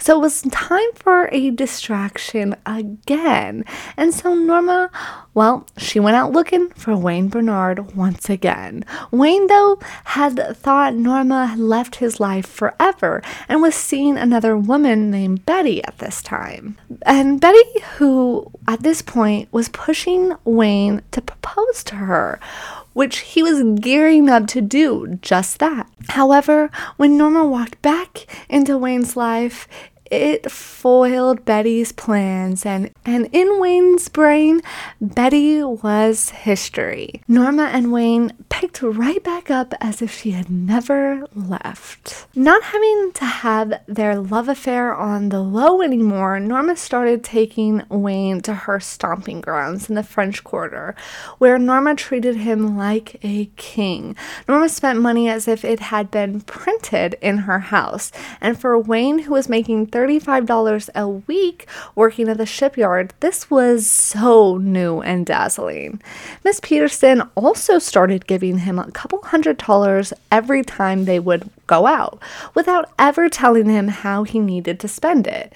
So 0.05 0.17
it 0.17 0.21
was 0.21 0.43
time 0.51 0.93
for 0.93 1.29
a 1.31 1.49
distraction 1.49 2.55
again. 2.63 3.65
And 3.97 4.13
so 4.13 4.35
Norma, 4.35 4.91
well, 5.33 5.65
she 5.77 5.99
went 5.99 6.15
out 6.15 6.31
looking 6.31 6.69
for 6.75 6.95
Wayne 6.95 7.27
Bernard 7.27 7.95
once 7.95 8.29
again. 8.29 8.85
Wayne, 9.09 9.47
though, 9.47 9.79
had 10.03 10.55
thought 10.57 10.93
Norma 10.93 11.47
had 11.47 11.57
left 11.57 11.95
his 11.95 12.19
life 12.19 12.45
forever 12.45 13.23
and 13.49 13.63
was 13.63 13.73
seeing 13.73 14.15
another 14.15 14.55
woman 14.55 15.09
named 15.09 15.43
Betty 15.43 15.83
at 15.83 15.97
this 15.97 16.21
time. 16.21 16.77
And 17.01 17.41
Betty, 17.41 17.81
who 17.95 18.51
at 18.67 18.83
this 18.83 19.01
point 19.01 19.51
was 19.51 19.69
pushing 19.69 20.33
Wayne 20.43 21.01
to 21.13 21.21
propose 21.21 21.83
to 21.85 21.95
her, 21.95 22.39
which 22.93 23.17
he 23.21 23.41
was 23.41 23.79
gearing 23.81 24.29
up 24.29 24.45
to 24.49 24.61
do 24.61 25.17
just 25.23 25.57
that. 25.57 25.89
However, 26.09 26.69
when 26.97 27.17
Norma 27.17 27.43
walked 27.43 27.81
back 27.81 28.27
into 28.47 28.77
Wayne's 28.77 29.17
life, 29.17 29.67
it 30.11 30.51
foiled 30.51 31.45
Betty's 31.45 31.91
plans, 31.91 32.65
and, 32.65 32.91
and 33.05 33.27
in 33.31 33.59
Wayne's 33.59 34.09
brain, 34.09 34.61
Betty 35.01 35.63
was 35.63 36.29
history. 36.29 37.21
Norma 37.27 37.63
and 37.73 37.91
Wayne 37.91 38.31
picked 38.49 38.81
right 38.81 39.23
back 39.23 39.49
up 39.49 39.73
as 39.81 40.01
if 40.01 40.13
she 40.13 40.31
had 40.31 40.49
never 40.49 41.25
left. 41.35 42.27
Not 42.35 42.63
having 42.63 43.11
to 43.13 43.25
have 43.25 43.73
their 43.87 44.15
love 44.19 44.47
affair 44.47 44.93
on 44.93 45.29
the 45.29 45.41
low 45.41 45.81
anymore, 45.81 46.39
Norma 46.39 46.75
started 46.75 47.23
taking 47.23 47.83
Wayne 47.89 48.41
to 48.41 48.53
her 48.53 48.79
stomping 48.79 49.41
grounds 49.41 49.89
in 49.89 49.95
the 49.95 50.03
French 50.03 50.43
Quarter, 50.43 50.95
where 51.37 51.57
Norma 51.57 51.95
treated 51.95 52.37
him 52.37 52.77
like 52.77 53.17
a 53.23 53.45
king. 53.55 54.15
Norma 54.47 54.69
spent 54.69 55.01
money 55.01 55.29
as 55.29 55.47
if 55.47 55.65
it 55.65 55.79
had 55.79 56.11
been 56.11 56.41
printed 56.41 57.17
in 57.21 57.39
her 57.39 57.59
house, 57.59 58.11
and 58.39 58.59
for 58.59 58.77
Wayne, 58.77 59.19
who 59.19 59.33
was 59.33 59.49
making 59.49 59.87
$35 59.95 60.89
a 60.93 61.07
week 61.07 61.67
working 61.95 62.27
at 62.27 62.37
the 62.37 62.45
shipyard, 62.45 63.13
this 63.21 63.49
was 63.49 63.87
so 63.87 64.57
new 64.57 65.01
and 65.01 65.25
dazzling. 65.25 66.01
Miss 66.43 66.59
Peterson 66.59 67.21
also 67.35 67.79
started 67.79 68.27
giving 68.27 68.57
him 68.59 68.77
a 68.77 68.91
couple 68.91 69.21
hundred 69.23 69.57
dollars 69.57 70.11
every 70.31 70.63
time 70.63 71.05
they 71.05 71.19
would 71.19 71.49
go 71.65 71.87
out, 71.87 72.21
without 72.53 72.89
ever 72.99 73.29
telling 73.29 73.69
him 73.69 73.87
how 73.87 74.23
he 74.23 74.37
needed 74.37 74.81
to 74.81 74.87
spend 74.89 75.27
it. 75.27 75.53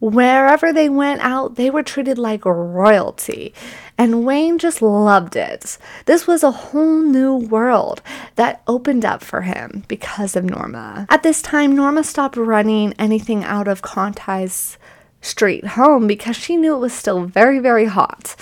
Wherever 0.00 0.72
they 0.72 0.88
went 0.88 1.22
out, 1.22 1.56
they 1.56 1.70
were 1.70 1.82
treated 1.82 2.18
like 2.18 2.44
royalty, 2.44 3.52
and 3.96 4.24
Wayne 4.24 4.58
just 4.58 4.80
loved 4.80 5.34
it. 5.34 5.76
This 6.06 6.24
was 6.24 6.44
a 6.44 6.52
whole 6.52 7.00
new 7.02 7.34
world 7.34 8.00
that 8.36 8.62
opened 8.68 9.04
up 9.04 9.24
for 9.24 9.42
him 9.42 9.82
because 9.88 10.36
of 10.36 10.44
Norma. 10.44 11.06
At 11.10 11.24
this 11.24 11.42
time, 11.42 11.74
Norma 11.74 12.04
stopped 12.04 12.36
running 12.36 12.94
anything 12.96 13.42
out 13.42 13.66
of 13.66 13.82
Conti's 13.82 14.78
street 15.20 15.66
home 15.66 16.06
because 16.06 16.36
she 16.36 16.56
knew 16.56 16.76
it 16.76 16.80
was 16.80 16.92
still 16.92 17.24
very, 17.24 17.58
very 17.58 17.86
hot. 17.86 18.36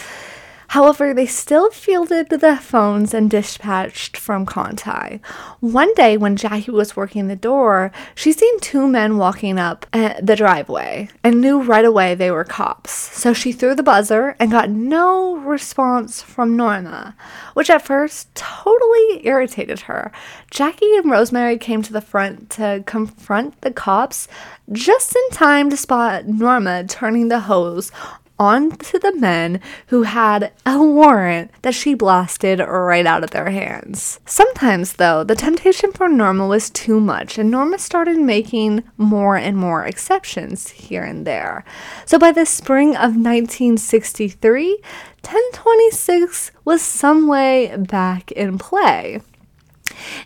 However, 0.77 1.14
they 1.14 1.24
still 1.24 1.70
fielded 1.70 2.29
the 2.29 2.55
phones 2.59 3.14
and 3.14 3.31
dispatched 3.31 4.14
from 4.14 4.45
Conti. 4.45 5.22
One 5.61 5.95
day, 5.95 6.18
when 6.18 6.37
Jackie 6.37 6.70
was 6.70 6.95
working 6.95 7.29
the 7.29 7.35
door, 7.35 7.91
she 8.14 8.31
seen 8.31 8.61
two 8.61 8.87
men 8.87 9.16
walking 9.16 9.59
up 9.59 9.87
uh, 9.95 10.20
the 10.20 10.37
driveway 10.37 11.09
and 11.24 11.41
knew 11.41 11.62
right 11.62 11.87
away 11.87 12.14
they 12.14 12.31
were 12.31 12.45
cops. 12.45 12.91
So 12.91 13.33
she 13.33 13.53
threw 13.53 13.74
the 13.74 13.83
buzzer 13.83 14.37
and 14.39 14.51
got 14.51 14.68
no 14.68 15.37
response 15.39 16.20
from 16.20 16.59
Norma, 16.59 17.16
which 17.55 17.70
at 17.70 17.81
first 17.81 18.35
totally 18.35 19.27
irritated 19.27 19.81
her. 19.89 20.12
Jackie 20.51 20.95
and 20.97 21.11
Rosemary 21.11 21.57
came 21.57 21.81
to 21.85 21.93
the 21.95 22.03
front 22.03 22.51
to 22.51 22.85
confront 22.85 23.62
the 23.62 23.72
cops 23.72 24.29
just 24.72 25.16
in 25.16 25.31
time 25.31 25.70
to 25.70 25.77
spot 25.79 26.27
Norma 26.27 26.85
turning 26.85 27.29
the 27.29 27.41
hose 27.41 27.91
on 28.39 28.70
to 28.72 28.99
the 28.99 29.14
men 29.16 29.61
who 29.89 30.03
had 30.05 30.53
a 30.64 30.78
warrant 30.78 31.51
that 31.62 31.74
she 31.74 31.95
blasted 31.95 32.61
right 32.61 33.07
out 33.07 33.24
of 33.24 33.30
their 33.30 33.51
hands. 33.51 34.20
Sometimes, 34.26 34.95
though, 34.95 35.24
the 35.24 35.34
temptation 35.34 35.93
for 35.93 36.09
Norma 36.09 36.47
was 36.47 36.70
too 36.70 37.01
much, 37.01 37.39
and 37.39 37.51
Norma 37.51 37.78
started 37.78 38.18
making 38.18 38.84
more 38.97 39.37
and 39.37 39.57
more 39.57 39.84
exceptions 39.84 40.68
here 40.68 41.03
and 41.03 41.26
there. 41.26 41.64
So 42.05 42.18
by 42.18 42.32
the 42.32 42.47
spring 42.47 42.91
of 42.91 43.16
1963, 43.16 44.78
1026 45.22 46.53
was 46.64 46.82
some 46.82 47.26
way 47.26 47.74
back 47.76 48.30
in 48.32 48.59
play. 48.59 49.20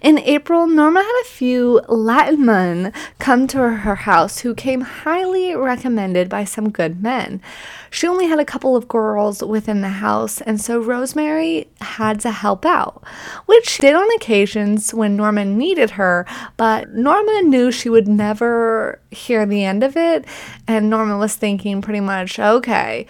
In 0.00 0.18
April, 0.18 0.66
Norma 0.66 1.00
had 1.00 1.22
a 1.22 1.28
few 1.28 1.80
Latin 1.88 2.44
men 2.44 2.92
come 3.18 3.46
to 3.48 3.58
her 3.58 3.94
house 3.94 4.38
who 4.38 4.54
came 4.54 4.80
highly 4.80 5.54
recommended 5.54 6.28
by 6.28 6.44
some 6.44 6.70
good 6.70 7.02
men. 7.02 7.42
She 7.90 8.06
only 8.06 8.26
had 8.26 8.38
a 8.38 8.44
couple 8.44 8.76
of 8.76 8.88
girls 8.88 9.42
within 9.42 9.80
the 9.82 9.88
house, 9.88 10.40
and 10.40 10.60
so 10.60 10.80
Rosemary 10.80 11.68
had 11.80 12.20
to 12.20 12.30
help 12.30 12.64
out, 12.64 13.02
which 13.46 13.68
she 13.68 13.82
did 13.82 13.94
on 13.94 14.08
occasions 14.16 14.94
when 14.94 15.16
Norma 15.16 15.44
needed 15.44 15.90
her, 15.90 16.24
but 16.56 16.94
Norma 16.94 17.42
knew 17.42 17.70
she 17.70 17.90
would 17.90 18.08
never 18.08 19.00
hear 19.10 19.44
the 19.44 19.64
end 19.64 19.84
of 19.84 19.96
it, 19.96 20.24
and 20.66 20.88
Norma 20.88 21.18
was 21.18 21.36
thinking 21.36 21.82
pretty 21.82 22.00
much, 22.00 22.38
okay, 22.38 23.06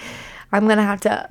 I'm 0.51 0.67
gonna 0.67 0.83
have 0.83 1.01
to 1.03 1.31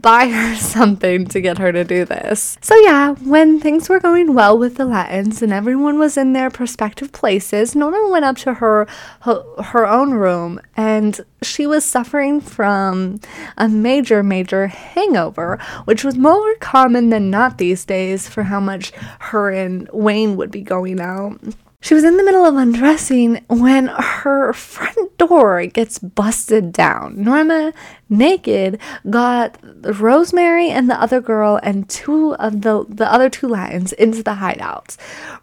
buy 0.00 0.28
her 0.28 0.56
something 0.56 1.26
to 1.26 1.40
get 1.40 1.58
her 1.58 1.72
to 1.72 1.84
do 1.84 2.04
this. 2.04 2.58
So, 2.60 2.74
yeah, 2.76 3.14
when 3.14 3.60
things 3.60 3.88
were 3.88 4.00
going 4.00 4.34
well 4.34 4.56
with 4.58 4.76
the 4.76 4.84
Latins 4.84 5.42
and 5.42 5.52
everyone 5.52 5.98
was 5.98 6.16
in 6.16 6.32
their 6.32 6.50
prospective 6.50 7.12
places, 7.12 7.74
Norma 7.74 8.08
went 8.10 8.24
up 8.24 8.36
to 8.38 8.54
her, 8.54 8.86
her, 9.20 9.42
her 9.62 9.86
own 9.86 10.12
room 10.12 10.60
and 10.76 11.20
she 11.42 11.66
was 11.66 11.84
suffering 11.84 12.40
from 12.40 13.20
a 13.56 13.68
major, 13.68 14.22
major 14.22 14.66
hangover, 14.66 15.58
which 15.84 16.04
was 16.04 16.16
more 16.16 16.54
common 16.56 17.10
than 17.10 17.30
not 17.30 17.58
these 17.58 17.84
days 17.84 18.28
for 18.28 18.44
how 18.44 18.60
much 18.60 18.92
her 19.20 19.50
and 19.50 19.88
Wayne 19.92 20.36
would 20.36 20.50
be 20.50 20.62
going 20.62 21.00
out. 21.00 21.40
She 21.80 21.94
was 21.94 22.04
in 22.04 22.16
the 22.16 22.24
middle 22.24 22.44
of 22.44 22.56
undressing 22.56 23.44
when 23.48 23.88
her 23.88 24.52
front 24.52 25.16
door 25.18 25.66
gets 25.66 25.98
busted 25.98 26.72
down. 26.72 27.22
Norma, 27.22 27.72
naked, 28.08 28.80
got 29.08 29.58
Rosemary 29.82 30.70
and 30.70 30.88
the 30.88 31.00
other 31.00 31.20
girl 31.20 31.60
and 31.62 31.88
two 31.88 32.34
of 32.36 32.62
the, 32.62 32.84
the 32.88 33.10
other 33.12 33.28
two 33.28 33.46
Latins 33.46 33.92
into 33.92 34.22
the 34.22 34.34
hideout. 34.34 34.96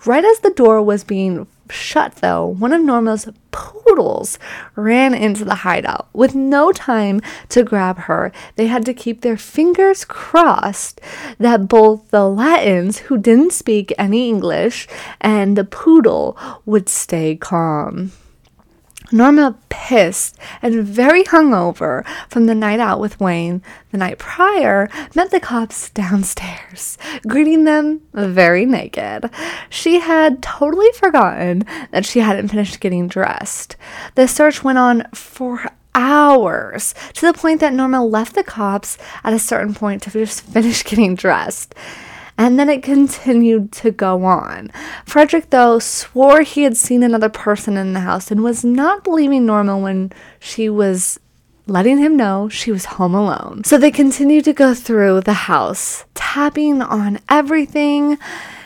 Right 0.06 0.26
as 0.26 0.40
the 0.40 0.50
door 0.52 0.82
was 0.82 1.04
being 1.04 1.48
shut, 1.70 2.16
though, 2.16 2.46
one 2.46 2.74
of 2.74 2.82
Norma's 2.82 3.28
poodles 3.52 4.40
ran 4.76 5.14
into 5.14 5.46
the 5.46 5.56
hideout. 5.56 6.10
With 6.14 6.36
no 6.36 6.72
time 6.72 7.22
to 7.50 7.64
grab 7.64 8.00
her, 8.00 8.32
they 8.56 8.68
had 8.68 8.86
to 8.86 8.94
keep 8.94 9.22
their 9.22 9.38
fingers 9.38 10.06
crossed 10.06 11.00
that 11.38 11.68
both 11.68 12.10
the 12.10 12.28
Latins, 12.28 13.00
who 13.00 13.18
didn't 13.18 13.54
speak 13.54 13.94
any 13.98 14.30
English, 14.30 14.88
and 15.22 15.58
the 15.58 15.64
poodle 15.64 16.38
would 16.66 16.90
stay 16.90 17.36
calm. 17.36 18.12
Norma, 19.14 19.56
pissed 19.70 20.38
and 20.62 20.84
very 20.84 21.24
hungover 21.24 22.04
from 22.30 22.48
the 22.48 22.56
night 22.56 22.80
out 22.80 23.00
with 23.00 23.20
Wayne 23.20 23.62
the 23.92 23.98
night 23.98 24.18
prior, 24.18 24.90
met 25.14 25.30
the 25.30 25.40
cops 25.40 25.90
downstairs, 25.92 26.98
greeting 27.28 27.66
them 27.66 28.02
very 28.14 28.66
naked. 28.66 29.30
She 29.70 30.00
had 30.00 30.42
totally 30.42 30.92
forgotten 30.94 31.64
that 31.92 32.06
she 32.06 32.20
hadn't 32.20 32.48
finished 32.48 32.80
getting 32.80 33.08
dressed. 33.08 33.76
The 34.16 34.28
search 34.28 34.64
went 34.64 34.80
on 34.80 35.08
for 35.14 35.72
hours 35.96 36.96
to 37.14 37.28
the 37.28 37.38
point 37.38 37.60
that 37.60 37.74
Norma 37.74 38.04
left 38.04 38.34
the 38.34 38.44
cops 38.44 38.98
at 39.24 39.32
a 39.32 39.40
certain 39.40 39.76
point 39.76 40.02
to 40.04 40.10
just 40.10 40.42
finish 40.42 40.84
getting 40.84 41.16
dressed 41.16 41.76
and 42.38 42.60
then 42.60 42.70
it 42.70 42.84
continued 42.84 43.72
to 43.74 43.92
go 43.92 44.26
on. 44.26 44.72
Frederick, 45.06 45.50
though, 45.50 45.80
swore 45.80 46.42
he 46.42 46.64
had 46.64 46.78
seen 46.78 47.04
another 47.04 47.30
person 47.30 47.78
in 47.78 47.94
the 47.94 48.02
house 48.02 48.32
and 48.32 48.44
was 48.44 48.64
not 48.64 49.04
believing 49.04 49.46
Norma 49.46 49.78
when 49.78 50.12
she 50.40 50.70
was 50.70 51.20
letting 51.68 51.98
him 51.98 52.18
know 52.18 52.50
she 52.50 52.72
was 52.72 52.86
home 52.86 53.16
alone. 53.16 53.64
So 53.64 53.78
they 53.78 53.92
continued 53.92 54.46
to 54.46 54.54
go 54.54 54.74
through 54.74 55.22
the 55.22 55.34
house, 55.34 56.06
tapping 56.14 56.82
on 56.82 57.20
everything. 57.30 58.18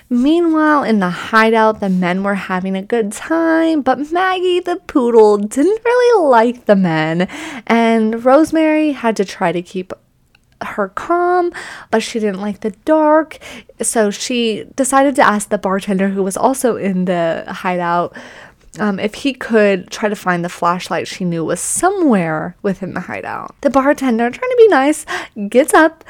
Meanwhile, 0.10 0.84
in 0.84 1.00
the 1.00 1.10
hideout, 1.10 1.82
the 1.82 1.90
men 1.90 2.24
were 2.24 2.36
having 2.36 2.78
a 2.78 2.82
good 2.82 3.12
time, 3.12 3.82
but 3.82 4.12
Maggie 4.12 4.62
the 4.62 4.78
poodle 4.88 5.38
didn't 5.38 5.84
really 5.84 6.30
like 6.30 6.66
the 6.66 6.78
men, 6.78 7.28
and 7.68 8.24
Rosemary 8.24 8.94
had 8.94 9.18
to 9.18 9.26
try 9.26 9.52
to 9.52 9.62
keep 9.62 9.92
her 10.62 10.90
calm, 10.90 11.52
but 11.92 12.04
she 12.04 12.20
didn't 12.20 12.42
like 12.42 12.62
the 12.62 12.72
dark. 12.86 13.38
So 13.82 14.10
she 14.12 14.66
decided 14.76 15.16
to 15.16 15.24
ask 15.24 15.50
the 15.50 15.58
bartender, 15.58 16.10
who 16.10 16.24
was 16.24 16.38
also 16.38 16.78
in 16.78 17.06
the 17.06 17.46
hideout, 17.48 18.16
um, 18.80 19.00
if 19.00 19.16
he 19.16 19.34
could 19.34 19.90
try 19.90 20.10
to 20.10 20.16
find 20.16 20.44
the 20.44 20.50
flashlight 20.50 21.08
she 21.08 21.26
knew 21.26 21.44
was 21.44 21.60
somewhere 21.60 22.56
within 22.62 22.94
the 22.94 23.02
hideout. 23.02 23.56
The 23.62 23.70
bartender, 23.70 24.30
trying 24.30 24.52
to 24.52 24.56
be 24.58 24.68
nice, 24.68 25.06
gets 25.50 25.74
up 25.74 26.04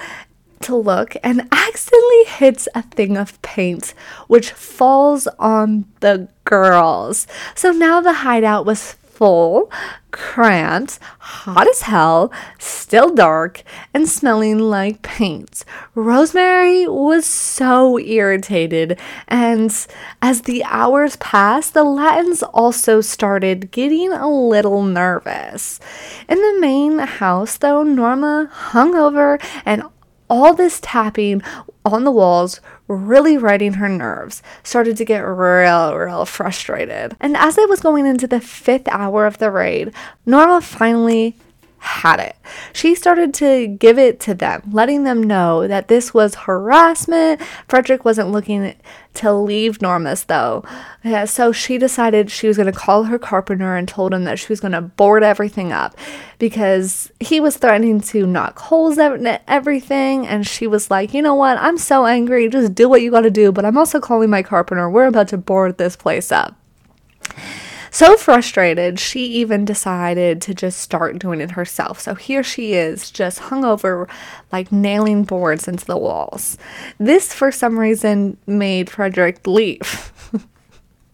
to 0.61 0.75
look 0.75 1.15
and 1.23 1.47
accidentally 1.51 2.23
hits 2.25 2.67
a 2.73 2.81
thing 2.81 3.15
of 3.15 3.39
paint, 3.41 3.93
which 4.27 4.51
falls 4.51 5.27
on 5.39 5.85
the 5.99 6.27
girls. 6.45 7.27
So 7.55 7.71
now 7.71 8.01
the 8.01 8.13
hideout 8.13 8.65
was 8.65 8.95
full, 9.17 9.71
cramped, 10.11 10.99
hot 11.17 11.67
as 11.67 11.81
hell, 11.81 12.31
still 12.59 13.13
dark, 13.15 13.63
and 13.95 14.07
smelling 14.07 14.59
like 14.59 15.01
paint. 15.01 15.65
Rosemary 15.95 16.87
was 16.87 17.25
so 17.25 17.97
irritated, 17.97 18.99
and 19.27 19.87
as 20.21 20.43
the 20.43 20.63
hours 20.65 21.15
passed, 21.15 21.73
the 21.73 21.83
Latins 21.83 22.43
also 22.43 23.01
started 23.01 23.71
getting 23.71 24.11
a 24.13 24.29
little 24.29 24.83
nervous. 24.83 25.79
In 26.29 26.37
the 26.37 26.59
main 26.59 26.99
house, 26.99 27.57
though, 27.57 27.81
Norma 27.81 28.49
hung 28.51 28.93
over 28.93 29.39
and 29.65 29.81
All 30.29 30.53
this 30.53 30.79
tapping 30.81 31.41
on 31.85 32.03
the 32.03 32.11
walls 32.11 32.59
really 32.87 33.37
riding 33.37 33.73
her 33.73 33.89
nerves, 33.89 34.41
started 34.63 34.97
to 34.97 35.05
get 35.05 35.19
real, 35.19 35.95
real 35.95 36.25
frustrated. 36.25 37.15
And 37.19 37.35
as 37.37 37.57
it 37.57 37.69
was 37.69 37.81
going 37.81 38.05
into 38.05 38.27
the 38.27 38.41
fifth 38.41 38.87
hour 38.89 39.25
of 39.25 39.37
the 39.37 39.51
raid, 39.51 39.93
Norma 40.25 40.61
finally 40.61 41.35
had 41.79 42.19
it. 42.19 42.35
She 42.73 42.95
started 42.95 43.33
to 43.35 43.67
give 43.67 43.97
it 43.97 44.19
to 44.21 44.33
them, 44.33 44.63
letting 44.71 45.03
them 45.03 45.21
know 45.21 45.67
that 45.67 45.87
this 45.87 46.13
was 46.13 46.35
harassment. 46.35 47.41
Frederick 47.67 48.03
wasn't 48.03 48.31
looking 48.31 48.75
to 49.15 49.33
leave 49.33 49.81
Norma's 49.81 50.25
though. 50.25 50.63
Yeah, 51.03 51.25
so 51.25 51.51
she 51.51 51.77
decided 51.77 52.29
she 52.29 52.47
was 52.47 52.57
going 52.57 52.71
to 52.71 52.77
call 52.77 53.03
her 53.03 53.19
carpenter 53.19 53.75
and 53.75 53.87
told 53.87 54.13
him 54.13 54.23
that 54.25 54.39
she 54.39 54.47
was 54.49 54.59
going 54.59 54.71
to 54.73 54.81
board 54.81 55.23
everything 55.23 55.71
up 55.71 55.95
because 56.39 57.11
he 57.19 57.39
was 57.39 57.57
threatening 57.57 58.01
to 58.01 58.25
knock 58.25 58.59
holes 58.59 58.97
in 58.97 59.39
everything. 59.47 60.27
And 60.27 60.45
she 60.45 60.67
was 60.67 60.91
like, 60.91 61.13
you 61.13 61.21
know 61.21 61.35
what? 61.35 61.57
I'm 61.57 61.77
so 61.77 62.05
angry. 62.05 62.49
Just 62.49 62.75
do 62.75 62.89
what 62.89 63.01
you 63.01 63.11
got 63.11 63.21
to 63.21 63.31
do. 63.31 63.51
But 63.51 63.65
I'm 63.65 63.77
also 63.77 63.99
calling 63.99 64.29
my 64.29 64.43
carpenter. 64.43 64.89
We're 64.89 65.07
about 65.07 65.29
to 65.29 65.37
board 65.37 65.77
this 65.77 65.95
place 65.95 66.31
up. 66.31 66.55
So 67.91 68.17
frustrated, 68.17 68.99
she 68.99 69.25
even 69.25 69.65
decided 69.65 70.41
to 70.43 70.53
just 70.53 70.79
start 70.79 71.19
doing 71.19 71.41
it 71.41 71.51
herself. 71.51 71.99
So 71.99 72.15
here 72.15 72.43
she 72.43 72.73
is, 72.73 73.11
just 73.11 73.39
hung 73.39 73.63
over, 73.63 74.07
like 74.51 74.71
nailing 74.71 75.23
boards 75.23 75.67
into 75.67 75.85
the 75.85 75.97
walls. 75.97 76.57
This, 76.97 77.33
for 77.33 77.51
some 77.51 77.79
reason, 77.79 78.37
made 78.45 78.89
Frederick 78.89 79.45
leave. 79.45 80.11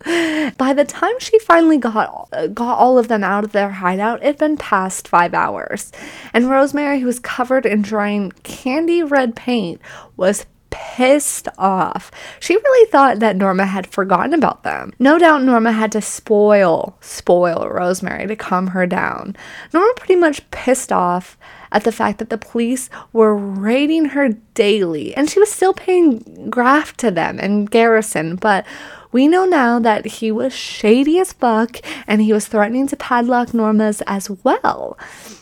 By 0.57 0.73
the 0.73 0.83
time 0.85 1.17
she 1.19 1.39
finally 1.39 1.77
got 1.77 2.29
got 2.53 2.77
all 2.77 2.97
of 2.97 3.07
them 3.07 3.23
out 3.23 3.45
of 3.45 3.53
their 3.53 3.69
hideout, 3.69 4.21
it 4.21 4.25
had 4.25 4.37
been 4.37 4.57
past 4.57 5.07
five 5.07 5.33
hours, 5.33 5.93
and 6.33 6.49
Rosemary, 6.49 6.99
who 6.99 7.05
was 7.05 7.19
covered 7.19 7.65
in 7.65 7.81
drying 7.81 8.31
candy 8.43 9.01
red 9.01 9.33
paint, 9.33 9.79
was 10.17 10.45
pissed 10.73 11.47
off. 11.57 12.11
She 12.39 12.55
really 12.55 12.89
thought 12.89 13.19
that 13.19 13.35
Norma 13.35 13.65
had 13.65 13.85
forgotten 13.85 14.33
about 14.33 14.63
them. 14.63 14.91
No 14.97 15.19
doubt 15.19 15.43
Norma 15.43 15.71
had 15.71 15.91
to 15.91 16.01
spoil, 16.01 16.97
spoil 16.99 17.67
Rosemary 17.69 18.25
to 18.27 18.35
calm 18.35 18.67
her 18.67 18.87
down. 18.87 19.35
Norma 19.71 19.93
pretty 19.97 20.15
much 20.15 20.49
pissed 20.49 20.91
off 20.91 21.37
at 21.71 21.83
the 21.83 21.91
fact 21.91 22.17
that 22.19 22.29
the 22.29 22.37
police 22.37 22.89
were 23.11 23.35
raiding 23.35 24.05
her 24.05 24.29
daily 24.55 25.15
and 25.15 25.29
she 25.29 25.39
was 25.39 25.51
still 25.51 25.73
paying 25.73 26.49
graft 26.49 26.99
to 26.99 27.11
them 27.11 27.39
and 27.39 27.69
Garrison, 27.69 28.35
but 28.35 28.65
we 29.13 29.27
know 29.27 29.45
now 29.45 29.79
that 29.79 30.05
he 30.05 30.31
was 30.31 30.51
shady 30.51 31.19
as 31.19 31.31
fuck 31.31 31.77
and 32.07 32.21
he 32.21 32.33
was 32.33 32.47
threatening 32.47 32.87
to 32.87 32.97
padlock 32.97 33.53
Norma's 33.53 34.01
as 34.07 34.29
well. 34.29 34.97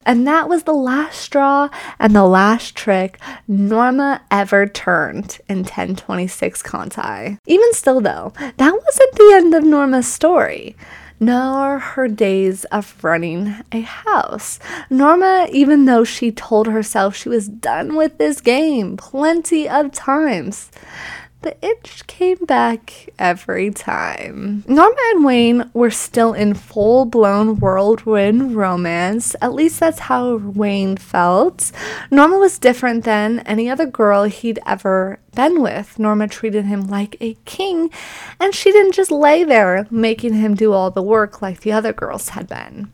And 0.05 0.28
that 0.28 0.49
was 0.49 0.63
the 0.63 0.74
last 0.74 1.19
straw 1.19 1.69
and 1.97 2.15
the 2.15 2.26
last 2.26 2.76
trick 2.76 3.19
Norma 3.47 4.22
ever 4.30 4.67
turned 4.67 5.39
in 5.47 5.59
1026 5.59 6.61
Conti. 6.61 7.38
Even 7.47 7.74
still, 7.74 8.01
though, 8.01 8.34
that 8.57 8.74
wasn't 8.74 9.15
the 9.15 9.32
end 9.34 9.55
of 9.55 9.63
Norma's 9.63 10.07
story 10.07 10.76
nor 11.24 11.78
her 11.78 12.07
days 12.07 12.65
of 12.65 13.01
running 13.03 13.55
a 13.72 13.82
house. 13.82 14.57
Norma, 14.89 15.47
even 15.51 15.86
though 15.86 16.03
she 16.03 16.32
told 16.32 16.65
herself 16.65 17.15
she 17.15 17.30
was 17.30 17.47
done 17.47 17.95
with 17.95 18.17
this 18.17 18.41
game 18.41 18.97
plenty 18.97 19.69
of 19.69 19.91
times, 19.91 20.72
the 21.42 21.56
itch 21.66 22.06
came 22.08 22.38
back 22.46 23.10
every 23.18 23.72
time. 23.72 24.64
Norma 24.68 24.96
and 25.12 25.26
Wayne 25.26 25.70
were 25.74 25.89
still 25.89 26.34
in 26.34 26.54
full 26.54 27.06
blown 27.06 27.60
whirlwind 27.60 28.56
romance. 28.56 29.36
At 29.42 29.54
least 29.54 29.80
that's 29.80 30.00
how 30.00 30.36
Wayne 30.36 30.98
felt. 30.98 31.72
Norma 32.12 32.38
was 32.38 32.60
different 32.60 33.04
than 33.04 33.39
any 33.39 33.70
other 33.70 33.86
girl 33.86 34.24
he'd 34.24 34.60
ever 34.66 35.20
been 35.36 35.62
with. 35.62 35.98
Norma 35.98 36.28
treated 36.28 36.66
him 36.66 36.88
like 36.88 37.16
a 37.20 37.36
king, 37.46 37.89
and 38.39 38.54
she 38.54 38.72
didn't 38.72 38.94
just 38.94 39.12
lay 39.12 39.44
there 39.44 39.88
making 39.89 40.34
him 40.36 40.56
do 40.56 40.74
all 40.74 40.92
the 40.92 41.02
work 41.02 41.42
like 41.42 41.62
the 41.62 41.72
other 41.72 41.94
girls 41.94 42.30
had 42.30 42.48
been 42.48 42.92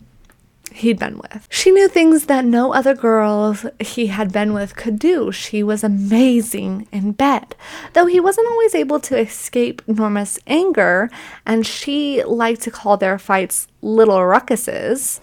he'd 0.78 1.00
been 1.00 1.18
with. 1.18 1.48
She 1.50 1.72
knew 1.72 1.88
things 1.88 2.26
that 2.26 2.46
no 2.46 2.74
other 2.74 2.94
girls 2.94 3.66
he 3.80 4.08
had 4.08 4.32
been 4.32 4.54
with 4.54 4.76
could 4.76 5.00
do. 5.00 5.32
She 5.32 5.64
was 5.64 5.84
amazing 5.84 6.88
in 6.92 7.12
bed, 7.12 7.56
though 7.94 8.06
he 8.06 8.20
wasn't 8.20 8.50
always 8.50 8.76
able 8.76 9.00
to 9.02 9.20
escape 9.20 9.82
Norma's 9.88 10.40
anger, 10.48 11.10
and 11.46 11.66
she 11.66 12.24
liked 12.24 12.62
to 12.62 12.72
call 12.72 12.98
their 12.98 13.20
fights 13.20 13.68
little 13.82 14.20
ruckuses. 14.20 15.20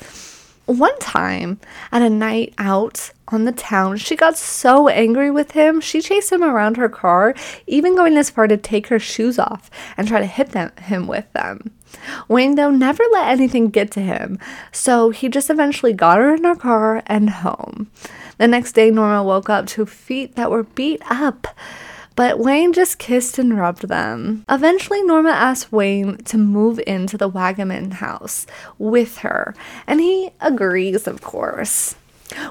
One 0.66 0.98
time, 0.98 1.60
at 1.92 2.00
a 2.00 2.08
night 2.08 2.54
out 2.56 3.10
on 3.28 3.44
the 3.44 3.52
town, 3.52 3.98
she 3.98 4.16
got 4.16 4.38
so 4.38 4.88
angry 4.88 5.30
with 5.30 5.50
him, 5.50 5.80
she 5.80 6.00
chased 6.00 6.32
him 6.32 6.42
around 6.42 6.78
her 6.78 6.88
car, 6.88 7.34
even 7.66 7.94
going 7.94 8.16
as 8.16 8.30
far 8.30 8.46
to 8.46 8.56
take 8.56 8.86
her 8.86 8.98
shoes 8.98 9.38
off 9.38 9.70
and 9.96 10.08
try 10.08 10.20
to 10.20 10.26
hit 10.26 10.50
them, 10.50 10.72
him 10.80 11.06
with 11.06 11.30
them. 11.34 11.70
Wayne, 12.28 12.54
though, 12.54 12.70
never 12.70 13.02
let 13.12 13.28
anything 13.28 13.68
get 13.68 13.90
to 13.92 14.00
him, 14.00 14.38
so 14.72 15.10
he 15.10 15.28
just 15.28 15.50
eventually 15.50 15.92
got 15.92 16.18
her 16.18 16.34
in 16.34 16.44
her 16.44 16.56
car 16.56 17.02
and 17.06 17.30
home. 17.30 17.90
The 18.38 18.48
next 18.48 18.72
day, 18.72 18.90
Norma 18.90 19.22
woke 19.22 19.48
up 19.48 19.66
to 19.68 19.86
feet 19.86 20.34
that 20.36 20.50
were 20.50 20.64
beat 20.64 21.02
up, 21.10 21.46
but 22.16 22.38
Wayne 22.38 22.72
just 22.72 22.98
kissed 22.98 23.38
and 23.38 23.58
rubbed 23.58 23.88
them. 23.88 24.44
Eventually, 24.48 25.02
Norma 25.02 25.30
asked 25.30 25.72
Wayne 25.72 26.18
to 26.24 26.38
move 26.38 26.80
into 26.86 27.16
the 27.16 27.30
Waggaman 27.30 27.94
house 27.94 28.46
with 28.78 29.18
her, 29.18 29.54
and 29.86 30.00
he 30.00 30.30
agrees, 30.40 31.06
of 31.06 31.20
course. 31.22 31.96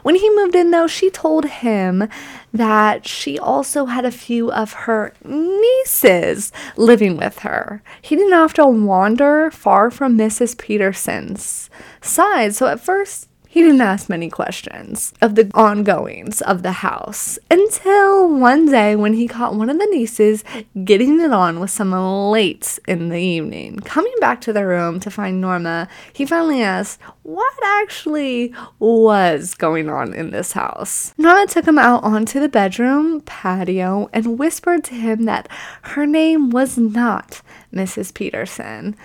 When 0.03 0.15
he 0.15 0.29
moved 0.35 0.55
in, 0.55 0.71
though, 0.71 0.87
she 0.87 1.09
told 1.09 1.45
him 1.45 2.07
that 2.53 3.07
she 3.07 3.39
also 3.39 3.85
had 3.85 4.05
a 4.05 4.11
few 4.11 4.51
of 4.51 4.73
her 4.73 5.13
nieces 5.25 6.51
living 6.77 7.17
with 7.17 7.39
her. 7.39 7.81
He 8.01 8.15
didn't 8.15 8.33
have 8.33 8.53
to 8.55 8.67
wander 8.67 9.49
far 9.51 9.89
from 9.89 10.17
Mrs. 10.17 10.57
Peterson's 10.57 11.69
side, 12.01 12.53
so 12.53 12.67
at 12.67 12.79
first 12.79 13.27
he 13.53 13.61
didn't 13.61 13.81
ask 13.81 14.09
many 14.09 14.31
questions 14.31 15.13
of 15.21 15.35
the 15.35 15.47
ongoings 15.53 16.41
of 16.41 16.63
the 16.63 16.71
house 16.71 17.37
until 17.51 18.27
one 18.27 18.65
day 18.65 18.95
when 18.95 19.13
he 19.13 19.27
caught 19.27 19.53
one 19.53 19.69
of 19.69 19.77
the 19.77 19.85
nieces 19.91 20.43
getting 20.83 21.21
it 21.21 21.31
on 21.31 21.59
with 21.59 21.69
someone 21.69 22.31
late 22.31 22.79
in 22.87 23.09
the 23.09 23.19
evening. 23.19 23.77
Coming 23.81 24.15
back 24.19 24.41
to 24.41 24.53
the 24.53 24.65
room 24.65 24.99
to 25.01 25.11
find 25.11 25.39
Norma, 25.39 25.87
he 26.13 26.25
finally 26.25 26.63
asked 26.63 26.99
what 27.21 27.53
actually 27.63 28.55
was 28.79 29.53
going 29.53 29.87
on 29.87 30.15
in 30.15 30.31
this 30.31 30.53
house. 30.53 31.13
Norma 31.19 31.45
took 31.45 31.67
him 31.67 31.77
out 31.77 32.03
onto 32.03 32.39
the 32.39 32.49
bedroom 32.49 33.21
patio 33.21 34.09
and 34.11 34.39
whispered 34.39 34.83
to 34.85 34.95
him 34.95 35.25
that 35.25 35.47
her 35.83 36.07
name 36.07 36.49
was 36.49 36.75
not 36.79 37.43
Mrs. 37.71 38.15
Peterson. 38.15 38.95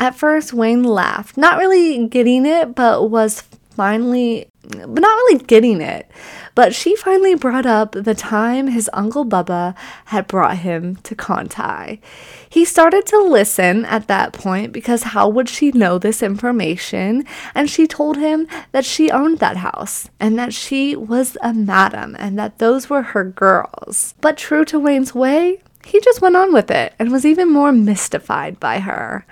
At 0.00 0.14
first, 0.14 0.54
Wayne 0.54 0.84
laughed, 0.84 1.36
not 1.36 1.58
really 1.58 2.06
getting 2.08 2.46
it, 2.46 2.74
but 2.74 3.10
was 3.10 3.42
finally, 3.80 4.46
but 4.62 5.00
not 5.00 5.16
really 5.16 5.38
getting 5.38 5.80
it. 5.80 6.06
But 6.54 6.74
she 6.74 6.94
finally 6.96 7.34
brought 7.34 7.64
up 7.64 7.92
the 7.92 8.14
time 8.14 8.66
his 8.66 8.90
Uncle 8.92 9.24
Bubba 9.24 9.74
had 10.04 10.26
brought 10.26 10.58
him 10.58 10.96
to 10.96 11.14
Conti. 11.14 12.02
He 12.46 12.66
started 12.66 13.06
to 13.06 13.18
listen 13.22 13.86
at 13.86 14.06
that 14.06 14.34
point 14.34 14.70
because 14.70 15.14
how 15.14 15.30
would 15.30 15.48
she 15.48 15.72
know 15.72 15.96
this 15.96 16.22
information? 16.22 17.24
And 17.54 17.70
she 17.70 17.86
told 17.86 18.18
him 18.18 18.46
that 18.72 18.84
she 18.84 19.10
owned 19.10 19.38
that 19.38 19.56
house 19.56 20.10
and 20.20 20.38
that 20.38 20.52
she 20.52 20.94
was 20.94 21.38
a 21.40 21.54
madam 21.54 22.14
and 22.18 22.38
that 22.38 22.58
those 22.58 22.90
were 22.90 23.02
her 23.14 23.24
girls. 23.24 24.14
But 24.20 24.36
true 24.36 24.66
to 24.66 24.78
Wayne's 24.78 25.14
way, 25.14 25.62
he 25.86 26.00
just 26.00 26.20
went 26.20 26.36
on 26.36 26.52
with 26.52 26.70
it 26.70 26.92
and 26.98 27.10
was 27.10 27.24
even 27.24 27.50
more 27.50 27.72
mystified 27.72 28.60
by 28.60 28.80
her. 28.80 29.24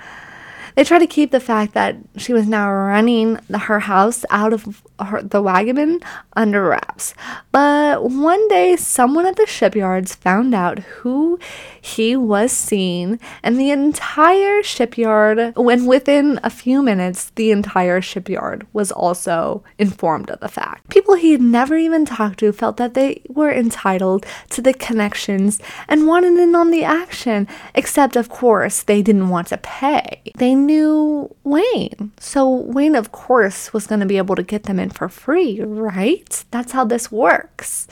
They 0.78 0.84
tried 0.84 1.00
to 1.00 1.08
keep 1.08 1.32
the 1.32 1.40
fact 1.40 1.74
that 1.74 1.96
she 2.16 2.32
was 2.32 2.46
now 2.46 2.70
running 2.70 3.40
the, 3.50 3.58
her 3.58 3.80
house 3.80 4.24
out 4.30 4.52
of 4.52 4.80
her, 5.00 5.20
the 5.20 5.42
Waggaman 5.42 6.04
under 6.36 6.68
wraps. 6.68 7.14
But 7.50 8.04
one 8.04 8.46
day, 8.46 8.76
someone 8.76 9.26
at 9.26 9.34
the 9.34 9.46
shipyards 9.46 10.14
found 10.14 10.54
out 10.54 10.78
who 10.78 11.40
he 11.80 12.14
was 12.14 12.52
seeing, 12.52 13.18
and 13.42 13.58
the 13.58 13.72
entire 13.72 14.62
shipyard, 14.62 15.52
when 15.56 15.86
within 15.86 16.38
a 16.44 16.50
few 16.50 16.80
minutes, 16.80 17.30
the 17.34 17.50
entire 17.50 18.00
shipyard 18.00 18.64
was 18.72 18.92
also 18.92 19.64
informed 19.78 20.30
of 20.30 20.38
the 20.38 20.48
fact. 20.48 20.88
People 20.90 21.16
he 21.16 21.32
had 21.32 21.40
never 21.40 21.76
even 21.76 22.04
talked 22.04 22.38
to 22.38 22.52
felt 22.52 22.76
that 22.76 22.94
they 22.94 23.22
were 23.28 23.50
entitled 23.50 24.24
to 24.50 24.62
the 24.62 24.74
connections 24.74 25.58
and 25.88 26.06
wanted 26.06 26.38
in 26.38 26.54
on 26.54 26.70
the 26.70 26.84
action, 26.84 27.48
except, 27.74 28.14
of 28.14 28.28
course, 28.28 28.84
they 28.84 29.02
didn't 29.02 29.28
want 29.28 29.48
to 29.48 29.56
pay. 29.56 30.22
They 30.36 30.54
knew 30.68 31.34
Wayne, 31.44 32.12
so 32.20 32.46
Wayne, 32.48 32.94
of 32.94 33.10
course, 33.10 33.72
was 33.72 33.86
going 33.86 34.00
to 34.00 34.06
be 34.06 34.18
able 34.18 34.36
to 34.36 34.42
get 34.42 34.64
them 34.64 34.78
in 34.78 34.90
for 34.90 35.08
free, 35.08 35.60
right? 35.62 36.44
That's 36.50 36.72
how 36.72 36.84
this 36.84 37.10
works. 37.10 37.88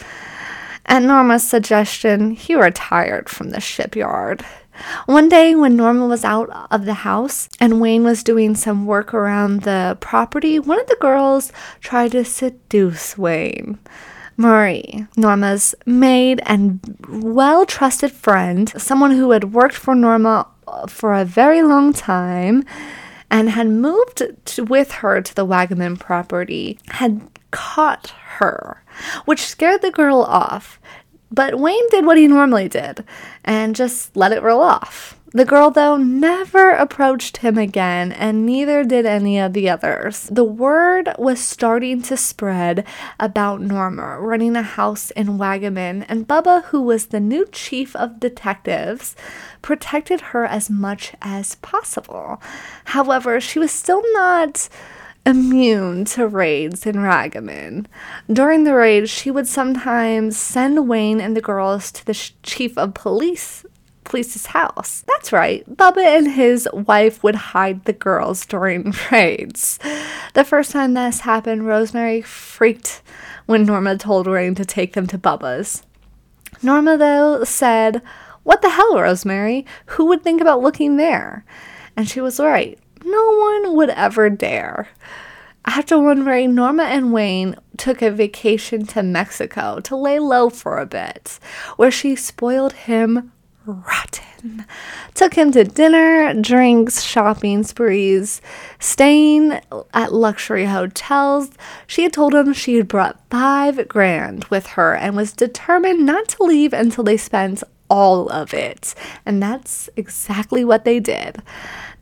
At 0.84 1.02
Norma's 1.02 1.48
suggestion, 1.48 2.32
he 2.32 2.54
retired 2.54 3.30
from 3.30 3.50
the 3.50 3.60
shipyard. 3.60 4.44
One 5.06 5.30
day, 5.30 5.54
when 5.54 5.74
Norma 5.74 6.06
was 6.06 6.22
out 6.22 6.50
of 6.70 6.84
the 6.84 7.00
house 7.00 7.48
and 7.58 7.80
Wayne 7.80 8.04
was 8.04 8.22
doing 8.22 8.54
some 8.54 8.84
work 8.84 9.14
around 9.14 9.62
the 9.62 9.96
property, 10.00 10.58
one 10.58 10.78
of 10.78 10.86
the 10.86 10.98
girls 11.00 11.50
tried 11.80 12.12
to 12.12 12.26
seduce 12.26 13.16
Wayne. 13.16 13.78
Marie, 14.36 15.06
Norma's 15.16 15.74
maid 15.86 16.42
and 16.44 16.78
well 17.08 17.64
trusted 17.64 18.12
friend, 18.12 18.70
someone 18.76 19.12
who 19.12 19.30
had 19.30 19.54
worked 19.54 19.74
for 19.74 19.94
Norma 19.94 20.46
for 20.88 21.14
a 21.14 21.24
very 21.24 21.62
long 21.62 21.92
time 21.92 22.64
and 23.30 23.50
had 23.50 23.68
moved 23.68 24.22
to, 24.44 24.64
with 24.64 24.92
her 24.92 25.20
to 25.20 25.34
the 25.34 25.46
Waggaman 25.46 25.98
property, 25.98 26.78
had 26.88 27.20
caught 27.50 28.08
her, 28.38 28.82
which 29.24 29.44
scared 29.44 29.82
the 29.82 29.90
girl 29.90 30.22
off. 30.22 30.78
But 31.30 31.58
Wayne 31.58 31.88
did 31.90 32.06
what 32.06 32.18
he 32.18 32.28
normally 32.28 32.68
did 32.68 33.04
and 33.44 33.74
just 33.74 34.16
let 34.16 34.32
it 34.32 34.42
roll 34.42 34.62
off. 34.62 35.15
The 35.36 35.44
girl, 35.44 35.70
though, 35.70 35.98
never 35.98 36.70
approached 36.70 37.36
him 37.36 37.58
again, 37.58 38.10
and 38.10 38.46
neither 38.46 38.82
did 38.84 39.04
any 39.04 39.38
of 39.38 39.52
the 39.52 39.68
others. 39.68 40.30
The 40.32 40.42
word 40.42 41.12
was 41.18 41.40
starting 41.40 42.00
to 42.04 42.16
spread 42.16 42.86
about 43.20 43.60
Norma 43.60 44.18
running 44.18 44.56
a 44.56 44.62
house 44.62 45.10
in 45.10 45.36
Waggaman, 45.36 46.06
and 46.08 46.26
Bubba, 46.26 46.64
who 46.64 46.80
was 46.80 47.08
the 47.08 47.20
new 47.20 47.46
chief 47.52 47.94
of 47.96 48.18
detectives, 48.18 49.14
protected 49.60 50.22
her 50.32 50.46
as 50.46 50.70
much 50.70 51.12
as 51.20 51.56
possible. 51.56 52.40
However, 52.86 53.38
she 53.38 53.58
was 53.58 53.70
still 53.70 54.02
not 54.14 54.70
immune 55.26 56.06
to 56.06 56.26
raids 56.26 56.86
in 56.86 56.94
Waggaman. 56.94 57.84
During 58.32 58.64
the 58.64 58.74
raids, 58.74 59.10
she 59.10 59.30
would 59.30 59.46
sometimes 59.46 60.38
send 60.38 60.88
Wayne 60.88 61.20
and 61.20 61.36
the 61.36 61.42
girls 61.42 61.92
to 61.92 62.06
the 62.06 62.14
sh- 62.14 62.32
chief 62.42 62.78
of 62.78 62.94
police 62.94 63.66
police's 64.06 64.46
house. 64.46 65.04
That's 65.06 65.32
right, 65.32 65.68
Bubba 65.68 66.04
and 66.04 66.30
his 66.30 66.68
wife 66.72 67.22
would 67.22 67.34
hide 67.34 67.84
the 67.84 67.92
girls 67.92 68.46
during 68.46 68.94
raids. 69.12 69.78
The 70.34 70.44
first 70.44 70.70
time 70.70 70.94
this 70.94 71.20
happened, 71.20 71.66
Rosemary 71.66 72.22
freaked 72.22 73.02
when 73.44 73.64
Norma 73.64 73.98
told 73.98 74.26
Wayne 74.26 74.54
to 74.54 74.64
take 74.64 74.94
them 74.94 75.06
to 75.08 75.18
Bubba's. 75.18 75.82
Norma, 76.62 76.96
though, 76.96 77.44
said, 77.44 78.00
What 78.42 78.62
the 78.62 78.70
hell, 78.70 78.98
Rosemary? 78.98 79.66
Who 79.86 80.06
would 80.06 80.22
think 80.22 80.40
about 80.40 80.62
looking 80.62 80.96
there? 80.96 81.44
And 81.96 82.08
she 82.08 82.20
was 82.20 82.40
right. 82.40 82.78
No 83.04 83.36
one 83.36 83.76
would 83.76 83.90
ever 83.90 84.30
dare. 84.30 84.88
After 85.64 85.98
one 85.98 86.24
raid, 86.24 86.48
Norma 86.48 86.84
and 86.84 87.12
Wayne 87.12 87.56
took 87.76 88.00
a 88.00 88.10
vacation 88.10 88.86
to 88.86 89.02
Mexico 89.02 89.80
to 89.80 89.96
lay 89.96 90.20
low 90.20 90.48
for 90.48 90.78
a 90.78 90.86
bit, 90.86 91.40
where 91.76 91.90
she 91.90 92.14
spoiled 92.14 92.72
him 92.72 93.32
rotten. 93.66 94.64
Took 95.14 95.34
him 95.34 95.52
to 95.52 95.64
dinner, 95.64 96.34
drinks, 96.40 97.02
shopping 97.02 97.62
sprees, 97.64 98.40
staying 98.78 99.60
at 99.92 100.12
luxury 100.12 100.66
hotels. 100.66 101.50
She 101.86 102.02
had 102.02 102.12
told 102.12 102.34
him 102.34 102.52
she 102.52 102.76
had 102.76 102.88
brought 102.88 103.20
five 103.30 103.88
grand 103.88 104.44
with 104.44 104.66
her 104.68 104.94
and 104.94 105.16
was 105.16 105.32
determined 105.32 106.06
not 106.06 106.28
to 106.28 106.44
leave 106.44 106.72
until 106.72 107.04
they 107.04 107.16
spent 107.16 107.62
all 107.88 108.28
of 108.28 108.52
it. 108.54 108.94
And 109.24 109.42
that's 109.42 109.88
exactly 109.96 110.64
what 110.64 110.84
they 110.84 111.00
did. 111.00 111.42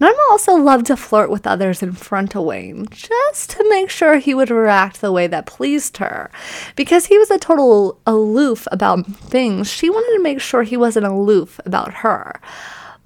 Norma 0.01 0.18
also 0.30 0.55
loved 0.55 0.87
to 0.87 0.97
flirt 0.97 1.30
with 1.30 1.47
others 1.47 1.82
in 1.82 1.93
front 1.93 2.35
of 2.35 2.45
Wayne, 2.45 2.87
just 2.91 3.51
to 3.51 3.68
make 3.68 3.91
sure 3.91 4.16
he 4.16 4.35
would 4.35 4.51
react 4.51 5.01
the 5.01 5.12
way 5.12 5.26
that 5.28 5.47
pleased 5.47 5.99
her. 5.99 6.30
Because 6.74 7.07
he 7.07 7.18
was 7.18 7.30
a 7.30 7.39
total 7.39 8.01
aloof 8.07 8.66
about 8.72 9.07
things, 9.07 9.70
she 9.70 9.89
wanted 9.89 10.16
to 10.16 10.22
make 10.22 10.41
sure 10.41 10.62
he 10.62 10.76
wasn't 10.76 11.07
aloof 11.07 11.61
about 11.64 11.95
her. 11.95 12.41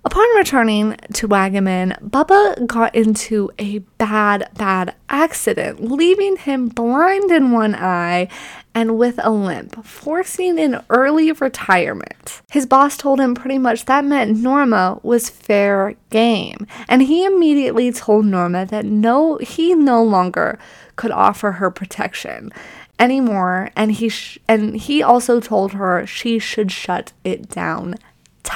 Upon 0.04 0.24
returning 0.36 0.96
to 1.14 1.28
Waggaman, 1.28 2.00
Bubba 2.00 2.66
got 2.66 2.94
into 2.94 3.50
a 3.58 3.78
bad, 3.98 4.48
bad 4.56 4.94
accident, 5.08 5.90
leaving 5.90 6.36
him 6.36 6.68
blind 6.68 7.30
in 7.32 7.50
one 7.50 7.74
eye 7.74 8.28
and 8.74 8.96
with 8.96 9.18
a 9.22 9.30
limp, 9.30 9.84
forcing 9.84 10.58
an 10.60 10.84
early 10.88 11.32
retirement. 11.32 12.42
His 12.50 12.64
boss 12.64 12.96
told 12.96 13.18
him 13.18 13.34
pretty 13.34 13.58
much 13.58 13.86
that 13.86 14.04
meant 14.04 14.38
Norma 14.38 15.00
was 15.02 15.28
fair 15.28 15.94
game, 16.10 16.68
and 16.88 17.02
he 17.02 17.24
immediately 17.24 17.90
told 17.90 18.24
Norma 18.24 18.66
that 18.66 18.84
no, 18.84 19.36
he 19.38 19.74
no 19.74 20.02
longer 20.02 20.60
could 20.94 21.10
offer 21.10 21.52
her 21.52 21.72
protection 21.72 22.52
anymore, 23.00 23.70
and 23.74 23.92
he 23.92 24.08
sh- 24.08 24.38
and 24.46 24.76
he 24.76 25.02
also 25.02 25.40
told 25.40 25.72
her 25.72 26.06
she 26.06 26.38
should 26.38 26.70
shut 26.70 27.12
it 27.24 27.48
down 27.48 27.96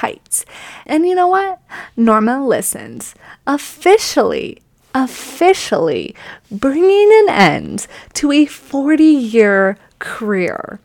tight. 0.02 0.44
And 0.86 1.06
you 1.06 1.14
know 1.14 1.28
what? 1.28 1.60
Norma 1.96 2.44
listens. 2.44 3.14
Officially, 3.46 4.60
officially 4.94 6.14
bringing 6.50 7.10
an 7.22 7.30
end 7.30 7.86
to 8.14 8.32
a 8.32 8.46
40 8.46 9.04
year 9.04 9.76
career 9.98 10.80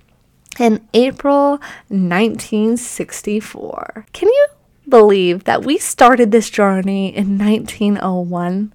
in 0.59 0.87
April 0.93 1.59
1964. 1.89 4.05
Can 4.13 4.29
you 4.29 4.47
believe 4.87 5.43
that 5.43 5.65
we 5.65 5.77
started 5.77 6.31
this 6.31 6.49
journey 6.49 7.13
in 7.13 7.37
1901 7.37 8.73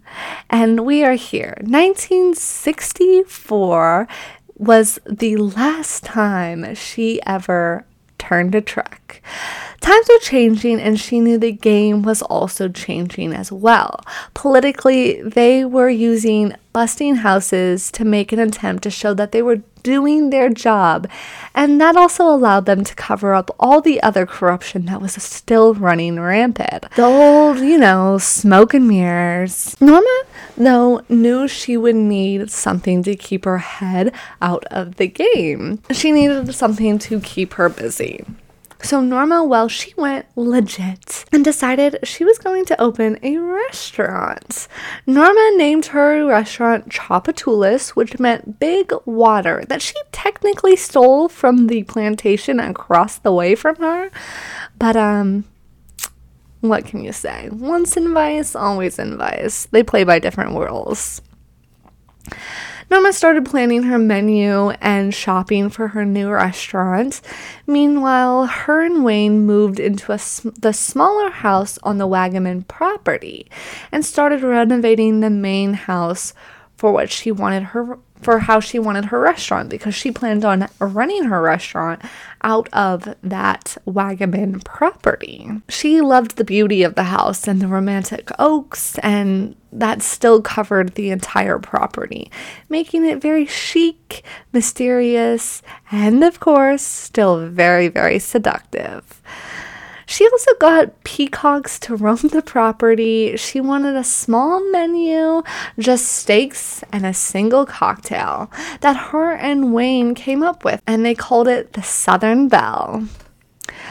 and 0.50 0.84
we 0.84 1.02
are 1.04 1.14
here? 1.14 1.56
1964 1.60 4.06
was 4.56 4.98
the 5.06 5.36
last 5.36 6.04
time 6.04 6.74
she 6.74 7.18
ever 7.26 7.86
turned 8.22 8.54
a 8.54 8.60
trek. 8.60 9.20
Times 9.80 10.06
were 10.08 10.20
changing, 10.20 10.80
and 10.80 10.98
she 10.98 11.18
knew 11.18 11.38
the 11.38 11.50
game 11.50 12.02
was 12.02 12.22
also 12.22 12.68
changing 12.68 13.32
as 13.32 13.50
well. 13.50 14.00
Politically, 14.32 15.20
they 15.22 15.64
were 15.64 15.88
using 15.88 16.54
busting 16.72 17.16
houses 17.16 17.90
to 17.90 18.04
make 18.04 18.30
an 18.30 18.38
attempt 18.38 18.84
to 18.84 18.90
show 18.90 19.12
that 19.14 19.32
they 19.32 19.42
were 19.42 19.62
doing 19.82 20.30
their 20.30 20.48
job, 20.48 21.08
and 21.54 21.80
that 21.80 21.96
also 21.96 22.24
allowed 22.24 22.66
them 22.66 22.84
to 22.84 22.94
cover 22.94 23.34
up 23.34 23.54
all 23.58 23.80
the 23.80 24.02
other 24.02 24.26
corruption 24.26 24.86
that 24.86 25.00
was 25.00 25.14
still 25.14 25.74
running 25.74 26.18
rampant. 26.18 26.86
The 26.96 27.04
old, 27.04 27.58
you 27.58 27.78
know, 27.78 28.18
smoke 28.18 28.74
and 28.74 28.88
mirrors. 28.88 29.76
Norma, 29.80 30.22
though, 30.56 31.02
knew 31.08 31.48
she 31.48 31.76
would 31.76 31.96
need 31.96 32.50
something 32.50 33.02
to 33.02 33.16
keep 33.16 33.44
her 33.44 33.58
head 33.58 34.14
out 34.40 34.64
of 34.66 34.96
the 34.96 35.06
game. 35.06 35.80
She 35.90 36.12
needed 36.12 36.54
something 36.54 36.98
to 37.00 37.20
keep 37.20 37.54
her 37.54 37.68
busy. 37.68 38.24
So 38.82 39.00
Norma, 39.00 39.44
well, 39.44 39.68
she 39.68 39.94
went 39.96 40.26
legit 40.34 41.24
and 41.32 41.44
decided 41.44 42.00
she 42.02 42.24
was 42.24 42.38
going 42.38 42.64
to 42.66 42.80
open 42.80 43.18
a 43.22 43.38
restaurant. 43.38 44.66
Norma 45.06 45.52
named 45.56 45.86
her 45.86 46.26
restaurant 46.26 46.88
Tchoupitoulas, 46.88 47.90
which 47.90 48.18
meant 48.18 48.58
big 48.58 48.92
water, 49.04 49.64
that 49.68 49.82
she 49.82 49.94
technically 50.10 50.74
stole 50.74 51.28
from 51.28 51.68
the 51.68 51.84
plantation 51.84 52.58
across 52.58 53.18
the 53.18 53.32
way 53.32 53.54
from 53.54 53.76
her. 53.76 54.10
But, 54.78 54.96
um, 54.96 55.44
what 56.60 56.84
can 56.84 57.02
you 57.04 57.12
say? 57.12 57.48
Once 57.50 57.96
in 57.96 58.12
vice, 58.12 58.54
always 58.54 58.98
in 58.98 59.16
vice. 59.16 59.66
They 59.66 59.82
play 59.82 60.04
by 60.04 60.18
different 60.18 60.56
rules. 60.56 61.22
Norma 62.90 63.12
started 63.12 63.44
planning 63.46 63.84
her 63.84 63.98
menu 63.98 64.70
and 64.80 65.14
shopping 65.14 65.70
for 65.70 65.88
her 65.88 66.04
new 66.04 66.30
restaurant. 66.30 67.20
Meanwhile, 67.66 68.46
her 68.46 68.84
and 68.84 69.04
Wayne 69.04 69.46
moved 69.46 69.80
into 69.80 70.12
a, 70.12 70.18
the 70.60 70.72
smaller 70.72 71.30
house 71.30 71.78
on 71.82 71.98
the 71.98 72.08
Waggaman 72.08 72.66
property 72.68 73.50
and 73.90 74.04
started 74.04 74.42
renovating 74.42 75.20
the 75.20 75.30
main 75.30 75.74
house 75.74 76.34
for 76.76 76.92
what 76.92 77.10
she 77.10 77.30
wanted 77.30 77.62
her 77.62 77.98
for 78.22 78.40
how 78.40 78.60
she 78.60 78.78
wanted 78.78 79.06
her 79.06 79.20
restaurant 79.20 79.68
because 79.68 79.94
she 79.94 80.10
planned 80.10 80.44
on 80.44 80.68
running 80.78 81.24
her 81.24 81.42
restaurant 81.42 82.00
out 82.42 82.68
of 82.72 83.14
that 83.22 83.76
Waggaman 83.86 84.64
property. 84.64 85.50
She 85.68 86.00
loved 86.00 86.36
the 86.36 86.44
beauty 86.44 86.82
of 86.82 86.94
the 86.94 87.04
house 87.04 87.46
and 87.46 87.60
the 87.60 87.68
romantic 87.68 88.30
oaks, 88.38 88.98
and 88.98 89.56
that 89.72 90.02
still 90.02 90.42
covered 90.42 90.94
the 90.94 91.10
entire 91.10 91.58
property, 91.58 92.30
making 92.68 93.04
it 93.06 93.20
very 93.20 93.46
chic, 93.46 94.22
mysterious, 94.52 95.62
and 95.90 96.22
of 96.22 96.40
course, 96.40 96.82
still 96.82 97.46
very, 97.46 97.88
very 97.88 98.18
seductive. 98.18 99.22
She 100.12 100.28
also 100.28 100.52
got 100.60 101.04
peacocks 101.04 101.78
to 101.80 101.96
roam 101.96 102.18
the 102.18 102.42
property. 102.42 103.34
She 103.38 103.62
wanted 103.62 103.96
a 103.96 104.04
small 104.04 104.60
menu, 104.70 105.42
just 105.78 106.04
steaks 106.06 106.84
and 106.92 107.06
a 107.06 107.14
single 107.14 107.64
cocktail 107.64 108.50
that 108.82 109.08
her 109.08 109.32
and 109.32 109.72
Wayne 109.72 110.14
came 110.14 110.42
up 110.42 110.66
with, 110.66 110.82
and 110.86 111.02
they 111.02 111.14
called 111.14 111.48
it 111.48 111.72
the 111.72 111.82
Southern 111.82 112.48
Belle. 112.48 113.08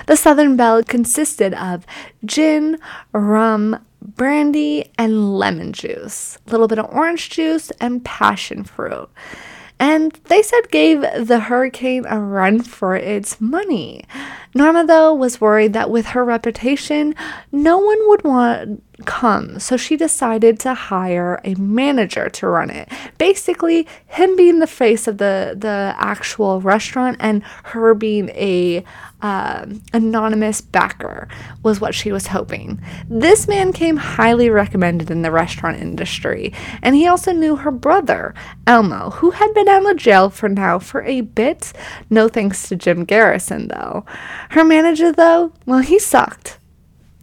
The 0.06 0.16
Southern 0.16 0.56
Belle 0.56 0.84
consisted 0.84 1.56
of 1.56 1.88
gin, 2.24 2.78
rum, 3.14 3.84
brandy, 4.00 4.92
and 5.00 5.40
lemon 5.40 5.74
juice, 5.74 6.38
a 6.46 6.52
little 6.52 6.68
bit 6.68 6.78
of 6.78 6.86
orange 6.94 7.32
juice, 7.32 7.72
and 7.82 8.06
passion 8.06 8.64
fruit 8.64 9.10
and 9.82 10.12
they 10.26 10.44
said 10.44 10.70
gave 10.70 11.02
the 11.02 11.40
hurricane 11.40 12.06
a 12.08 12.20
run 12.20 12.62
for 12.62 12.96
its 12.96 13.42
money. 13.42 14.06
Norma, 14.54 14.86
though, 14.86 15.12
was 15.12 15.42
worried 15.42 15.74
that 15.74 15.90
with 15.90 16.06
her 16.08 16.24
reputation, 16.24 17.16
no 17.52 17.80
one 17.80 17.98
would 18.10 18.24
want 18.24 18.84
come, 19.06 19.60
so 19.60 19.78
she 19.78 19.98
decided 19.98 20.60
to 20.60 20.76
hire 20.76 21.42
a 21.44 21.56
manager 21.56 22.30
to 22.30 22.48
run 22.48 22.70
it. 22.70 22.90
Basically, 23.18 23.88
him 24.06 24.36
being 24.36 24.60
the 24.60 24.68
face 24.68 25.08
of 25.08 25.18
the 25.18 25.56
the 25.58 25.96
actual 25.98 26.62
restaurant 26.62 27.18
and 27.20 27.42
her 27.64 27.96
being 27.96 28.30
a 28.30 28.84
uh, 29.22 29.66
anonymous 29.94 30.62
backer 30.62 31.28
was 31.64 31.80
what 31.80 31.96
she 31.96 32.12
was 32.12 32.28
hoping. 32.28 32.82
This 33.08 33.48
man 33.48 33.74
came 33.74 33.98
highly 33.98 34.50
recommended 34.50 35.12
in 35.12 35.22
the 35.22 35.32
restaurant 35.32 35.80
industry, 35.80 36.54
and 36.82 36.96
he 36.96 37.08
also 37.08 37.32
knew 37.32 37.58
her 37.58 37.72
brother, 37.72 38.34
Elmo, 38.66 39.12
who 39.12 39.32
had 39.32 39.54
been 39.54 39.68
out 39.68 39.90
of 39.90 39.98
jail 39.98 40.30
for 40.30 40.50
now 40.50 40.80
for 40.80 41.04
a 41.04 41.22
bit. 41.22 41.74
No 42.10 42.28
thanks 42.28 42.68
to 42.70 42.76
Jim 42.76 43.06
Garrison, 43.06 43.68
though. 43.68 44.06
Her 44.50 44.64
manager, 44.64 45.12
though, 45.12 45.54
well, 45.66 45.80
he 45.80 46.00
sucked. 46.00 46.60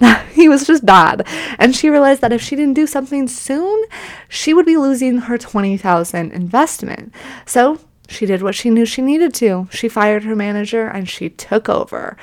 he 0.33 0.49
was 0.49 0.67
just 0.67 0.87
bad. 0.87 1.27
And 1.59 1.75
she 1.75 1.91
realized 1.91 2.21
that 2.21 2.33
if 2.33 2.41
she 2.41 2.57
didn't 2.57 2.75
do 2.75 2.87
something 2.87 3.27
soon, 3.29 3.85
she 4.29 4.55
would 4.55 4.67
be 4.67 4.77
losing 4.77 5.19
her 5.19 5.39
20,000 5.39 6.33
investment. 6.33 7.13
So 7.47 7.81
she 8.09 8.27
did 8.27 8.43
what 8.43 8.55
she 8.55 8.71
knew 8.71 8.87
she 8.87 9.03
needed 9.03 9.35
to. 9.35 9.69
She 9.71 9.89
fired 9.89 10.25
her 10.25 10.35
manager 10.35 10.89
and 10.89 11.09
she 11.09 11.29
took 11.29 11.69
over. 11.69 12.17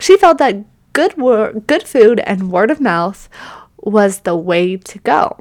She 0.00 0.18
felt 0.18 0.38
that 0.38 0.64
good 0.92 1.16
wor- 1.16 1.52
good 1.52 1.84
food 1.84 2.20
and 2.20 2.50
word 2.50 2.70
of 2.70 2.80
mouth 2.80 3.28
was 3.78 4.20
the 4.20 4.36
way 4.36 4.76
to 4.76 4.98
go. 4.98 5.38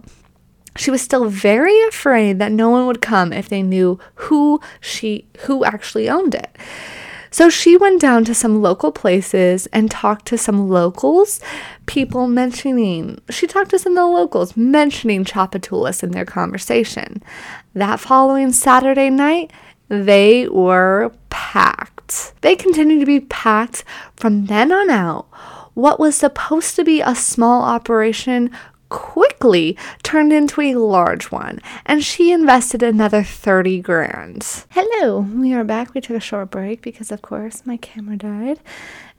She 0.75 0.91
was 0.91 1.01
still 1.01 1.25
very 1.27 1.81
afraid 1.87 2.39
that 2.39 2.51
no 2.51 2.69
one 2.69 2.85
would 2.87 3.01
come 3.01 3.33
if 3.33 3.49
they 3.49 3.63
knew 3.63 3.99
who 4.15 4.61
she 4.79 5.27
who 5.41 5.65
actually 5.65 6.09
owned 6.09 6.35
it. 6.35 6.55
So 7.33 7.49
she 7.49 7.75
went 7.77 7.99
down 7.99 8.25
to 8.25 8.35
some 8.35 8.61
local 8.61 8.91
places 8.91 9.65
and 9.73 9.89
talked 9.89 10.27
to 10.27 10.37
some 10.37 10.69
locals, 10.69 11.39
people 11.87 12.27
mentioning, 12.27 13.19
she 13.31 13.47
talked 13.47 13.71
to 13.71 13.79
some 13.79 13.93
of 13.93 13.97
the 13.97 14.05
locals 14.05 14.55
mentioning 14.55 15.25
Tchoupitoulas 15.25 16.03
in 16.03 16.11
their 16.11 16.25
conversation. 16.25 17.23
That 17.73 17.99
following 17.99 18.51
Saturday 18.51 19.09
night, 19.09 19.51
they 20.01 20.47
were 20.47 21.11
packed. 21.29 22.33
They 22.41 22.55
continued 22.55 23.01
to 23.01 23.05
be 23.05 23.19
packed 23.19 23.83
from 24.15 24.45
then 24.47 24.71
on 24.71 24.89
out. 24.89 25.27
What 25.73 25.99
was 25.99 26.15
supposed 26.15 26.75
to 26.75 26.83
be 26.83 27.01
a 27.01 27.15
small 27.15 27.63
operation 27.63 28.51
quickly 28.93 29.75
turned 30.03 30.31
into 30.31 30.61
a 30.61 30.75
large 30.75 31.31
one, 31.31 31.59
and 31.83 32.03
she 32.03 32.31
invested 32.31 32.83
another 32.83 33.23
30 33.23 33.81
grand. 33.81 34.65
Hello, 34.69 35.21
we 35.21 35.51
are 35.51 35.63
back. 35.63 35.95
We 35.95 36.01
took 36.01 36.15
a 36.15 36.19
short 36.19 36.51
break 36.51 36.83
because, 36.83 37.11
of 37.11 37.23
course, 37.23 37.65
my 37.65 37.77
camera 37.77 38.17
died, 38.17 38.59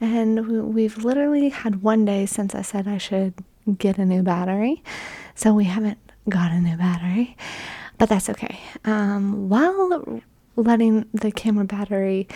and 0.00 0.72
we've 0.72 1.04
literally 1.04 1.48
had 1.48 1.82
one 1.82 2.04
day 2.04 2.24
since 2.24 2.54
I 2.54 2.62
said 2.62 2.86
I 2.86 2.98
should 2.98 3.34
get 3.76 3.98
a 3.98 4.06
new 4.06 4.22
battery, 4.22 4.84
so 5.34 5.52
we 5.52 5.64
haven't 5.64 5.98
got 6.28 6.52
a 6.52 6.60
new 6.60 6.76
battery, 6.76 7.36
but 7.98 8.08
that's 8.08 8.30
okay. 8.30 8.60
Um, 8.84 9.48
while 9.48 10.22
letting 10.56 11.06
the 11.12 11.32
camera 11.32 11.64
battery 11.64 12.28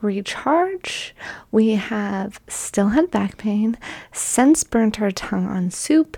recharge. 0.00 1.14
We 1.50 1.70
have 1.70 2.40
still 2.48 2.88
had 2.88 3.10
back 3.10 3.38
pain, 3.38 3.76
since 4.12 4.64
burnt 4.64 5.00
our 5.00 5.10
tongue 5.10 5.46
on 5.46 5.70
soup, 5.70 6.16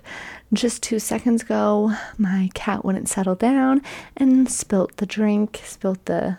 just 0.52 0.82
two 0.82 0.98
seconds 0.98 1.42
ago, 1.42 1.92
my 2.16 2.50
cat 2.54 2.84
wouldn't 2.84 3.08
settle 3.08 3.34
down 3.34 3.82
and 4.16 4.50
spilt 4.50 4.96
the 4.96 5.06
drink, 5.06 5.60
spilt 5.64 6.04
the 6.06 6.38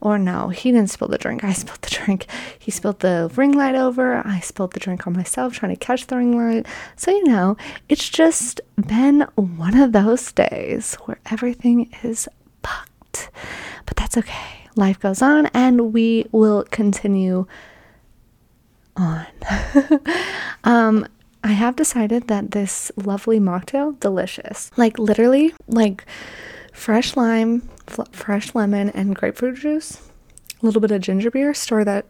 or 0.00 0.16
no, 0.16 0.48
he 0.48 0.70
didn't 0.70 0.90
spill 0.90 1.08
the 1.08 1.18
drink. 1.18 1.42
I 1.42 1.52
spilled 1.54 1.82
the 1.82 1.90
drink. 1.90 2.26
He 2.58 2.70
spilled 2.70 3.00
the 3.00 3.30
ring 3.34 3.52
light 3.52 3.74
over. 3.74 4.26
I 4.26 4.40
spilled 4.40 4.72
the 4.72 4.80
drink 4.80 5.06
on 5.06 5.12
myself 5.12 5.54
trying 5.54 5.74
to 5.74 5.78
catch 5.78 6.06
the 6.06 6.16
ring 6.16 6.36
light. 6.36 6.66
So, 6.96 7.10
you 7.10 7.24
know, 7.24 7.56
it's 7.88 8.08
just 8.08 8.60
been 8.76 9.22
one 9.34 9.76
of 9.76 9.92
those 9.92 10.30
days 10.32 10.94
where 11.04 11.18
everything 11.30 11.90
is 12.02 12.28
fucked. 12.62 13.30
But 13.88 13.96
that's 13.96 14.16
okay. 14.18 14.68
Life 14.76 15.00
goes 15.00 15.22
on 15.22 15.46
and 15.46 15.92
we 15.92 16.26
will 16.30 16.64
continue 16.70 17.46
on. 18.96 19.26
um, 20.64 21.06
I 21.42 21.52
have 21.52 21.76
decided 21.76 22.28
that 22.28 22.50
this 22.50 22.92
lovely 22.96 23.40
mocktail, 23.40 23.98
delicious. 23.98 24.70
Like 24.76 24.98
literally, 24.98 25.54
like 25.66 26.04
fresh 26.72 27.16
lime, 27.16 27.68
fl- 27.86 28.02
fresh 28.12 28.54
lemon, 28.54 28.90
and 28.90 29.16
grapefruit 29.16 29.56
juice. 29.56 30.02
A 30.62 30.66
little 30.66 30.80
bit 30.80 30.90
of 30.90 31.00
ginger 31.00 31.30
beer. 31.30 31.54
Stir 31.54 31.84
that, 31.84 32.06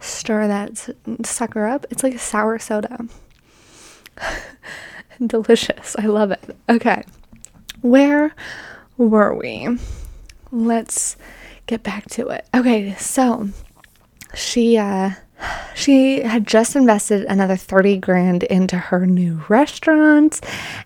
stir 0.00 0.48
that 0.48 0.88
sucker 1.24 1.66
up. 1.66 1.86
It's 1.90 2.02
like 2.02 2.14
a 2.14 2.18
sour 2.18 2.58
soda. 2.58 3.06
delicious. 5.26 5.94
I 5.98 6.06
love 6.06 6.30
it. 6.30 6.56
Okay, 6.68 7.04
where 7.82 8.34
were 8.96 9.34
we? 9.34 9.78
Let's 10.52 11.16
get 11.66 11.82
back 11.82 12.08
to 12.10 12.28
it. 12.28 12.46
Okay, 12.54 12.94
so 12.96 13.48
she 14.34 14.76
uh 14.76 15.12
she 15.74 16.20
had 16.20 16.46
just 16.46 16.76
invested 16.76 17.24
another 17.24 17.56
30 17.56 17.96
grand 17.96 18.42
into 18.44 18.76
her 18.76 19.06
new 19.06 19.42
restaurant, 19.48 20.40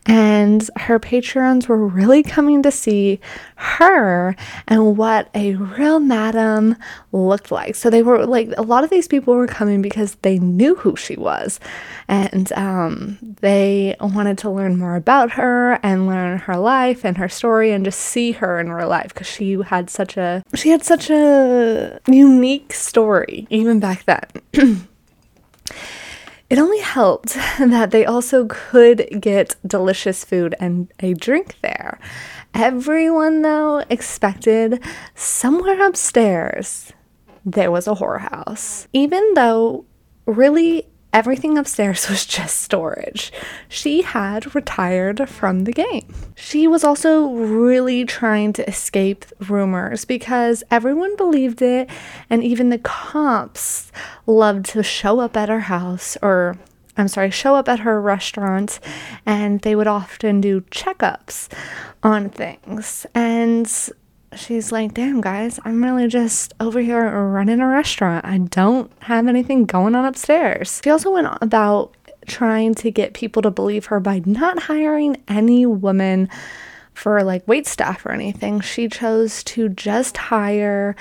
and 0.07 0.71
her 0.77 0.99
patrons 0.99 1.69
were 1.69 1.85
really 1.87 2.23
coming 2.23 2.63
to 2.63 2.71
see 2.71 3.21
her 3.57 4.37
and 4.69 4.97
what 4.97 5.31
a 5.35 5.55
real 5.55 5.99
madam 5.99 6.77
looked 7.11 7.51
like. 7.51 7.75
So 7.75 7.89
they 7.89 8.03
were 8.03 8.27
like, 8.27 8.51
a 8.57 8.63
lot 8.63 8.85
of 8.85 8.91
these 8.91 9.09
people 9.09 9.35
were 9.35 9.47
coming 9.47 9.81
because 9.81 10.15
they 10.17 10.39
knew 10.39 10.75
who 10.77 10.95
she 10.95 11.17
was, 11.17 11.59
and 12.07 12.53
um, 12.53 13.19
they 13.41 13.97
wanted 14.01 14.39
to 14.39 14.51
learn 14.51 14.79
more 14.79 14.95
about 14.95 15.33
her 15.33 15.81
and 15.83 16.07
learn 16.07 16.39
her 16.39 16.57
life 16.57 17.05
and 17.05 17.17
her 17.17 17.29
story 17.29 17.73
and 17.73 17.85
just 17.85 17.99
see 17.99 18.33
her 18.33 18.61
in 18.61 18.71
real 18.71 18.89
life 18.89 19.09
because 19.09 19.27
she 19.27 19.59
had 19.63 19.89
such 19.89 20.17
a 20.17 20.43
she 20.55 20.69
had 20.69 20.85
such 20.85 21.11
a 21.11 21.99
unique 22.07 22.73
story 22.73 23.47
even 23.51 23.81
back 23.81 24.05
then. 24.05 24.87
It 26.49 26.59
only 26.59 26.79
helped 26.79 27.35
that 27.59 27.91
they 27.91 28.05
also 28.05 28.47
could 28.47 29.21
get 29.21 29.57
delicious 29.67 30.25
food 30.25 30.55
and 30.61 30.93
a 31.01 31.15
drink 31.15 31.57
there. 31.63 31.99
Everyone, 32.55 33.43
though, 33.43 33.85
expected 33.91 34.83
somewhere 35.15 35.87
upstairs 35.87 36.93
there 37.45 37.71
was 37.71 37.87
a 37.87 37.95
whorehouse. 37.95 38.89
Even 38.93 39.35
though, 39.35 39.85
really, 40.27 40.89
everything 41.17 41.57
upstairs 41.57 42.09
was 42.11 42.27
just 42.27 42.61
storage. 42.61 43.33
She 43.69 44.03
had 44.03 44.55
retired 44.55 45.29
from 45.29 45.65
the 45.65 45.73
game. 45.73 46.15
She 46.37 46.69
was 46.69 46.85
also 46.85 47.31
really 47.31 48.05
trying 48.05 48.53
to 48.53 48.69
escape 48.69 49.25
rumors 49.49 50.05
because 50.05 50.63
everyone 50.71 51.17
believed 51.17 51.63
it, 51.63 51.89
and 52.29 52.45
even 52.45 52.69
the 52.69 52.79
cops 52.79 53.91
loved 54.27 54.67
to 54.67 54.83
show 54.83 55.19
up 55.19 55.37
at 55.37 55.49
her 55.49 55.61
house 55.61 56.17
or 56.23 56.59
I'm 56.99 57.09
sorry, 57.09 57.31
show 57.31 57.57
up 57.57 57.69
at 57.69 57.81
her 57.81 58.01
restaurant 58.01 58.81
and 59.27 59.61
they 59.61 59.75
would 59.77 59.87
often 59.87 60.41
do 60.41 60.63
checkups 60.63 61.49
on 62.03 62.31
things. 62.31 63.05
And 63.15 63.71
she's 64.37 64.73
like, 64.73 64.95
damn, 64.95 65.21
guys, 65.21 65.59
I'm 65.65 65.83
really 65.83 66.09
just 66.09 66.55
over 66.61 66.81
here 66.81 67.11
running 67.29 67.61
a 67.61 67.67
restaurant. 67.67 68.25
I 68.25 68.39
don't 68.39 68.91
have 69.01 69.27
anything 69.27 69.65
going 69.65 69.95
on 69.95 70.05
upstairs. 70.05 70.81
She 70.85 70.91
also 70.91 71.11
went 71.11 71.29
about 71.41 71.97
trying 72.27 72.75
to 72.75 72.91
get 72.91 73.15
people 73.15 73.43
to 73.43 73.51
believe 73.51 73.87
her 73.87 74.01
by 74.01 74.21
not 74.25 74.65
hiring 74.65 75.17
any 75.29 75.65
woman 75.65 76.29
for 76.97 77.23
like 77.23 77.47
wait 77.47 77.67
staff 77.67 78.07
or 78.07 78.11
anything. 78.11 78.61
She 78.61 78.89
chose 78.89 79.45
to 79.45 79.69
just 79.69 80.17
hire 80.17 80.97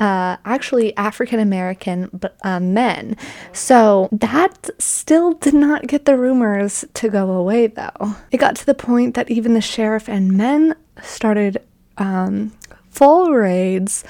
uh, 0.00 0.36
actually 0.44 0.96
African 0.96 1.38
American 1.38 2.20
uh, 2.42 2.60
men. 2.60 3.16
So 3.52 4.08
that 4.10 4.70
still 4.78 5.34
did 5.34 5.54
not 5.54 5.86
get 5.86 6.06
the 6.06 6.16
rumors 6.16 6.84
to 6.94 7.08
go 7.10 7.30
away 7.32 7.66
though. 7.66 8.16
It 8.30 8.38
got 8.38 8.56
to 8.56 8.66
the 8.66 8.74
point 8.74 9.14
that 9.14 9.30
even 9.30 9.54
the 9.54 9.60
sheriff 9.60 10.08
and 10.08 10.32
men 10.32 10.74
started 11.02 11.58
um, 11.98 12.52
full 12.94 13.32
raids 13.32 14.04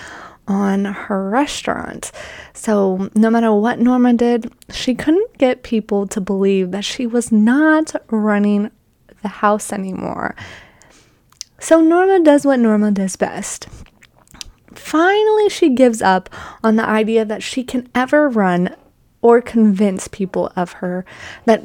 on 0.47 0.85
her 0.85 1.31
restaurant. 1.31 2.13
So, 2.53 3.11
no 3.15 3.31
matter 3.31 3.53
what 3.53 3.79
Norma 3.79 4.13
did, 4.13 4.53
she 4.71 4.95
couldn't 4.95 5.39
get 5.39 5.63
people 5.63 6.07
to 6.09 6.21
believe 6.21 6.71
that 6.71 6.85
she 6.85 7.07
was 7.07 7.33
not 7.33 7.95
running 8.11 8.71
the 9.23 9.29
house 9.29 9.73
anymore. 9.73 10.37
So, 11.59 11.81
Norma 11.81 12.23
does 12.23 12.45
what 12.45 12.59
Norma 12.59 12.91
does 12.91 13.17
best. 13.17 13.69
Finally, 14.75 15.49
she 15.49 15.71
gives 15.71 16.03
up 16.03 16.29
on 16.63 16.77
the 16.77 16.87
idea 16.87 17.25
that 17.25 17.43
she 17.43 17.65
can 17.65 17.89
ever 17.95 18.29
run 18.29 18.75
or 19.23 19.41
convince 19.41 20.09
people 20.09 20.53
of 20.55 20.73
her 20.73 21.07
that 21.47 21.63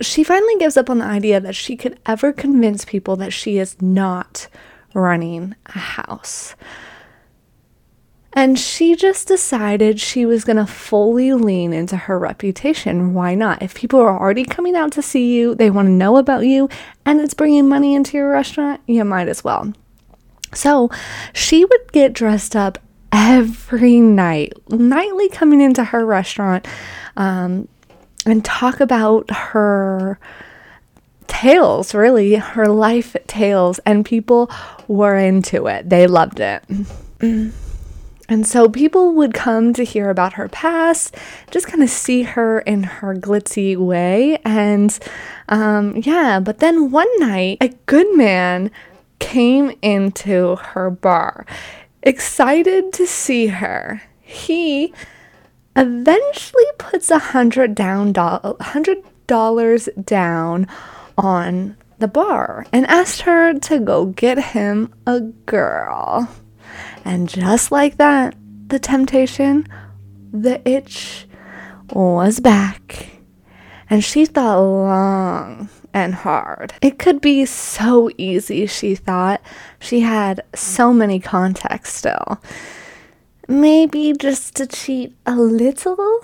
she 0.00 0.22
finally 0.22 0.56
gives 0.58 0.76
up 0.76 0.90
on 0.90 0.98
the 0.98 1.04
idea 1.04 1.40
that 1.40 1.54
she 1.54 1.76
could 1.76 1.98
ever 2.04 2.32
convince 2.32 2.84
people 2.84 3.16
that 3.16 3.32
she 3.32 3.56
is 3.58 3.80
not 3.80 4.48
running 4.94 5.54
a 5.66 5.78
house. 5.78 6.54
And 8.34 8.58
she 8.58 8.96
just 8.96 9.28
decided 9.28 10.00
she 10.00 10.24
was 10.24 10.44
going 10.44 10.56
to 10.56 10.66
fully 10.66 11.34
lean 11.34 11.74
into 11.74 11.96
her 11.96 12.18
reputation. 12.18 13.12
Why 13.12 13.34
not? 13.34 13.62
If 13.62 13.74
people 13.74 14.00
are 14.00 14.18
already 14.18 14.44
coming 14.44 14.74
out 14.74 14.92
to 14.92 15.02
see 15.02 15.34
you, 15.34 15.54
they 15.54 15.70
want 15.70 15.86
to 15.86 15.92
know 15.92 16.16
about 16.16 16.46
you, 16.46 16.70
and 17.04 17.20
it's 17.20 17.34
bringing 17.34 17.68
money 17.68 17.94
into 17.94 18.16
your 18.16 18.30
restaurant, 18.30 18.80
you 18.86 19.04
might 19.04 19.28
as 19.28 19.44
well. 19.44 19.72
So 20.54 20.90
she 21.34 21.64
would 21.64 21.92
get 21.92 22.14
dressed 22.14 22.56
up 22.56 22.78
every 23.12 24.00
night, 24.00 24.54
nightly 24.70 25.28
coming 25.28 25.60
into 25.60 25.84
her 25.84 26.06
restaurant 26.06 26.66
um, 27.16 27.68
and 28.24 28.42
talk 28.42 28.80
about 28.80 29.30
her 29.30 30.18
tales, 31.32 31.94
really, 31.94 32.34
her 32.34 32.68
life 32.68 33.16
tales, 33.26 33.80
and 33.86 34.04
people 34.04 34.50
were 34.86 35.16
into 35.16 35.66
it. 35.66 35.88
They 35.88 36.06
loved 36.06 36.40
it. 36.40 36.62
And 38.28 38.46
so 38.46 38.68
people 38.68 39.14
would 39.14 39.32
come 39.32 39.72
to 39.72 39.82
hear 39.84 40.10
about 40.10 40.34
her 40.34 40.48
past, 40.48 41.16
just 41.50 41.66
kind 41.66 41.82
of 41.82 41.88
see 41.90 42.22
her 42.22 42.60
in 42.60 42.82
her 42.84 43.14
glitzy 43.14 43.76
way. 43.76 44.38
And 44.44 44.96
um, 45.48 45.96
yeah, 45.96 46.38
but 46.38 46.58
then 46.58 46.90
one 46.90 47.08
night, 47.18 47.58
a 47.60 47.68
good 47.86 48.14
man 48.16 48.70
came 49.18 49.72
into 49.82 50.56
her 50.56 50.90
bar, 50.90 51.46
excited 52.02 52.92
to 52.92 53.06
see 53.06 53.46
her. 53.48 54.02
He 54.20 54.92
eventually 55.74 56.70
puts 56.78 57.10
a 57.10 57.18
hundred 57.18 57.74
down 57.74 58.14
hundred 58.14 58.98
dollars 59.26 59.88
down 60.04 60.66
on 61.16 61.76
the 61.98 62.08
bar 62.08 62.66
and 62.72 62.86
asked 62.86 63.22
her 63.22 63.54
to 63.54 63.78
go 63.78 64.06
get 64.06 64.38
him 64.38 64.92
a 65.06 65.20
girl. 65.20 66.28
And 67.04 67.28
just 67.28 67.70
like 67.72 67.96
that, 67.98 68.34
the 68.68 68.78
temptation, 68.78 69.68
the 70.32 70.66
itch 70.68 71.26
was 71.92 72.40
back. 72.40 73.10
And 73.90 74.02
she 74.02 74.24
thought 74.24 74.60
long 74.60 75.68
and 75.92 76.14
hard. 76.14 76.72
It 76.80 76.98
could 76.98 77.20
be 77.20 77.44
so 77.44 78.10
easy, 78.16 78.66
she 78.66 78.94
thought. 78.94 79.42
She 79.78 80.00
had 80.00 80.42
so 80.54 80.92
many 80.92 81.20
contacts 81.20 81.92
still. 81.92 82.40
Maybe 83.48 84.14
just 84.18 84.56
to 84.56 84.66
cheat 84.66 85.14
a 85.26 85.34
little? 85.34 86.20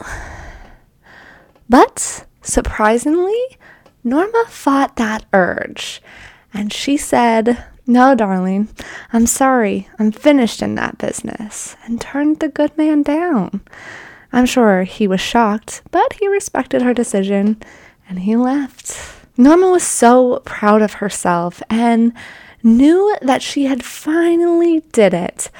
But 1.68 2.24
surprisingly, 2.40 3.57
Norma 4.08 4.44
fought 4.48 4.96
that 4.96 5.24
urge. 5.32 6.00
And 6.54 6.72
she 6.72 6.96
said, 6.96 7.64
No, 7.86 8.14
darling, 8.14 8.68
I'm 9.12 9.26
sorry. 9.26 9.88
I'm 9.98 10.12
finished 10.12 10.62
in 10.62 10.74
that 10.76 10.98
business. 10.98 11.76
And 11.84 12.00
turned 12.00 12.40
the 12.40 12.48
good 12.48 12.76
man 12.78 13.02
down. 13.02 13.60
I'm 14.32 14.46
sure 14.46 14.84
he 14.84 15.06
was 15.06 15.20
shocked, 15.20 15.82
but 15.90 16.14
he 16.14 16.28
respected 16.28 16.82
her 16.82 16.94
decision 16.94 17.62
and 18.08 18.20
he 18.20 18.36
left. 18.36 18.98
Norma 19.36 19.70
was 19.70 19.84
so 19.84 20.40
proud 20.44 20.82
of 20.82 20.94
herself 20.94 21.62
and 21.70 22.12
knew 22.62 23.16
that 23.22 23.42
she 23.42 23.64
had 23.66 23.84
finally 23.84 24.80
did 24.92 25.14
it. 25.14 25.50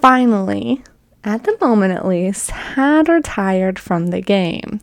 Finally, 0.00 0.84
at 1.24 1.44
the 1.44 1.56
moment 1.60 1.92
at 1.92 2.06
least, 2.06 2.50
had 2.50 3.08
retired 3.08 3.78
from 3.78 4.08
the 4.08 4.20
game. 4.20 4.80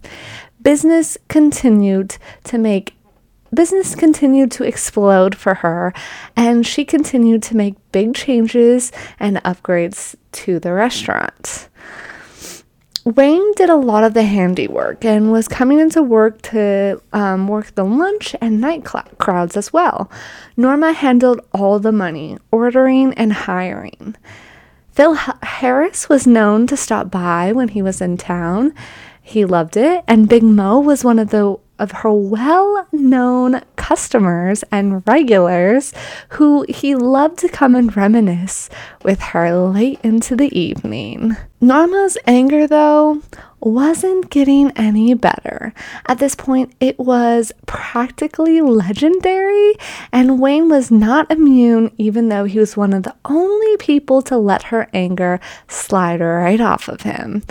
Business 0.62 1.18
continued 1.30 2.18
to 2.44 2.58
make 2.58 2.96
business 3.54 3.96
continued 3.96 4.52
to 4.52 4.64
explode 4.64 5.36
for 5.36 5.56
her, 5.56 5.94
and 6.36 6.66
she 6.66 6.86
continued 6.86 7.44
to 7.44 7.58
make 7.58 7.76
big 7.92 8.16
changes 8.16 8.92
and 9.20 9.38
upgrades 9.38 10.16
to 10.34 10.60
the 10.60 10.74
restaurant. 10.74 11.70
Wayne 13.06 13.52
did 13.56 13.70
a 13.70 13.76
lot 13.76 14.06
of 14.06 14.14
the 14.14 14.24
handiwork 14.24 15.04
and 15.04 15.30
was 15.30 15.50
coming 15.50 15.80
into 15.80 16.02
work 16.02 16.42
to 16.44 17.02
um, 17.12 17.50
work 17.50 17.76
the 17.76 17.84
lunch 17.84 18.34
and 18.40 18.62
night 18.62 18.88
cl- 18.88 19.04
crowds 19.18 19.58
as 19.58 19.74
well. 19.74 20.10
Norma 20.56 20.94
handled 20.94 21.42
all 21.52 21.80
the 21.80 21.92
money, 21.92 22.38
ordering 22.50 23.14
and 23.16 23.34
hiring. 23.34 24.16
Phil 24.92 25.16
H- 25.16 25.36
Harris 25.42 26.08
was 26.08 26.26
known 26.26 26.66
to 26.68 26.78
stop 26.78 27.12
by 27.12 27.52
when 27.52 27.70
he 27.70 27.82
was 27.82 28.00
in 28.00 28.16
town. 28.16 28.74
He 29.22 29.44
loved 29.44 29.76
it, 29.76 30.04
and 30.08 30.30
Big 30.30 30.44
Mo 30.44 30.80
was 30.80 31.04
one 31.04 31.20
of 31.20 31.30
the 31.30 31.58
of 31.84 31.92
her 31.92 32.14
well 32.14 32.88
known 32.94 33.62
customers 33.76 34.64
and 34.72 35.06
regulars 35.06 35.94
who 36.30 36.66
he 36.70 36.96
loved 36.96 37.38
to 37.40 37.50
come 37.50 37.76
and 37.76 37.96
reminisce 37.96 38.70
with 39.04 39.20
her 39.20 39.54
late 39.54 40.00
into 40.02 40.36
the 40.36 40.58
evening. 40.58 41.36
Norma's 41.64 42.18
anger, 42.28 42.68
though, 42.68 43.22
wasn't 43.62 44.30
getting 44.30 44.72
any 44.72 45.14
better. 45.14 45.74
At 46.08 46.20
this 46.20 46.36
point, 46.36 46.74
it 46.82 47.00
was 47.00 47.54
practically 47.66 48.60
legendary, 48.60 49.76
and 50.12 50.42
Wayne 50.42 50.68
was 50.68 50.92
not 50.92 51.32
immune, 51.32 51.94
even 51.98 52.28
though 52.28 52.44
he 52.44 52.60
was 52.60 52.76
one 52.76 52.92
of 52.92 53.04
the 53.04 53.16
only 53.24 53.78
people 53.78 54.22
to 54.24 54.38
let 54.38 54.64
her 54.64 54.90
anger 54.94 55.40
slide 55.70 56.20
right 56.20 56.60
off 56.60 56.90
of 56.90 57.04
him. 57.04 57.44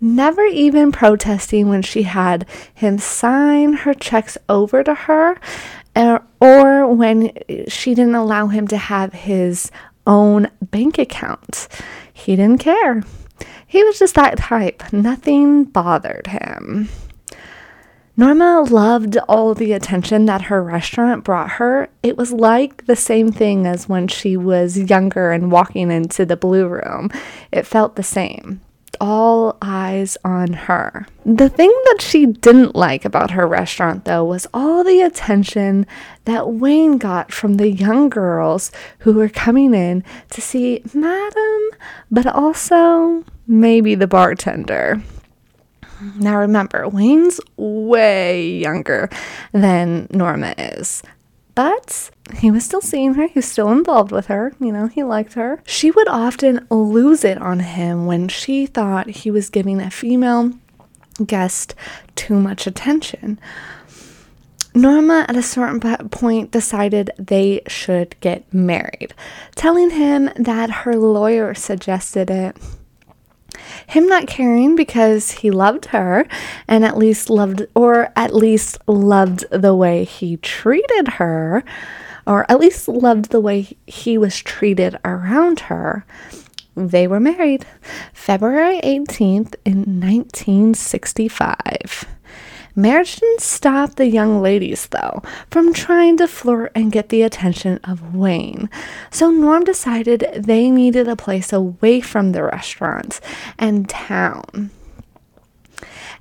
Never 0.00 0.44
even 0.46 0.90
protesting 0.90 1.68
when 1.68 1.82
she 1.82 2.02
had 2.02 2.46
him 2.74 2.98
sign 2.98 3.74
her 3.74 3.94
checks 3.94 4.36
over 4.48 4.82
to 4.82 4.94
her, 4.94 5.38
er, 5.96 6.22
or 6.40 6.92
when 6.92 7.30
she 7.68 7.94
didn't 7.94 8.16
allow 8.16 8.48
him 8.48 8.66
to 8.66 8.76
have 8.76 9.12
his 9.12 9.70
own 10.08 10.48
bank 10.60 10.98
account. 10.98 11.68
He 12.12 12.34
didn't 12.34 12.58
care. 12.58 13.04
He 13.70 13.84
was 13.84 14.00
just 14.00 14.16
that 14.16 14.36
type. 14.36 14.92
Nothing 14.92 15.62
bothered 15.62 16.26
him. 16.26 16.88
Norma 18.16 18.62
loved 18.62 19.16
all 19.28 19.54
the 19.54 19.72
attention 19.72 20.26
that 20.26 20.42
her 20.42 20.60
restaurant 20.60 21.22
brought 21.22 21.52
her. 21.52 21.88
It 22.02 22.16
was 22.16 22.32
like 22.32 22.86
the 22.86 22.96
same 22.96 23.30
thing 23.30 23.68
as 23.68 23.88
when 23.88 24.08
she 24.08 24.36
was 24.36 24.76
younger 24.76 25.30
and 25.30 25.52
walking 25.52 25.92
into 25.92 26.26
the 26.26 26.36
blue 26.36 26.66
room. 26.66 27.10
It 27.52 27.64
felt 27.64 27.94
the 27.94 28.02
same 28.02 28.60
all 29.00 29.56
eyes 29.62 30.18
on 30.24 30.52
her. 30.52 31.06
The 31.24 31.48
thing 31.48 31.70
that 31.86 31.98
she 32.00 32.26
didn't 32.26 32.76
like 32.76 33.04
about 33.04 33.30
her 33.30 33.46
restaurant, 33.46 34.04
though, 34.04 34.24
was 34.24 34.46
all 34.52 34.84
the 34.84 35.00
attention 35.00 35.86
that 36.30 36.48
Wayne 36.48 36.96
got 36.96 37.32
from 37.32 37.54
the 37.54 37.68
young 37.68 38.08
girls 38.08 38.70
who 39.00 39.12
were 39.12 39.28
coming 39.28 39.74
in 39.74 40.04
to 40.30 40.40
see 40.40 40.80
Madam, 40.94 41.70
but 42.08 42.24
also 42.24 43.24
maybe 43.48 43.96
the 43.96 44.06
bartender. 44.06 45.02
Now 46.16 46.38
remember, 46.38 46.88
Wayne's 46.88 47.40
way 47.56 48.48
younger 48.48 49.10
than 49.52 50.06
Norma 50.12 50.54
is. 50.56 51.02
But 51.56 52.10
he 52.36 52.50
was 52.50 52.64
still 52.64 52.80
seeing 52.80 53.14
her. 53.14 53.26
He 53.26 53.40
was 53.40 53.50
still 53.50 53.70
involved 53.72 54.12
with 54.12 54.26
her. 54.26 54.54
You 54.60 54.70
know, 54.70 54.86
he 54.86 55.02
liked 55.02 55.34
her. 55.34 55.60
She 55.66 55.90
would 55.90 56.08
often 56.08 56.64
lose 56.70 57.24
it 57.24 57.38
on 57.38 57.58
him 57.58 58.06
when 58.06 58.28
she 58.28 58.66
thought 58.66 59.10
he 59.10 59.32
was 59.32 59.50
giving 59.50 59.80
a 59.80 59.90
female 59.90 60.52
guest 61.26 61.74
too 62.14 62.38
much 62.38 62.68
attention. 62.68 63.40
Norma, 64.74 65.26
at 65.28 65.36
a 65.36 65.42
certain 65.42 65.80
point, 66.08 66.50
decided 66.50 67.10
they 67.18 67.62
should 67.66 68.18
get 68.20 68.52
married, 68.52 69.14
telling 69.54 69.90
him 69.90 70.30
that 70.36 70.70
her 70.70 70.96
lawyer 70.96 71.54
suggested 71.54 72.30
it 72.30 72.56
him 73.86 74.06
not 74.06 74.26
caring 74.26 74.74
because 74.76 75.30
he 75.32 75.50
loved 75.50 75.86
her 75.86 76.26
and 76.68 76.84
at 76.84 76.96
least 76.96 77.28
loved, 77.30 77.66
or 77.74 78.12
at 78.16 78.34
least 78.34 78.78
loved 78.86 79.44
the 79.50 79.74
way 79.74 80.04
he 80.04 80.36
treated 80.38 81.08
her, 81.14 81.64
or 82.26 82.50
at 82.50 82.60
least 82.60 82.88
loved 82.88 83.30
the 83.30 83.40
way 83.40 83.76
he 83.86 84.18
was 84.18 84.38
treated 84.38 84.98
around 85.04 85.60
her. 85.60 86.04
They 86.76 87.06
were 87.06 87.20
married 87.20 87.66
February 88.12 88.80
18th 88.82 89.54
in 89.64 90.00
1965. 90.00 92.06
Marriage 92.74 93.16
didn't 93.16 93.40
stop 93.40 93.96
the 93.96 94.06
young 94.06 94.40
ladies, 94.40 94.86
though, 94.88 95.22
from 95.50 95.72
trying 95.72 96.16
to 96.18 96.28
flirt 96.28 96.72
and 96.74 96.92
get 96.92 97.08
the 97.08 97.22
attention 97.22 97.78
of 97.84 98.14
Wayne. 98.14 98.70
So 99.10 99.30
Norm 99.30 99.64
decided 99.64 100.28
they 100.36 100.70
needed 100.70 101.08
a 101.08 101.16
place 101.16 101.52
away 101.52 102.00
from 102.00 102.32
the 102.32 102.42
restaurants 102.44 103.20
and 103.58 103.88
town. 103.88 104.70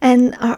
And 0.02 0.36
uh, 0.40 0.58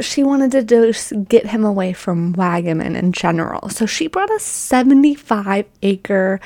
she 0.00 0.22
wanted 0.22 0.52
to 0.52 0.62
just 0.62 1.12
get 1.28 1.46
him 1.46 1.64
away 1.64 1.92
from 1.92 2.34
Waggaman 2.34 2.96
in 2.96 3.12
general. 3.12 3.68
So 3.68 3.86
she 3.86 4.06
brought 4.06 4.30
a 4.30 4.38
75 4.38 5.66
acre 5.82 6.40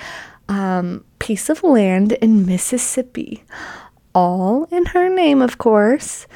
um, 0.48 1.04
piece 1.18 1.48
of 1.48 1.62
land 1.64 2.12
in 2.12 2.46
Mississippi, 2.46 3.42
all 4.14 4.64
in 4.70 4.86
her 4.86 5.08
name, 5.08 5.42
of 5.42 5.58
course. 5.58 6.26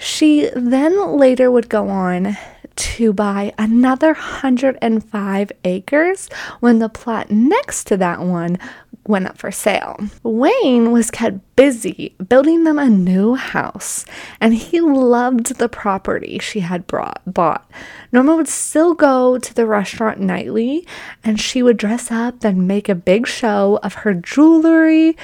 She 0.00 0.48
then 0.56 1.18
later 1.18 1.50
would 1.50 1.68
go 1.68 1.88
on 1.88 2.36
to 2.74 3.12
buy 3.12 3.52
another 3.58 4.08
105 4.08 5.52
acres 5.64 6.28
when 6.60 6.78
the 6.78 6.88
plot 6.88 7.30
next 7.30 7.84
to 7.88 7.98
that 7.98 8.20
one 8.20 8.58
went 9.06 9.26
up 9.26 9.36
for 9.36 9.50
sale. 9.50 9.98
Wayne 10.22 10.90
was 10.90 11.10
kept 11.10 11.40
busy 11.54 12.14
building 12.28 12.64
them 12.64 12.78
a 12.78 12.88
new 12.88 13.34
house, 13.34 14.06
and 14.40 14.54
he 14.54 14.80
loved 14.80 15.56
the 15.56 15.68
property 15.68 16.38
she 16.38 16.60
had 16.60 16.86
brought, 16.86 17.20
bought. 17.26 17.70
Norma 18.10 18.36
would 18.36 18.48
still 18.48 18.94
go 18.94 19.36
to 19.36 19.54
the 19.54 19.66
restaurant 19.66 20.18
nightly, 20.18 20.86
and 21.22 21.38
she 21.38 21.62
would 21.62 21.76
dress 21.76 22.10
up 22.10 22.42
and 22.42 22.66
make 22.66 22.88
a 22.88 22.94
big 22.94 23.26
show 23.26 23.78
of 23.82 23.94
her 23.94 24.14
jewelry 24.14 25.16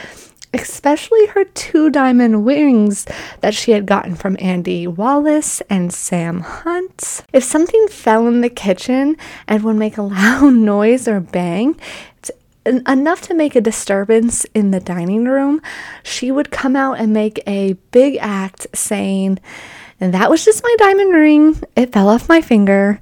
especially 0.62 1.26
her 1.28 1.44
two 1.44 1.90
diamond 1.90 2.46
rings 2.46 3.06
that 3.40 3.54
she 3.54 3.72
had 3.72 3.86
gotten 3.86 4.14
from 4.14 4.36
Andy 4.40 4.86
Wallace 4.86 5.60
and 5.70 5.92
Sam 5.92 6.40
Hunt. 6.40 7.24
If 7.32 7.44
something 7.44 7.88
fell 7.88 8.26
in 8.26 8.40
the 8.40 8.50
kitchen 8.50 9.16
and 9.46 9.62
would 9.62 9.76
make 9.76 9.96
a 9.96 10.02
loud 10.02 10.52
noise 10.54 11.08
or 11.08 11.20
bang, 11.20 11.78
enough 12.86 13.22
to 13.22 13.34
make 13.34 13.54
a 13.54 13.60
disturbance 13.60 14.44
in 14.54 14.70
the 14.70 14.80
dining 14.80 15.26
room, 15.26 15.60
she 16.02 16.32
would 16.32 16.50
come 16.50 16.76
out 16.76 16.98
and 16.98 17.12
make 17.12 17.40
a 17.46 17.74
big 17.92 18.16
act 18.20 18.66
saying, 18.74 19.38
that 19.98 20.30
was 20.30 20.44
just 20.44 20.62
my 20.62 20.74
diamond 20.78 21.14
ring. 21.14 21.62
It 21.74 21.92
fell 21.92 22.08
off 22.08 22.28
my 22.28 22.40
finger. 22.40 23.00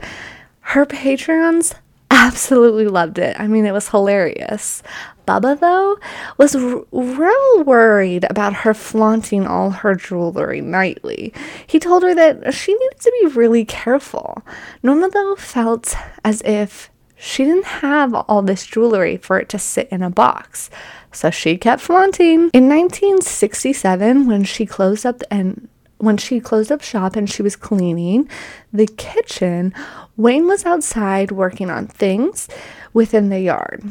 Her 0.61 0.86
patrons 0.86 1.74
absolutely 2.11 2.86
loved 2.86 3.18
it. 3.18 3.38
I 3.38 3.46
mean, 3.46 3.66
it 3.66 3.72
was 3.72 3.88
hilarious. 3.88 4.82
Bubba, 5.27 5.59
though, 5.59 5.99
was 6.37 6.55
r- 6.55 6.85
real 6.93 7.64
worried 7.64 8.27
about 8.29 8.55
her 8.55 8.75
flaunting 8.75 9.47
all 9.47 9.70
her 9.70 9.95
jewelry 9.95 10.61
nightly. 10.61 11.33
He 11.66 11.79
told 11.79 12.03
her 12.03 12.14
that 12.14 12.53
she 12.55 12.75
needed 12.75 13.01
to 13.01 13.12
be 13.22 13.29
really 13.29 13.64
careful. 13.64 14.43
Norma, 14.83 15.09
though, 15.11 15.37
felt 15.37 15.95
as 16.25 16.43
if 16.43 16.91
she 17.16 17.45
didn't 17.45 17.64
have 17.64 18.14
all 18.14 18.43
this 18.43 18.66
jewelry 18.66 19.16
for 19.16 19.39
it 19.39 19.49
to 19.51 19.59
sit 19.59 19.89
in 19.91 20.03
a 20.03 20.11
box. 20.11 20.68
So 21.12 21.31
she 21.31 21.57
kept 21.57 21.81
flaunting. 21.81 22.51
In 22.53 22.68
1967, 22.68 24.27
when 24.27 24.45
she 24.45 24.66
closed 24.66 25.07
up 25.07 25.22
and 25.31 25.68
when 25.99 26.16
she 26.16 26.41
closed 26.41 26.70
up 26.70 26.83
shop 26.83 27.16
and 27.16 27.31
she 27.31 27.41
was 27.41 27.57
cleaning 27.57 28.29
the 28.72 28.87
kitchen, 28.87 29.72
Wayne 30.16 30.47
was 30.47 30.66
outside 30.66 31.31
working 31.31 31.70
on 31.70 31.87
things 31.87 32.49
within 32.93 33.31
the 33.31 33.41
yard. 33.41 33.83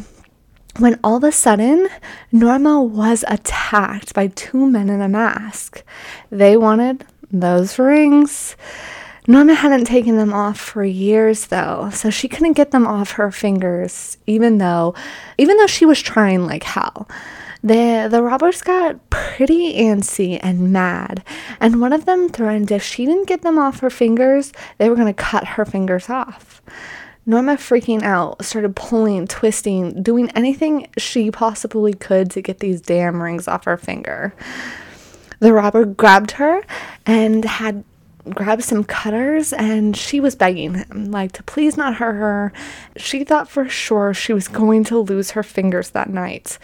When 0.80 0.99
all 1.03 1.17
of 1.17 1.24
a 1.24 1.32
sudden, 1.32 1.88
Norma 2.32 2.82
was 2.82 3.24
attacked 3.28 4.13
by 4.15 4.28
two 4.28 4.65
men 4.65 4.89
in 4.89 5.01
a 5.01 5.07
mask. 5.07 5.84
They 6.32 6.57
wanted 6.57 7.05
those 7.32 7.78
rings. 7.78 8.55
Norma 9.28 9.53
hadn't 9.53 9.86
taken 9.86 10.17
them 10.17 10.34
off 10.34 10.59
for 10.59 10.84
years 10.84 11.47
though, 11.47 11.91
so 11.93 12.09
she 12.09 12.28
couldn't 12.28 12.53
get 12.53 12.71
them 12.71 12.88
off 12.88 13.11
her 13.11 13.32
fingers 13.32 14.17
even 14.26 14.57
though 14.57 14.93
even 15.38 15.57
though 15.57 15.67
she 15.67 15.86
was 15.86 16.01
trying 16.01 16.45
like 16.45 16.63
hell. 16.63 17.07
The 17.63 18.07
the 18.11 18.21
robbers 18.21 18.61
got 18.61 19.09
pretty 19.09 19.76
antsy 19.76 20.39
and 20.43 20.74
mad, 20.74 21.24
and 21.61 21.80
one 21.80 21.93
of 21.93 22.05
them 22.05 22.28
threatened 22.28 22.71
if 22.71 22.84
she 22.84 23.05
didn't 23.05 23.28
get 23.28 23.43
them 23.43 23.57
off 23.57 23.80
her 23.80 23.89
fingers, 23.89 24.51
they 24.78 24.89
were 24.89 24.95
going 24.95 25.07
to 25.07 25.13
cut 25.13 25.47
her 25.47 25.63
fingers 25.63 26.09
off. 26.09 26.61
Norma, 27.26 27.55
freaking 27.55 28.03
out, 28.03 28.43
started 28.43 28.76
pulling, 28.76 29.28
twisting, 29.28 30.03
doing 30.03 30.30
anything 30.32 30.88
she 30.97 31.32
possibly 31.32 31.93
could 31.93 32.30
to 32.32 32.41
get 32.41 32.59
these 32.59 32.82
damn 32.82 33.21
rings 33.24 33.47
off 33.47 33.63
her 33.63 33.78
finger. 33.78 34.34
The 35.39 35.53
robber 35.53 35.86
grabbed 35.86 36.32
her 36.32 36.63
and 37.05 37.45
had 37.45 37.84
grabbed 38.30 38.63
some 38.63 38.84
cutters 38.84 39.51
and 39.53 39.95
she 39.95 40.19
was 40.19 40.36
begging 40.36 40.76
him 40.76 41.11
like 41.11 41.34
to 41.34 41.43
please 41.43 41.76
not 41.76 41.95
hurt 41.95 42.13
her. 42.13 42.53
She 42.97 43.24
thought 43.24 43.49
for 43.49 43.67
sure 43.67 44.13
she 44.13 44.34
was 44.34 44.47
going 44.47 44.84
to 44.86 44.99
lose 44.99 45.32
her 45.32 45.43
fingers 45.43 45.91
that 45.91 46.09
night. 46.09 46.57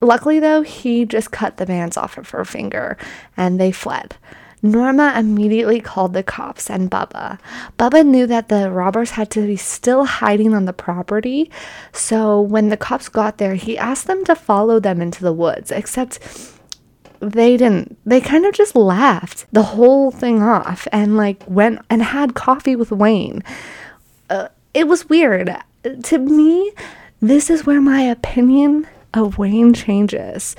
Luckily, 0.00 0.40
though, 0.40 0.62
he 0.62 1.04
just 1.04 1.30
cut 1.30 1.58
the 1.58 1.66
bands 1.66 1.96
off 1.96 2.18
of 2.18 2.30
her 2.30 2.44
finger 2.44 2.96
and 3.36 3.60
they 3.60 3.70
fled. 3.70 4.16
Norma 4.62 5.14
immediately 5.16 5.80
called 5.80 6.12
the 6.12 6.22
cops 6.22 6.70
and 6.70 6.90
Bubba. 6.90 7.38
Bubba 7.78 8.06
knew 8.06 8.26
that 8.28 8.48
the 8.48 8.70
robbers 8.70 9.10
had 9.10 9.30
to 9.32 9.46
be 9.46 9.56
still 9.56 10.04
hiding 10.04 10.54
on 10.54 10.66
the 10.66 10.72
property, 10.72 11.50
so 11.92 12.40
when 12.40 12.68
the 12.68 12.76
cops 12.76 13.08
got 13.08 13.38
there, 13.38 13.56
he 13.56 13.76
asked 13.76 14.06
them 14.06 14.24
to 14.24 14.36
follow 14.36 14.78
them 14.78 15.02
into 15.02 15.22
the 15.22 15.32
woods, 15.32 15.72
except 15.72 16.20
they 17.18 17.56
didn't. 17.56 17.98
They 18.04 18.20
kind 18.20 18.44
of 18.44 18.54
just 18.54 18.74
laughed 18.74 19.46
the 19.52 19.62
whole 19.62 20.10
thing 20.10 20.42
off 20.42 20.88
and 20.92 21.16
like 21.16 21.42
went 21.46 21.80
and 21.88 22.02
had 22.02 22.34
coffee 22.34 22.76
with 22.76 22.90
Wayne. 22.90 23.42
Uh, 24.28 24.48
it 24.74 24.88
was 24.88 25.08
weird. 25.08 25.56
To 26.04 26.18
me, 26.18 26.72
this 27.20 27.50
is 27.50 27.66
where 27.66 27.80
my 27.80 28.00
opinion 28.02 28.88
of 29.14 29.38
Wayne 29.38 29.74
changes. 29.74 30.56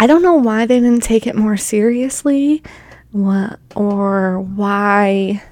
I 0.00 0.06
don't 0.06 0.22
know 0.22 0.32
why 0.36 0.64
they 0.64 0.80
didn't 0.80 1.02
take 1.02 1.26
it 1.26 1.36
more 1.36 1.58
seriously 1.58 2.62
or 3.12 4.40
why. 4.40 5.42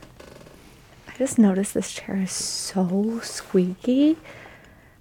I 1.06 1.16
just 1.18 1.38
noticed 1.38 1.74
this 1.74 1.92
chair 1.92 2.16
is 2.16 2.32
so 2.32 3.20
squeaky. 3.22 4.16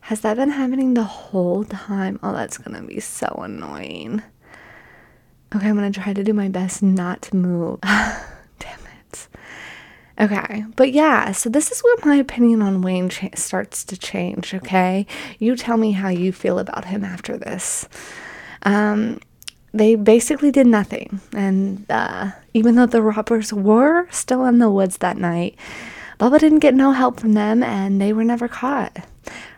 Has 0.02 0.20
that 0.20 0.36
been 0.36 0.50
happening 0.50 0.96
the 0.96 1.06
whole 1.06 1.64
time? 1.64 2.20
Oh, 2.22 2.34
that's 2.34 2.58
gonna 2.58 2.82
be 2.82 3.00
so 3.00 3.28
annoying. 3.42 4.22
Okay, 5.56 5.70
I'm 5.70 5.76
gonna 5.76 5.92
try 5.92 6.12
to 6.12 6.26
do 6.26 6.34
my 6.34 6.50
best 6.50 6.84
not 6.84 7.22
to 7.22 7.38
move. 7.38 7.80
Damn 7.84 8.80
it. 9.08 9.30
Okay, 10.20 10.66
but 10.76 10.92
yeah, 10.92 11.32
so 11.32 11.50
this 11.50 11.72
is 11.72 11.80
where 11.80 11.96
my 12.04 12.16
opinion 12.18 12.62
on 12.62 12.82
Wayne 12.82 13.08
cha- 13.08 13.30
starts 13.36 13.86
to 13.86 13.98
change, 13.98 14.54
okay? 14.54 15.08
You 15.40 15.56
tell 15.56 15.78
me 15.78 15.94
how 15.94 16.10
you 16.10 16.34
feel 16.34 16.60
about 16.60 16.84
him 16.84 17.06
after 17.06 17.38
this. 17.38 17.88
Um, 18.64 19.22
they 19.74 19.96
basically 19.96 20.52
did 20.52 20.68
nothing, 20.68 21.20
and 21.34 21.86
uh, 21.90 22.32
even 22.54 22.76
though 22.76 22.86
the 22.86 23.02
robbers 23.02 23.54
were 23.54 24.08
still 24.12 24.46
in 24.46 24.60
the 24.60 24.72
woods 24.72 24.98
that 24.98 25.18
night, 25.18 25.56
Bubba 26.20 26.40
didn't 26.40 26.60
get 26.60 26.74
no 26.74 26.92
help 26.92 27.20
from 27.20 27.34
them, 27.34 27.62
and 27.62 28.02
they 28.02 28.14
were 28.14 28.24
never 28.24 28.48
caught. 28.48 29.06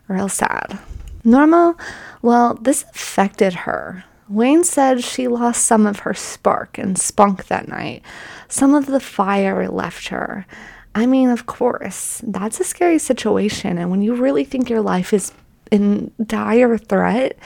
Real 0.07 0.29
sad. 0.29 0.79
Norma, 1.23 1.75
well, 2.21 2.55
this 2.55 2.83
affected 2.83 3.53
her. 3.53 4.03
Wayne 4.27 4.63
said 4.63 5.03
she 5.03 5.27
lost 5.27 5.65
some 5.65 5.87
of 5.87 5.99
her 5.99 6.13
spark 6.13 6.77
and 6.77 6.97
spunk 6.97 7.47
that 7.47 7.67
night. 7.67 8.03
Some 8.47 8.75
of 8.75 8.85
the 8.85 8.99
fire 8.99 9.67
left 9.67 10.09
her. 10.09 10.45
I 10.93 11.05
mean, 11.05 11.29
of 11.29 11.45
course, 11.45 12.21
that's 12.25 12.59
a 12.59 12.63
scary 12.63 12.99
situation. 12.99 13.77
And 13.77 13.89
when 13.89 14.01
you 14.01 14.15
really 14.15 14.43
think 14.43 14.69
your 14.69 14.81
life 14.81 15.13
is 15.13 15.31
in 15.71 16.11
dire 16.23 16.77
threat, 16.77 17.37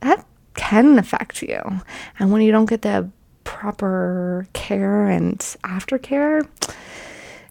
that 0.00 0.24
can 0.60 0.98
affect 0.98 1.42
you. 1.42 1.62
And 2.18 2.30
when 2.30 2.42
you 2.42 2.52
don't 2.52 2.68
get 2.68 2.82
the 2.82 3.08
proper 3.44 4.46
care 4.52 5.06
and 5.06 5.38
aftercare, 5.64 6.46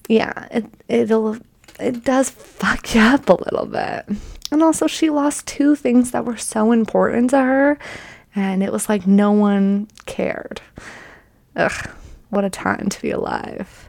yeah, 0.08 0.48
it, 0.52 0.66
it'll, 0.88 1.38
it 1.80 2.04
does 2.04 2.30
fuck 2.30 2.94
you 2.94 3.02
up 3.02 3.28
a 3.30 3.34
little 3.34 3.66
bit. 3.66 4.06
And 4.52 4.62
also, 4.64 4.86
she 4.88 5.10
lost 5.10 5.48
two 5.48 5.76
things 5.76 6.12
that 6.12 6.26
were 6.26 6.38
so 6.38 6.72
important 6.72 7.32
to 7.32 7.40
her 7.40 7.80
and 8.36 8.64
it 8.64 8.72
was 8.72 8.88
like 8.88 9.08
no 9.08 9.32
one 9.32 9.88
cared. 10.06 10.62
Ugh, 11.56 11.90
what 12.30 12.46
a 12.46 12.50
time 12.50 12.90
to 12.90 13.02
be 13.02 13.12
alive. 13.12 13.89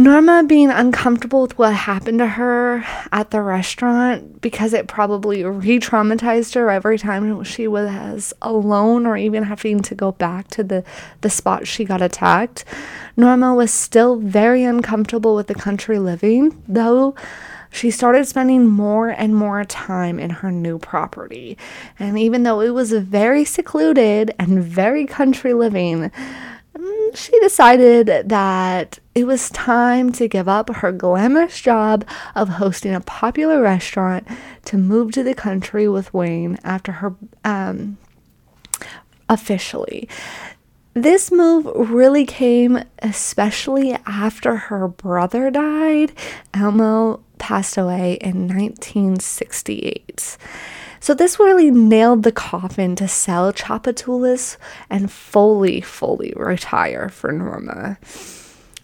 Norma 0.00 0.44
being 0.44 0.70
uncomfortable 0.70 1.42
with 1.42 1.58
what 1.58 1.74
happened 1.74 2.20
to 2.20 2.26
her 2.28 2.84
at 3.10 3.32
the 3.32 3.42
restaurant 3.42 4.40
because 4.40 4.72
it 4.72 4.86
probably 4.86 5.42
re 5.42 5.80
traumatized 5.80 6.54
her 6.54 6.70
every 6.70 6.96
time 6.96 7.42
she 7.42 7.66
was 7.66 8.32
alone 8.40 9.06
or 9.06 9.16
even 9.16 9.42
having 9.42 9.82
to 9.82 9.96
go 9.96 10.12
back 10.12 10.46
to 10.46 10.62
the, 10.62 10.84
the 11.22 11.28
spot 11.28 11.66
she 11.66 11.84
got 11.84 12.00
attacked. 12.00 12.64
Norma 13.16 13.56
was 13.56 13.72
still 13.72 14.14
very 14.14 14.62
uncomfortable 14.62 15.34
with 15.34 15.48
the 15.48 15.54
country 15.56 15.98
living, 15.98 16.62
though 16.68 17.16
she 17.68 17.90
started 17.90 18.24
spending 18.24 18.66
more 18.66 19.08
and 19.08 19.34
more 19.34 19.64
time 19.64 20.20
in 20.20 20.30
her 20.30 20.52
new 20.52 20.78
property. 20.78 21.58
And 21.98 22.16
even 22.16 22.44
though 22.44 22.60
it 22.60 22.70
was 22.70 22.92
very 22.92 23.44
secluded 23.44 24.32
and 24.38 24.62
very 24.62 25.06
country 25.06 25.54
living, 25.54 26.12
she 27.14 27.38
decided 27.40 28.06
that 28.28 28.98
it 29.14 29.26
was 29.26 29.50
time 29.50 30.12
to 30.12 30.28
give 30.28 30.48
up 30.48 30.68
her 30.76 30.92
glamorous 30.92 31.60
job 31.60 32.06
of 32.34 32.48
hosting 32.48 32.94
a 32.94 33.00
popular 33.00 33.60
restaurant 33.60 34.26
to 34.66 34.76
move 34.76 35.12
to 35.12 35.22
the 35.22 35.34
country 35.34 35.88
with 35.88 36.12
Wayne 36.14 36.58
after 36.64 36.92
her 36.92 37.14
um, 37.44 37.98
officially. 39.28 40.08
This 40.94 41.30
move 41.30 41.66
really 41.74 42.24
came 42.24 42.82
especially 43.00 43.92
after 44.06 44.56
her 44.56 44.88
brother 44.88 45.50
died. 45.50 46.12
Elmo 46.54 47.22
passed 47.38 47.76
away 47.76 48.18
in 48.20 48.48
1968. 48.48 50.36
So 51.00 51.14
this 51.14 51.38
really 51.38 51.70
nailed 51.70 52.22
the 52.22 52.32
coffin 52.32 52.96
to 52.96 53.08
sell 53.08 53.52
Tchoupitoulas 53.52 54.56
and 54.90 55.10
fully, 55.10 55.80
fully 55.80 56.32
retire 56.36 57.08
for 57.08 57.32
Norma. 57.32 57.98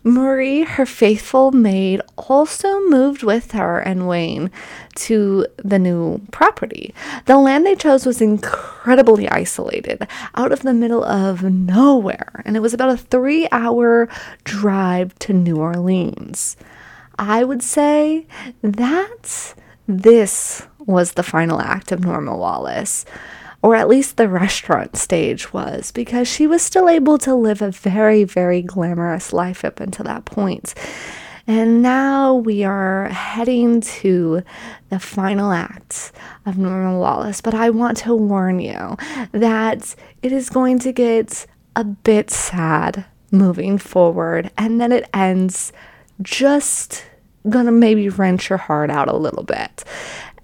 Marie, 0.06 0.64
her 0.64 0.84
faithful 0.84 1.50
maid, 1.50 2.02
also 2.18 2.78
moved 2.90 3.22
with 3.22 3.52
her 3.52 3.78
and 3.78 4.06
Wayne 4.06 4.50
to 4.96 5.46
the 5.56 5.78
new 5.78 6.20
property. 6.30 6.94
The 7.24 7.38
land 7.38 7.64
they 7.64 7.74
chose 7.74 8.04
was 8.04 8.20
incredibly 8.20 9.26
isolated, 9.30 10.06
out 10.34 10.52
of 10.52 10.60
the 10.60 10.74
middle 10.74 11.02
of 11.02 11.42
nowhere, 11.42 12.42
and 12.44 12.54
it 12.54 12.60
was 12.60 12.74
about 12.74 12.90
a 12.90 12.98
three 12.98 13.48
hour 13.50 14.06
drive 14.44 15.18
to 15.20 15.32
New 15.32 15.56
Orleans. 15.56 16.58
I 17.18 17.42
would 17.42 17.62
say 17.62 18.26
that 18.60 19.54
this 19.86 20.66
was 20.78 21.12
the 21.12 21.22
final 21.22 21.60
act 21.60 21.92
of 21.92 22.04
Norma 22.04 22.36
Wallace 22.36 23.04
or 23.64 23.74
at 23.74 23.88
least 23.88 24.18
the 24.18 24.28
restaurant 24.28 24.94
stage 24.94 25.54
was, 25.54 25.90
because 25.90 26.28
she 26.28 26.46
was 26.46 26.60
still 26.60 26.86
able 26.86 27.16
to 27.16 27.34
live 27.34 27.62
a 27.62 27.70
very, 27.70 28.22
very 28.22 28.60
glamorous 28.60 29.32
life 29.32 29.64
up 29.64 29.80
until 29.80 30.04
that 30.04 30.26
point. 30.26 30.74
And 31.46 31.80
now 31.80 32.34
we 32.34 32.62
are 32.62 33.08
heading 33.08 33.80
to 33.80 34.42
the 34.90 34.98
final 34.98 35.50
act 35.50 36.12
of 36.44 36.58
Norma 36.58 36.98
Wallace. 36.98 37.40
But 37.40 37.54
I 37.54 37.70
want 37.70 37.96
to 37.98 38.14
warn 38.14 38.60
you 38.60 38.98
that 39.32 39.94
it 40.22 40.30
is 40.30 40.50
going 40.50 40.78
to 40.80 40.92
get 40.92 41.46
a 41.74 41.84
bit 41.84 42.30
sad 42.30 43.06
moving 43.30 43.78
forward, 43.78 44.50
and 44.58 44.78
then 44.78 44.92
it 44.92 45.08
ends 45.14 45.72
just 46.20 47.06
gonna 47.48 47.72
maybe 47.72 48.08
wrench 48.08 48.48
your 48.48 48.58
heart 48.58 48.90
out 48.90 49.08
a 49.08 49.16
little 49.16 49.42
bit. 49.44 49.84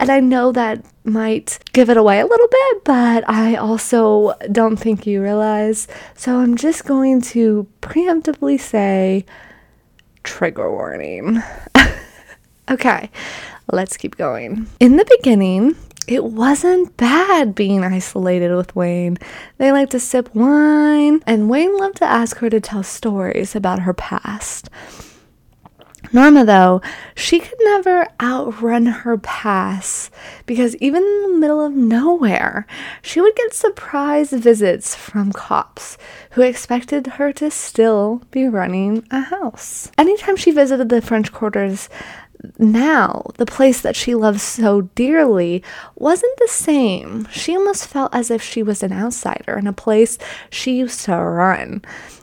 And 0.00 0.10
I 0.10 0.20
know 0.20 0.50
that 0.52 0.82
might 1.04 1.58
give 1.74 1.90
it 1.90 1.98
away 1.98 2.20
a 2.20 2.26
little 2.26 2.48
bit, 2.48 2.84
but 2.84 3.28
I 3.28 3.56
also 3.56 4.32
don't 4.50 4.78
think 4.78 5.06
you 5.06 5.22
realize. 5.22 5.88
So 6.14 6.38
I'm 6.38 6.56
just 6.56 6.86
going 6.86 7.20
to 7.22 7.66
preemptively 7.82 8.58
say 8.58 9.26
trigger 10.22 10.72
warning. 10.72 11.42
okay, 12.70 13.10
let's 13.70 13.98
keep 13.98 14.16
going. 14.16 14.66
In 14.80 14.96
the 14.96 15.04
beginning, 15.18 15.76
it 16.08 16.24
wasn't 16.24 16.96
bad 16.96 17.54
being 17.54 17.84
isolated 17.84 18.56
with 18.56 18.74
Wayne. 18.74 19.18
They 19.58 19.70
liked 19.70 19.92
to 19.92 20.00
sip 20.00 20.34
wine, 20.34 21.20
and 21.26 21.50
Wayne 21.50 21.76
loved 21.76 21.98
to 21.98 22.06
ask 22.06 22.38
her 22.38 22.48
to 22.48 22.60
tell 22.60 22.82
stories 22.82 23.54
about 23.54 23.80
her 23.80 23.94
past. 23.94 24.70
Norma, 26.12 26.44
though, 26.44 26.80
she 27.14 27.38
could 27.38 27.58
never 27.62 28.08
outrun 28.20 28.86
her 28.86 29.16
past 29.16 30.12
because 30.44 30.74
even 30.76 31.02
in 31.02 31.22
the 31.22 31.38
middle 31.38 31.64
of 31.64 31.72
nowhere, 31.72 32.66
she 33.00 33.20
would 33.20 33.36
get 33.36 33.54
surprise 33.54 34.30
visits 34.30 34.94
from 34.94 35.32
cops 35.32 35.96
who 36.32 36.42
expected 36.42 37.06
her 37.06 37.32
to 37.34 37.50
still 37.50 38.22
be 38.30 38.48
running 38.48 39.06
a 39.10 39.20
house. 39.20 39.90
Anytime 39.96 40.36
she 40.36 40.50
visited 40.50 40.88
the 40.88 41.00
French 41.00 41.32
quarters, 41.32 41.88
now, 42.58 43.26
the 43.36 43.46
place 43.46 43.80
that 43.82 43.96
she 43.96 44.14
loves 44.14 44.42
so 44.42 44.82
dearly 44.82 45.62
wasn't 45.94 46.38
the 46.38 46.48
same. 46.48 47.28
She 47.30 47.54
almost 47.54 47.86
felt 47.86 48.14
as 48.14 48.30
if 48.30 48.42
she 48.42 48.62
was 48.62 48.82
an 48.82 48.92
outsider 48.92 49.58
in 49.58 49.66
a 49.66 49.72
place 49.72 50.16
she 50.48 50.78
used 50.78 51.04
to 51.04 51.16
run. 51.16 51.82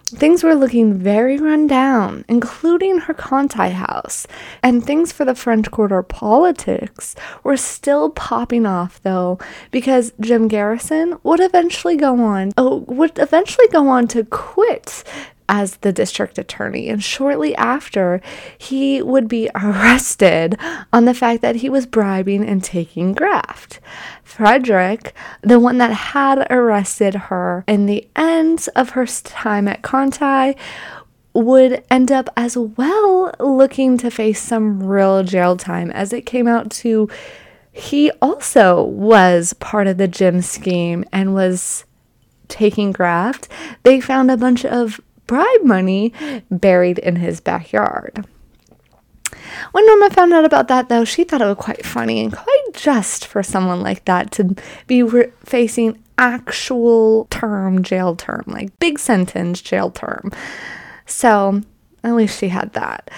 Things 0.10 0.44
were 0.44 0.56
looking 0.56 0.94
very 0.94 1.38
run 1.38 1.68
down, 1.68 2.24
including 2.30 3.00
her 3.00 3.14
Conti 3.14 3.70
house, 3.70 4.26
and 4.64 4.84
things 4.86 5.12
for 5.12 5.26
the 5.26 5.36
French 5.36 5.70
Quarter 5.70 6.02
politics 6.04 7.16
were 7.44 7.58
still 7.58 8.10
popping 8.10 8.66
off 8.66 9.02
though, 9.04 9.38
because 9.70 10.14
Jim 10.20 10.48
Garrison 10.48 11.18
would 11.24 11.42
eventually 11.42 11.98
go 11.98 12.22
on, 12.22 12.52
oh, 12.58 12.86
would 12.88 13.20
eventually 13.20 13.68
go 13.70 13.90
on 13.90 14.08
to 14.08 14.24
quit 14.24 15.04
as 15.50 15.78
the 15.78 15.94
district 15.94 16.38
attorney. 16.38 16.90
And 16.90 17.04
shortly 17.04 17.56
after, 17.56 18.22
he 18.58 19.02
would 19.02 19.28
be 19.28 19.50
arrested 19.56 20.58
on 20.92 21.06
the 21.06 21.14
fact 21.14 21.42
that 21.42 21.58
he 21.58 21.70
was 21.70 21.86
bribing 21.86 22.48
and 22.48 22.64
taking 22.64 23.14
graft. 23.14 23.80
Frederick, 24.24 25.14
the 25.42 25.60
one 25.60 25.78
that 25.78 25.92
had 25.92 26.46
arrested 26.52 27.16
her 27.16 27.64
in 27.68 27.86
the 27.86 28.08
end 28.16 28.68
of 28.76 28.92
her 28.92 29.06
time 29.06 29.68
at 29.68 29.82
Conti, 29.82 30.58
would 31.34 31.84
end 31.92 32.12
up 32.12 32.30
as 32.36 32.58
well 32.58 33.34
looking 33.40 33.98
to 33.98 34.10
face 34.10 34.42
some 34.42 34.82
real 34.82 35.24
jail 35.24 35.56
time 35.56 35.92
as 35.92 36.12
it 36.12 36.26
came 36.26 36.48
out 36.48 36.72
to 36.72 37.08
he 37.78 38.10
also 38.24 38.84
was 38.84 39.54
part 39.54 39.86
of 39.86 39.98
the 39.98 40.08
Jim 40.08 40.42
scheme 40.42 41.06
and 41.14 41.36
was 41.36 41.86
taking 42.48 42.92
graft. 42.92 43.48
They 43.84 44.02
found 44.02 44.32
a 44.32 44.38
bunch 44.38 44.66
of 44.66 45.00
bribe 45.28 45.64
money 45.64 46.14
buried 46.50 47.00
in 47.00 47.18
his 47.18 47.40
backyard. 47.40 48.26
When 49.72 49.86
Norma 49.86 50.10
found 50.10 50.34
out 50.34 50.46
about 50.46 50.68
that, 50.70 50.90
though, 50.90 51.06
she 51.06 51.24
thought 51.24 51.42
it 51.42 51.46
was 51.46 51.58
quite 51.58 51.86
funny 51.86 52.22
and 52.22 52.34
quite 52.34 52.64
just 52.74 53.28
for 53.28 53.44
someone 53.44 53.82
like 53.82 54.06
that 54.06 54.32
to 54.32 54.56
be 54.88 55.04
re- 55.04 55.32
facing 55.46 56.02
actual 56.18 57.26
term 57.30 57.84
jail 57.84 58.16
term, 58.16 58.44
like 58.48 58.78
big 58.80 58.98
sentence 58.98 59.62
jail 59.62 59.92
term. 59.92 60.32
So 61.06 61.62
at 62.04 62.16
least 62.16 62.40
she 62.40 62.50
had 62.50 62.74
that. 62.74 63.10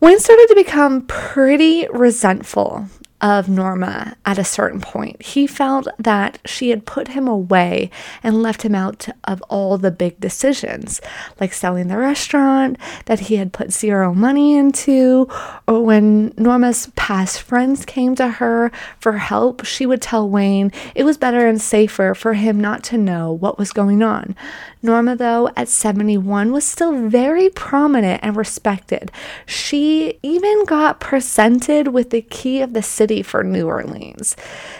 Wayne 0.00 0.18
started 0.18 0.46
to 0.48 0.54
become 0.54 1.02
pretty 1.06 1.86
resentful 1.90 2.88
of 3.20 3.48
Norma 3.48 4.16
at 4.24 4.38
a 4.38 4.44
certain 4.44 4.80
point. 4.80 5.20
He 5.22 5.46
felt 5.46 5.86
that 5.98 6.38
she 6.44 6.70
had 6.70 6.86
put 6.86 7.08
him 7.08 7.28
away 7.28 7.90
and 8.22 8.42
left 8.42 8.62
him 8.62 8.74
out 8.74 9.08
of 9.24 9.42
all 9.42 9.76
the 9.76 9.90
big 9.90 10.18
decisions, 10.20 11.00
like 11.38 11.52
selling 11.52 11.88
the 11.88 11.98
restaurant 11.98 12.78
that 13.06 13.20
he 13.20 13.36
had 13.36 13.52
put 13.52 13.72
zero 13.72 14.14
money 14.14 14.56
into, 14.56 15.28
or 15.66 15.84
when 15.84 16.32
Norma's 16.36 16.88
past 16.96 17.42
friends 17.42 17.84
came 17.84 18.14
to 18.16 18.28
her 18.28 18.70
for 18.98 19.18
help, 19.18 19.64
she 19.64 19.86
would 19.86 20.00
tell 20.00 20.28
Wayne 20.28 20.72
it 20.94 21.04
was 21.04 21.18
better 21.18 21.46
and 21.46 21.60
safer 21.60 22.14
for 22.14 22.34
him 22.34 22.60
not 22.60 22.82
to 22.84 22.98
know 22.98 23.32
what 23.32 23.58
was 23.58 23.72
going 23.72 24.02
on. 24.02 24.34
Norma, 24.82 25.14
though, 25.14 25.50
at 25.56 25.68
71, 25.68 26.52
was 26.52 26.64
still 26.64 27.08
very 27.08 27.50
prominent 27.50 28.20
and 28.22 28.34
respected. 28.34 29.12
She 29.44 30.18
even 30.22 30.64
got 30.64 31.00
presented 31.00 31.88
with 31.88 32.10
the 32.10 32.22
key 32.22 32.62
of 32.62 32.72
the 32.72 32.82
city 32.82 33.09
city 33.10 33.22
for 33.22 33.42
New 33.42 33.66
Orleans. 33.66 34.36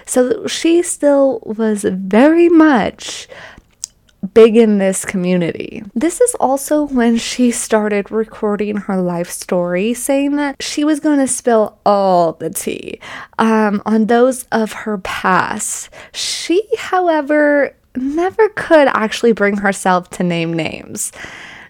So 0.07 0.47
she 0.47 0.83
still 0.83 1.43
was 1.45 1.83
very 1.83 2.49
much 2.49 3.27
big 4.35 4.57
in 4.57 4.79
this 4.79 5.05
community. 5.05 5.83
This 5.95 6.21
is 6.21 6.37
also 6.39 6.85
when 6.85 7.17
she 7.17 7.51
started 7.51 8.11
recording 8.13 8.77
her 8.77 9.01
life 9.01 9.31
story, 9.31 9.95
saying 9.95 10.37
that 10.37 10.63
she 10.63 10.85
was 10.85 11.01
going 11.01 11.19
to 11.19 11.27
spill 11.27 11.79
all 11.85 12.35
the 12.35 12.51
tea 12.51 13.01
um, 13.39 13.83
on 13.85 14.07
those 14.07 14.45
of 14.53 14.73
her 14.85 14.99
past. 14.99 15.91
She, 16.13 16.63
however, 16.79 17.75
never 17.97 18.49
could 18.51 18.87
actually 18.89 19.33
bring 19.33 19.57
herself 19.57 20.11
to 20.11 20.23
name 20.23 20.53
names. 20.53 21.11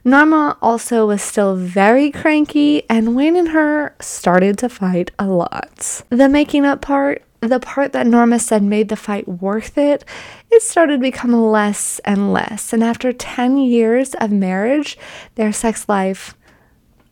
Norma 0.04 0.56
also 0.62 1.06
was 1.06 1.22
still 1.22 1.56
very 1.56 2.10
cranky, 2.10 2.88
and 2.88 3.14
Wayne 3.14 3.36
and 3.36 3.48
her 3.48 3.94
started 4.00 4.56
to 4.58 4.68
fight 4.68 5.10
a 5.18 5.26
lot. 5.26 6.02
The 6.08 6.28
making 6.28 6.64
up 6.64 6.80
part, 6.80 7.22
the 7.40 7.60
part 7.60 7.92
that 7.92 8.06
Norma 8.06 8.38
said 8.38 8.62
made 8.62 8.88
the 8.88 8.96
fight 8.96 9.28
worth 9.28 9.76
it, 9.76 10.04
it 10.50 10.62
started 10.62 10.96
to 10.96 11.02
become 11.02 11.32
less 11.32 11.98
and 12.00 12.32
less. 12.32 12.72
And 12.72 12.82
after 12.82 13.12
10 13.12 13.58
years 13.58 14.14
of 14.14 14.30
marriage, 14.30 14.96
their 15.34 15.52
sex 15.52 15.88
life 15.88 16.34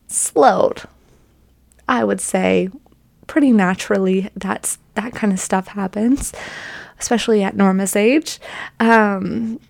slowed. 0.06 0.82
I 1.86 2.04
would 2.04 2.20
say 2.20 2.68
pretty 3.26 3.52
naturally 3.52 4.30
that's 4.34 4.78
that 4.94 5.14
kind 5.14 5.32
of 5.32 5.38
stuff 5.38 5.68
happens, 5.68 6.32
especially 6.98 7.42
at 7.42 7.56
Norma's 7.56 7.94
age. 7.94 8.40
Um, 8.80 9.60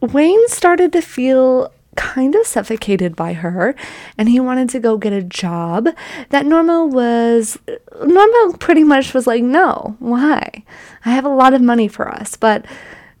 Wayne 0.00 0.46
started 0.48 0.92
to 0.92 1.00
feel 1.00 1.72
kind 1.98 2.36
of 2.36 2.46
suffocated 2.46 3.16
by 3.16 3.32
her 3.32 3.74
and 4.16 4.28
he 4.28 4.38
wanted 4.38 4.68
to 4.70 4.78
go 4.78 4.96
get 4.96 5.12
a 5.12 5.20
job 5.20 5.88
that 6.28 6.46
Norma 6.46 6.86
was 6.86 7.58
Norma 8.00 8.56
pretty 8.58 8.84
much 8.84 9.12
was 9.12 9.26
like 9.26 9.42
no 9.42 9.96
why? 9.98 10.62
I 11.04 11.10
have 11.10 11.24
a 11.24 11.28
lot 11.28 11.54
of 11.54 11.60
money 11.60 11.88
for 11.88 12.08
us. 12.08 12.36
But 12.36 12.64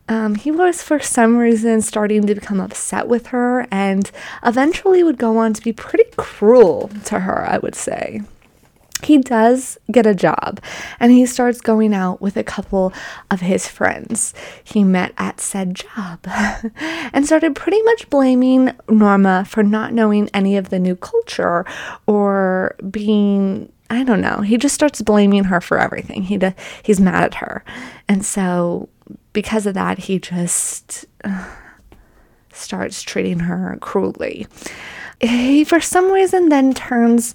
um, 0.08 0.36
he 0.36 0.52
was 0.52 0.80
for 0.80 1.00
some 1.00 1.36
reason 1.38 1.82
starting 1.82 2.24
to 2.26 2.34
become 2.36 2.60
upset 2.60 3.08
with 3.08 3.26
her 3.28 3.66
and 3.72 4.10
eventually 4.44 5.02
would 5.02 5.18
go 5.18 5.38
on 5.38 5.52
to 5.54 5.62
be 5.62 5.72
pretty 5.72 6.10
cruel 6.16 6.88
to 7.04 7.20
her 7.20 7.44
I 7.50 7.58
would 7.58 7.74
say 7.74 8.22
he 9.02 9.18
does 9.18 9.78
get 9.90 10.06
a 10.06 10.14
job 10.14 10.60
and 11.00 11.12
he 11.12 11.26
starts 11.26 11.60
going 11.60 11.94
out 11.94 12.20
with 12.20 12.36
a 12.36 12.44
couple 12.44 12.92
of 13.30 13.40
his 13.40 13.68
friends 13.68 14.34
he 14.64 14.84
met 14.84 15.12
at 15.18 15.40
said 15.40 15.74
job 15.74 16.20
and 17.12 17.26
started 17.26 17.54
pretty 17.54 17.82
much 17.82 18.08
blaming 18.10 18.72
Norma 18.88 19.44
for 19.44 19.62
not 19.62 19.92
knowing 19.92 20.28
any 20.34 20.56
of 20.56 20.70
the 20.70 20.78
new 20.78 20.96
culture 20.96 21.64
or 22.06 22.76
being 22.90 23.72
I 23.90 24.04
don't 24.04 24.20
know. 24.20 24.42
He 24.42 24.58
just 24.58 24.74
starts 24.74 25.00
blaming 25.00 25.44
her 25.44 25.62
for 25.62 25.78
everything. 25.78 26.22
He 26.24 26.36
d- 26.36 26.52
he's 26.82 27.00
mad 27.00 27.24
at 27.24 27.34
her. 27.36 27.64
And 28.06 28.22
so 28.22 28.90
because 29.32 29.64
of 29.64 29.74
that 29.74 29.98
he 29.98 30.18
just 30.18 31.06
uh, 31.24 31.48
starts 32.52 33.02
treating 33.02 33.40
her 33.40 33.78
cruelly. 33.80 34.46
he, 35.20 35.64
for 35.64 35.80
some 35.80 36.10
reason, 36.10 36.48
then 36.48 36.74
turns 36.74 37.34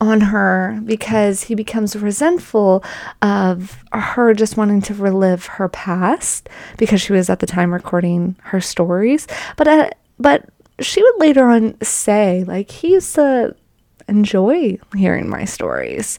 on 0.00 0.20
her 0.20 0.80
because 0.84 1.44
he 1.44 1.54
becomes 1.54 1.96
resentful 1.96 2.84
of 3.20 3.82
her 3.92 4.32
just 4.32 4.56
wanting 4.56 4.80
to 4.82 4.94
relive 4.94 5.46
her 5.46 5.68
past 5.68 6.48
because 6.76 7.00
she 7.00 7.12
was 7.12 7.28
at 7.28 7.40
the 7.40 7.46
time 7.46 7.72
recording 7.72 8.36
her 8.44 8.60
stories. 8.60 9.26
But 9.56 9.68
uh, 9.68 9.90
but 10.18 10.48
she 10.80 11.02
would 11.02 11.18
later 11.18 11.48
on 11.48 11.80
say 11.82 12.44
like 12.44 12.70
he 12.70 12.92
used 12.92 13.14
to 13.16 13.56
enjoy 14.08 14.78
hearing 14.96 15.28
my 15.28 15.44
stories. 15.44 16.18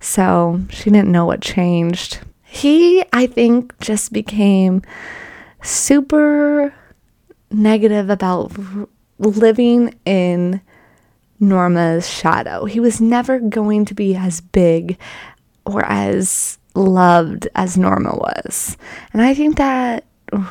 So 0.00 0.60
she 0.70 0.84
didn't 0.84 1.12
know 1.12 1.26
what 1.26 1.42
changed. 1.42 2.20
He, 2.42 3.04
I 3.12 3.26
think, 3.26 3.78
just 3.80 4.12
became 4.12 4.82
super 5.62 6.74
negative 7.50 8.08
about 8.08 8.50
living 9.18 9.94
in 10.04 10.60
Norma's 11.40 12.08
shadow. 12.08 12.66
He 12.66 12.78
was 12.78 13.00
never 13.00 13.38
going 13.38 13.86
to 13.86 13.94
be 13.94 14.14
as 14.14 14.40
big 14.40 14.98
or 15.64 15.84
as 15.84 16.58
loved 16.74 17.48
as 17.54 17.76
Norma 17.76 18.14
was. 18.14 18.76
And 19.12 19.22
I 19.22 19.34
think 19.34 19.56
that 19.56 20.04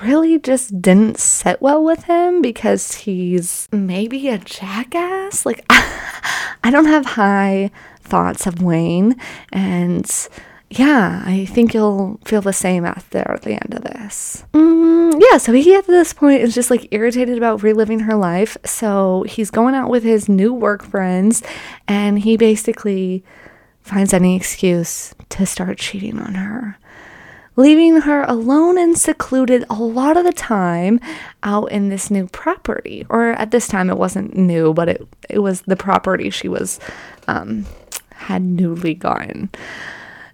really 0.03 0.40
just 0.40 0.82
didn't 0.82 1.20
sit 1.20 1.61
well 1.61 1.84
with 1.84 2.03
him 2.03 2.41
because 2.41 2.94
he's 2.94 3.70
maybe 3.72 4.28
a 4.28 4.38
jackass. 4.38 5.45
Like, 5.45 5.64
I 5.70 6.70
don't 6.72 6.86
have 6.86 7.06
high 7.06 7.72
thoughts 8.02 8.45
of 8.48 8.61
Wayne. 8.61 9.16
And 9.53 10.10
yeah, 10.72 11.24
I 11.26 11.46
think 11.46 11.74
you'll 11.74 12.20
feel 12.26 12.41
the 12.41 12.54
same 12.54 12.86
after 12.86 13.40
the 13.41 13.54
end 13.54 13.74
of 13.74 13.84
this. 13.84 14.44
Mm, 14.54 15.20
yeah, 15.20 15.38
so 15.38 15.52
he 15.52 15.74
at 15.74 15.88
this 15.88 16.14
point 16.14 16.41
is 16.41 16.54
just 16.54 16.70
like 16.70 16.88
irritated 16.91 17.38
about 17.38 17.64
reliving 17.64 18.02
her 18.02 18.16
life. 18.16 18.56
So 18.66 19.24
he's 19.24 19.50
going 19.50 19.74
out 19.74 19.90
with 19.90 20.04
his 20.04 20.30
new 20.30 20.54
work 20.54 20.84
friends 20.84 21.41
and 21.88 22.20
he 22.20 22.38
basically 22.38 23.24
finds 23.82 24.14
any 24.14 24.36
excuse 24.36 25.16
to 25.30 25.46
start 25.46 25.80
cheating 25.80 26.20
on 26.20 26.36
her. 26.36 26.78
Leaving 27.56 28.02
her 28.02 28.24
alone 28.24 28.78
and 28.78 28.98
secluded 28.98 29.66
a 29.70 29.74
lot 29.74 30.16
of 30.16 30.24
the 30.24 30.32
time 30.32 31.00
out 31.44 31.72
in 31.72 31.90
this 31.90 32.10
new 32.10 32.28
property. 32.28 33.06
Or 33.10 33.32
at 33.32 33.52
this 33.52 33.68
time, 33.68 33.90
it 33.90 33.98
wasn't 33.98 34.38
new, 34.38 34.74
but 34.74 34.88
it, 34.88 35.08
it 35.30 35.40
was 35.40 35.62
the 35.62 35.76
property 35.76 36.30
she 36.30 36.48
was, 36.48 36.80
um, 37.28 37.66
had 38.12 38.44
newly 38.44 38.94
gotten. 38.94 39.50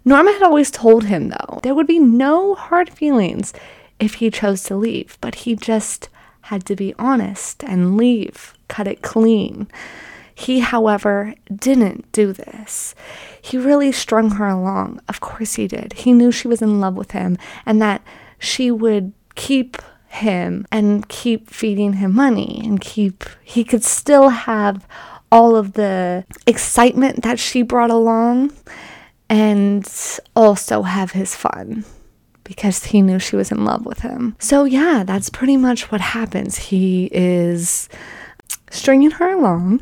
Norma 0.07 0.31
had 0.31 0.43
always 0.43 0.69
told 0.69 1.05
him, 1.05 1.29
though, 1.29 1.59
there 1.63 1.73
would 1.73 1.87
be 1.87 1.97
no 1.97 2.53
hard 2.53 2.91
feelings 2.91 3.53
if 3.99 4.15
he 4.15 4.29
chose 4.29 4.61
to 4.63 4.75
leave, 4.75 5.17
but 5.19 5.35
he 5.35 5.55
just 5.55 6.09
had 6.41 6.63
to 6.65 6.75
be 6.75 6.93
honest 6.99 7.63
and 7.63 7.97
leave, 7.97 8.53
cut 8.67 8.87
it 8.87 9.01
clean. 9.01 9.67
He, 10.35 10.59
however, 10.59 11.33
didn't 11.53 12.11
do 12.11 12.33
this. 12.33 12.93
He 13.41 13.57
really 13.57 13.91
strung 13.91 14.31
her 14.31 14.47
along. 14.47 15.01
Of 15.09 15.21
course 15.21 15.55
he 15.55 15.67
did. 15.67 15.93
He 15.93 16.13
knew 16.13 16.31
she 16.31 16.47
was 16.47 16.61
in 16.61 16.79
love 16.79 16.95
with 16.95 17.11
him 17.11 17.37
and 17.65 17.81
that 17.81 18.03
she 18.37 18.69
would 18.69 19.11
keep 19.33 19.77
him 20.07 20.67
and 20.71 21.07
keep 21.09 21.49
feeding 21.49 21.93
him 21.93 22.13
money 22.13 22.61
and 22.63 22.79
keep, 22.79 23.23
he 23.43 23.63
could 23.63 23.83
still 23.83 24.29
have 24.29 24.85
all 25.31 25.55
of 25.55 25.73
the 25.73 26.25
excitement 26.45 27.23
that 27.23 27.39
she 27.39 27.61
brought 27.63 27.89
along 27.89 28.51
and 29.29 29.87
also 30.35 30.83
have 30.83 31.11
his 31.11 31.35
fun 31.35 31.85
because 32.43 32.85
he 32.85 33.01
knew 33.01 33.19
she 33.19 33.35
was 33.35 33.51
in 33.51 33.65
love 33.65 33.85
with 33.85 33.99
him. 33.99 34.35
So, 34.39 34.63
yeah, 34.63 35.03
that's 35.05 35.29
pretty 35.29 35.57
much 35.57 35.91
what 35.91 36.01
happens. 36.01 36.57
He 36.57 37.09
is 37.11 37.89
stringing 38.69 39.11
her 39.11 39.31
along, 39.31 39.81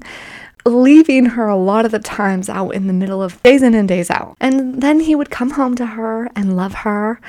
leaving 0.66 1.26
her 1.26 1.48
a 1.48 1.58
lot 1.58 1.86
of 1.86 1.92
the 1.92 2.00
times 2.00 2.50
out 2.50 2.70
in 2.70 2.88
the 2.88 2.94
middle 2.94 3.22
of 3.22 3.42
days 3.44 3.62
in 3.62 3.74
and 3.74 3.88
days 3.88 4.10
out. 4.10 4.38
And 4.40 4.82
then 4.82 5.02
he 5.02 5.14
would 5.14 5.30
come 5.30 5.52
home 5.52 5.76
to 5.76 5.86
her 5.86 6.30
and 6.36 6.56
love 6.56 6.74
her, 6.74 7.20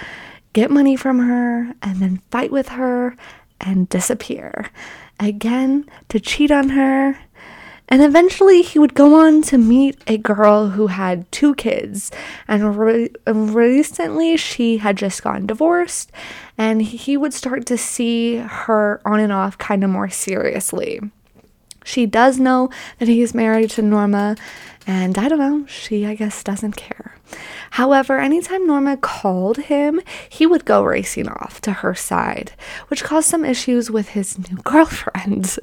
get 0.53 0.71
money 0.71 0.97
from 0.97 1.19
her, 1.19 1.75
and 1.83 2.01
then 2.01 2.23
fight 2.31 2.53
with 2.53 2.71
her 2.71 3.17
and 3.61 3.89
disappear. 3.89 4.71
Again, 5.19 5.89
to 6.11 6.21
cheat 6.21 6.51
on 6.51 6.71
her 6.71 7.19
and 7.89 8.03
eventually, 8.03 8.63
he 8.63 8.79
would 8.79 8.95
go 8.95 9.15
on 9.15 9.43
to 9.43 9.59
meet 9.59 9.99
a 10.07 10.17
girl 10.17 10.71
who 10.71 10.87
had 10.87 11.31
two 11.31 11.55
kids. 11.55 12.11
And 12.49 12.79
re- 12.79 13.11
recently, 13.27 14.37
she 14.37 14.79
had 14.79 14.97
just 14.97 15.23
gotten 15.23 15.47
divorced. 15.47 16.11
And 16.57 16.81
he 16.81 17.17
would 17.17 17.35
start 17.35 17.67
to 17.67 17.77
see 17.77 18.37
her 18.37 19.01
on 19.05 19.21
and 19.21 19.33
off 19.33 19.59
kind 19.59 19.85
of 19.85 19.91
more 19.91 20.09
seriously. 20.09 21.01
She 21.85 22.07
does 22.07 22.41
know 22.41 22.71
that 22.99 23.09
he 23.09 23.21
is 23.21 23.35
married 23.35 23.71
to 23.71 23.83
Norma, 23.83 24.37
and 24.87 25.17
I 25.19 25.29
don't 25.29 25.39
know, 25.39 25.67
she, 25.67 26.05
I 26.07 26.15
guess, 26.15 26.43
doesn't 26.43 26.77
care. 26.77 27.17
However, 27.71 28.19
anytime 28.19 28.67
Norma 28.67 28.97
called 28.97 29.57
him, 29.57 30.01
he 30.29 30.47
would 30.47 30.65
go 30.65 30.85
racing 30.85 31.29
off 31.29 31.61
to 31.63 31.73
her 31.73 31.95
side, 31.95 32.53
which 32.89 33.03
caused 33.03 33.29
some 33.29 33.45
issues 33.45 33.91
with 33.91 34.11
his 34.11 34.39
new 34.39 34.57
girlfriend. 34.65 35.59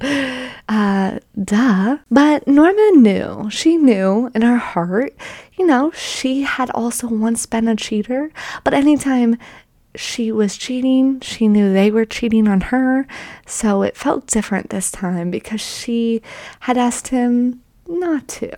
Uh, 0.68 1.19
duh. 1.41 1.98
But 2.10 2.48
Norma 2.48 2.91
knew, 2.95 3.49
she 3.49 3.77
knew 3.77 4.31
in 4.34 4.41
her 4.41 4.57
heart, 4.57 5.15
you 5.57 5.65
know, 5.65 5.91
she 5.91 6.41
had 6.41 6.69
also 6.72 7.07
once 7.07 7.45
been 7.45 7.68
a 7.68 7.76
cheater, 7.76 8.31
but 8.64 8.73
anytime 8.73 9.38
she 9.95 10.31
was 10.31 10.57
cheating. 10.57 11.19
She 11.19 11.48
knew 11.48 11.73
they 11.73 11.91
were 11.91 12.06
cheating 12.06 12.48
on 12.48 12.61
her. 12.61 13.06
So 13.45 13.81
it 13.81 13.98
felt 13.98 14.27
different 14.27 14.69
this 14.69 14.89
time 14.91 15.31
because 15.31 15.61
she 15.61 16.22
had 16.61 16.77
asked 16.77 17.10
him 17.10 17.61
not 17.99 18.27
to. 18.27 18.51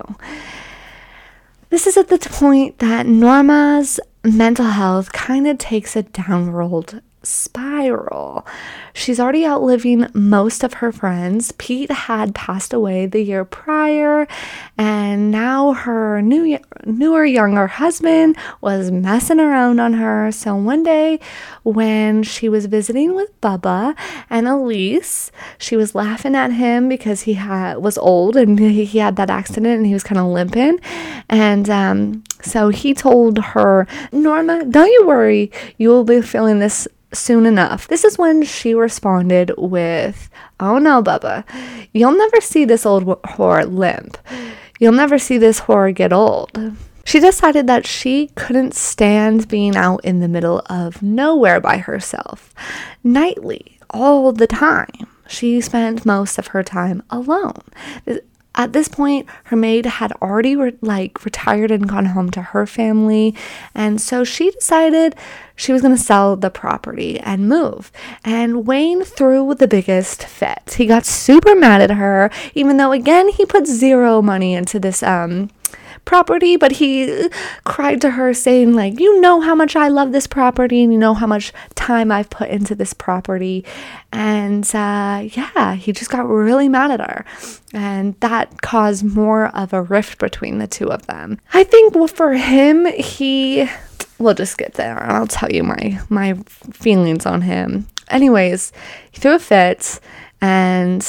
This 1.69 1.88
is 1.88 1.97
at 1.97 2.10
the 2.10 2.19
point 2.19 2.80
that 2.80 3.05
Norma's 3.05 3.99
mental 4.23 4.68
health 4.68 5.11
kind 5.11 5.47
of 5.47 5.57
takes 5.57 5.95
a 5.95 6.03
downward 6.03 7.01
spiral. 7.24 8.45
She's 8.94 9.20
already 9.20 9.45
outliving 9.45 10.08
most 10.14 10.64
of 10.64 10.76
her 10.76 10.91
friends. 10.91 11.52
Pete 11.54 11.91
had 11.91 12.36
passed 12.36 12.74
away 12.74 13.06
the 13.06 13.22
year 13.22 13.45
prior, 13.45 14.28
and 14.78 15.32
now 15.32 15.74
her 15.74 16.22
new 16.22 16.60
newer 16.86 17.26
younger 17.26 17.68
husband 17.68 18.38
was 18.62 18.91
messing 18.91 19.40
around 19.40 19.80
on 19.80 19.94
her. 19.94 20.32
So 20.32 20.56
one 20.56 20.84
day 20.84 21.20
when 21.64 22.24
she 22.24 22.50
was 22.50 22.66
visiting 22.66 23.16
with 23.16 23.40
Bubba 23.41 23.95
and 24.30 24.48
Elise, 24.48 25.32
she 25.58 25.76
was 25.76 25.95
laughing 25.95 26.36
at 26.36 26.52
him 26.52 26.90
because 26.90 27.22
he 27.22 27.34
had 27.34 27.78
was 27.78 27.98
old 27.98 28.36
and 28.36 28.60
he, 28.60 28.86
he 28.86 29.00
had 29.00 29.16
that 29.16 29.30
accident 29.30 29.78
and 29.78 29.86
he 29.86 29.94
was 29.94 30.04
kind 30.04 30.20
of 30.20 30.28
limping. 30.28 30.80
And 31.30 31.70
um, 31.70 32.24
so 32.41 32.70
he 32.70 32.94
told 32.94 33.40
her, 33.40 33.88
Norma, 34.12 34.66
don't 34.66 34.91
you 34.91 35.08
worry, 35.08 35.52
you 35.78 35.90
will 35.90 36.04
be 36.04 36.22
feeling 36.22 36.60
this 36.60 36.88
soon 37.14 37.45
enough. 37.45 37.88
This 37.88 38.03
is 38.03 38.18
when 38.18 38.44
she 38.44 38.73
responded 38.73 39.52
with, 39.57 40.30
Oh 40.60 40.77
no, 40.77 41.02
Bubba, 41.02 41.44
you'll 41.94 42.18
never 42.18 42.41
see 42.41 42.65
this 42.65 42.85
old 42.85 43.06
whore 43.06 43.65
limp. 43.72 44.18
You'll 44.80 44.94
never 44.94 45.18
see 45.19 45.38
this 45.38 45.61
whore 45.61 45.94
get 45.94 46.11
old. 46.11 46.52
She 47.06 47.19
decided 47.19 47.68
that 47.68 47.85
she 47.85 48.27
couldn't 48.35 48.73
stand 48.76 49.48
being 49.48 49.76
out 49.76 50.03
in 50.06 50.19
the 50.19 50.27
middle 50.27 50.61
of 50.69 51.02
nowhere 51.02 51.60
by 51.60 51.77
herself, 51.77 52.53
nightly, 53.03 53.77
all 53.90 54.31
the 54.31 54.48
time. 54.48 55.07
She 55.27 55.61
spent 55.61 56.06
most 56.06 56.38
of 56.38 56.48
her 56.48 56.64
time 56.64 57.03
alone. 57.10 57.61
At 58.56 58.74
this 58.74 58.88
point, 58.88 59.28
her 59.46 59.56
maid 59.56 59.86
had 59.86 60.12
already 60.22 60.56
re- 60.56 60.78
like 60.82 61.26
retired 61.26 61.72
and 61.72 61.90
gone 61.90 62.06
home 62.08 62.30
to 62.32 62.42
her 62.42 62.68
family, 62.68 63.36
and 63.74 64.00
so 64.00 64.24
she 64.24 64.52
decided 64.52 65.16
she 65.56 65.74
was 65.74 65.82
going 65.82 65.96
to 65.96 66.02
sell 66.02 66.36
the 66.36 66.50
property 66.52 67.20
and 67.20 67.50
move. 67.50 67.92
And 68.24 68.68
Wayne 68.68 69.04
threw 69.04 69.56
the 69.56 69.68
biggest 69.68 70.24
fit. 70.24 70.76
He 70.78 70.86
got 70.86 71.06
super 71.06 71.56
mad 71.56 71.82
at 71.82 71.92
her, 71.92 72.30
even 72.54 72.78
though 72.78 72.92
again 72.92 73.30
he 73.30 73.46
put 73.46 73.66
zero 73.66 74.22
money 74.22 74.54
into 74.54 74.80
this 74.80 75.02
um 75.02 75.50
property, 76.06 76.58
but 76.58 76.74
he 76.74 77.30
cried 77.64 78.02
to 78.02 78.12
her 78.12 78.34
saying 78.34 78.74
like, 78.74 79.00
"You 79.00 79.22
know 79.22 79.42
how 79.42 79.56
much 79.56 79.76
I 79.76 79.88
love 79.88 80.12
this 80.12 80.28
property 80.28 80.84
and 80.84 80.92
you 80.92 81.00
know 81.00 81.14
how 81.14 81.28
much 81.28 81.54
time 81.76 82.12
I've 82.12 82.30
put 82.30 82.50
into 82.50 82.76
this 82.76 82.94
property." 82.94 83.66
And 84.12 84.64
uh, 84.76 85.28
yeah, 85.32 85.76
he 85.76 85.92
just 85.92 86.12
got 86.12 86.28
really 86.28 86.70
mad 86.70 86.92
at 86.92 87.00
her. 87.00 87.26
And 87.74 88.20
that 88.20 88.62
caused 88.62 89.04
more 89.04 89.48
of 89.56 89.74
a 89.74 89.82
rift 89.82 90.20
between 90.20 90.60
the 90.60 90.68
two 90.68 90.92
of 90.92 91.08
them. 91.08 91.40
I 91.54 91.64
think 91.64 91.96
well, 91.96 92.08
for 92.08 92.34
him, 92.34 92.86
he 92.86 93.68
we'll 94.20 94.34
just 94.34 94.58
get 94.58 94.74
there 94.76 94.98
and 94.98 95.12
I'll 95.12 95.28
tell 95.28 95.52
you 95.52 95.64
my 95.64 96.00
my 96.10 96.34
feelings 96.72 97.26
on 97.26 97.42
him. 97.42 97.88
Anyways, 98.10 98.72
he 99.12 99.20
threw 99.20 99.36
a 99.36 99.40
fit 99.40 100.00
and 100.42 101.04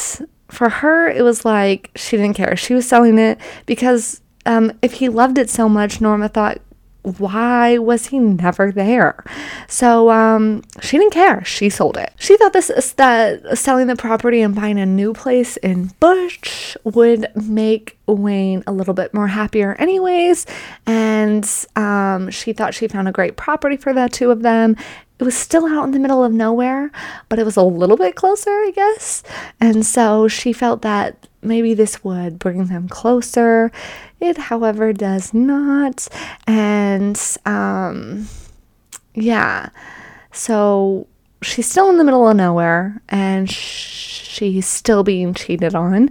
for 0.49 0.69
her 0.69 1.09
it 1.09 1.23
was 1.23 1.45
like 1.45 1.91
she 1.97 2.17
didn't 2.17 2.37
care. 2.37 2.57
She 2.57 2.75
was 2.75 2.87
selling 2.87 3.19
it 3.19 3.39
because 3.67 4.21
um, 4.47 4.73
if 4.83 4.95
he 4.95 5.09
loved 5.09 5.39
it 5.39 5.51
so 5.51 5.69
much, 5.69 6.01
Norma 6.01 6.29
thought 6.29 6.59
why 7.05 7.77
was 7.77 8.07
he 8.07 8.19
never 8.19 8.73
there? 8.73 9.23
So 9.69 10.11
um, 10.11 10.63
she 10.81 10.97
didn't 10.97 11.13
care. 11.13 11.45
She 11.45 11.69
sold 11.69 11.99
it. 11.99 12.13
She 12.19 12.37
thought 12.39 12.55
this 12.55 12.93
that 12.95 13.59
selling 13.59 13.89
the 13.89 13.97
property 13.97 14.41
and 14.41 14.55
buying 14.55 14.79
a 14.79 14.87
new 14.87 15.13
place 15.13 15.59
in 15.59 15.93
Bush 16.01 16.77
would 16.83 17.29
make 17.37 17.99
Wayne 18.07 18.65
a 18.67 18.73
little 18.73 18.95
bit 18.95 19.13
more 19.13 19.29
happier, 19.29 19.75
anyways. 19.75 20.47
And 20.87 21.49
um, 21.77 22.31
she 22.31 22.55
thought 22.55 22.73
she 22.73 22.89
found 22.89 23.07
a 23.07 23.13
great 23.13 23.37
property 23.37 23.77
for 23.77 23.93
the 23.93 24.09
two 24.09 24.31
of 24.31 24.41
them. 24.41 24.75
It 25.19 25.25
was 25.25 25.37
still 25.37 25.67
out 25.67 25.85
in 25.85 25.93
the 25.93 26.01
middle 26.01 26.25
of 26.25 26.33
nowhere, 26.33 26.91
but 27.29 27.39
it 27.39 27.45
was 27.45 27.57
a 27.57 27.63
little 27.63 27.97
bit 27.97 28.17
closer, 28.17 28.51
I 28.51 28.73
guess. 28.75 29.23
And 29.61 29.87
so 29.87 30.27
she 30.27 30.53
felt 30.53 30.83
that 30.83 31.29
maybe 31.41 31.73
this 31.73 32.03
would 32.03 32.39
bring 32.39 32.65
them 32.67 32.89
closer. 32.89 33.71
It, 34.21 34.37
however, 34.37 34.93
does 34.93 35.33
not. 35.33 36.09
And 36.47 37.21
um, 37.47 38.29
yeah, 39.15 39.69
so 40.33 41.07
she's 41.43 41.71
still 41.71 41.91
in 41.91 41.99
the 41.99 42.05
middle 42.05 42.29
of 42.29 42.37
nowhere 42.37 43.01
and 43.09 43.49
she's 43.49 44.67
still 44.67 45.05
being 45.05 45.33
cheated 45.33 45.75
on. 45.75 46.11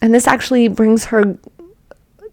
And 0.00 0.14
this 0.14 0.26
actually 0.26 0.68
brings 0.68 1.06
her 1.06 1.36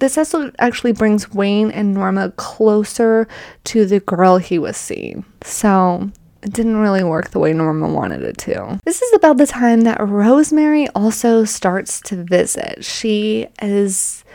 this 0.03 0.35
actually 0.59 0.91
brings 0.91 1.31
Wayne 1.31 1.71
and 1.71 1.93
Norma 1.93 2.31
closer 2.31 3.25
to 3.63 3.85
the 3.85 4.01
girl 4.01 4.37
he 4.37 4.59
was 4.59 4.75
seeing. 4.75 5.23
So 5.43 6.11
it 6.41 6.51
didn't 6.51 6.75
really 6.75 7.05
work 7.05 7.29
the 7.29 7.39
way 7.39 7.53
Norma 7.53 7.87
wanted 7.87 8.21
it 8.23 8.37
to. 8.39 8.79
This 8.83 9.01
is 9.01 9.13
about 9.13 9.37
the 9.37 9.47
time 9.47 9.81
that 9.81 10.05
Rosemary 10.05 10.89
also 10.89 11.45
starts 11.45 12.01
to 12.01 12.21
visit. 12.21 12.83
She 12.83 13.47
is 13.61 14.25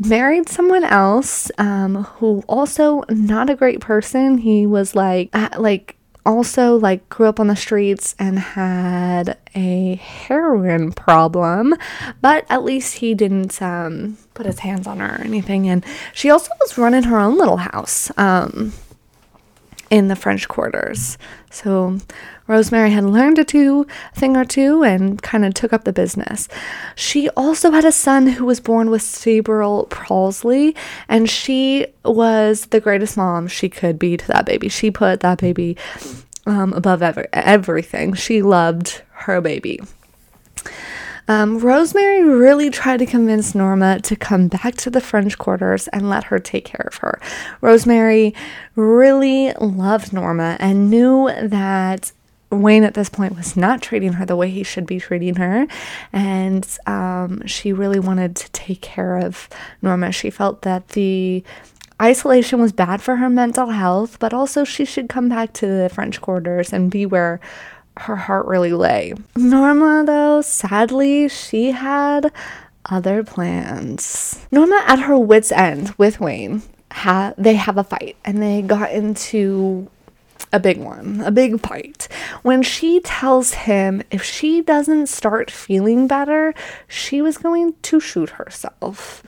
married 0.00 0.48
someone 0.48 0.82
else 0.82 1.48
um, 1.58 2.02
who 2.04 2.42
also 2.48 3.04
not 3.08 3.48
a 3.48 3.54
great 3.54 3.78
person. 3.78 4.38
He 4.38 4.66
was 4.66 4.96
like 4.96 5.32
like 5.56 5.93
also 6.24 6.76
like 6.76 7.08
grew 7.08 7.26
up 7.26 7.38
on 7.38 7.48
the 7.48 7.56
streets 7.56 8.14
and 8.18 8.38
had 8.38 9.38
a 9.54 9.96
heroin 9.96 10.92
problem, 10.92 11.74
but 12.20 12.44
at 12.48 12.64
least 12.64 12.96
he 12.96 13.14
didn't 13.14 13.60
um, 13.62 14.16
put 14.34 14.46
his 14.46 14.60
hands 14.60 14.86
on 14.86 14.98
her 14.98 15.16
or 15.16 15.24
anything. 15.24 15.68
And 15.68 15.84
she 16.12 16.30
also 16.30 16.50
was 16.60 16.78
running 16.78 17.04
her 17.04 17.18
own 17.18 17.38
little 17.38 17.58
house 17.58 18.10
um, 18.16 18.72
in 19.90 20.08
the 20.08 20.16
French 20.16 20.48
quarters. 20.48 21.18
So 21.50 21.98
Rosemary 22.46 22.90
had 22.90 23.04
learned 23.04 23.38
a 23.38 23.44
two 23.44 23.86
thing 24.14 24.36
or 24.36 24.44
two 24.44 24.82
and 24.82 25.22
kind 25.22 25.44
of 25.44 25.54
took 25.54 25.72
up 25.72 25.84
the 25.84 25.92
business. 25.92 26.48
She 26.94 27.28
also 27.30 27.70
had 27.70 27.84
a 27.84 27.92
son 27.92 28.26
who 28.26 28.44
was 28.44 28.60
born 28.60 28.90
with 28.90 29.02
cerebral 29.02 29.86
palsy, 29.86 30.74
and 31.08 31.28
she 31.28 31.86
was 32.04 32.66
the 32.66 32.80
greatest 32.80 33.16
mom 33.16 33.46
she 33.48 33.68
could 33.68 33.98
be 33.98 34.16
to 34.16 34.26
that 34.28 34.46
baby. 34.46 34.68
She 34.68 34.90
put 34.90 35.20
that 35.20 35.38
baby 35.38 35.76
um, 36.46 36.72
above 36.72 37.02
ever, 37.02 37.26
everything. 37.32 38.14
She 38.14 38.42
loved 38.42 39.02
her 39.12 39.40
baby. 39.40 39.80
Um, 41.26 41.58
Rosemary 41.58 42.22
really 42.22 42.70
tried 42.70 42.98
to 42.98 43.06
convince 43.06 43.54
Norma 43.54 44.00
to 44.00 44.16
come 44.16 44.48
back 44.48 44.74
to 44.76 44.90
the 44.90 45.00
French 45.00 45.38
quarters 45.38 45.88
and 45.88 46.10
let 46.10 46.24
her 46.24 46.38
take 46.38 46.64
care 46.66 46.86
of 46.86 46.96
her. 46.96 47.18
Rosemary 47.60 48.34
really 48.76 49.52
loved 49.54 50.12
Norma 50.12 50.56
and 50.60 50.90
knew 50.90 51.30
that 51.42 52.12
Wayne 52.50 52.84
at 52.84 52.94
this 52.94 53.08
point 53.08 53.36
was 53.36 53.56
not 53.56 53.82
treating 53.82 54.14
her 54.14 54.26
the 54.26 54.36
way 54.36 54.50
he 54.50 54.62
should 54.62 54.86
be 54.86 55.00
treating 55.00 55.36
her. 55.36 55.66
And 56.12 56.66
um, 56.86 57.46
she 57.46 57.72
really 57.72 57.98
wanted 58.00 58.36
to 58.36 58.50
take 58.52 58.80
care 58.80 59.16
of 59.16 59.48
Norma. 59.82 60.12
She 60.12 60.30
felt 60.30 60.62
that 60.62 60.88
the 60.88 61.42
isolation 62.00 62.60
was 62.60 62.72
bad 62.72 63.00
for 63.00 63.16
her 63.16 63.30
mental 63.30 63.70
health, 63.70 64.18
but 64.18 64.34
also 64.34 64.64
she 64.64 64.84
should 64.84 65.08
come 65.08 65.28
back 65.28 65.52
to 65.54 65.66
the 65.66 65.88
French 65.88 66.20
quarters 66.20 66.72
and 66.72 66.90
be 66.90 67.06
where 67.06 67.40
her 67.98 68.16
heart 68.16 68.46
really 68.46 68.72
lay. 68.72 69.14
Norma, 69.36 70.04
though, 70.04 70.42
sadly, 70.42 71.28
she 71.28 71.70
had 71.70 72.32
other 72.86 73.22
plans. 73.24 74.44
Norma, 74.50 74.82
at 74.86 75.00
her 75.00 75.18
wits' 75.18 75.52
end 75.52 75.94
with 75.96 76.20
Wayne, 76.20 76.62
ha- 76.92 77.34
they 77.38 77.54
have 77.54 77.78
a 77.78 77.84
fight 77.84 78.16
and 78.24 78.42
they 78.42 78.62
got 78.62 78.92
into 78.92 79.88
a 80.52 80.60
big 80.60 80.78
one, 80.78 81.20
a 81.24 81.30
big 81.30 81.60
fight. 81.60 82.08
When 82.42 82.62
she 82.62 83.00
tells 83.00 83.54
him 83.54 84.02
if 84.10 84.22
she 84.22 84.60
doesn't 84.60 85.08
start 85.08 85.50
feeling 85.50 86.06
better, 86.06 86.54
she 86.86 87.20
was 87.22 87.38
going 87.38 87.74
to 87.82 88.00
shoot 88.00 88.30
herself. 88.30 89.22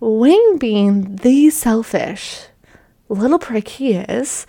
Wayne, 0.00 0.58
being 0.58 1.16
the 1.16 1.48
selfish 1.50 2.46
little 3.08 3.38
prick 3.38 3.68
he 3.68 3.94
is, 3.94 4.46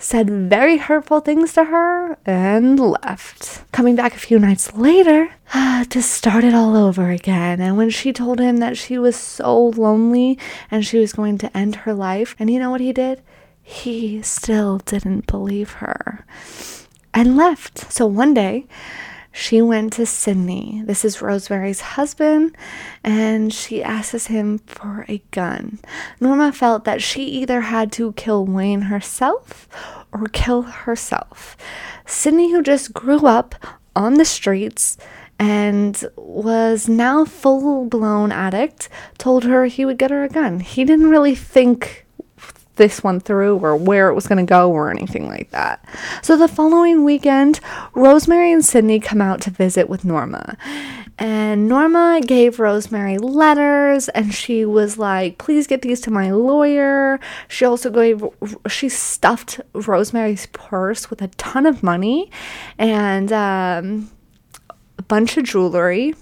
said 0.00 0.30
very 0.30 0.78
hurtful 0.78 1.20
things 1.20 1.52
to 1.52 1.64
her, 1.64 2.16
and 2.26 2.80
left. 2.80 3.70
Coming 3.72 3.96
back 3.96 4.14
a 4.14 4.18
few 4.18 4.38
nights 4.38 4.72
later 4.72 5.30
to 5.88 6.02
start 6.02 6.42
it 6.44 6.54
all 6.54 6.76
over 6.76 7.10
again. 7.10 7.60
And 7.60 7.76
when 7.76 7.90
she 7.90 8.12
told 8.12 8.40
him 8.40 8.56
that 8.58 8.76
she 8.76 8.98
was 8.98 9.16
so 9.16 9.66
lonely 9.68 10.38
and 10.70 10.84
she 10.84 10.98
was 10.98 11.12
going 11.12 11.38
to 11.38 11.56
end 11.56 11.76
her 11.76 11.94
life, 11.94 12.34
and 12.38 12.50
you 12.50 12.58
know 12.58 12.70
what 12.70 12.80
he 12.80 12.92
did? 12.92 13.22
He 13.62 14.22
still 14.22 14.78
didn't 14.78 15.26
believe 15.26 15.72
her 15.74 16.24
and 17.14 17.36
left. 17.36 17.92
So 17.92 18.06
one 18.06 18.34
day, 18.34 18.66
she 19.32 19.62
went 19.62 19.92
to 19.94 20.06
Sydney. 20.06 20.82
This 20.84 21.04
is 21.04 21.22
Rosemary's 21.22 21.80
husband, 21.80 22.56
and 23.04 23.52
she 23.52 23.82
asks 23.82 24.26
him 24.26 24.58
for 24.58 25.04
a 25.08 25.22
gun. 25.30 25.78
Norma 26.20 26.52
felt 26.52 26.84
that 26.84 27.02
she 27.02 27.24
either 27.24 27.62
had 27.62 27.92
to 27.92 28.12
kill 28.12 28.44
Wayne 28.44 28.82
herself 28.82 29.68
or 30.12 30.26
kill 30.26 30.62
herself. 30.62 31.56
Sydney, 32.06 32.50
who 32.50 32.62
just 32.62 32.92
grew 32.92 33.26
up 33.26 33.54
on 33.94 34.14
the 34.14 34.24
streets 34.24 34.96
and 35.38 36.04
was 36.16 36.88
now 36.88 37.24
full 37.24 37.86
blown 37.86 38.32
addict, 38.32 38.88
told 39.16 39.44
her 39.44 39.66
he 39.66 39.84
would 39.84 39.98
get 39.98 40.10
her 40.10 40.24
a 40.24 40.28
gun. 40.28 40.60
He 40.60 40.84
didn't 40.84 41.08
really 41.08 41.34
think 41.34 42.04
this 42.80 43.04
one 43.04 43.20
through 43.20 43.58
or 43.58 43.76
where 43.76 44.08
it 44.08 44.14
was 44.14 44.26
going 44.26 44.44
to 44.44 44.48
go 44.48 44.72
or 44.72 44.90
anything 44.90 45.28
like 45.28 45.50
that. 45.50 45.84
So 46.22 46.34
the 46.38 46.48
following 46.48 47.04
weekend, 47.04 47.60
Rosemary 47.92 48.52
and 48.52 48.64
Sydney 48.64 48.98
come 48.98 49.20
out 49.20 49.42
to 49.42 49.50
visit 49.50 49.90
with 49.90 50.02
Norma. 50.02 50.56
And 51.18 51.68
Norma 51.68 52.22
gave 52.24 52.58
Rosemary 52.58 53.18
letters 53.18 54.08
and 54.08 54.32
she 54.32 54.64
was 54.64 54.96
like, 54.96 55.36
please 55.36 55.66
get 55.66 55.82
these 55.82 56.00
to 56.00 56.10
my 56.10 56.30
lawyer. 56.30 57.20
She 57.48 57.66
also 57.66 57.90
gave, 57.90 58.24
she 58.66 58.88
stuffed 58.88 59.60
Rosemary's 59.74 60.46
purse 60.46 61.10
with 61.10 61.20
a 61.20 61.28
ton 61.28 61.66
of 61.66 61.82
money 61.82 62.30
and 62.78 63.30
um, 63.30 64.10
a 64.96 65.02
bunch 65.02 65.36
of 65.36 65.44
jewelry 65.44 66.14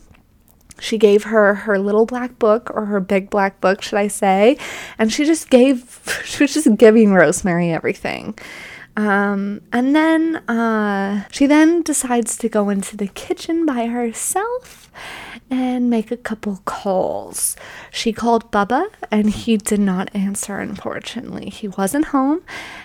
she 0.81 0.99
gave 0.99 1.25
her 1.25 1.55
her 1.55 1.79
little 1.79 2.07
black 2.07 2.39
book 2.39 2.71
or 2.75 2.87
her 2.87 3.01
big 3.01 3.31
black 3.31 3.61
book 3.61 3.83
should 3.83 3.99
i 3.99 4.09
say 4.09 4.57
and 4.99 5.13
she 5.13 5.25
just 5.25 5.51
gave 5.51 6.01
she 6.25 6.43
was 6.43 6.55
just 6.55 6.77
giving 6.77 7.13
rosemary 7.13 7.71
everything 7.71 8.37
um, 8.99 9.61
and 9.73 9.95
then 9.95 10.37
uh, 10.49 11.23
she 11.31 11.47
then 11.47 11.83
decides 11.83 12.37
to 12.39 12.49
go 12.49 12.69
into 12.69 12.97
the 12.97 13.07
kitchen 13.07 13.65
by 13.65 13.87
herself 13.87 14.91
and 15.49 15.89
make 15.89 16.11
a 16.11 16.17
couple 16.17 16.61
calls. 16.65 17.55
She 17.93 18.13
called 18.13 18.51
Bubba 18.51 18.89
and 19.09 19.31
he 19.31 19.57
did 19.57 19.79
not 19.79 20.13
answer 20.17 20.59
unfortunately. 20.59 21.49
He 21.49 21.69
wasn't 21.69 22.07
home. 22.07 22.43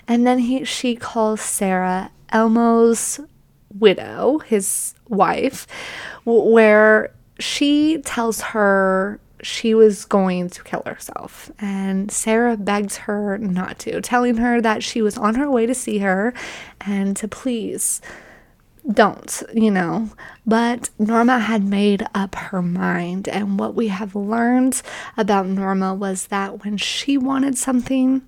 And 0.07 0.28
then 0.28 0.38
he 0.38 0.64
she 0.65 0.95
calls 0.95 1.41
Sarah, 1.41 2.11
Elmo's 2.30 3.20
widow, 3.74 4.38
his 4.40 4.94
wife, 5.10 5.65
where 6.26 7.11
she 7.39 7.99
tells 7.99 8.41
her 8.41 9.19
she 9.41 9.73
was 9.73 10.05
going 10.05 10.49
to 10.49 10.64
kill 10.64 10.84
herself, 10.85 11.51
and 11.60 12.11
Sarah 12.11 12.55
begs 12.57 12.97
her 12.97 13.38
not 13.38 13.80
to, 13.80 14.01
telling 14.01 14.38
her 14.38 14.61
that 14.61 14.84
she 14.84 15.01
was 15.01 15.18
on 15.18 15.35
her 15.35 15.51
way 15.51 15.65
to 15.65 15.76
see 15.76 15.99
her 15.99 16.34
and 16.81 17.15
to 17.18 17.27
please 17.27 18.01
don't, 18.91 19.43
you 19.53 19.72
know. 19.72 20.10
But 20.45 20.89
Norma 20.99 21.39
had 21.39 21.64
made 21.64 22.05
up 22.14 22.35
her 22.35 22.61
mind, 22.61 23.27
and 23.27 23.60
what 23.60 23.76
we 23.76 23.88
have 23.88 24.15
learned 24.15 24.81
about 25.18 25.47
Norma 25.47 25.93
was 25.93 26.27
that 26.27 26.64
when 26.64 26.77
she 26.77 27.18
wanted 27.18 27.57
something, 27.57 28.27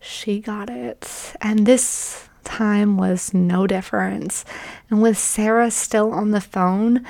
she 0.00 0.40
got 0.40 0.70
it. 0.70 1.34
And 1.40 1.66
this 1.66 2.28
time 2.44 2.96
was 2.96 3.34
no 3.34 3.66
different. 3.66 4.44
And 4.90 5.02
with 5.02 5.18
Sarah 5.18 5.70
still 5.70 6.12
on 6.12 6.30
the 6.30 6.40
phone, 6.40 7.04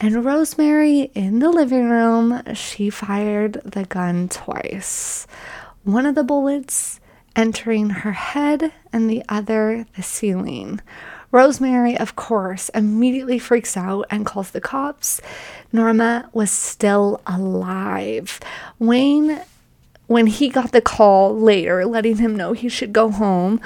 and 0.00 0.24
Rosemary 0.24 1.10
in 1.14 1.40
the 1.40 1.50
living 1.50 1.90
room, 1.90 2.42
she 2.54 2.88
fired 2.88 3.60
the 3.64 3.84
gun 3.84 4.30
twice. 4.30 5.26
One 5.84 6.06
of 6.06 6.14
the 6.14 6.24
bullets 6.24 7.00
entering 7.36 7.90
her 7.90 8.12
head 8.12 8.72
and 8.92 9.10
the 9.10 9.22
other 9.28 9.86
the 9.96 10.02
ceiling. 10.02 10.80
Rosemary, 11.32 11.96
of 11.98 12.16
course, 12.16 12.70
immediately 12.70 13.38
freaks 13.38 13.76
out 13.76 14.06
and 14.10 14.24
calls 14.24 14.50
the 14.50 14.60
cops. 14.60 15.20
Norma 15.70 16.30
was 16.32 16.50
still 16.50 17.20
alive. 17.26 18.40
Wayne 18.78 19.42
when 20.06 20.26
he 20.26 20.48
got 20.48 20.72
the 20.72 20.80
call 20.80 21.38
later, 21.38 21.86
letting 21.86 22.16
him 22.16 22.34
know 22.34 22.52
he 22.52 22.68
should 22.68 22.92
go 22.92 23.10
home, 23.10 23.60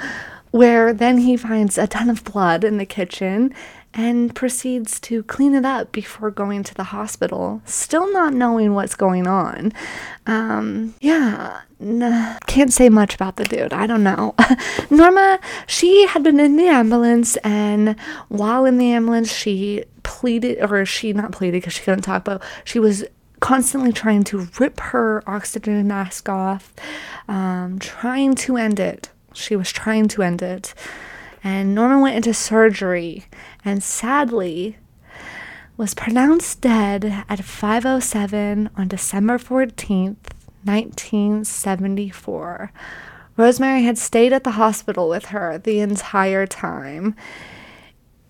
where 0.51 0.93
then 0.93 1.17
he 1.19 1.35
finds 1.35 1.77
a 1.77 1.87
ton 1.87 2.07
of 2.09 2.23
blood 2.23 2.63
in 2.63 2.77
the 2.77 2.85
kitchen 2.85 3.51
and 3.95 4.35
proceeds 4.35 4.99
to 4.99 5.23
clean 5.23 5.55
it 5.55 5.63
up 5.63 5.93
before 5.93 6.29
going 6.29 6.63
to 6.63 6.73
the 6.75 6.83
hospital, 6.83 7.61
still 7.63 8.11
not 8.11 8.33
knowing 8.33 8.73
what's 8.73 8.93
going 8.93 9.25
on. 9.25 9.71
Um, 10.27 10.93
yeah, 10.99 11.61
can't 12.45 12.73
say 12.73 12.89
much 12.89 13.15
about 13.15 13.37
the 13.37 13.45
dude. 13.45 13.71
I 13.71 13.87
don't 13.87 14.03
know. 14.03 14.35
Norma, 14.89 15.39
she 15.65 16.05
had 16.07 16.23
been 16.23 16.41
in 16.41 16.57
the 16.57 16.67
ambulance, 16.67 17.37
and 17.37 17.97
while 18.27 18.65
in 18.65 18.77
the 18.77 18.91
ambulance, 18.91 19.31
she 19.31 19.85
pleaded, 20.03 20.61
or 20.61 20.85
she 20.85 21.13
not 21.13 21.31
pleaded 21.31 21.61
because 21.61 21.73
she 21.73 21.83
couldn't 21.83 22.01
talk, 22.01 22.25
but 22.25 22.43
she 22.65 22.79
was 22.79 23.05
constantly 23.39 23.93
trying 23.93 24.25
to 24.25 24.47
rip 24.59 24.79
her 24.79 25.23
oxygen 25.25 25.87
mask 25.87 26.27
off, 26.27 26.73
um, 27.29 27.79
trying 27.79 28.35
to 28.35 28.57
end 28.57 28.79
it. 28.79 29.09
She 29.33 29.55
was 29.55 29.71
trying 29.71 30.09
to 30.09 30.21
end 30.21 30.41
it. 30.41 30.73
And 31.45 31.73
Norma 31.75 32.01
went 32.01 32.15
into 32.15 32.33
surgery 32.33 33.25
and 33.63 33.83
sadly 33.83 34.77
was 35.77 35.93
pronounced 35.93 36.61
dead 36.61 37.23
at 37.29 37.39
5:07 37.39 38.69
on 38.75 38.87
December 38.87 39.37
14th, 39.37 40.31
1974. 40.63 42.71
Rosemary 43.37 43.83
had 43.83 43.99
stayed 43.99 44.33
at 44.33 44.43
the 44.43 44.51
hospital 44.51 45.07
with 45.07 45.25
her 45.25 45.59
the 45.59 45.81
entire 45.81 46.47
time. 46.47 47.15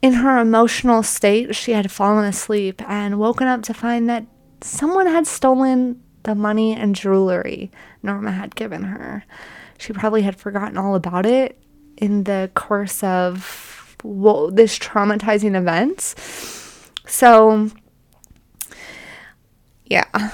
In 0.01 0.15
her 0.15 0.37
emotional 0.37 1.01
state, 1.01 1.55
she 1.55 1.71
had 1.71 1.89
fallen 1.89 2.25
asleep 2.25 2.81
and 2.85 3.17
woken 3.17 3.47
up 3.47 3.61
to 3.63 3.73
find 3.73 4.09
that 4.09 4.25
someone 4.59 5.07
had 5.07 5.25
stolen 5.25 6.01
the 6.23 6.35
money 6.35 6.75
and 6.75 6.93
jewelry 6.93 7.71
Norma 8.03 8.33
had 8.33 8.55
given 8.55 8.83
her. 8.83 9.23
She 9.77 9.93
probably 9.93 10.23
had 10.23 10.35
forgotten 10.35 10.77
all 10.77 10.95
about 10.95 11.25
it 11.25 11.57
in 11.97 12.23
the 12.23 12.49
course 12.53 13.03
of 13.03 13.97
whoa, 14.03 14.49
this 14.49 14.77
traumatizing 14.77 15.55
event. 15.55 16.15
So, 17.07 17.71
yeah. 19.85 20.31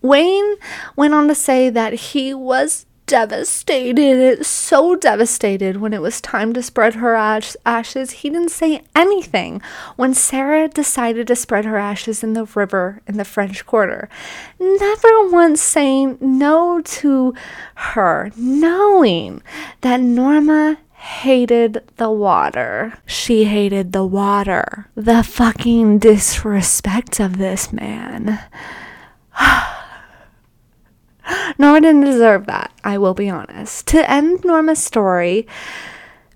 Wayne 0.00 0.56
went 0.96 1.14
on 1.14 1.28
to 1.28 1.34
say 1.34 1.70
that 1.70 1.92
he 1.92 2.34
was 2.34 2.86
devastated, 3.12 4.42
so 4.46 4.96
devastated 4.96 5.76
when 5.76 5.92
it 5.92 6.00
was 6.00 6.18
time 6.18 6.54
to 6.54 6.62
spread 6.62 6.94
her 6.94 7.14
ash- 7.14 7.54
ashes. 7.66 8.10
He 8.10 8.30
didn't 8.30 8.52
say 8.52 8.84
anything 8.96 9.60
when 9.96 10.14
Sarah 10.14 10.66
decided 10.66 11.26
to 11.26 11.36
spread 11.36 11.66
her 11.66 11.76
ashes 11.76 12.24
in 12.24 12.32
the 12.32 12.46
river 12.46 13.02
in 13.06 13.18
the 13.18 13.26
French 13.26 13.66
Quarter. 13.66 14.08
Never 14.58 15.28
once 15.28 15.60
saying 15.60 16.16
no 16.22 16.80
to 16.80 17.34
her, 17.74 18.32
knowing 18.34 19.42
that 19.82 20.00
Norma 20.00 20.78
hated 20.92 21.82
the 21.98 22.10
water. 22.10 22.94
She 23.04 23.44
hated 23.44 23.92
the 23.92 24.06
water. 24.06 24.86
The 24.94 25.22
fucking 25.22 25.98
disrespect 25.98 27.20
of 27.20 27.36
this 27.36 27.74
man. 27.74 28.40
Norma 31.58 31.80
didn't 31.80 32.04
deserve 32.04 32.46
that, 32.46 32.72
I 32.84 32.98
will 32.98 33.14
be 33.14 33.28
honest. 33.30 33.86
To 33.88 34.10
end 34.10 34.44
Norma's 34.44 34.82
story, 34.82 35.46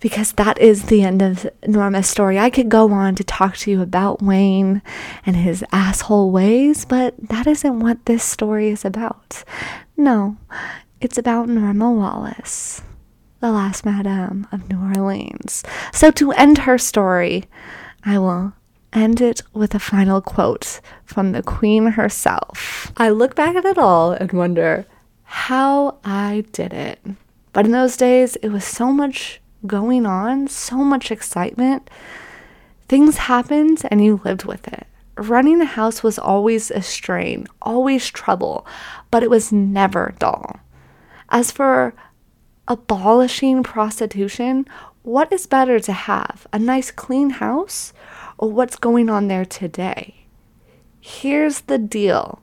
because 0.00 0.32
that 0.32 0.58
is 0.58 0.84
the 0.84 1.02
end 1.02 1.22
of 1.22 1.46
Norma's 1.66 2.08
story, 2.08 2.38
I 2.38 2.50
could 2.50 2.68
go 2.68 2.92
on 2.92 3.14
to 3.16 3.24
talk 3.24 3.56
to 3.58 3.70
you 3.70 3.82
about 3.82 4.22
Wayne 4.22 4.82
and 5.24 5.36
his 5.36 5.64
asshole 5.72 6.30
ways, 6.30 6.84
but 6.84 7.14
that 7.28 7.46
isn't 7.46 7.80
what 7.80 8.04
this 8.06 8.22
story 8.22 8.68
is 8.68 8.84
about. 8.84 9.42
No, 9.96 10.36
it's 11.00 11.18
about 11.18 11.48
Norma 11.48 11.90
Wallace, 11.90 12.82
the 13.40 13.50
last 13.50 13.84
Madame 13.84 14.46
of 14.52 14.68
New 14.68 14.78
Orleans. 14.78 15.62
So 15.92 16.10
to 16.12 16.32
end 16.32 16.58
her 16.58 16.78
story, 16.78 17.44
I 18.04 18.18
will 18.18 18.52
end 18.96 19.20
it 19.20 19.42
with 19.52 19.74
a 19.74 19.78
final 19.78 20.20
quote 20.20 20.80
from 21.04 21.32
the 21.32 21.42
Queen 21.42 21.88
herself. 21.88 22.90
I 22.96 23.10
look 23.10 23.36
back 23.36 23.54
at 23.54 23.64
it 23.64 23.78
all 23.78 24.12
and 24.12 24.32
wonder 24.32 24.86
how 25.24 25.98
I 26.04 26.44
did 26.52 26.72
it. 26.72 26.98
But 27.52 27.66
in 27.66 27.72
those 27.72 27.96
days, 27.96 28.36
it 28.36 28.48
was 28.48 28.64
so 28.64 28.90
much 28.90 29.40
going 29.66 30.06
on, 30.06 30.48
so 30.48 30.76
much 30.78 31.10
excitement. 31.10 31.88
Things 32.88 33.16
happened 33.18 33.82
and 33.90 34.04
you 34.04 34.20
lived 34.24 34.44
with 34.44 34.66
it. 34.68 34.86
Running 35.16 35.60
a 35.60 35.66
house 35.66 36.02
was 36.02 36.18
always 36.18 36.70
a 36.70 36.82
strain, 36.82 37.46
always 37.62 38.08
trouble, 38.08 38.66
but 39.10 39.22
it 39.22 39.30
was 39.30 39.52
never 39.52 40.14
dull. 40.18 40.60
As 41.30 41.50
for 41.50 41.94
abolishing 42.68 43.62
prostitution, 43.62 44.66
what 45.02 45.32
is 45.32 45.46
better 45.46 45.80
to 45.80 45.92
have? 45.92 46.46
A 46.52 46.58
nice 46.58 46.90
clean 46.90 47.30
house 47.30 47.92
or 48.38 48.50
what's 48.50 48.76
going 48.76 49.08
on 49.10 49.28
there 49.28 49.44
today? 49.44 50.26
Here's 51.00 51.62
the 51.62 51.78
deal 51.78 52.42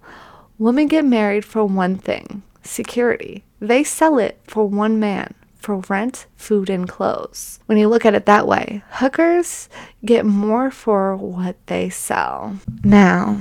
women 0.58 0.88
get 0.88 1.06
married 1.06 1.46
for 1.46 1.66
one 1.66 1.98
thing 1.98 2.44
security. 2.64 3.44
They 3.60 3.84
sell 3.84 4.18
it 4.18 4.40
for 4.46 4.68
one 4.68 5.00
man 5.00 5.36
for 5.64 5.78
rent, 5.88 6.26
food, 6.36 6.70
and 6.70 6.88
clothes. 6.88 7.60
When 7.68 7.78
you 7.78 7.88
look 7.88 8.06
at 8.06 8.14
it 8.14 8.26
that 8.26 8.46
way, 8.46 8.84
hookers 8.90 9.70
get 10.04 10.26
more 10.26 10.70
for 10.70 11.16
what 11.16 11.56
they 11.68 11.90
sell. 11.90 12.58
Now, 12.84 13.40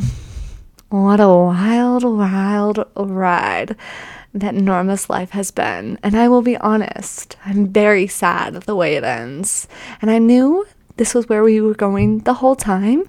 what 0.88 1.18
a 1.18 1.28
wild, 1.28 2.04
wild 2.04 2.84
ride 2.96 3.76
that 4.32 4.54
Norma's 4.54 5.10
life 5.10 5.30
has 5.30 5.50
been. 5.50 5.98
And 6.02 6.16
I 6.16 6.28
will 6.28 6.42
be 6.42 6.56
honest, 6.56 7.36
I'm 7.44 7.68
very 7.68 8.06
sad 8.06 8.54
the 8.54 8.76
way 8.76 8.94
it 8.94 9.04
ends. 9.04 9.66
And 10.00 10.10
I 10.10 10.18
knew 10.18 10.66
this 10.96 11.14
was 11.14 11.28
where 11.28 11.42
we 11.42 11.60
were 11.60 11.74
going 11.74 12.20
the 12.20 12.34
whole 12.34 12.56
time, 12.56 13.04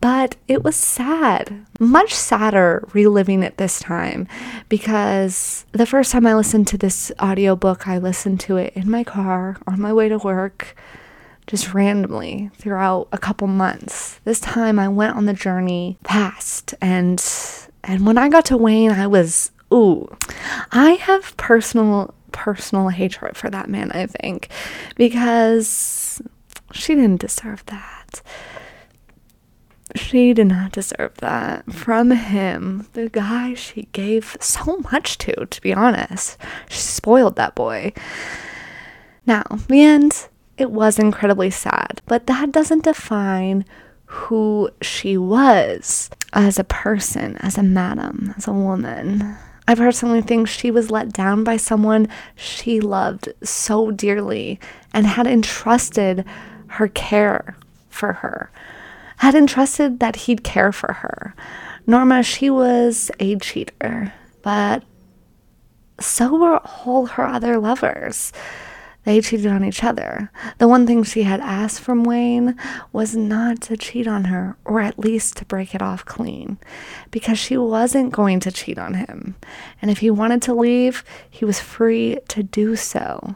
but 0.00 0.36
it 0.48 0.62
was 0.62 0.76
sad. 0.76 1.64
Much 1.80 2.14
sadder 2.14 2.86
reliving 2.92 3.42
it 3.42 3.56
this 3.56 3.80
time 3.80 4.28
because 4.68 5.64
the 5.72 5.86
first 5.86 6.12
time 6.12 6.26
I 6.26 6.34
listened 6.34 6.68
to 6.68 6.78
this 6.78 7.10
audiobook, 7.20 7.88
I 7.88 7.98
listened 7.98 8.40
to 8.40 8.56
it 8.56 8.72
in 8.74 8.90
my 8.90 9.04
car 9.04 9.56
on 9.66 9.80
my 9.80 9.92
way 9.92 10.08
to 10.08 10.18
work 10.18 10.76
just 11.46 11.74
randomly 11.74 12.50
throughout 12.54 13.08
a 13.12 13.18
couple 13.18 13.48
months. 13.48 14.20
This 14.24 14.40
time 14.40 14.78
I 14.78 14.88
went 14.88 15.16
on 15.16 15.26
the 15.26 15.32
journey 15.32 15.98
past 16.04 16.74
and 16.80 17.22
and 17.84 18.06
when 18.06 18.16
I 18.16 18.28
got 18.28 18.44
to 18.46 18.56
Wayne, 18.56 18.92
I 18.92 19.06
was 19.08 19.50
ooh. 19.72 20.08
I 20.70 20.92
have 20.92 21.36
personal 21.36 22.14
personal 22.30 22.88
hatred 22.88 23.36
for 23.36 23.50
that 23.50 23.68
man, 23.68 23.92
I 23.92 24.06
think, 24.06 24.48
because 24.96 26.01
she 26.72 26.94
didn't 26.94 27.20
deserve 27.20 27.64
that. 27.66 28.22
She 29.94 30.32
did 30.32 30.46
not 30.46 30.72
deserve 30.72 31.14
that 31.18 31.70
from 31.70 32.10
him, 32.12 32.88
the 32.94 33.10
guy 33.10 33.54
she 33.54 33.88
gave 33.92 34.36
so 34.40 34.78
much 34.92 35.18
to, 35.18 35.46
to 35.46 35.60
be 35.60 35.74
honest. 35.74 36.38
She 36.68 36.80
spoiled 36.80 37.36
that 37.36 37.54
boy. 37.54 37.92
Now, 39.26 39.44
the 39.68 39.82
end, 39.82 40.28
it 40.56 40.70
was 40.70 40.98
incredibly 40.98 41.50
sad, 41.50 42.00
but 42.06 42.26
that 42.26 42.52
doesn't 42.52 42.84
define 42.84 43.64
who 44.06 44.70
she 44.80 45.16
was 45.16 46.10
as 46.32 46.58
a 46.58 46.64
person, 46.64 47.36
as 47.38 47.58
a 47.58 47.62
madam, 47.62 48.34
as 48.36 48.46
a 48.46 48.52
woman. 48.52 49.36
I 49.68 49.74
personally 49.74 50.22
think 50.22 50.48
she 50.48 50.70
was 50.70 50.90
let 50.90 51.12
down 51.12 51.44
by 51.44 51.56
someone 51.56 52.08
she 52.34 52.80
loved 52.80 53.32
so 53.42 53.90
dearly 53.90 54.58
and 54.92 55.06
had 55.06 55.26
entrusted 55.26 56.24
her 56.72 56.88
care 56.88 57.56
for 57.88 58.14
her, 58.14 58.50
had 59.18 59.34
entrusted 59.34 60.00
that 60.00 60.16
he'd 60.16 60.42
care 60.42 60.72
for 60.72 60.92
her. 60.94 61.34
Norma, 61.86 62.22
she 62.22 62.48
was 62.50 63.10
a 63.20 63.36
cheater, 63.36 64.12
but 64.42 64.82
so 66.00 66.36
were 66.36 66.58
all 66.86 67.06
her 67.06 67.26
other 67.26 67.58
lovers. 67.58 68.32
They 69.04 69.20
cheated 69.20 69.48
on 69.48 69.64
each 69.64 69.82
other. 69.82 70.30
The 70.58 70.68
one 70.68 70.86
thing 70.86 71.02
she 71.02 71.24
had 71.24 71.40
asked 71.40 71.80
from 71.80 72.04
Wayne 72.04 72.56
was 72.92 73.16
not 73.16 73.60
to 73.62 73.76
cheat 73.76 74.06
on 74.06 74.24
her, 74.24 74.56
or 74.64 74.80
at 74.80 74.98
least 74.98 75.36
to 75.38 75.44
break 75.44 75.74
it 75.74 75.82
off 75.82 76.04
clean, 76.04 76.58
because 77.10 77.38
she 77.38 77.56
wasn't 77.56 78.12
going 78.12 78.38
to 78.40 78.52
cheat 78.52 78.78
on 78.78 78.94
him. 78.94 79.34
And 79.80 79.90
if 79.90 79.98
he 79.98 80.10
wanted 80.10 80.40
to 80.42 80.54
leave, 80.54 81.02
he 81.28 81.44
was 81.44 81.58
free 81.58 82.18
to 82.28 82.44
do 82.44 82.76
so. 82.76 83.34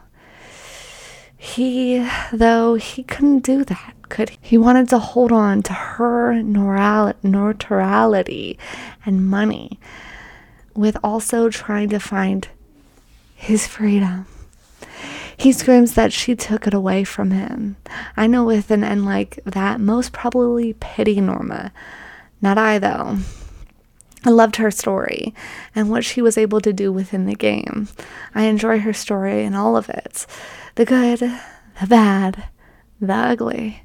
He, 1.55 2.07
though, 2.33 2.75
he 2.75 3.05
couldn't 3.05 3.45
do 3.45 3.65
that, 3.65 3.95
could 4.09 4.31
he? 4.31 4.39
He 4.41 4.59
wanted 4.59 4.89
to 4.91 4.99
hold 4.99 5.31
on 5.33 5.63
to 5.63 5.73
her 5.73 6.43
notoriety 7.23 8.59
and 9.07 9.27
money, 9.27 9.79
with 10.75 10.97
also 11.05 11.49
trying 11.49 11.89
to 11.91 12.01
find 12.01 12.49
his 13.35 13.67
freedom. 13.67 14.27
He 15.37 15.53
screams 15.53 15.95
that 15.95 16.13
she 16.13 16.35
took 16.35 16.67
it 16.67 16.75
away 16.75 17.05
from 17.05 17.31
him. 17.31 17.77
I 18.17 18.27
know 18.27 18.45
with 18.45 18.71
an 18.71 18.83
end 18.83 19.07
like 19.07 19.39
that, 19.45 19.81
most 19.81 20.13
probably 20.13 20.75
pity 20.75 21.21
Norma. 21.21 21.73
Not 22.43 22.59
I, 22.59 22.79
though. 22.79 23.19
I 24.25 24.31
loved 24.31 24.57
her 24.57 24.71
story 24.71 25.35
and 25.75 25.91
what 25.91 26.05
she 26.05 26.21
was 26.21 26.39
able 26.39 26.61
to 26.61 26.73
do 26.73 26.93
within 26.93 27.27
the 27.27 27.35
game. 27.35 27.89
I 28.35 28.45
enjoy 28.45 28.81
her 28.81 28.93
story 28.93 29.45
and 29.45 29.55
all 29.55 29.77
of 29.77 29.89
it 29.89 30.27
the 30.75 30.85
good, 30.85 31.21
the 31.21 31.87
bad, 31.87 32.45
the 33.01 33.13
ugly, 33.13 33.83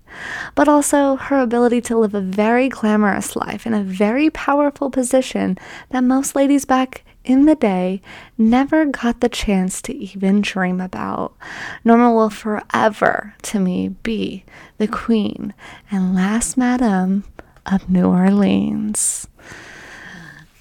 but 0.56 0.68
also 0.68 1.16
her 1.16 1.40
ability 1.40 1.82
to 1.82 1.98
live 1.98 2.14
a 2.14 2.22
very 2.22 2.70
glamorous 2.70 3.36
life 3.36 3.66
in 3.66 3.74
a 3.74 3.84
very 3.84 4.30
powerful 4.30 4.90
position 4.90 5.58
that 5.90 6.04
most 6.04 6.36
ladies 6.36 6.66
back 6.66 7.04
in 7.24 7.46
the 7.46 7.56
day 7.56 8.02
never 8.38 8.86
got 8.86 9.22
the 9.22 9.30
chance 9.30 9.82
to 9.82 9.94
even 9.94 10.42
dream 10.42 10.82
about. 10.82 11.36
Norma 11.84 12.14
will 12.14 12.30
forever, 12.30 13.36
to 13.44 13.60
me, 13.60 13.90
be 13.90 14.44
the 14.78 14.88
queen 14.88 15.54
and 15.92 16.16
last 16.16 16.58
madam 16.58 17.24
of 17.66 17.90
New 17.90 18.08
Orleans. 18.08 19.28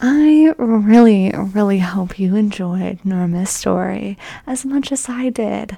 I 0.03 0.55
really, 0.57 1.31
really 1.37 1.81
hope 1.81 2.19
you 2.19 2.35
enjoyed 2.35 3.05
Norma's 3.05 3.51
story 3.51 4.17
as 4.47 4.65
much 4.65 4.93
as 4.93 5.09
I 5.11 5.29
did. 5.29 5.77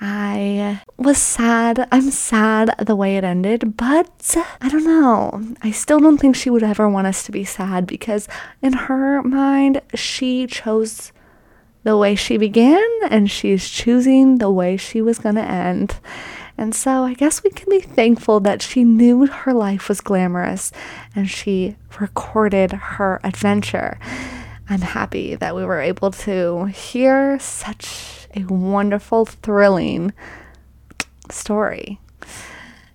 I 0.00 0.82
was 0.96 1.18
sad. 1.18 1.86
I'm 1.92 2.10
sad 2.10 2.74
the 2.84 2.96
way 2.96 3.16
it 3.16 3.22
ended, 3.22 3.76
but 3.76 4.36
I 4.60 4.68
don't 4.68 4.84
know. 4.84 5.54
I 5.62 5.70
still 5.70 6.00
don't 6.00 6.18
think 6.18 6.34
she 6.34 6.50
would 6.50 6.64
ever 6.64 6.88
want 6.88 7.06
us 7.06 7.22
to 7.24 7.32
be 7.32 7.44
sad 7.44 7.86
because, 7.86 8.26
in 8.60 8.72
her 8.72 9.22
mind, 9.22 9.80
she 9.94 10.48
chose 10.48 11.12
the 11.84 11.96
way 11.96 12.16
she 12.16 12.36
began 12.38 12.84
and 13.10 13.30
she's 13.30 13.68
choosing 13.68 14.38
the 14.38 14.50
way 14.50 14.76
she 14.76 15.00
was 15.00 15.20
going 15.20 15.36
to 15.36 15.42
end. 15.42 16.00
And 16.62 16.76
so 16.76 17.02
I 17.02 17.14
guess 17.14 17.42
we 17.42 17.50
can 17.50 17.68
be 17.68 17.80
thankful 17.80 18.38
that 18.38 18.62
she 18.62 18.84
knew 18.84 19.26
her 19.26 19.52
life 19.52 19.88
was 19.88 20.00
glamorous 20.00 20.70
and 21.12 21.28
she 21.28 21.74
recorded 21.98 22.70
her 22.70 23.20
adventure. 23.24 23.98
I'm 24.68 24.82
happy 24.82 25.34
that 25.34 25.56
we 25.56 25.64
were 25.64 25.80
able 25.80 26.12
to 26.12 26.66
hear 26.66 27.36
such 27.40 28.28
a 28.36 28.44
wonderful, 28.44 29.24
thrilling 29.24 30.12
story. 31.32 31.98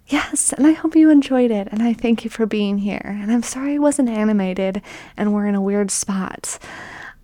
Yes, 0.07 0.53
and 0.53 0.65
I 0.65 0.72
hope 0.72 0.95
you 0.95 1.10
enjoyed 1.10 1.52
it, 1.52 1.68
and 1.69 1.84
I 1.84 1.91
thank 1.91 2.23
you 2.23 2.30
for 2.30 2.45
being 2.45 2.77
here. 2.77 3.02
And 3.22 3.30
I'm 3.30 3.44
sorry 3.44 3.76
I 3.76 3.80
wasn't 3.80 4.07
animated 4.07 4.81
and 5.18 5.34
we're 5.34 5.45
in 5.45 5.56
a 5.56 5.61
weird 5.61 5.91
spot. 5.91 6.57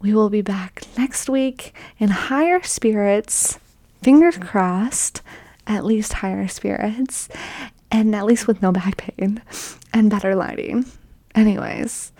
We 0.01 0.13
will 0.13 0.29
be 0.29 0.41
back 0.41 0.83
next 0.97 1.29
week 1.29 1.73
in 1.99 2.09
higher 2.09 2.61
spirits, 2.63 3.59
fingers 4.01 4.37
crossed, 4.37 5.21
at 5.68 5.85
least 5.85 6.14
higher 6.14 6.48
spirits, 6.48 7.30
and 7.91 8.15
at 8.15 8.26
least 8.26 8.48
with 8.48 8.61
no 8.61 8.72
back 8.72 8.98
pain 8.98 9.41
and 9.94 10.10
better 10.10 10.35
lighting. 10.35 10.85
Anyways, 11.35 12.11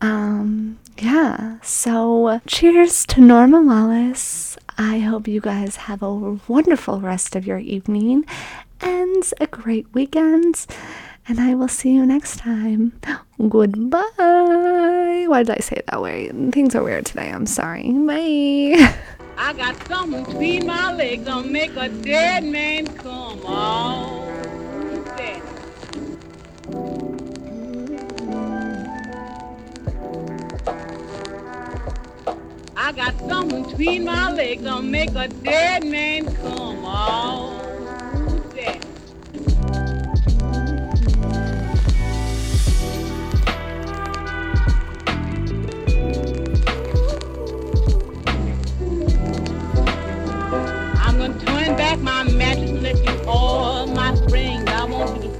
um, 0.00 0.78
yeah, 0.98 1.58
so 1.62 2.40
cheers 2.46 3.04
to 3.06 3.20
Norma 3.20 3.60
Wallace. 3.60 4.56
I 4.78 5.00
hope 5.00 5.28
you 5.28 5.40
guys 5.40 5.76
have 5.76 6.02
a 6.02 6.38
wonderful 6.48 7.00
rest 7.00 7.36
of 7.36 7.46
your 7.46 7.58
evening 7.58 8.24
and 8.80 9.22
a 9.40 9.46
great 9.46 9.92
weekend. 9.92 10.66
And 11.28 11.38
I 11.38 11.54
will 11.54 11.68
see 11.68 11.92
you 11.92 12.06
next 12.06 12.38
time. 12.38 12.98
Goodbye. 13.48 14.00
Why 15.28 15.42
did 15.42 15.50
I 15.50 15.60
say 15.60 15.76
it 15.76 15.86
that 15.88 16.02
way? 16.02 16.28
Things 16.50 16.74
are 16.74 16.82
weird 16.82 17.06
today. 17.06 17.30
I'm 17.30 17.46
sorry. 17.46 17.92
Bye. 17.92 18.94
I 19.42 19.54
got 19.54 19.74
something 19.88 20.22
between 20.24 20.66
my 20.66 20.92
legs 20.92 21.24
to 21.24 21.42
make 21.42 21.74
a 21.74 21.88
dead 21.88 22.44
man 22.44 22.86
come 22.98 23.46
on. 23.46 24.28
I 32.76 32.92
got 32.92 33.18
something 33.20 33.64
between 33.64 34.04
my 34.04 34.30
legs 34.30 34.62
to 34.64 34.82
make 34.82 35.14
a 35.14 35.28
dead 35.28 35.86
man 35.86 36.26
come 36.36 36.84
on. 36.84 37.69
my 51.98 52.22
mattress 52.24 52.70
and 52.70 52.82
let 52.82 53.04
you 53.04 53.24
all 53.26 53.86
my 53.86 54.14
springs. 54.14 54.68
I 54.68 54.84
want 54.84 55.22
you 55.22 55.30
to 55.30 55.39